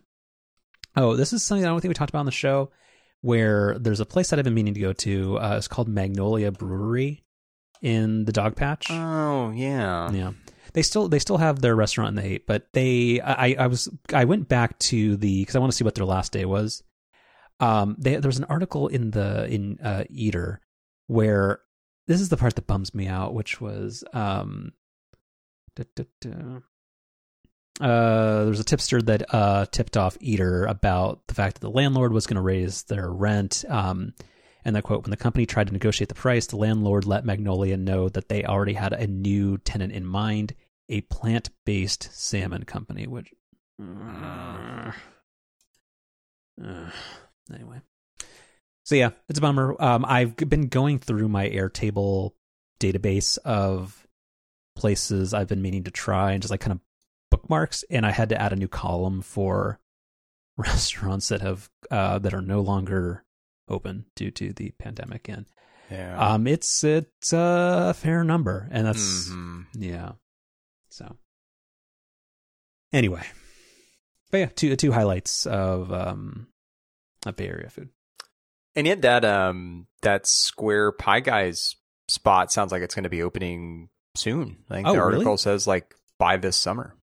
Oh, 0.95 1.16
this 1.16 1.34
is 1.34 1.44
something 1.44 1.66
I 1.66 1.70
don't 1.70 1.80
think 1.82 1.90
we 1.90 1.95
talked 1.95 2.12
about 2.12 2.20
on 2.20 2.26
the 2.26 2.32
show. 2.32 2.72
Where 3.22 3.80
there's 3.80 4.02
a 4.02 4.06
place 4.06 4.30
that 4.30 4.38
I've 4.38 4.45
been 4.45 4.53
meaning 4.53 4.76
to 4.76 4.80
go 4.80 4.94
to. 4.94 5.40
Uh, 5.40 5.56
it's 5.57 5.68
called 5.68 5.88
Magnolia 5.88 6.52
Brewery 6.52 7.24
in 7.82 8.26
the 8.26 8.32
Dogpatch. 8.32 8.91
Oh 8.91 9.52
yeah, 9.52 10.12
yeah, 10.12 10.34
they 10.74 10.84
still 10.84 11.07
they 11.07 11.18
still 11.18 11.38
have 11.38 11.60
their 11.60 11.76
restaurant 11.76 12.10
in 12.10 12.16
the 12.24 12.34
eight, 12.34 12.45
but 12.45 12.68
they 12.74 13.20
I 13.22 13.56
I 13.57 13.68
was 13.68 13.90
I 14.14 14.26
went 14.26 14.48
back 14.48 14.78
to 14.80 15.18
the 15.18 15.41
because 15.41 15.56
I 15.56 15.60
want 15.60 15.72
to 15.72 15.76
see 15.76 15.84
what 15.84 15.95
their 15.95 16.06
last 16.06 16.34
day 16.34 16.45
was. 16.45 16.84
Um, 17.60 17.95
they, 17.98 18.18
there 18.18 18.30
was 18.30 18.38
an 18.38 18.45
article 18.45 18.90
in 18.90 19.12
the 19.12 19.48
in 19.48 19.80
uh, 19.82 20.03
Eater 20.10 20.62
where 21.07 21.62
this 22.07 22.22
is 22.22 22.30
the 22.30 22.38
part 22.38 22.56
that 22.56 22.68
bums 22.68 22.94
me 22.94 23.07
out, 23.07 23.34
which 23.34 23.60
was 23.60 24.03
um, 24.14 24.73
da, 25.76 25.84
da, 25.95 26.03
da. 26.22 26.60
Uh, 27.82 28.40
there 28.41 28.49
was 28.49 28.60
a 28.61 28.65
tipster 28.65 29.02
that 29.02 29.34
uh, 29.34 29.65
tipped 29.65 29.98
off 29.98 30.18
Eater 30.22 30.65
about 30.65 31.27
the 31.27 31.34
fact 31.34 31.56
that 31.56 31.61
the 31.61 31.69
landlord 31.69 32.14
was 32.14 32.26
going 32.26 32.36
to 32.36 32.41
raise 32.41 32.84
their 32.84 33.11
rent. 33.11 33.65
Um, 33.68 34.14
and 34.64 34.76
the 34.76 34.82
quote: 34.82 35.03
When 35.03 35.11
the 35.11 35.18
company 35.18 35.45
tried 35.45 35.68
to 35.68 35.73
negotiate 35.73 36.07
the 36.07 36.15
price, 36.15 36.48
the 36.48 36.57
landlord 36.57 37.06
let 37.06 37.26
Magnolia 37.26 37.76
know 37.76 38.07
that 38.10 38.30
they 38.30 38.45
already 38.45 38.73
had 38.73 38.94
a 38.94 39.07
new 39.07 39.57
tenant 39.57 39.91
in 39.91 40.06
mind, 40.06 40.56
a 40.88 41.02
plant-based 41.02 42.10
salmon 42.14 42.64
company. 42.64 43.07
Which, 43.07 43.34
uh, 43.82 44.91
uh, 46.64 46.90
anyway, 47.53 47.82
so 48.86 48.95
yeah, 48.95 49.10
it's 49.28 49.40
a 49.40 49.41
bummer. 49.41 49.76
Um, 49.82 50.06
I've 50.07 50.38
been 50.38 50.68
going 50.70 50.99
through 50.99 51.28
my 51.28 51.49
Airtable 51.49 52.32
database 52.80 53.38
of 53.40 54.07
places 54.78 55.34
I've 55.34 55.48
been 55.49 55.62
meaning 55.62 55.84
to 55.86 55.91
try 55.91 56.32
and 56.32 56.41
just 56.41 56.52
like 56.52 56.62
kind 56.62 56.72
of 56.74 56.80
bookmarks, 57.32 57.84
and 57.90 58.06
I 58.06 58.12
had 58.12 58.30
to 58.30 58.41
add 58.41 58.53
a 58.53 58.56
new 58.56 58.68
column 58.70 59.22
for 59.22 59.80
restaurants 60.57 61.28
that 61.30 61.41
have 61.41 61.70
uh, 61.91 62.20
that 62.20 62.34
are 62.34 62.41
no 62.41 62.62
longer 62.62 63.26
open 63.68 64.06
due 64.16 64.32
to 64.32 64.53
the 64.53 64.72
pandemic. 64.80 65.28
And 65.28 65.45
yeah, 65.91 66.18
um, 66.34 66.48
it's 66.48 66.84
it's 66.84 67.34
a 67.34 67.94
fair 67.98 68.24
number, 68.24 68.68
and 68.72 68.88
that's 68.88 69.30
Mhm. 69.30 69.66
yeah. 69.74 70.12
So 70.90 71.18
anyway, 72.94 73.24
but 74.32 74.38
yeah, 74.38 74.49
two 74.56 74.76
two 74.76 74.91
highlights 74.91 75.45
of 75.45 75.91
um 75.91 76.48
of 77.26 77.36
Bay 77.36 77.48
Area 77.48 77.70
food. 77.70 77.90
And 78.76 78.85
yet 78.88 79.02
that 79.03 79.23
um 79.26 79.88
that 80.02 80.26
Square 80.27 80.93
Pie 80.93 81.22
Guys 81.22 81.76
spot 82.07 82.52
sounds 82.52 82.72
like 82.72 82.81
it's 82.81 82.93
going 82.95 83.03
to 83.03 83.10
be 83.10 83.23
opening 83.23 83.89
soon. 84.15 84.57
I 84.69 84.76
think 84.76 84.88
Oh, 84.88 84.93
the 84.93 84.99
really? 84.99 85.14
article 85.15 85.38
says 85.38 85.65
like 85.68 85.95
by 86.19 86.38
this 86.38 86.56
summer. 86.57 86.95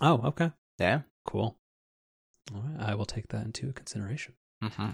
Oh, 0.00 0.20
okay, 0.28 0.50
Yeah. 0.78 1.02
cool. 1.26 1.58
All 2.54 2.62
right, 2.62 2.90
I 2.90 2.94
will 2.94 3.04
take 3.06 3.28
that 3.28 3.44
into 3.44 3.72
consideration. 3.72 4.34
Mm-hmm. 4.64 4.90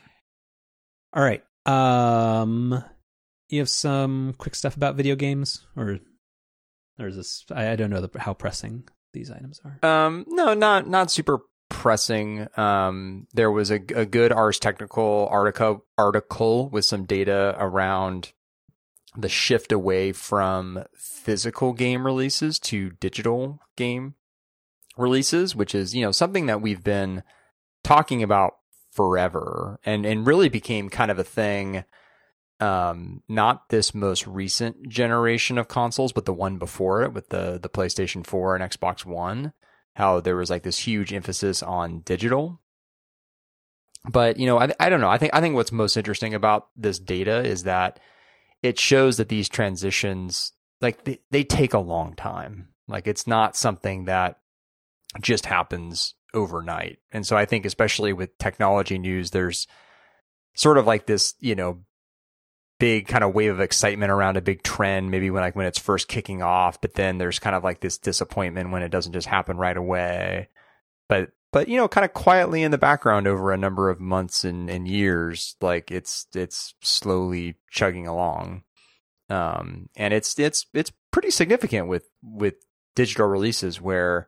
All 1.14 1.22
right. 1.22 1.42
Um, 1.64 2.82
you 3.48 3.60
have 3.60 3.68
some 3.68 4.34
quick 4.38 4.54
stuff 4.54 4.76
about 4.76 4.96
video 4.96 5.14
games, 5.16 5.66
or 5.76 5.98
or 6.98 7.06
is 7.08 7.16
this? 7.16 7.44
I, 7.54 7.70
I 7.70 7.76
don't 7.76 7.90
know 7.90 8.00
the, 8.06 8.18
how 8.20 8.34
pressing 8.34 8.88
these 9.12 9.30
items 9.30 9.60
are. 9.64 9.88
Um, 10.06 10.24
no, 10.28 10.54
not 10.54 10.88
not 10.88 11.10
super 11.10 11.40
pressing. 11.76 12.48
Um, 12.56 13.26
there 13.34 13.50
was 13.50 13.70
a, 13.70 13.74
a 13.94 14.06
good 14.06 14.32
Ars 14.32 14.58
Technica 14.58 14.98
article 14.98 15.84
article 15.98 16.70
with 16.70 16.86
some 16.86 17.04
data 17.04 17.54
around 17.58 18.32
the 19.14 19.28
shift 19.28 19.72
away 19.72 20.12
from 20.12 20.84
physical 20.96 21.74
game 21.74 22.06
releases 22.06 22.58
to 22.60 22.92
digital 22.92 23.60
game 23.76 24.14
releases, 24.96 25.54
which 25.54 25.74
is 25.74 25.94
you 25.94 26.02
know 26.02 26.12
something 26.12 26.46
that 26.46 26.62
we've 26.62 26.82
been 26.82 27.22
talking 27.84 28.22
about 28.22 28.54
forever, 28.90 29.78
and 29.84 30.06
and 30.06 30.26
really 30.26 30.48
became 30.48 30.88
kind 30.88 31.10
of 31.10 31.18
a 31.18 31.24
thing. 31.24 31.84
Um, 32.58 33.22
not 33.28 33.68
this 33.68 33.94
most 33.94 34.26
recent 34.26 34.88
generation 34.88 35.58
of 35.58 35.68
consoles, 35.68 36.14
but 36.14 36.24
the 36.24 36.32
one 36.32 36.56
before 36.56 37.02
it 37.02 37.12
with 37.12 37.28
the 37.28 37.58
the 37.62 37.68
PlayStation 37.68 38.26
4 38.26 38.56
and 38.56 38.64
Xbox 38.64 39.04
One 39.04 39.52
how 39.96 40.20
there 40.20 40.36
was 40.36 40.50
like 40.50 40.62
this 40.62 40.78
huge 40.78 41.14
emphasis 41.14 41.62
on 41.62 42.00
digital. 42.00 42.60
But 44.04 44.38
you 44.38 44.44
know, 44.44 44.60
I, 44.60 44.68
I 44.78 44.90
don't 44.90 45.00
know. 45.00 45.08
I 45.08 45.16
think 45.16 45.34
I 45.34 45.40
think 45.40 45.54
what's 45.54 45.72
most 45.72 45.96
interesting 45.96 46.34
about 46.34 46.68
this 46.76 46.98
data 46.98 47.42
is 47.42 47.62
that 47.62 47.98
it 48.62 48.78
shows 48.78 49.16
that 49.16 49.30
these 49.30 49.48
transitions 49.48 50.52
like 50.82 51.04
they, 51.04 51.20
they 51.30 51.44
take 51.44 51.72
a 51.72 51.78
long 51.78 52.14
time. 52.14 52.68
Like 52.86 53.06
it's 53.06 53.26
not 53.26 53.56
something 53.56 54.04
that 54.04 54.38
just 55.22 55.46
happens 55.46 56.14
overnight. 56.34 56.98
And 57.10 57.26
so 57.26 57.34
I 57.34 57.46
think 57.46 57.64
especially 57.64 58.12
with 58.12 58.36
technology 58.36 58.98
news, 58.98 59.30
there's 59.30 59.66
sort 60.54 60.76
of 60.76 60.86
like 60.86 61.06
this, 61.06 61.34
you 61.40 61.54
know, 61.54 61.85
big 62.78 63.06
kind 63.06 63.24
of 63.24 63.34
wave 63.34 63.50
of 63.50 63.60
excitement 63.60 64.12
around 64.12 64.36
a 64.36 64.42
big 64.42 64.62
trend 64.62 65.10
maybe 65.10 65.30
when 65.30 65.42
like 65.42 65.56
when 65.56 65.66
it's 65.66 65.78
first 65.78 66.08
kicking 66.08 66.42
off 66.42 66.80
but 66.80 66.94
then 66.94 67.16
there's 67.18 67.38
kind 67.38 67.56
of 67.56 67.64
like 67.64 67.80
this 67.80 67.98
disappointment 67.98 68.70
when 68.70 68.82
it 68.82 68.90
doesn't 68.90 69.12
just 69.12 69.26
happen 69.26 69.56
right 69.56 69.76
away. 69.76 70.48
But 71.08 71.30
but 71.52 71.68
you 71.68 71.76
know 71.76 71.88
kind 71.88 72.04
of 72.04 72.12
quietly 72.12 72.62
in 72.62 72.70
the 72.70 72.78
background 72.78 73.26
over 73.26 73.52
a 73.52 73.58
number 73.58 73.88
of 73.88 74.00
months 74.00 74.44
and, 74.44 74.68
and 74.68 74.86
years 74.86 75.56
like 75.60 75.90
it's 75.90 76.26
it's 76.34 76.74
slowly 76.82 77.56
chugging 77.70 78.06
along. 78.06 78.62
Um 79.30 79.88
and 79.96 80.12
it's 80.12 80.38
it's 80.38 80.66
it's 80.74 80.92
pretty 81.10 81.30
significant 81.30 81.88
with 81.88 82.08
with 82.22 82.56
digital 82.94 83.26
releases 83.26 83.80
where 83.80 84.26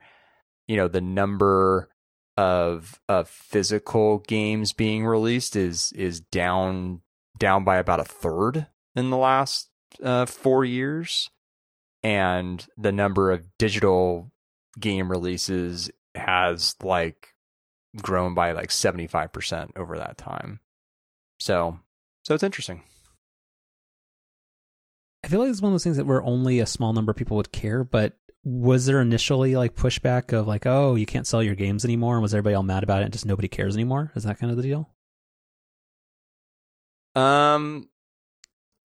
you 0.66 0.76
know 0.76 0.88
the 0.88 1.00
number 1.00 1.90
of 2.36 3.00
of 3.08 3.28
physical 3.28 4.18
games 4.20 4.72
being 4.72 5.04
released 5.04 5.56
is 5.56 5.92
is 5.92 6.20
down 6.20 7.00
down 7.38 7.64
by 7.64 7.76
about 7.76 8.00
a 8.00 8.04
third 8.04 8.66
in 8.94 9.10
the 9.10 9.16
last 9.16 9.68
uh, 10.02 10.26
four 10.26 10.64
years, 10.64 11.30
and 12.02 12.66
the 12.76 12.92
number 12.92 13.30
of 13.30 13.46
digital 13.58 14.32
game 14.78 15.10
releases 15.10 15.90
has 16.14 16.74
like 16.82 17.34
grown 17.96 18.34
by 18.34 18.52
like 18.52 18.70
seventy 18.70 19.06
five 19.06 19.32
percent 19.32 19.72
over 19.76 19.98
that 19.98 20.18
time. 20.18 20.60
So, 21.40 21.78
so 22.24 22.34
it's 22.34 22.42
interesting. 22.42 22.82
I 25.24 25.28
feel 25.28 25.40
like 25.40 25.50
it's 25.50 25.60
one 25.60 25.72
of 25.72 25.74
those 25.74 25.84
things 25.84 25.96
that 25.96 26.06
where 26.06 26.22
only 26.22 26.60
a 26.60 26.66
small 26.66 26.92
number 26.92 27.10
of 27.10 27.16
people 27.16 27.36
would 27.36 27.52
care. 27.52 27.84
But 27.84 28.16
was 28.44 28.86
there 28.86 29.00
initially 29.00 29.56
like 29.56 29.74
pushback 29.74 30.32
of 30.32 30.46
like, 30.46 30.64
oh, 30.64 30.94
you 30.94 31.06
can't 31.06 31.26
sell 31.26 31.42
your 31.42 31.54
games 31.54 31.84
anymore, 31.84 32.14
and 32.14 32.22
was 32.22 32.34
everybody 32.34 32.54
all 32.54 32.62
mad 32.62 32.82
about 32.82 33.02
it 33.02 33.04
and 33.04 33.12
just 33.12 33.26
nobody 33.26 33.48
cares 33.48 33.74
anymore? 33.74 34.12
Is 34.14 34.24
that 34.24 34.38
kind 34.38 34.50
of 34.50 34.56
the 34.56 34.62
deal? 34.62 34.88
Um, 37.18 37.88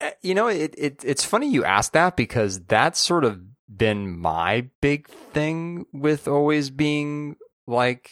eh, 0.01 0.11
you 0.21 0.33
know, 0.33 0.47
it, 0.47 0.73
it 0.77 1.01
it's 1.05 1.23
funny 1.25 1.49
you 1.49 1.63
ask 1.63 1.93
that 1.93 2.15
because 2.15 2.59
that's 2.65 2.99
sort 2.99 3.23
of 3.23 3.39
been 3.75 4.17
my 4.19 4.69
big 4.81 5.07
thing 5.07 5.85
with 5.93 6.27
always 6.27 6.69
being 6.69 7.35
like 7.67 8.11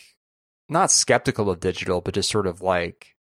not 0.70 0.92
skeptical 0.92 1.50
of 1.50 1.60
digital, 1.60 2.02
but 2.02 2.14
just 2.14 2.30
sort 2.30 2.48
of 2.48 2.62
like 2.62 3.16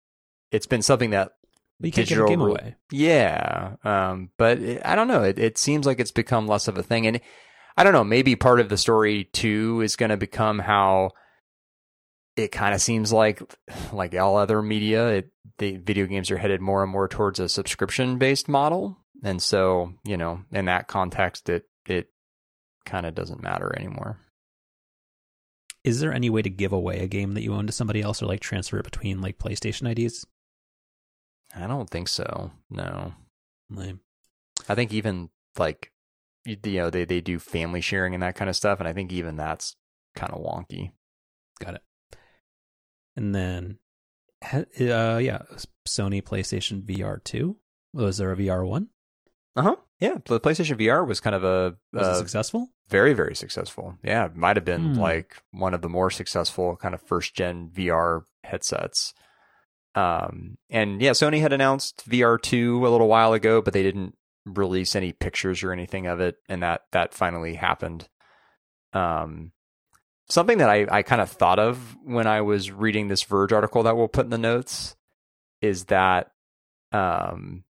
it's 0.52 0.66
been 0.68 0.82
something 0.82 1.12
that 1.12 1.34
But 1.80 1.88
you 1.88 1.92
can't 1.92 2.08
give 2.08 2.18
a 2.20 2.22
Digital 2.22 2.28
game 2.28 2.42
away. 2.42 2.76
yeah. 2.92 3.76
Um, 3.84 4.32
but 4.38 4.60
it, 4.60 4.82
I 4.86 4.96
don't 4.96 5.08
know. 5.08 5.24
It, 5.24 5.40
it 5.40 5.58
seems 5.58 5.86
like 5.86 6.00
it's 6.00 6.12
become 6.12 6.48
less 6.48 6.68
of 6.68 6.78
a 6.78 6.84
thing, 6.84 7.08
and 7.08 7.22
I 7.78 7.84
don't 7.84 7.94
know. 7.94 8.04
Maybe 8.04 8.36
part 8.36 8.60
of 8.60 8.70
the 8.70 8.78
story 8.78 9.26
too 9.26 9.82
is 9.82 9.96
going 9.96 10.10
to 10.10 10.18
become 10.18 10.60
how 10.60 11.12
it 12.38 12.52
kind 12.52 12.74
of 12.76 12.82
seems 12.82 13.12
like, 13.12 13.42
like 13.92 14.16
all 14.16 14.38
other 14.38 14.62
media, 14.62 15.08
it, 15.08 15.32
the 15.58 15.78
video 15.78 16.06
games 16.06 16.30
are 16.30 16.38
headed 16.38 16.62
more 16.62 16.84
and 16.84 16.92
more 16.92 17.08
towards 17.08 17.40
a 17.40 17.50
subscription 17.50 18.20
based 18.20 18.48
model, 18.48 18.98
and 19.24 19.42
so 19.42 19.94
you 20.06 20.16
know, 20.16 20.44
in 20.52 20.66
that 20.66 20.88
context, 20.88 21.50
it 21.50 21.66
it 21.88 22.08
kind 22.86 23.08
of 23.08 23.16
doesn't 23.16 23.42
matter 23.42 23.74
anymore. 23.76 24.20
Is 25.84 26.00
there 26.00 26.14
any 26.14 26.30
way 26.30 26.42
to 26.44 26.50
give 26.50 26.74
away 26.74 27.00
a 27.00 27.08
game 27.08 27.34
that 27.34 27.44
you 27.44 27.54
own 27.54 27.66
to 27.66 27.74
somebody 27.74 28.02
else, 28.02 28.22
or 28.22 28.28
like 28.28 28.40
transfer 28.40 28.78
it 28.78 28.84
between 28.84 29.20
like 29.20 29.40
PlayStation 29.40 29.90
IDs? 29.90 30.26
I 31.56 31.66
don't 31.66 31.90
think 31.90 32.08
so. 32.08 32.52
No. 32.70 33.14
Lame. 33.70 34.02
I 34.70 34.76
think 34.76 34.94
even 34.94 35.30
like 35.58 35.92
you 36.46 36.58
you 36.64 36.80
know 36.80 36.90
they 36.92 37.06
they 37.06 37.22
do 37.22 37.40
family 37.40 37.82
sharing 37.82 38.14
and 38.14 38.22
that 38.22 38.36
kind 38.36 38.50
of 38.50 38.56
stuff, 38.56 38.80
and 38.80 38.88
I 38.88 38.94
think 38.94 39.12
even 39.12 39.38
that's 39.38 39.76
kind 40.16 40.32
of 40.32 40.44
wonky. 40.44 40.92
Got 41.60 41.76
it. 41.76 41.82
And 43.18 43.36
then, 43.36 43.80
uh, 44.54 44.64
yeah, 45.18 45.42
Sony 45.88 46.22
PlayStation 46.24 46.84
VR 46.84 47.22
two. 47.24 47.58
Was 47.94 48.18
there 48.20 48.32
a 48.32 48.36
VR 48.38 48.66
one? 48.66 48.88
Uh 49.56 49.62
huh. 49.64 49.76
Yeah, 50.00 50.18
the 50.26 50.40
PlayStation 50.40 50.80
VR 50.80 51.06
was 51.06 51.20
kind 51.20 51.36
of 51.36 51.44
a 51.44 51.76
Was 51.92 52.08
it 52.08 52.12
uh, 52.12 52.18
successful? 52.20 52.70
very 52.90 53.14
very 53.14 53.36
successful. 53.36 53.98
Yeah, 54.04 54.26
it 54.28 54.36
might 54.36 54.56
have 54.56 54.64
been 54.66 54.94
Hmm. 54.94 55.00
like 55.02 55.42
one 55.52 55.74
of 55.74 55.82
the 55.82 55.90
more 55.90 56.10
successful 56.12 56.76
kind 56.78 56.94
of 56.96 57.02
first 57.02 57.34
gen 57.36 57.70
VR 57.74 58.22
headsets. 58.44 59.14
Um, 59.96 60.58
and 60.70 61.02
yeah, 61.02 61.12
Sony 61.12 61.42
had 61.42 61.52
announced 61.54 62.08
VR 62.08 62.40
two 62.40 62.86
a 62.86 62.90
little 62.90 63.08
while 63.08 63.34
ago, 63.34 63.62
but 63.64 63.74
they 63.74 63.82
didn't 63.84 64.16
release 64.46 64.96
any 64.96 65.12
pictures 65.12 65.64
or 65.64 65.72
anything 65.74 66.06
of 66.06 66.20
it, 66.20 66.36
and 66.48 66.62
that 66.62 66.82
that 66.92 67.16
finally 67.16 67.56
happened. 67.56 68.08
Um, 68.94 69.52
something 70.30 70.58
that 70.58 70.70
I, 70.70 70.88
I 70.90 71.02
kind 71.04 71.22
of 71.22 71.30
thought 71.30 71.60
of 71.60 71.96
when 72.04 72.28
I 72.28 72.42
was 72.42 72.72
reading 72.72 73.08
this 73.08 73.24
Verge 73.24 73.54
article 73.54 73.84
that 73.84 73.96
we'll 73.96 74.08
put 74.08 74.26
in 74.26 74.32
the 74.32 74.38
notes 74.38 74.96
is 75.62 75.86
that 75.86 76.32
um, 76.92 77.64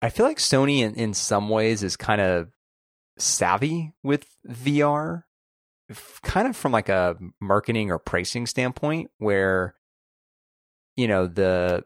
I 0.00 0.10
feel 0.10 0.26
like 0.26 0.38
Sony 0.38 0.80
in, 0.80 0.94
in 0.94 1.14
some 1.14 1.48
ways 1.48 1.82
is 1.82 1.96
kind 1.96 2.20
of 2.20 2.50
savvy 3.18 3.92
with 4.02 4.26
VR, 4.48 5.22
kind 6.22 6.48
of 6.48 6.56
from 6.56 6.72
like 6.72 6.88
a 6.88 7.16
marketing 7.40 7.90
or 7.90 7.98
pricing 7.98 8.46
standpoint, 8.46 9.10
where 9.18 9.74
you 10.96 11.08
know 11.08 11.26
the 11.26 11.84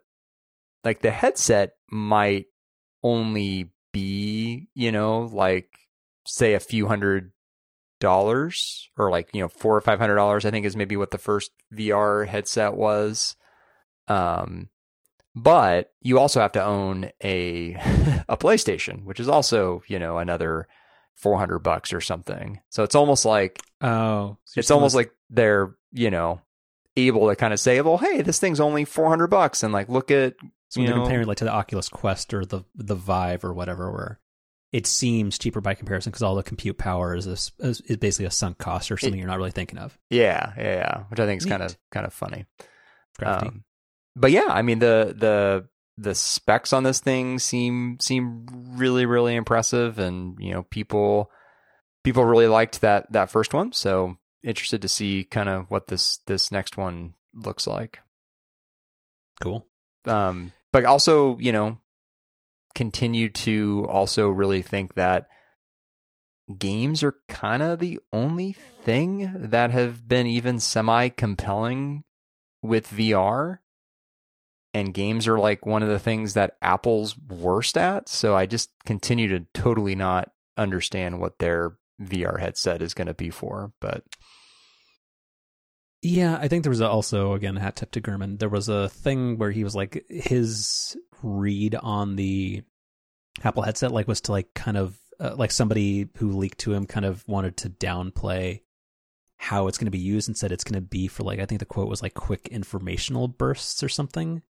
like 0.84 1.00
the 1.00 1.10
headset 1.10 1.72
might 1.90 2.46
only 3.02 3.72
be 3.92 4.68
you 4.74 4.92
know 4.92 5.30
like 5.32 5.70
say 6.26 6.54
a 6.54 6.60
few 6.60 6.86
hundred 6.86 7.32
dollars 8.00 8.88
or 8.96 9.10
like 9.10 9.28
you 9.32 9.40
know 9.40 9.48
four 9.48 9.76
or 9.76 9.80
five 9.80 9.98
hundred 9.98 10.16
dollars 10.16 10.44
i 10.44 10.50
think 10.50 10.64
is 10.64 10.76
maybe 10.76 10.96
what 10.96 11.10
the 11.10 11.18
first 11.18 11.50
vr 11.74 12.26
headset 12.26 12.74
was. 12.74 13.36
Um 14.06 14.68
but 15.34 15.92
you 16.00 16.18
also 16.18 16.40
have 16.40 16.52
to 16.52 16.64
own 16.64 17.10
a 17.22 17.74
a 18.28 18.36
playstation 18.36 19.04
which 19.04 19.20
is 19.20 19.28
also 19.28 19.82
you 19.86 19.98
know 19.98 20.18
another 20.18 20.66
400 21.16 21.58
bucks 21.58 21.92
or 21.92 22.00
something. 22.00 22.60
So 22.68 22.84
it's 22.84 22.94
almost 22.94 23.24
like 23.24 23.60
Oh, 23.80 24.36
so 24.44 24.58
it's 24.60 24.70
almost 24.70 24.94
like 24.94 25.12
they're 25.30 25.74
you 25.92 26.10
know 26.10 26.40
able 26.96 27.28
to 27.28 27.36
kind 27.36 27.52
of 27.52 27.60
say 27.60 27.80
well 27.80 27.98
hey 27.98 28.22
this 28.22 28.38
thing's 28.40 28.60
only 28.60 28.84
400 28.84 29.26
bucks 29.28 29.62
and 29.62 29.72
like 29.72 29.88
look 29.88 30.10
at 30.10 30.34
so 30.68 30.80
you 30.80 30.86
they're 30.86 30.96
know- 30.96 31.02
comparing 31.02 31.26
like 31.26 31.38
to 31.38 31.44
the 31.44 31.52
Oculus 31.52 31.88
Quest 31.88 32.32
or 32.34 32.44
the 32.44 32.62
the 32.74 32.94
Vive 32.94 33.44
or 33.44 33.52
whatever, 33.54 33.90
where 33.90 34.20
it 34.72 34.86
seems 34.86 35.38
cheaper 35.38 35.60
by 35.60 35.74
comparison 35.74 36.10
because 36.10 36.22
all 36.22 36.34
the 36.34 36.42
compute 36.42 36.76
power 36.76 37.14
is, 37.14 37.26
a, 37.26 37.66
is 37.66 37.80
is 37.82 37.96
basically 37.96 38.26
a 38.26 38.30
sunk 38.30 38.58
cost 38.58 38.90
or 38.90 38.98
something 38.98 39.18
you're 39.18 39.28
not 39.28 39.38
really 39.38 39.50
thinking 39.50 39.78
of. 39.78 39.98
yeah 40.10 40.52
yeah 40.56 40.74
yeah 40.74 41.04
which 41.08 41.20
i 41.20 41.26
think 41.26 41.40
is 41.40 41.46
kind 41.46 41.62
of 41.62 41.76
kind 41.90 42.06
of 42.06 42.12
funny. 42.12 42.44
Um, 43.22 43.64
but 44.14 44.30
yeah, 44.30 44.46
I 44.48 44.62
mean 44.62 44.78
the 44.78 45.14
the 45.16 45.68
the 45.96 46.14
specs 46.14 46.72
on 46.72 46.82
this 46.82 47.00
thing 47.00 47.38
seem 47.38 47.98
seem 48.00 48.46
really 48.76 49.06
really 49.06 49.34
impressive, 49.34 49.98
and 49.98 50.36
you 50.40 50.52
know 50.52 50.64
people 50.64 51.30
people 52.04 52.24
really 52.24 52.46
liked 52.46 52.80
that 52.80 53.10
that 53.12 53.30
first 53.30 53.54
one. 53.54 53.72
So 53.72 54.16
interested 54.42 54.82
to 54.82 54.88
see 54.88 55.24
kind 55.24 55.48
of 55.48 55.70
what 55.70 55.88
this 55.88 56.18
this 56.26 56.52
next 56.52 56.76
one 56.76 57.14
looks 57.34 57.66
like. 57.66 58.00
cool. 59.40 59.66
Um, 60.04 60.52
but 60.72 60.84
also 60.84 61.38
you 61.38 61.52
know 61.52 61.78
continue 62.78 63.28
to 63.28 63.84
also 63.90 64.28
really 64.28 64.62
think 64.62 64.94
that 64.94 65.26
games 66.56 67.02
are 67.02 67.16
kind 67.28 67.60
of 67.60 67.80
the 67.80 67.98
only 68.12 68.52
thing 68.84 69.32
that 69.34 69.72
have 69.72 70.06
been 70.06 70.28
even 70.28 70.60
semi 70.60 71.08
compelling 71.08 72.04
with 72.62 72.86
VR. 72.86 73.58
And 74.72 74.94
games 74.94 75.26
are 75.26 75.40
like 75.40 75.66
one 75.66 75.82
of 75.82 75.88
the 75.88 75.98
things 75.98 76.34
that 76.34 76.56
Apple's 76.62 77.18
worst 77.18 77.76
at. 77.76 78.08
So 78.08 78.36
I 78.36 78.46
just 78.46 78.70
continue 78.86 79.26
to 79.26 79.44
totally 79.54 79.96
not 79.96 80.30
understand 80.56 81.18
what 81.18 81.40
their 81.40 81.78
VR 82.00 82.38
headset 82.38 82.80
is 82.80 82.94
going 82.94 83.08
to 83.08 83.14
be 83.14 83.30
for. 83.30 83.72
But 83.80 84.04
Yeah, 86.00 86.38
I 86.40 86.46
think 86.48 86.62
there 86.62 86.70
was 86.70 86.80
also 86.80 87.32
again 87.32 87.56
hat 87.56 87.76
tip 87.76 87.90
to 87.92 88.00
Gurman. 88.00 88.38
There 88.38 88.48
was 88.48 88.68
a 88.68 88.88
thing 88.88 89.38
where 89.38 89.50
he 89.50 89.64
was 89.64 89.74
like 89.74 90.04
his 90.08 90.96
read 91.22 91.74
on 91.74 92.16
the 92.16 92.62
Apple 93.42 93.62
headset 93.62 93.90
like 93.92 94.06
was 94.06 94.20
to 94.22 94.32
like 94.32 94.54
kind 94.54 94.76
of 94.76 94.98
uh, 95.20 95.34
like 95.36 95.50
somebody 95.50 96.08
who 96.16 96.30
leaked 96.32 96.58
to 96.58 96.72
him 96.72 96.86
kind 96.86 97.04
of 97.04 97.26
wanted 97.26 97.56
to 97.58 97.70
downplay 97.70 98.60
how 99.36 99.66
it's 99.66 99.78
going 99.78 99.86
to 99.86 99.90
be 99.92 99.98
used 99.98 100.28
and 100.28 100.36
said 100.36 100.52
it's 100.52 100.64
going 100.64 100.80
to 100.80 100.86
be 100.86 101.08
for 101.08 101.24
like 101.24 101.40
I 101.40 101.46
think 101.46 101.60
the 101.60 101.66
quote 101.66 101.88
was 101.88 102.02
like 102.02 102.14
quick 102.14 102.48
informational 102.48 103.28
bursts 103.28 103.82
or 103.82 103.88
something 103.88 104.42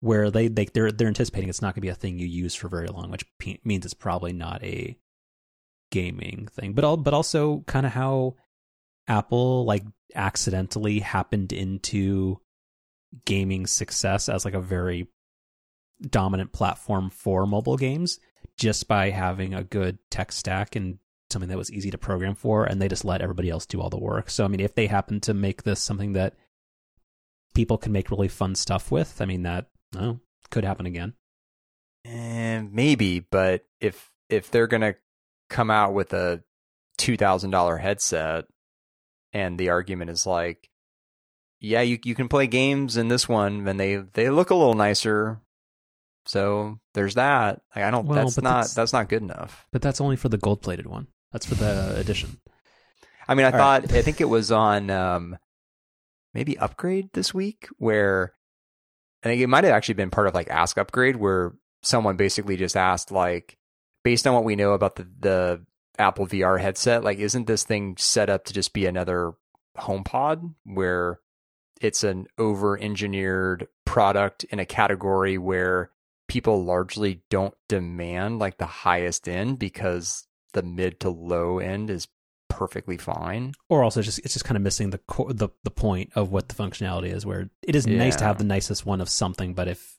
where 0.00 0.30
they 0.30 0.48
they 0.48 0.66
they're 0.66 0.92
they're 0.92 1.08
anticipating 1.08 1.48
it's 1.48 1.62
not 1.62 1.74
going 1.74 1.80
to 1.80 1.86
be 1.86 1.88
a 1.88 1.94
thing 1.94 2.18
you 2.18 2.26
use 2.26 2.54
for 2.54 2.68
very 2.68 2.88
long 2.88 3.10
which 3.10 3.24
pe- 3.38 3.58
means 3.64 3.84
it's 3.84 3.94
probably 3.94 4.32
not 4.32 4.62
a 4.62 4.98
gaming 5.90 6.48
thing 6.52 6.72
but 6.72 6.84
all 6.84 6.96
but 6.96 7.14
also 7.14 7.62
kind 7.66 7.86
of 7.86 7.92
how 7.92 8.34
Apple 9.08 9.64
like 9.64 9.84
accidentally 10.14 11.00
happened 11.00 11.52
into 11.52 12.40
gaming 13.24 13.66
success 13.66 14.28
as 14.28 14.44
like 14.44 14.54
a 14.54 14.60
very 14.60 15.08
dominant 16.02 16.52
platform 16.52 17.10
for 17.10 17.46
mobile 17.46 17.76
games 17.76 18.18
just 18.58 18.88
by 18.88 19.10
having 19.10 19.54
a 19.54 19.64
good 19.64 19.98
tech 20.10 20.32
stack 20.32 20.76
and 20.76 20.98
something 21.30 21.48
that 21.48 21.58
was 21.58 21.72
easy 21.72 21.90
to 21.90 21.98
program 21.98 22.34
for 22.34 22.64
and 22.64 22.80
they 22.80 22.88
just 22.88 23.04
let 23.04 23.20
everybody 23.20 23.50
else 23.50 23.66
do 23.66 23.80
all 23.80 23.90
the 23.90 23.98
work. 23.98 24.30
So 24.30 24.44
I 24.44 24.48
mean 24.48 24.60
if 24.60 24.74
they 24.74 24.86
happen 24.86 25.20
to 25.22 25.34
make 25.34 25.62
this 25.62 25.80
something 25.80 26.12
that 26.14 26.34
people 27.54 27.78
can 27.78 27.92
make 27.92 28.10
really 28.10 28.28
fun 28.28 28.54
stuff 28.54 28.90
with, 28.90 29.20
I 29.20 29.24
mean 29.24 29.42
that 29.44 29.66
oh, 29.96 30.20
could 30.50 30.64
happen 30.64 30.86
again. 30.86 31.14
and 32.04 32.72
maybe, 32.72 33.20
but 33.20 33.64
if 33.80 34.10
if 34.28 34.50
they're 34.50 34.66
going 34.66 34.82
to 34.82 34.96
come 35.48 35.70
out 35.70 35.94
with 35.94 36.12
a 36.12 36.42
two 36.98 37.16
thousand 37.16 37.50
dollar 37.50 37.76
headset, 37.76 38.44
and 39.32 39.58
the 39.58 39.70
argument 39.70 40.10
is 40.10 40.26
like, 40.26 40.70
yeah, 41.60 41.80
you 41.80 41.98
you 42.04 42.14
can 42.14 42.28
play 42.28 42.46
games 42.46 42.96
in 42.96 43.08
this 43.08 43.28
one, 43.28 43.66
and 43.66 43.78
they 43.80 43.96
they 43.96 44.30
look 44.30 44.50
a 44.50 44.54
little 44.54 44.74
nicer. 44.74 45.40
So 46.26 46.80
there's 46.94 47.14
that. 47.14 47.62
Like, 47.74 47.84
I 47.84 47.90
don't. 47.90 48.06
Well, 48.06 48.24
that's 48.24 48.36
not 48.38 48.42
that's- 48.50 48.74
that's 48.74 48.92
not 48.92 49.08
good 49.08 49.22
enough. 49.22 49.66
But 49.72 49.82
that's 49.82 50.00
only 50.00 50.16
for 50.16 50.28
the 50.28 50.38
gold 50.38 50.62
plated 50.62 50.86
one. 50.86 51.06
That's 51.32 51.46
for 51.46 51.54
the 51.54 51.96
edition. 51.98 52.40
I 53.28 53.34
mean, 53.34 53.44
I 53.46 53.50
All 53.50 53.58
right. 53.58 53.82
thought 53.82 53.96
I 53.96 54.02
think 54.02 54.20
it 54.20 54.28
was 54.28 54.52
on 54.52 54.90
um, 54.90 55.36
maybe 56.34 56.58
Upgrade 56.58 57.10
this 57.12 57.34
week 57.34 57.68
where 57.78 58.32
I 59.24 59.28
think 59.28 59.40
it 59.42 59.48
might 59.48 59.64
have 59.64 59.72
actually 59.72 59.94
been 59.94 60.10
part 60.10 60.26
of 60.28 60.34
like 60.34 60.48
Ask 60.48 60.78
Upgrade 60.78 61.16
where 61.16 61.54
someone 61.82 62.16
basically 62.16 62.56
just 62.56 62.76
asked 62.76 63.10
like 63.10 63.56
based 64.04 64.26
on 64.26 64.34
what 64.34 64.44
we 64.44 64.56
know 64.56 64.72
about 64.72 64.96
the 64.96 65.08
the 65.18 65.66
Apple 65.98 66.26
VR 66.26 66.60
headset, 66.60 67.04
like 67.04 67.18
isn't 67.18 67.46
this 67.46 67.64
thing 67.64 67.96
set 67.98 68.28
up 68.30 68.44
to 68.46 68.52
just 68.52 68.72
be 68.72 68.86
another 68.86 69.32
HomePod 69.78 70.54
where 70.64 71.20
it's 71.80 72.02
an 72.04 72.26
over 72.38 72.78
engineered 72.78 73.68
product 73.84 74.44
in 74.44 74.58
a 74.58 74.64
category 74.66 75.36
where 75.38 75.90
people 76.28 76.64
largely 76.64 77.22
don't 77.30 77.54
demand 77.68 78.38
like 78.38 78.58
the 78.58 78.66
highest 78.66 79.28
end 79.28 79.58
because 79.58 80.26
the 80.54 80.62
mid 80.62 80.98
to 81.00 81.10
low 81.10 81.58
end 81.58 81.90
is 81.90 82.08
perfectly 82.48 82.96
fine. 82.96 83.52
Or 83.68 83.82
also 83.84 84.00
just 84.02 84.18
it's 84.20 84.32
just 84.32 84.44
kind 84.44 84.56
of 84.56 84.62
missing 84.62 84.90
the 84.90 85.00
the 85.28 85.50
the 85.64 85.70
point 85.70 86.12
of 86.14 86.30
what 86.32 86.48
the 86.48 86.54
functionality 86.54 87.12
is 87.12 87.26
where 87.26 87.50
it 87.62 87.76
is 87.76 87.86
nice 87.86 88.16
to 88.16 88.24
have 88.24 88.38
the 88.38 88.44
nicest 88.44 88.86
one 88.86 89.00
of 89.00 89.08
something, 89.08 89.52
but 89.54 89.68
if 89.68 89.98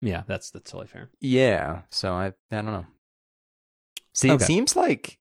yeah, 0.00 0.22
that's 0.26 0.50
that's 0.50 0.70
totally 0.70 0.86
fair. 0.86 1.10
Yeah, 1.20 1.82
so 1.90 2.12
I 2.14 2.26
I 2.26 2.56
don't 2.56 2.66
know. 2.66 2.86
See, 4.14 4.30
Okay. 4.30 4.42
it 4.42 4.46
seems 4.46 4.74
like 4.76 5.18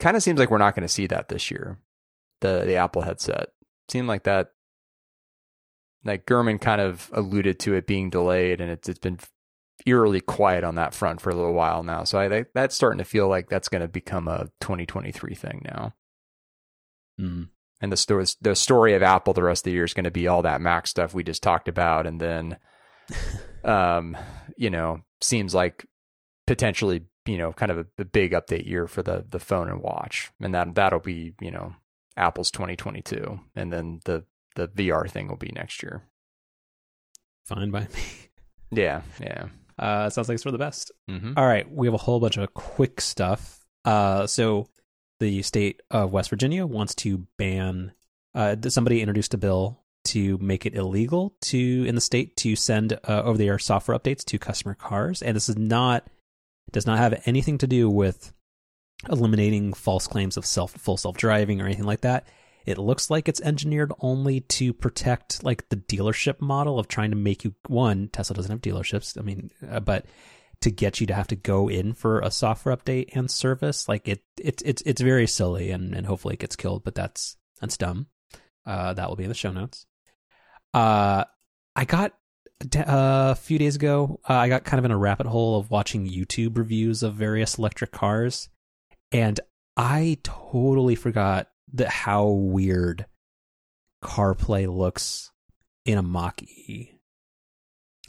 kind 0.00 0.16
of 0.16 0.22
seems 0.22 0.38
like 0.38 0.50
we're 0.50 0.58
not 0.58 0.74
going 0.74 0.86
to 0.86 0.92
see 0.92 1.06
that 1.06 1.28
this 1.28 1.50
year. 1.50 1.78
The 2.40 2.64
the 2.64 2.76
Apple 2.76 3.02
headset 3.02 3.48
seemed 3.88 4.08
like 4.08 4.24
that. 4.24 4.48
Like 6.04 6.24
Gurman 6.26 6.60
kind 6.60 6.80
of 6.80 7.10
alluded 7.12 7.58
to 7.60 7.74
it 7.74 7.86
being 7.86 8.10
delayed, 8.10 8.60
and 8.60 8.70
it's 8.70 8.88
it's 8.88 8.98
been 8.98 9.18
eerily 9.86 10.20
quiet 10.20 10.64
on 10.64 10.74
that 10.74 10.94
front 10.94 11.20
for 11.20 11.30
a 11.30 11.34
little 11.34 11.52
while 11.52 11.82
now. 11.82 12.04
So 12.04 12.18
I 12.18 12.44
that's 12.54 12.74
starting 12.74 12.98
to 12.98 13.04
feel 13.04 13.28
like 13.28 13.48
that's 13.48 13.68
going 13.68 13.82
to 13.82 13.88
become 13.88 14.28
a 14.28 14.48
2023 14.60 15.34
thing 15.34 15.62
now. 15.64 15.94
Mm. 17.20 17.48
And 17.82 17.92
the 17.92 17.96
story 17.96 18.26
the 18.40 18.54
story 18.54 18.94
of 18.94 19.02
Apple 19.02 19.34
the 19.34 19.42
rest 19.42 19.60
of 19.60 19.64
the 19.64 19.72
year 19.72 19.84
is 19.84 19.94
going 19.94 20.04
to 20.04 20.10
be 20.10 20.26
all 20.26 20.42
that 20.42 20.60
Mac 20.60 20.86
stuff 20.86 21.14
we 21.14 21.22
just 21.22 21.42
talked 21.42 21.68
about, 21.68 22.06
and 22.06 22.20
then 22.20 22.56
um, 23.64 24.16
you 24.56 24.70
know, 24.70 25.00
seems 25.20 25.54
like 25.54 25.86
potentially, 26.46 27.06
you 27.26 27.38
know, 27.38 27.52
kind 27.52 27.70
of 27.70 27.78
a, 27.78 27.86
a 27.98 28.04
big 28.04 28.32
update 28.32 28.66
year 28.66 28.86
for 28.86 29.02
the 29.02 29.24
the 29.28 29.38
phone 29.38 29.68
and 29.68 29.82
watch, 29.82 30.30
and 30.40 30.54
that 30.54 30.74
that'll 30.74 31.00
be, 31.00 31.34
you 31.40 31.50
know, 31.50 31.74
Apple's 32.16 32.50
2022, 32.50 33.40
and 33.54 33.72
then 33.72 34.00
the 34.04 34.24
the 34.56 34.68
VR 34.68 35.10
thing 35.10 35.28
will 35.28 35.36
be 35.36 35.52
next 35.54 35.82
year. 35.82 36.02
Fine 37.44 37.70
by 37.70 37.80
me. 37.80 37.88
Yeah, 38.72 39.02
yeah. 39.20 39.46
Uh, 39.80 40.10
sounds 40.10 40.28
like 40.28 40.34
it's 40.34 40.44
for 40.44 40.52
the 40.52 40.58
best. 40.58 40.92
Mm-hmm. 41.10 41.32
All 41.36 41.44
right, 41.44 41.68
we 41.68 41.88
have 41.88 41.94
a 41.94 41.96
whole 41.98 42.20
bunch 42.20 42.36
of 42.36 42.54
quick 42.54 43.00
stuff. 43.00 43.66
Uh, 43.84 44.28
so 44.28 44.68
the 45.18 45.42
state 45.42 45.82
of 45.90 46.12
West 46.12 46.30
Virginia 46.30 46.64
wants 46.66 46.94
to 46.96 47.26
ban. 47.36 47.90
Uh, 48.32 48.54
somebody 48.68 49.00
introduced 49.00 49.34
a 49.34 49.38
bill 49.38 49.80
to 50.04 50.38
make 50.38 50.66
it 50.66 50.74
illegal 50.74 51.34
to 51.40 51.84
in 51.84 51.96
the 51.96 52.00
state 52.00 52.36
to 52.36 52.54
send 52.54 52.92
uh, 52.92 53.22
over-the-air 53.24 53.58
software 53.58 53.98
updates 53.98 54.24
to 54.26 54.38
customer 54.38 54.74
cars, 54.74 55.20
and 55.20 55.34
this 55.34 55.48
is 55.48 55.58
not 55.58 56.06
does 56.72 56.86
not 56.86 56.98
have 56.98 57.22
anything 57.26 57.58
to 57.58 57.66
do 57.66 57.88
with 57.88 58.32
eliminating 59.08 59.72
false 59.72 60.06
claims 60.06 60.36
of 60.36 60.46
self 60.46 60.72
full 60.72 60.96
self 60.96 61.16
driving 61.16 61.60
or 61.60 61.66
anything 61.66 61.84
like 61.84 62.02
that. 62.02 62.26
It 62.66 62.78
looks 62.78 63.08
like 63.10 63.28
it's 63.28 63.40
engineered 63.40 63.92
only 64.00 64.40
to 64.40 64.74
protect 64.74 65.42
like 65.42 65.68
the 65.70 65.76
dealership 65.76 66.40
model 66.40 66.78
of 66.78 66.88
trying 66.88 67.10
to 67.10 67.16
make 67.16 67.42
you 67.44 67.54
one 67.66 68.08
Tesla 68.08 68.36
doesn't 68.36 68.50
have 68.50 68.60
dealerships. 68.60 69.18
I 69.18 69.22
mean, 69.22 69.50
uh, 69.68 69.80
but 69.80 70.06
to 70.60 70.70
get 70.70 71.00
you 71.00 71.06
to 71.06 71.14
have 71.14 71.28
to 71.28 71.36
go 71.36 71.68
in 71.68 71.94
for 71.94 72.20
a 72.20 72.30
software 72.30 72.76
update 72.76 73.08
and 73.14 73.30
service. 73.30 73.88
Like 73.88 74.06
it, 74.08 74.22
it 74.38 74.62
it's 74.64 74.82
it's 74.84 75.00
very 75.00 75.26
silly, 75.26 75.70
and 75.70 75.94
and 75.94 76.06
hopefully 76.06 76.34
it 76.34 76.40
gets 76.40 76.56
killed. 76.56 76.84
But 76.84 76.94
that's 76.94 77.36
that's 77.60 77.76
dumb. 77.76 78.06
Uh, 78.66 78.92
that 78.94 79.08
will 79.08 79.16
be 79.16 79.24
in 79.24 79.30
the 79.30 79.34
show 79.34 79.52
notes. 79.52 79.86
Uh, 80.74 81.24
I 81.74 81.84
got 81.84 82.14
a 82.74 83.34
few 83.34 83.58
days 83.58 83.76
ago. 83.76 84.20
Uh, 84.28 84.34
I 84.34 84.48
got 84.48 84.64
kind 84.64 84.78
of 84.78 84.84
in 84.84 84.90
a 84.90 84.98
rabbit 84.98 85.26
hole 85.26 85.58
of 85.58 85.70
watching 85.70 86.08
YouTube 86.08 86.56
reviews 86.58 87.02
of 87.02 87.14
various 87.14 87.58
electric 87.58 87.90
cars, 87.90 88.48
and 89.12 89.38
I 89.76 90.18
totally 90.22 90.94
forgot 90.94 91.48
that 91.74 91.88
how 91.88 92.26
weird 92.26 93.06
CarPlay 94.02 94.72
looks 94.74 95.30
in 95.84 95.98
a 95.98 96.02
Mach 96.02 96.42
E. 96.42 96.92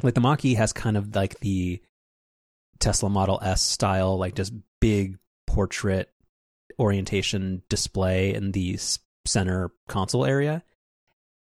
Like 0.02 0.16
the 0.16 0.22
Mach 0.22 0.44
E 0.44 0.56
has 0.56 0.74
kind 0.74 0.98
of 0.98 1.16
like 1.16 1.40
the 1.40 1.82
Tesla 2.80 3.10
Model 3.10 3.40
S 3.42 3.62
style, 3.62 4.18
like 4.18 4.36
just 4.36 4.54
big 4.80 5.18
portrait 5.48 6.10
orientation 6.80 7.62
display 7.70 8.34
in 8.34 8.52
the 8.52 8.80
center 9.26 9.72
console 9.88 10.26
area. 10.26 10.64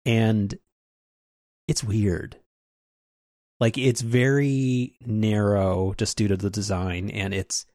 And 0.06 0.58
it's 1.68 1.84
weird. 1.84 2.38
Like 3.60 3.78
it's 3.78 4.02
very 4.02 4.96
narrow 5.06 5.94
just 5.98 6.18
due 6.18 6.28
to 6.28 6.38
the 6.38 6.50
design 6.50 7.10
and 7.10 7.34
it's 7.34 7.66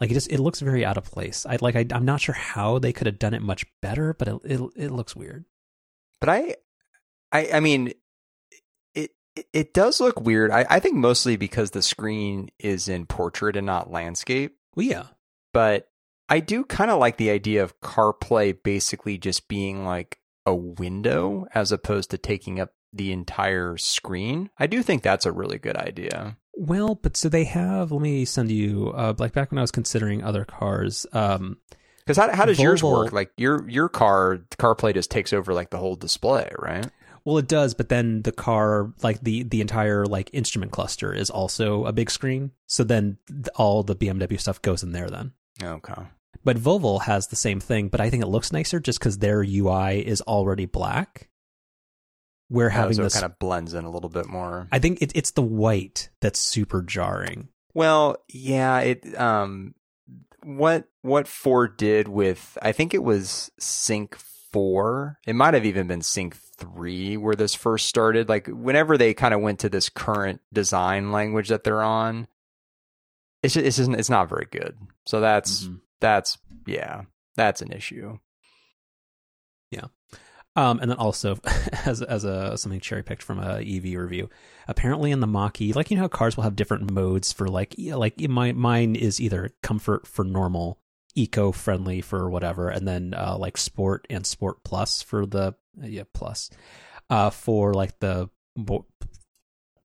like 0.00 0.10
it 0.10 0.14
just 0.14 0.30
it 0.30 0.40
looks 0.40 0.60
very 0.60 0.84
out 0.84 0.96
of 0.96 1.10
place. 1.10 1.46
I 1.46 1.58
like 1.60 1.76
I, 1.76 1.86
am 1.90 2.04
not 2.04 2.20
sure 2.20 2.34
how 2.34 2.78
they 2.78 2.92
could 2.92 3.06
have 3.06 3.18
done 3.18 3.34
it 3.34 3.42
much 3.42 3.64
better, 3.80 4.14
but 4.14 4.28
it, 4.28 4.40
it 4.44 4.60
it 4.76 4.90
looks 4.90 5.16
weird. 5.16 5.44
But 6.20 6.28
I 6.28 6.54
I 7.32 7.50
I 7.54 7.60
mean 7.60 7.92
it 8.94 9.10
it 9.52 9.74
does 9.74 10.00
look 10.00 10.20
weird. 10.20 10.50
I, 10.50 10.66
I 10.68 10.80
think 10.80 10.96
mostly 10.96 11.36
because 11.36 11.70
the 11.70 11.82
screen 11.82 12.50
is 12.58 12.88
in 12.88 13.06
portrait 13.06 13.56
and 13.56 13.66
not 13.66 13.90
landscape. 13.90 14.56
Well 14.74 14.86
yeah. 14.86 15.04
But 15.52 15.88
I 16.28 16.40
do 16.40 16.64
kind 16.64 16.90
of 16.90 17.00
like 17.00 17.16
the 17.16 17.30
idea 17.30 17.62
of 17.62 17.80
CarPlay 17.80 18.62
basically 18.62 19.18
just 19.18 19.48
being 19.48 19.84
like 19.84 20.18
a 20.46 20.54
window 20.54 21.46
as 21.54 21.72
opposed 21.72 22.10
to 22.10 22.18
taking 22.18 22.60
up 22.60 22.72
the 22.92 23.12
entire 23.12 23.76
screen. 23.76 24.50
I 24.58 24.66
do 24.66 24.82
think 24.82 25.02
that's 25.02 25.26
a 25.26 25.32
really 25.32 25.58
good 25.58 25.76
idea. 25.76 26.36
Well, 26.54 26.94
but 26.94 27.16
so 27.16 27.28
they 27.28 27.44
have. 27.44 27.92
Let 27.92 28.02
me 28.02 28.24
send 28.24 28.50
you. 28.50 28.92
Uh, 28.94 29.14
like 29.18 29.32
back 29.32 29.50
when 29.50 29.58
I 29.58 29.62
was 29.62 29.70
considering 29.70 30.22
other 30.22 30.44
cars. 30.44 31.06
Um, 31.12 31.58
because 32.00 32.16
how 32.16 32.34
how 32.34 32.44
does 32.44 32.58
Volvo, 32.58 32.62
yours 32.62 32.82
work? 32.82 33.12
Like 33.12 33.30
your 33.36 33.68
your 33.68 33.88
car 33.88 34.40
CarPlay 34.58 34.94
just 34.94 35.10
takes 35.10 35.32
over 35.32 35.54
like 35.54 35.70
the 35.70 35.78
whole 35.78 35.96
display, 35.96 36.50
right? 36.58 36.86
Well, 37.24 37.38
it 37.38 37.48
does, 37.48 37.74
but 37.74 37.88
then 37.88 38.22
the 38.22 38.32
car, 38.32 38.92
like 39.02 39.20
the 39.20 39.42
the 39.44 39.60
entire 39.60 40.06
like 40.06 40.30
instrument 40.32 40.72
cluster, 40.72 41.12
is 41.12 41.30
also 41.30 41.84
a 41.84 41.92
big 41.92 42.10
screen. 42.10 42.50
So 42.66 42.84
then 42.84 43.18
all 43.56 43.82
the 43.82 43.96
BMW 43.96 44.40
stuff 44.40 44.60
goes 44.60 44.82
in 44.82 44.92
there. 44.92 45.08
Then 45.08 45.32
okay. 45.62 46.02
But 46.42 46.56
Volvo 46.56 47.00
has 47.02 47.28
the 47.28 47.36
same 47.36 47.60
thing, 47.60 47.88
but 47.88 48.00
I 48.00 48.10
think 48.10 48.22
it 48.22 48.28
looks 48.28 48.52
nicer 48.52 48.80
just 48.80 48.98
because 48.98 49.18
their 49.18 49.42
UI 49.42 50.00
is 50.06 50.20
already 50.22 50.66
black. 50.66 51.29
We're 52.50 52.66
oh, 52.66 52.70
having 52.70 52.96
so 52.96 53.04
this 53.04 53.14
kind 53.14 53.24
of 53.24 53.38
blends 53.38 53.74
in 53.74 53.84
a 53.84 53.90
little 53.90 54.10
bit 54.10 54.26
more. 54.26 54.68
I 54.72 54.80
think 54.80 55.00
it, 55.00 55.12
it's 55.14 55.30
the 55.30 55.42
white 55.42 56.10
that's 56.20 56.40
super 56.40 56.82
jarring. 56.82 57.48
Well, 57.72 58.16
yeah, 58.28 58.80
it 58.80 59.18
um 59.18 59.74
what 60.42 60.88
what 61.02 61.28
Ford 61.28 61.76
did 61.76 62.08
with 62.08 62.58
I 62.60 62.72
think 62.72 62.92
it 62.92 63.02
was 63.04 63.50
Sync 63.58 64.16
4. 64.16 65.18
It 65.26 65.34
might 65.34 65.54
have 65.54 65.64
even 65.64 65.86
been 65.86 66.02
Sync 66.02 66.36
3 66.36 67.16
where 67.16 67.36
this 67.36 67.54
first 67.54 67.86
started. 67.86 68.28
Like 68.28 68.48
whenever 68.48 68.98
they 68.98 69.14
kind 69.14 69.32
of 69.32 69.40
went 69.40 69.60
to 69.60 69.68
this 69.68 69.88
current 69.88 70.40
design 70.52 71.12
language 71.12 71.48
that 71.48 71.62
they're 71.62 71.82
on, 71.82 72.26
it's 73.42 73.54
just, 73.54 73.66
it's 73.66 73.76
just, 73.76 73.90
it's 73.90 74.10
not 74.10 74.28
very 74.28 74.46
good. 74.50 74.76
So 75.06 75.20
that's 75.20 75.64
mm-hmm. 75.64 75.76
that's 76.00 76.38
yeah, 76.66 77.02
that's 77.36 77.62
an 77.62 77.72
issue. 77.72 78.18
Yeah. 79.70 79.86
Um, 80.60 80.78
and 80.80 80.90
then 80.90 80.98
also 80.98 81.38
as 81.86 82.02
as 82.02 82.24
a 82.24 82.58
something 82.58 82.80
cherry 82.80 83.02
picked 83.02 83.22
from 83.22 83.38
a 83.38 83.60
EV 83.60 83.98
review, 83.98 84.28
apparently 84.68 85.10
in 85.10 85.20
the 85.20 85.26
Mach-E, 85.26 85.72
like 85.72 85.90
you 85.90 85.96
know 85.96 86.02
how 86.02 86.08
cars 86.08 86.36
will 86.36 86.44
have 86.44 86.54
different 86.54 86.90
modes 86.90 87.32
for 87.32 87.48
like 87.48 87.74
like 87.78 88.20
my 88.28 88.52
mine 88.52 88.94
is 88.94 89.22
either 89.22 89.54
comfort 89.62 90.06
for 90.06 90.22
normal, 90.22 90.78
eco 91.14 91.50
friendly 91.50 92.02
for 92.02 92.28
whatever, 92.28 92.68
and 92.68 92.86
then 92.86 93.14
uh, 93.14 93.38
like 93.38 93.56
sport 93.56 94.06
and 94.10 94.26
sport 94.26 94.62
plus 94.62 95.00
for 95.00 95.24
the 95.24 95.54
yeah 95.82 96.02
plus, 96.12 96.50
uh, 97.08 97.30
for 97.30 97.72
like 97.72 97.98
the 98.00 98.28
more, 98.54 98.84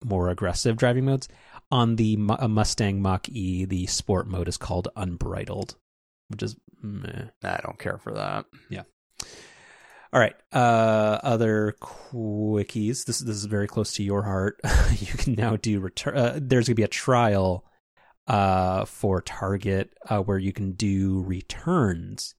more 0.02 0.30
aggressive 0.30 0.78
driving 0.78 1.04
modes. 1.04 1.28
On 1.70 1.96
the 1.96 2.16
Mustang 2.16 3.02
Mach 3.02 3.28
E, 3.28 3.66
the 3.66 3.84
sport 3.86 4.28
mode 4.28 4.48
is 4.48 4.56
called 4.56 4.88
unbridled, 4.96 5.74
which 6.28 6.42
is 6.42 6.56
meh. 6.80 7.26
I 7.42 7.60
don't 7.62 7.78
care 7.78 7.98
for 7.98 8.14
that. 8.14 8.46
Yeah. 8.70 8.84
All 10.14 10.20
right. 10.20 10.36
Uh, 10.52 11.18
other 11.24 11.74
quickies. 11.80 13.04
This 13.04 13.18
this 13.18 13.36
is 13.36 13.46
very 13.46 13.66
close 13.66 13.94
to 13.94 14.04
your 14.04 14.22
heart. 14.22 14.60
you 15.00 15.06
can 15.18 15.34
now 15.34 15.56
do 15.56 15.80
return. 15.80 16.16
Uh, 16.16 16.38
there's 16.40 16.68
gonna 16.68 16.76
be 16.76 16.84
a 16.84 16.88
trial 16.88 17.64
uh, 18.28 18.84
for 18.84 19.20
Target 19.20 19.90
uh, 20.08 20.20
where 20.20 20.38
you 20.38 20.52
can 20.52 20.72
do 20.72 21.22
returns 21.22 22.36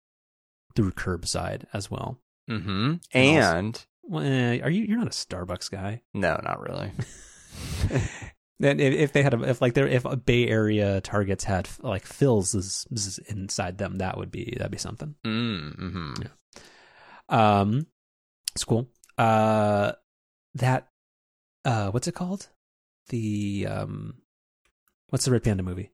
through 0.74 0.92
curbside 0.92 1.66
as 1.74 1.92
well. 1.92 2.22
Mm-hmm. 2.50 2.94
And, 3.14 3.76
also, 3.76 3.86
well, 4.04 4.26
eh, 4.26 4.62
are 4.62 4.70
you? 4.70 4.86
You're 4.86 5.00
not 5.00 5.08
a 5.08 5.10
Starbucks 5.10 5.70
guy. 5.70 6.02
No, 6.14 6.40
not 6.42 6.62
really. 6.62 6.92
Then 8.58 8.80
if, 8.80 9.12
they 9.12 9.22
had 9.22 9.34
a, 9.34 9.44
if 9.44 9.62
like 9.62 9.74
there 9.74 9.88
if 9.88 10.06
a 10.06 10.16
Bay 10.16 10.48
Area 10.48 11.02
targets 11.02 11.44
had 11.44 11.68
like 11.82 12.08
Philz 12.08 12.56
inside 13.28 13.78
them, 13.78 13.98
that 13.98 14.18
would 14.18 14.32
be 14.32 14.54
that'd 14.58 14.72
be 14.72 14.78
something. 14.78 15.16
Mm, 15.26 15.78
mm-hmm. 15.78 16.14
Yeah. 16.22 16.28
Um, 17.30 17.88
it's 18.54 18.64
cool. 18.64 18.88
Uh, 19.18 19.94
that 20.56 20.90
uh, 21.64 21.92
what's 21.92 22.08
it 22.08 22.16
called? 22.16 22.48
The 23.10 23.68
um, 23.70 24.16
what's 25.10 25.26
the 25.26 25.32
Red 25.32 25.44
Panda 25.44 25.64
movie? 25.64 25.92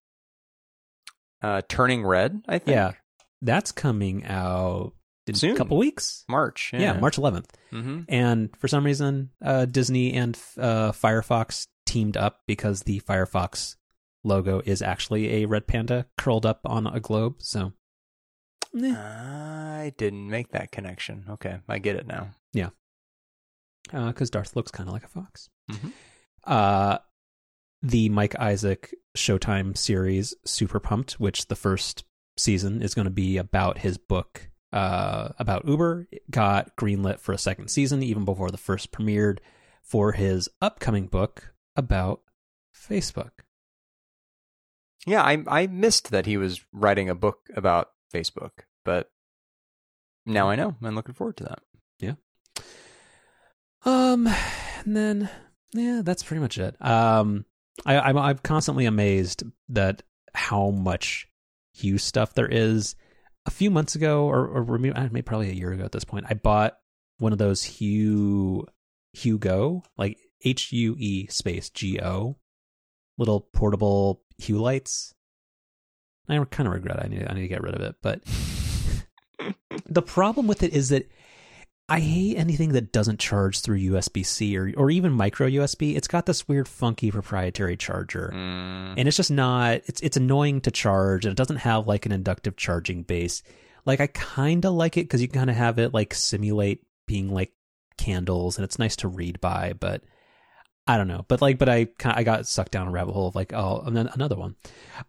Uh, 1.41 1.61
Turning 1.67 2.05
Red. 2.05 2.43
I 2.47 2.59
think. 2.59 2.75
Yeah, 2.75 2.91
that's 3.41 3.71
coming 3.71 4.25
out 4.25 4.93
in 5.27 5.35
Soon. 5.35 5.55
a 5.55 5.57
couple 5.57 5.77
weeks. 5.77 6.23
March. 6.29 6.71
Yeah, 6.73 6.79
yeah 6.79 6.99
March 6.99 7.17
11th. 7.17 7.47
Mm-hmm. 7.71 8.01
And 8.09 8.49
for 8.57 8.67
some 8.67 8.85
reason, 8.85 9.29
uh, 9.43 9.65
Disney 9.65 10.13
and 10.13 10.37
uh, 10.57 10.91
Firefox 10.91 11.67
teamed 11.85 12.17
up 12.17 12.41
because 12.47 12.81
the 12.83 12.99
Firefox 13.01 13.75
logo 14.23 14.61
is 14.65 14.81
actually 14.81 15.41
a 15.41 15.47
red 15.47 15.67
panda 15.67 16.05
curled 16.17 16.45
up 16.45 16.61
on 16.65 16.87
a 16.87 16.99
globe. 16.99 17.35
So. 17.39 17.73
I 18.75 19.93
didn't 19.97 20.29
make 20.29 20.51
that 20.51 20.71
connection. 20.71 21.25
Okay, 21.29 21.59
I 21.67 21.79
get 21.79 21.95
it 21.95 22.07
now. 22.07 22.29
Yeah, 22.53 22.69
because 23.91 24.29
uh, 24.29 24.33
Darth 24.33 24.55
looks 24.55 24.71
kind 24.71 24.87
of 24.87 24.93
like 24.93 25.03
a 25.03 25.09
fox. 25.09 25.49
Mm-hmm. 25.69 25.89
Uh, 26.43 26.97
the 27.81 28.09
Mike 28.09 28.35
Isaac 28.39 28.93
Showtime 29.17 29.77
series, 29.77 30.33
Super 30.45 30.79
Pumped, 30.79 31.13
which 31.13 31.47
the 31.47 31.55
first 31.55 32.05
season 32.37 32.81
is 32.81 32.93
going 32.93 33.05
to 33.05 33.11
be 33.11 33.37
about 33.37 33.79
his 33.79 33.97
book 33.97 34.49
uh, 34.71 35.29
about 35.37 35.67
Uber, 35.67 36.07
got 36.29 36.75
greenlit 36.77 37.19
for 37.19 37.33
a 37.33 37.37
second 37.37 37.69
season 37.69 38.01
even 38.01 38.25
before 38.25 38.51
the 38.51 38.57
first 38.57 38.91
premiered 38.91 39.39
for 39.81 40.13
his 40.13 40.47
upcoming 40.61 41.07
book 41.07 41.53
about 41.75 42.21
Facebook. 42.73 43.31
Yeah, 45.05 45.23
I 45.23 45.43
I 45.47 45.67
missed 45.67 46.11
that 46.11 46.25
he 46.25 46.37
was 46.37 46.61
writing 46.71 47.09
a 47.09 47.15
book 47.15 47.49
about 47.55 47.89
Facebook. 48.11 48.51
But 48.83 49.09
now 50.25 50.49
I 50.49 50.55
know. 50.55 50.75
I'm 50.81 50.95
looking 50.95 51.15
forward 51.15 51.37
to 51.37 51.43
that. 51.45 51.59
Yeah. 51.99 52.13
Um, 53.85 54.27
and 54.85 54.95
then 54.95 55.29
yeah, 55.73 56.01
that's 56.03 56.23
pretty 56.23 56.41
much 56.41 56.57
it. 56.57 56.75
Um, 56.85 57.45
I, 57.85 57.99
I'm 57.99 58.17
I'm 58.17 58.37
constantly 58.39 58.85
amazed 58.85 59.43
that 59.69 60.03
how 60.33 60.71
much 60.71 61.27
Hue 61.73 61.97
stuff 61.97 62.33
there 62.33 62.47
is. 62.47 62.95
A 63.47 63.51
few 63.51 63.71
months 63.71 63.95
ago, 63.95 64.25
or 64.25 64.47
or 64.47 64.77
maybe 64.77 65.21
probably 65.23 65.49
a 65.49 65.53
year 65.53 65.71
ago 65.71 65.83
at 65.83 65.91
this 65.91 66.03
point, 66.03 66.27
I 66.29 66.35
bought 66.35 66.77
one 67.17 67.31
of 67.31 67.39
those 67.39 67.63
Hue 67.63 68.67
Hugo, 69.13 69.81
like 69.97 70.19
H 70.43 70.71
U 70.71 70.95
E 70.99 71.25
space 71.27 71.71
G 71.71 71.99
O, 71.99 72.37
little 73.17 73.39
portable 73.39 74.21
Hue 74.37 74.59
lights. 74.59 75.15
I 76.31 76.43
kind 76.45 76.67
of 76.67 76.73
regret 76.73 76.97
it. 76.97 77.05
I 77.05 77.07
need 77.07 77.27
I 77.27 77.33
need 77.33 77.41
to 77.41 77.47
get 77.47 77.63
rid 77.63 77.75
of 77.75 77.81
it, 77.81 77.95
but 78.01 78.21
the 79.85 80.01
problem 80.01 80.47
with 80.47 80.63
it 80.63 80.73
is 80.73 80.89
that 80.89 81.09
I 81.91 81.99
hate 81.99 82.37
anything 82.37 82.71
that 82.71 82.93
doesn't 82.93 83.19
charge 83.19 83.59
through 83.59 83.79
USB 83.79 84.25
C 84.25 84.57
or 84.57 84.71
or 84.77 84.89
even 84.89 85.11
micro 85.11 85.47
USB. 85.49 85.97
It's 85.97 86.07
got 86.07 86.25
this 86.25 86.47
weird, 86.47 86.69
funky 86.69 87.11
proprietary 87.11 87.75
charger, 87.75 88.31
mm. 88.33 88.93
and 88.97 89.07
it's 89.09 89.17
just 89.17 89.29
not. 89.29 89.81
It's 89.87 89.99
it's 89.99 90.15
annoying 90.15 90.61
to 90.61 90.71
charge, 90.71 91.25
and 91.25 91.33
it 91.33 91.37
doesn't 91.37 91.57
have 91.57 91.87
like 91.87 92.05
an 92.05 92.13
inductive 92.13 92.55
charging 92.55 93.03
base. 93.03 93.43
Like 93.85 93.99
I 93.99 94.07
kind 94.07 94.63
of 94.63 94.73
like 94.73 94.95
it 94.95 95.01
because 95.01 95.21
you 95.21 95.27
kind 95.27 95.49
of 95.49 95.57
have 95.57 95.79
it 95.79 95.93
like 95.93 96.13
simulate 96.13 96.81
being 97.07 97.33
like 97.33 97.51
candles, 97.97 98.57
and 98.57 98.63
it's 98.63 98.79
nice 98.79 98.95
to 98.97 99.09
read 99.09 99.41
by. 99.41 99.73
But 99.73 100.01
I 100.87 100.95
don't 100.95 101.09
know, 101.09 101.25
but 101.27 101.41
like, 101.41 101.57
but 101.57 101.67
I 101.67 101.85
kind 101.85 102.15
I 102.17 102.23
got 102.23 102.47
sucked 102.47 102.71
down 102.71 102.87
a 102.87 102.91
rabbit 102.91 103.11
hole 103.11 103.27
of 103.27 103.35
like, 103.35 103.51
oh, 103.51 103.81
and 103.85 103.97
then 103.97 104.07
another 104.13 104.37
one 104.37 104.55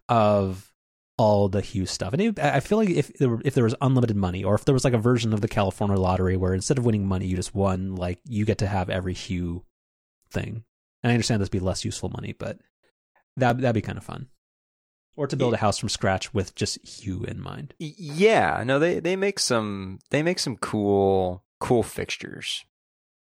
of 0.09 0.72
all 1.19 1.49
the 1.49 1.61
Hue 1.61 1.87
stuff, 1.87 2.13
and 2.13 2.23
it, 2.23 2.39
I 2.39 2.61
feel 2.61 2.79
like 2.79 2.91
if 2.91 3.13
there 3.15 3.29
were, 3.29 3.43
if 3.45 3.55
there 3.55 3.65
was 3.65 3.75
unlimited 3.81 4.17
money, 4.17 4.45
or 4.45 4.55
if 4.55 4.65
there 4.65 4.73
was 4.73 4.85
like 4.85 4.95
a 4.95 4.99
version 4.99 5.33
of 5.33 5.41
the 5.41 5.49
California 5.49 5.97
lottery 5.97 6.37
where 6.37 6.55
instead 6.55 6.79
of 6.79 6.85
winning 6.85 7.07
money, 7.07 7.27
you 7.27 7.37
just 7.37 7.55
won 7.55 7.97
like 7.97 8.19
you 8.27 8.45
get 8.45 8.59
to 8.59 8.67
have 8.67 8.91
every 8.91 9.15
Hue 9.15 9.65
thing. 10.31 10.65
And 11.03 11.11
I 11.11 11.15
understand 11.15 11.43
this 11.43 11.49
be 11.49 11.61
less 11.61 11.85
useful 11.85 12.09
money, 12.11 12.33
but 12.33 12.59
that 13.37 13.59
that'd 13.61 13.75
be 13.75 13.83
kind 13.83 13.99
of 13.99 14.05
fun. 14.05 14.29
Or 15.15 15.27
to 15.27 15.37
build 15.37 15.53
a 15.53 15.59
house 15.59 15.77
from 15.77 15.91
scratch 15.91 16.33
with 16.33 16.55
just 16.55 16.79
Hue 16.87 17.25
in 17.25 17.41
mind. 17.41 17.75
Yeah, 17.79 18.63
no, 18.65 18.79
they 18.79 18.99
they 18.99 19.17
make 19.17 19.39
some 19.39 19.99
they 20.11 20.23
make 20.23 20.39
some 20.39 20.57
cool 20.57 21.45
cool 21.61 21.83
fixtures, 21.83 22.65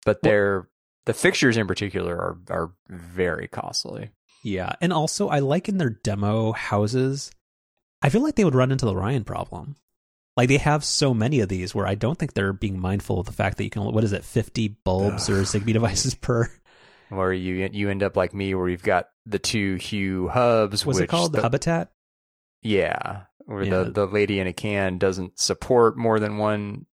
but 0.05 0.23
they're 0.23 0.69
the 1.05 1.15
fixtures 1.15 1.57
in 1.57 1.69
particular 1.69 2.17
are 2.17 2.39
are 2.51 2.73
very 2.89 3.47
costly. 3.47 4.11
Yeah, 4.43 4.73
and 4.81 4.93
also 4.93 5.29
I 5.29 5.39
like 5.39 5.69
in 5.69 5.79
their 5.79 5.91
demo 5.91 6.53
houses. 6.53 7.31
I 8.03 8.09
feel 8.09 8.23
like 8.23 8.35
they 8.35 8.45
would 8.45 8.55
run 8.55 8.73
into 8.73 8.87
the 8.87 8.97
Ryan 8.97 9.25
problem. 9.25 9.77
Like 10.37 10.49
they 10.49 10.59
have 10.59 10.85
so 10.85 11.15
many 11.15 11.41
of 11.41 11.49
these 11.49 11.75
where 11.75 11.87
I 11.87 11.95
don't 11.95 12.19
think 12.19 12.35
they're 12.35 12.53
being 12.53 12.79
mindful 12.79 13.21
of 13.21 13.27
the 13.27 13.33
fact 13.33 13.57
that 13.57 13.65
you 13.65 13.71
can 13.71 13.85
what 13.85 14.05
is 14.05 14.13
it, 14.13 14.25
fifty 14.25 14.69
bulbs 14.69 15.31
Ugh. 15.31 15.37
or 15.37 15.43
Zigbee 15.43 15.73
devices 15.73 16.15
per. 16.21 16.51
Where 17.09 17.33
you 17.33 17.69
you 17.73 17.89
end 17.89 18.03
up 18.03 18.17
like 18.17 18.35
me, 18.35 18.55
where 18.55 18.69
you've 18.69 18.83
got 18.83 19.09
the 19.25 19.39
two 19.39 19.77
Hue 19.77 20.29
hubs. 20.29 20.85
Was 20.85 20.99
it 20.99 21.09
called 21.09 21.33
the, 21.33 21.41
Hubitat? 21.41 21.89
Yeah, 22.63 23.23
where 23.47 23.63
yeah. 23.63 23.85
the 23.85 23.91
the 23.93 24.07
lady 24.07 24.41
in 24.41 24.47
a 24.47 24.53
can 24.53 24.99
doesn't 24.99 25.39
support 25.39 25.97
more 25.97 26.19
than 26.19 26.37
one 26.37 26.87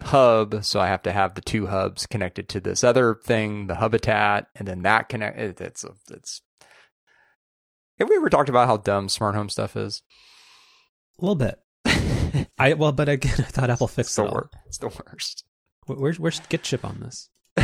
hub, 0.00 0.64
so 0.64 0.80
I 0.80 0.86
have 0.86 1.02
to 1.02 1.12
have 1.12 1.34
the 1.34 1.40
two 1.40 1.66
hubs 1.66 2.06
connected 2.06 2.48
to 2.50 2.60
this 2.60 2.84
other 2.84 3.16
thing, 3.16 3.66
the 3.66 3.74
Hubitat, 3.74 4.46
and 4.54 4.66
then 4.66 4.82
that 4.82 5.08
connect. 5.08 5.38
It, 5.38 5.60
it's 5.60 5.84
it's. 6.10 6.40
Have 7.98 8.08
we 8.08 8.16
ever 8.16 8.30
talked 8.30 8.48
about 8.48 8.68
how 8.68 8.76
dumb 8.76 9.08
smart 9.08 9.34
home 9.34 9.48
stuff 9.48 9.76
is? 9.76 10.02
A 11.18 11.24
little 11.24 11.34
bit. 11.34 11.58
I 12.58 12.74
well, 12.74 12.92
but 12.92 13.08
again, 13.08 13.34
I 13.38 13.42
thought 13.42 13.70
Apple 13.70 13.88
fixed 13.88 14.18
it's 14.18 14.32
it. 14.32 14.44
It's 14.66 14.78
the 14.78 14.88
worst. 14.88 15.44
Where's 15.86 16.18
where's 16.20 16.40
get 16.48 16.62
chip 16.62 16.84
on 16.84 17.00
this? 17.00 17.30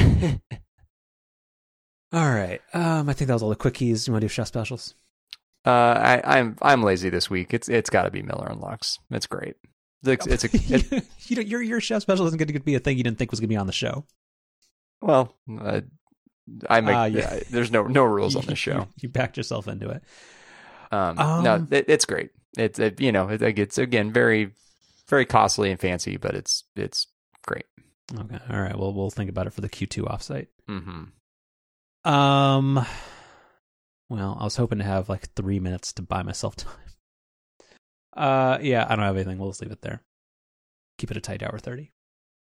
all 2.13 2.31
right. 2.31 2.61
Um, 2.73 3.09
I 3.09 3.13
think 3.13 3.29
that 3.29 3.35
was 3.35 3.43
all 3.43 3.51
the 3.51 3.57
quickies. 3.57 4.07
You 4.07 4.13
want 4.13 4.23
to 4.23 4.29
do 4.29 4.33
chef 4.33 4.49
specials? 4.49 4.95
Uh, 5.67 5.71
I, 5.71 6.39
I'm 6.39 6.57
I'm 6.63 6.83
lazy 6.83 7.11
this 7.11 7.31
week. 7.31 7.55
It's 7.55 7.69
it's 7.69 7.91
got 7.91 8.05
to 8.05 8.11
be 8.11 8.23
Miller 8.23 8.49
and 8.49 8.61
Lux. 8.61 8.99
It's 9.11 9.27
great. 9.27 9.57
It's, 10.07 10.27
it's 10.27 10.45
a 10.45 10.49
it, 10.53 11.07
you 11.27 11.37
know 11.37 11.43
your 11.43 11.63
your 11.63 11.81
chef 11.81 12.03
special 12.03 12.27
isn't 12.27 12.39
going 12.39 12.53
to 12.53 12.61
be 12.61 12.75
a 12.75 12.81
thing 12.81 12.99
you 12.99 13.05
didn't 13.05 13.19
think 13.19 13.31
was 13.31 13.41
going 13.41 13.49
to 13.49 13.53
be 13.53 13.57
on 13.57 13.67
the 13.67 13.73
show. 13.73 14.05
Well, 15.01 15.35
uh, 15.61 15.81
I 16.69 16.81
make 16.81 16.95
uh, 16.95 17.05
yeah. 17.05 17.41
there's 17.51 17.71
no 17.71 17.85
no 17.85 18.05
rules 18.05 18.37
on 18.37 18.45
the 18.47 18.57
show. 18.57 18.81
You, 18.81 18.87
you, 19.03 19.09
backed 19.09 19.37
yourself 19.37 19.69
into 19.69 19.89
it. 19.91 20.03
Um, 20.93 21.19
um 21.19 21.45
no, 21.45 21.67
it, 21.71 21.87
it's 21.89 22.05
great. 22.05 22.31
It's 22.57 22.79
it, 22.79 23.01
you 23.01 23.13
know 23.13 23.29
it, 23.29 23.43
it's 23.43 23.79
again 23.79 24.13
very 24.13 24.53
very 25.09 25.25
costly 25.27 25.71
and 25.71 25.81
fancy, 25.81 26.17
but 26.17 26.35
it's 26.35 26.65
it's 26.77 27.07
great. 27.47 27.67
Okay, 28.13 28.39
all 28.51 28.61
right. 28.61 28.79
Well, 28.79 28.93
we'll 28.93 29.11
think 29.11 29.31
about 29.31 29.47
it 29.47 29.53
for 29.53 29.61
the 29.61 29.69
Q2 29.69 30.05
offsite. 30.05 30.49
Mm-hmm. 30.69 32.11
Um. 32.11 32.87
Well, 34.09 34.37
I 34.39 34.45
was 34.45 34.57
hoping 34.57 34.79
to 34.79 34.85
have 34.85 35.09
like 35.09 35.33
three 35.35 35.59
minutes 35.59 35.93
to 35.95 36.03
buy 36.03 36.23
myself 36.23 36.57
time. 36.57 36.73
Uh, 38.17 38.59
yeah, 38.61 38.87
I 38.89 38.95
don't 38.95 39.05
have 39.05 39.17
anything. 39.17 39.39
We'll 39.39 39.51
just 39.51 39.63
leave 39.63 39.73
it 39.73 39.83
there. 39.83 40.03
Keep 40.99 41.11
it 41.11 41.17
a 41.17 41.21
tight 41.21 41.43
hour 41.43 41.59
thirty. 41.59 41.93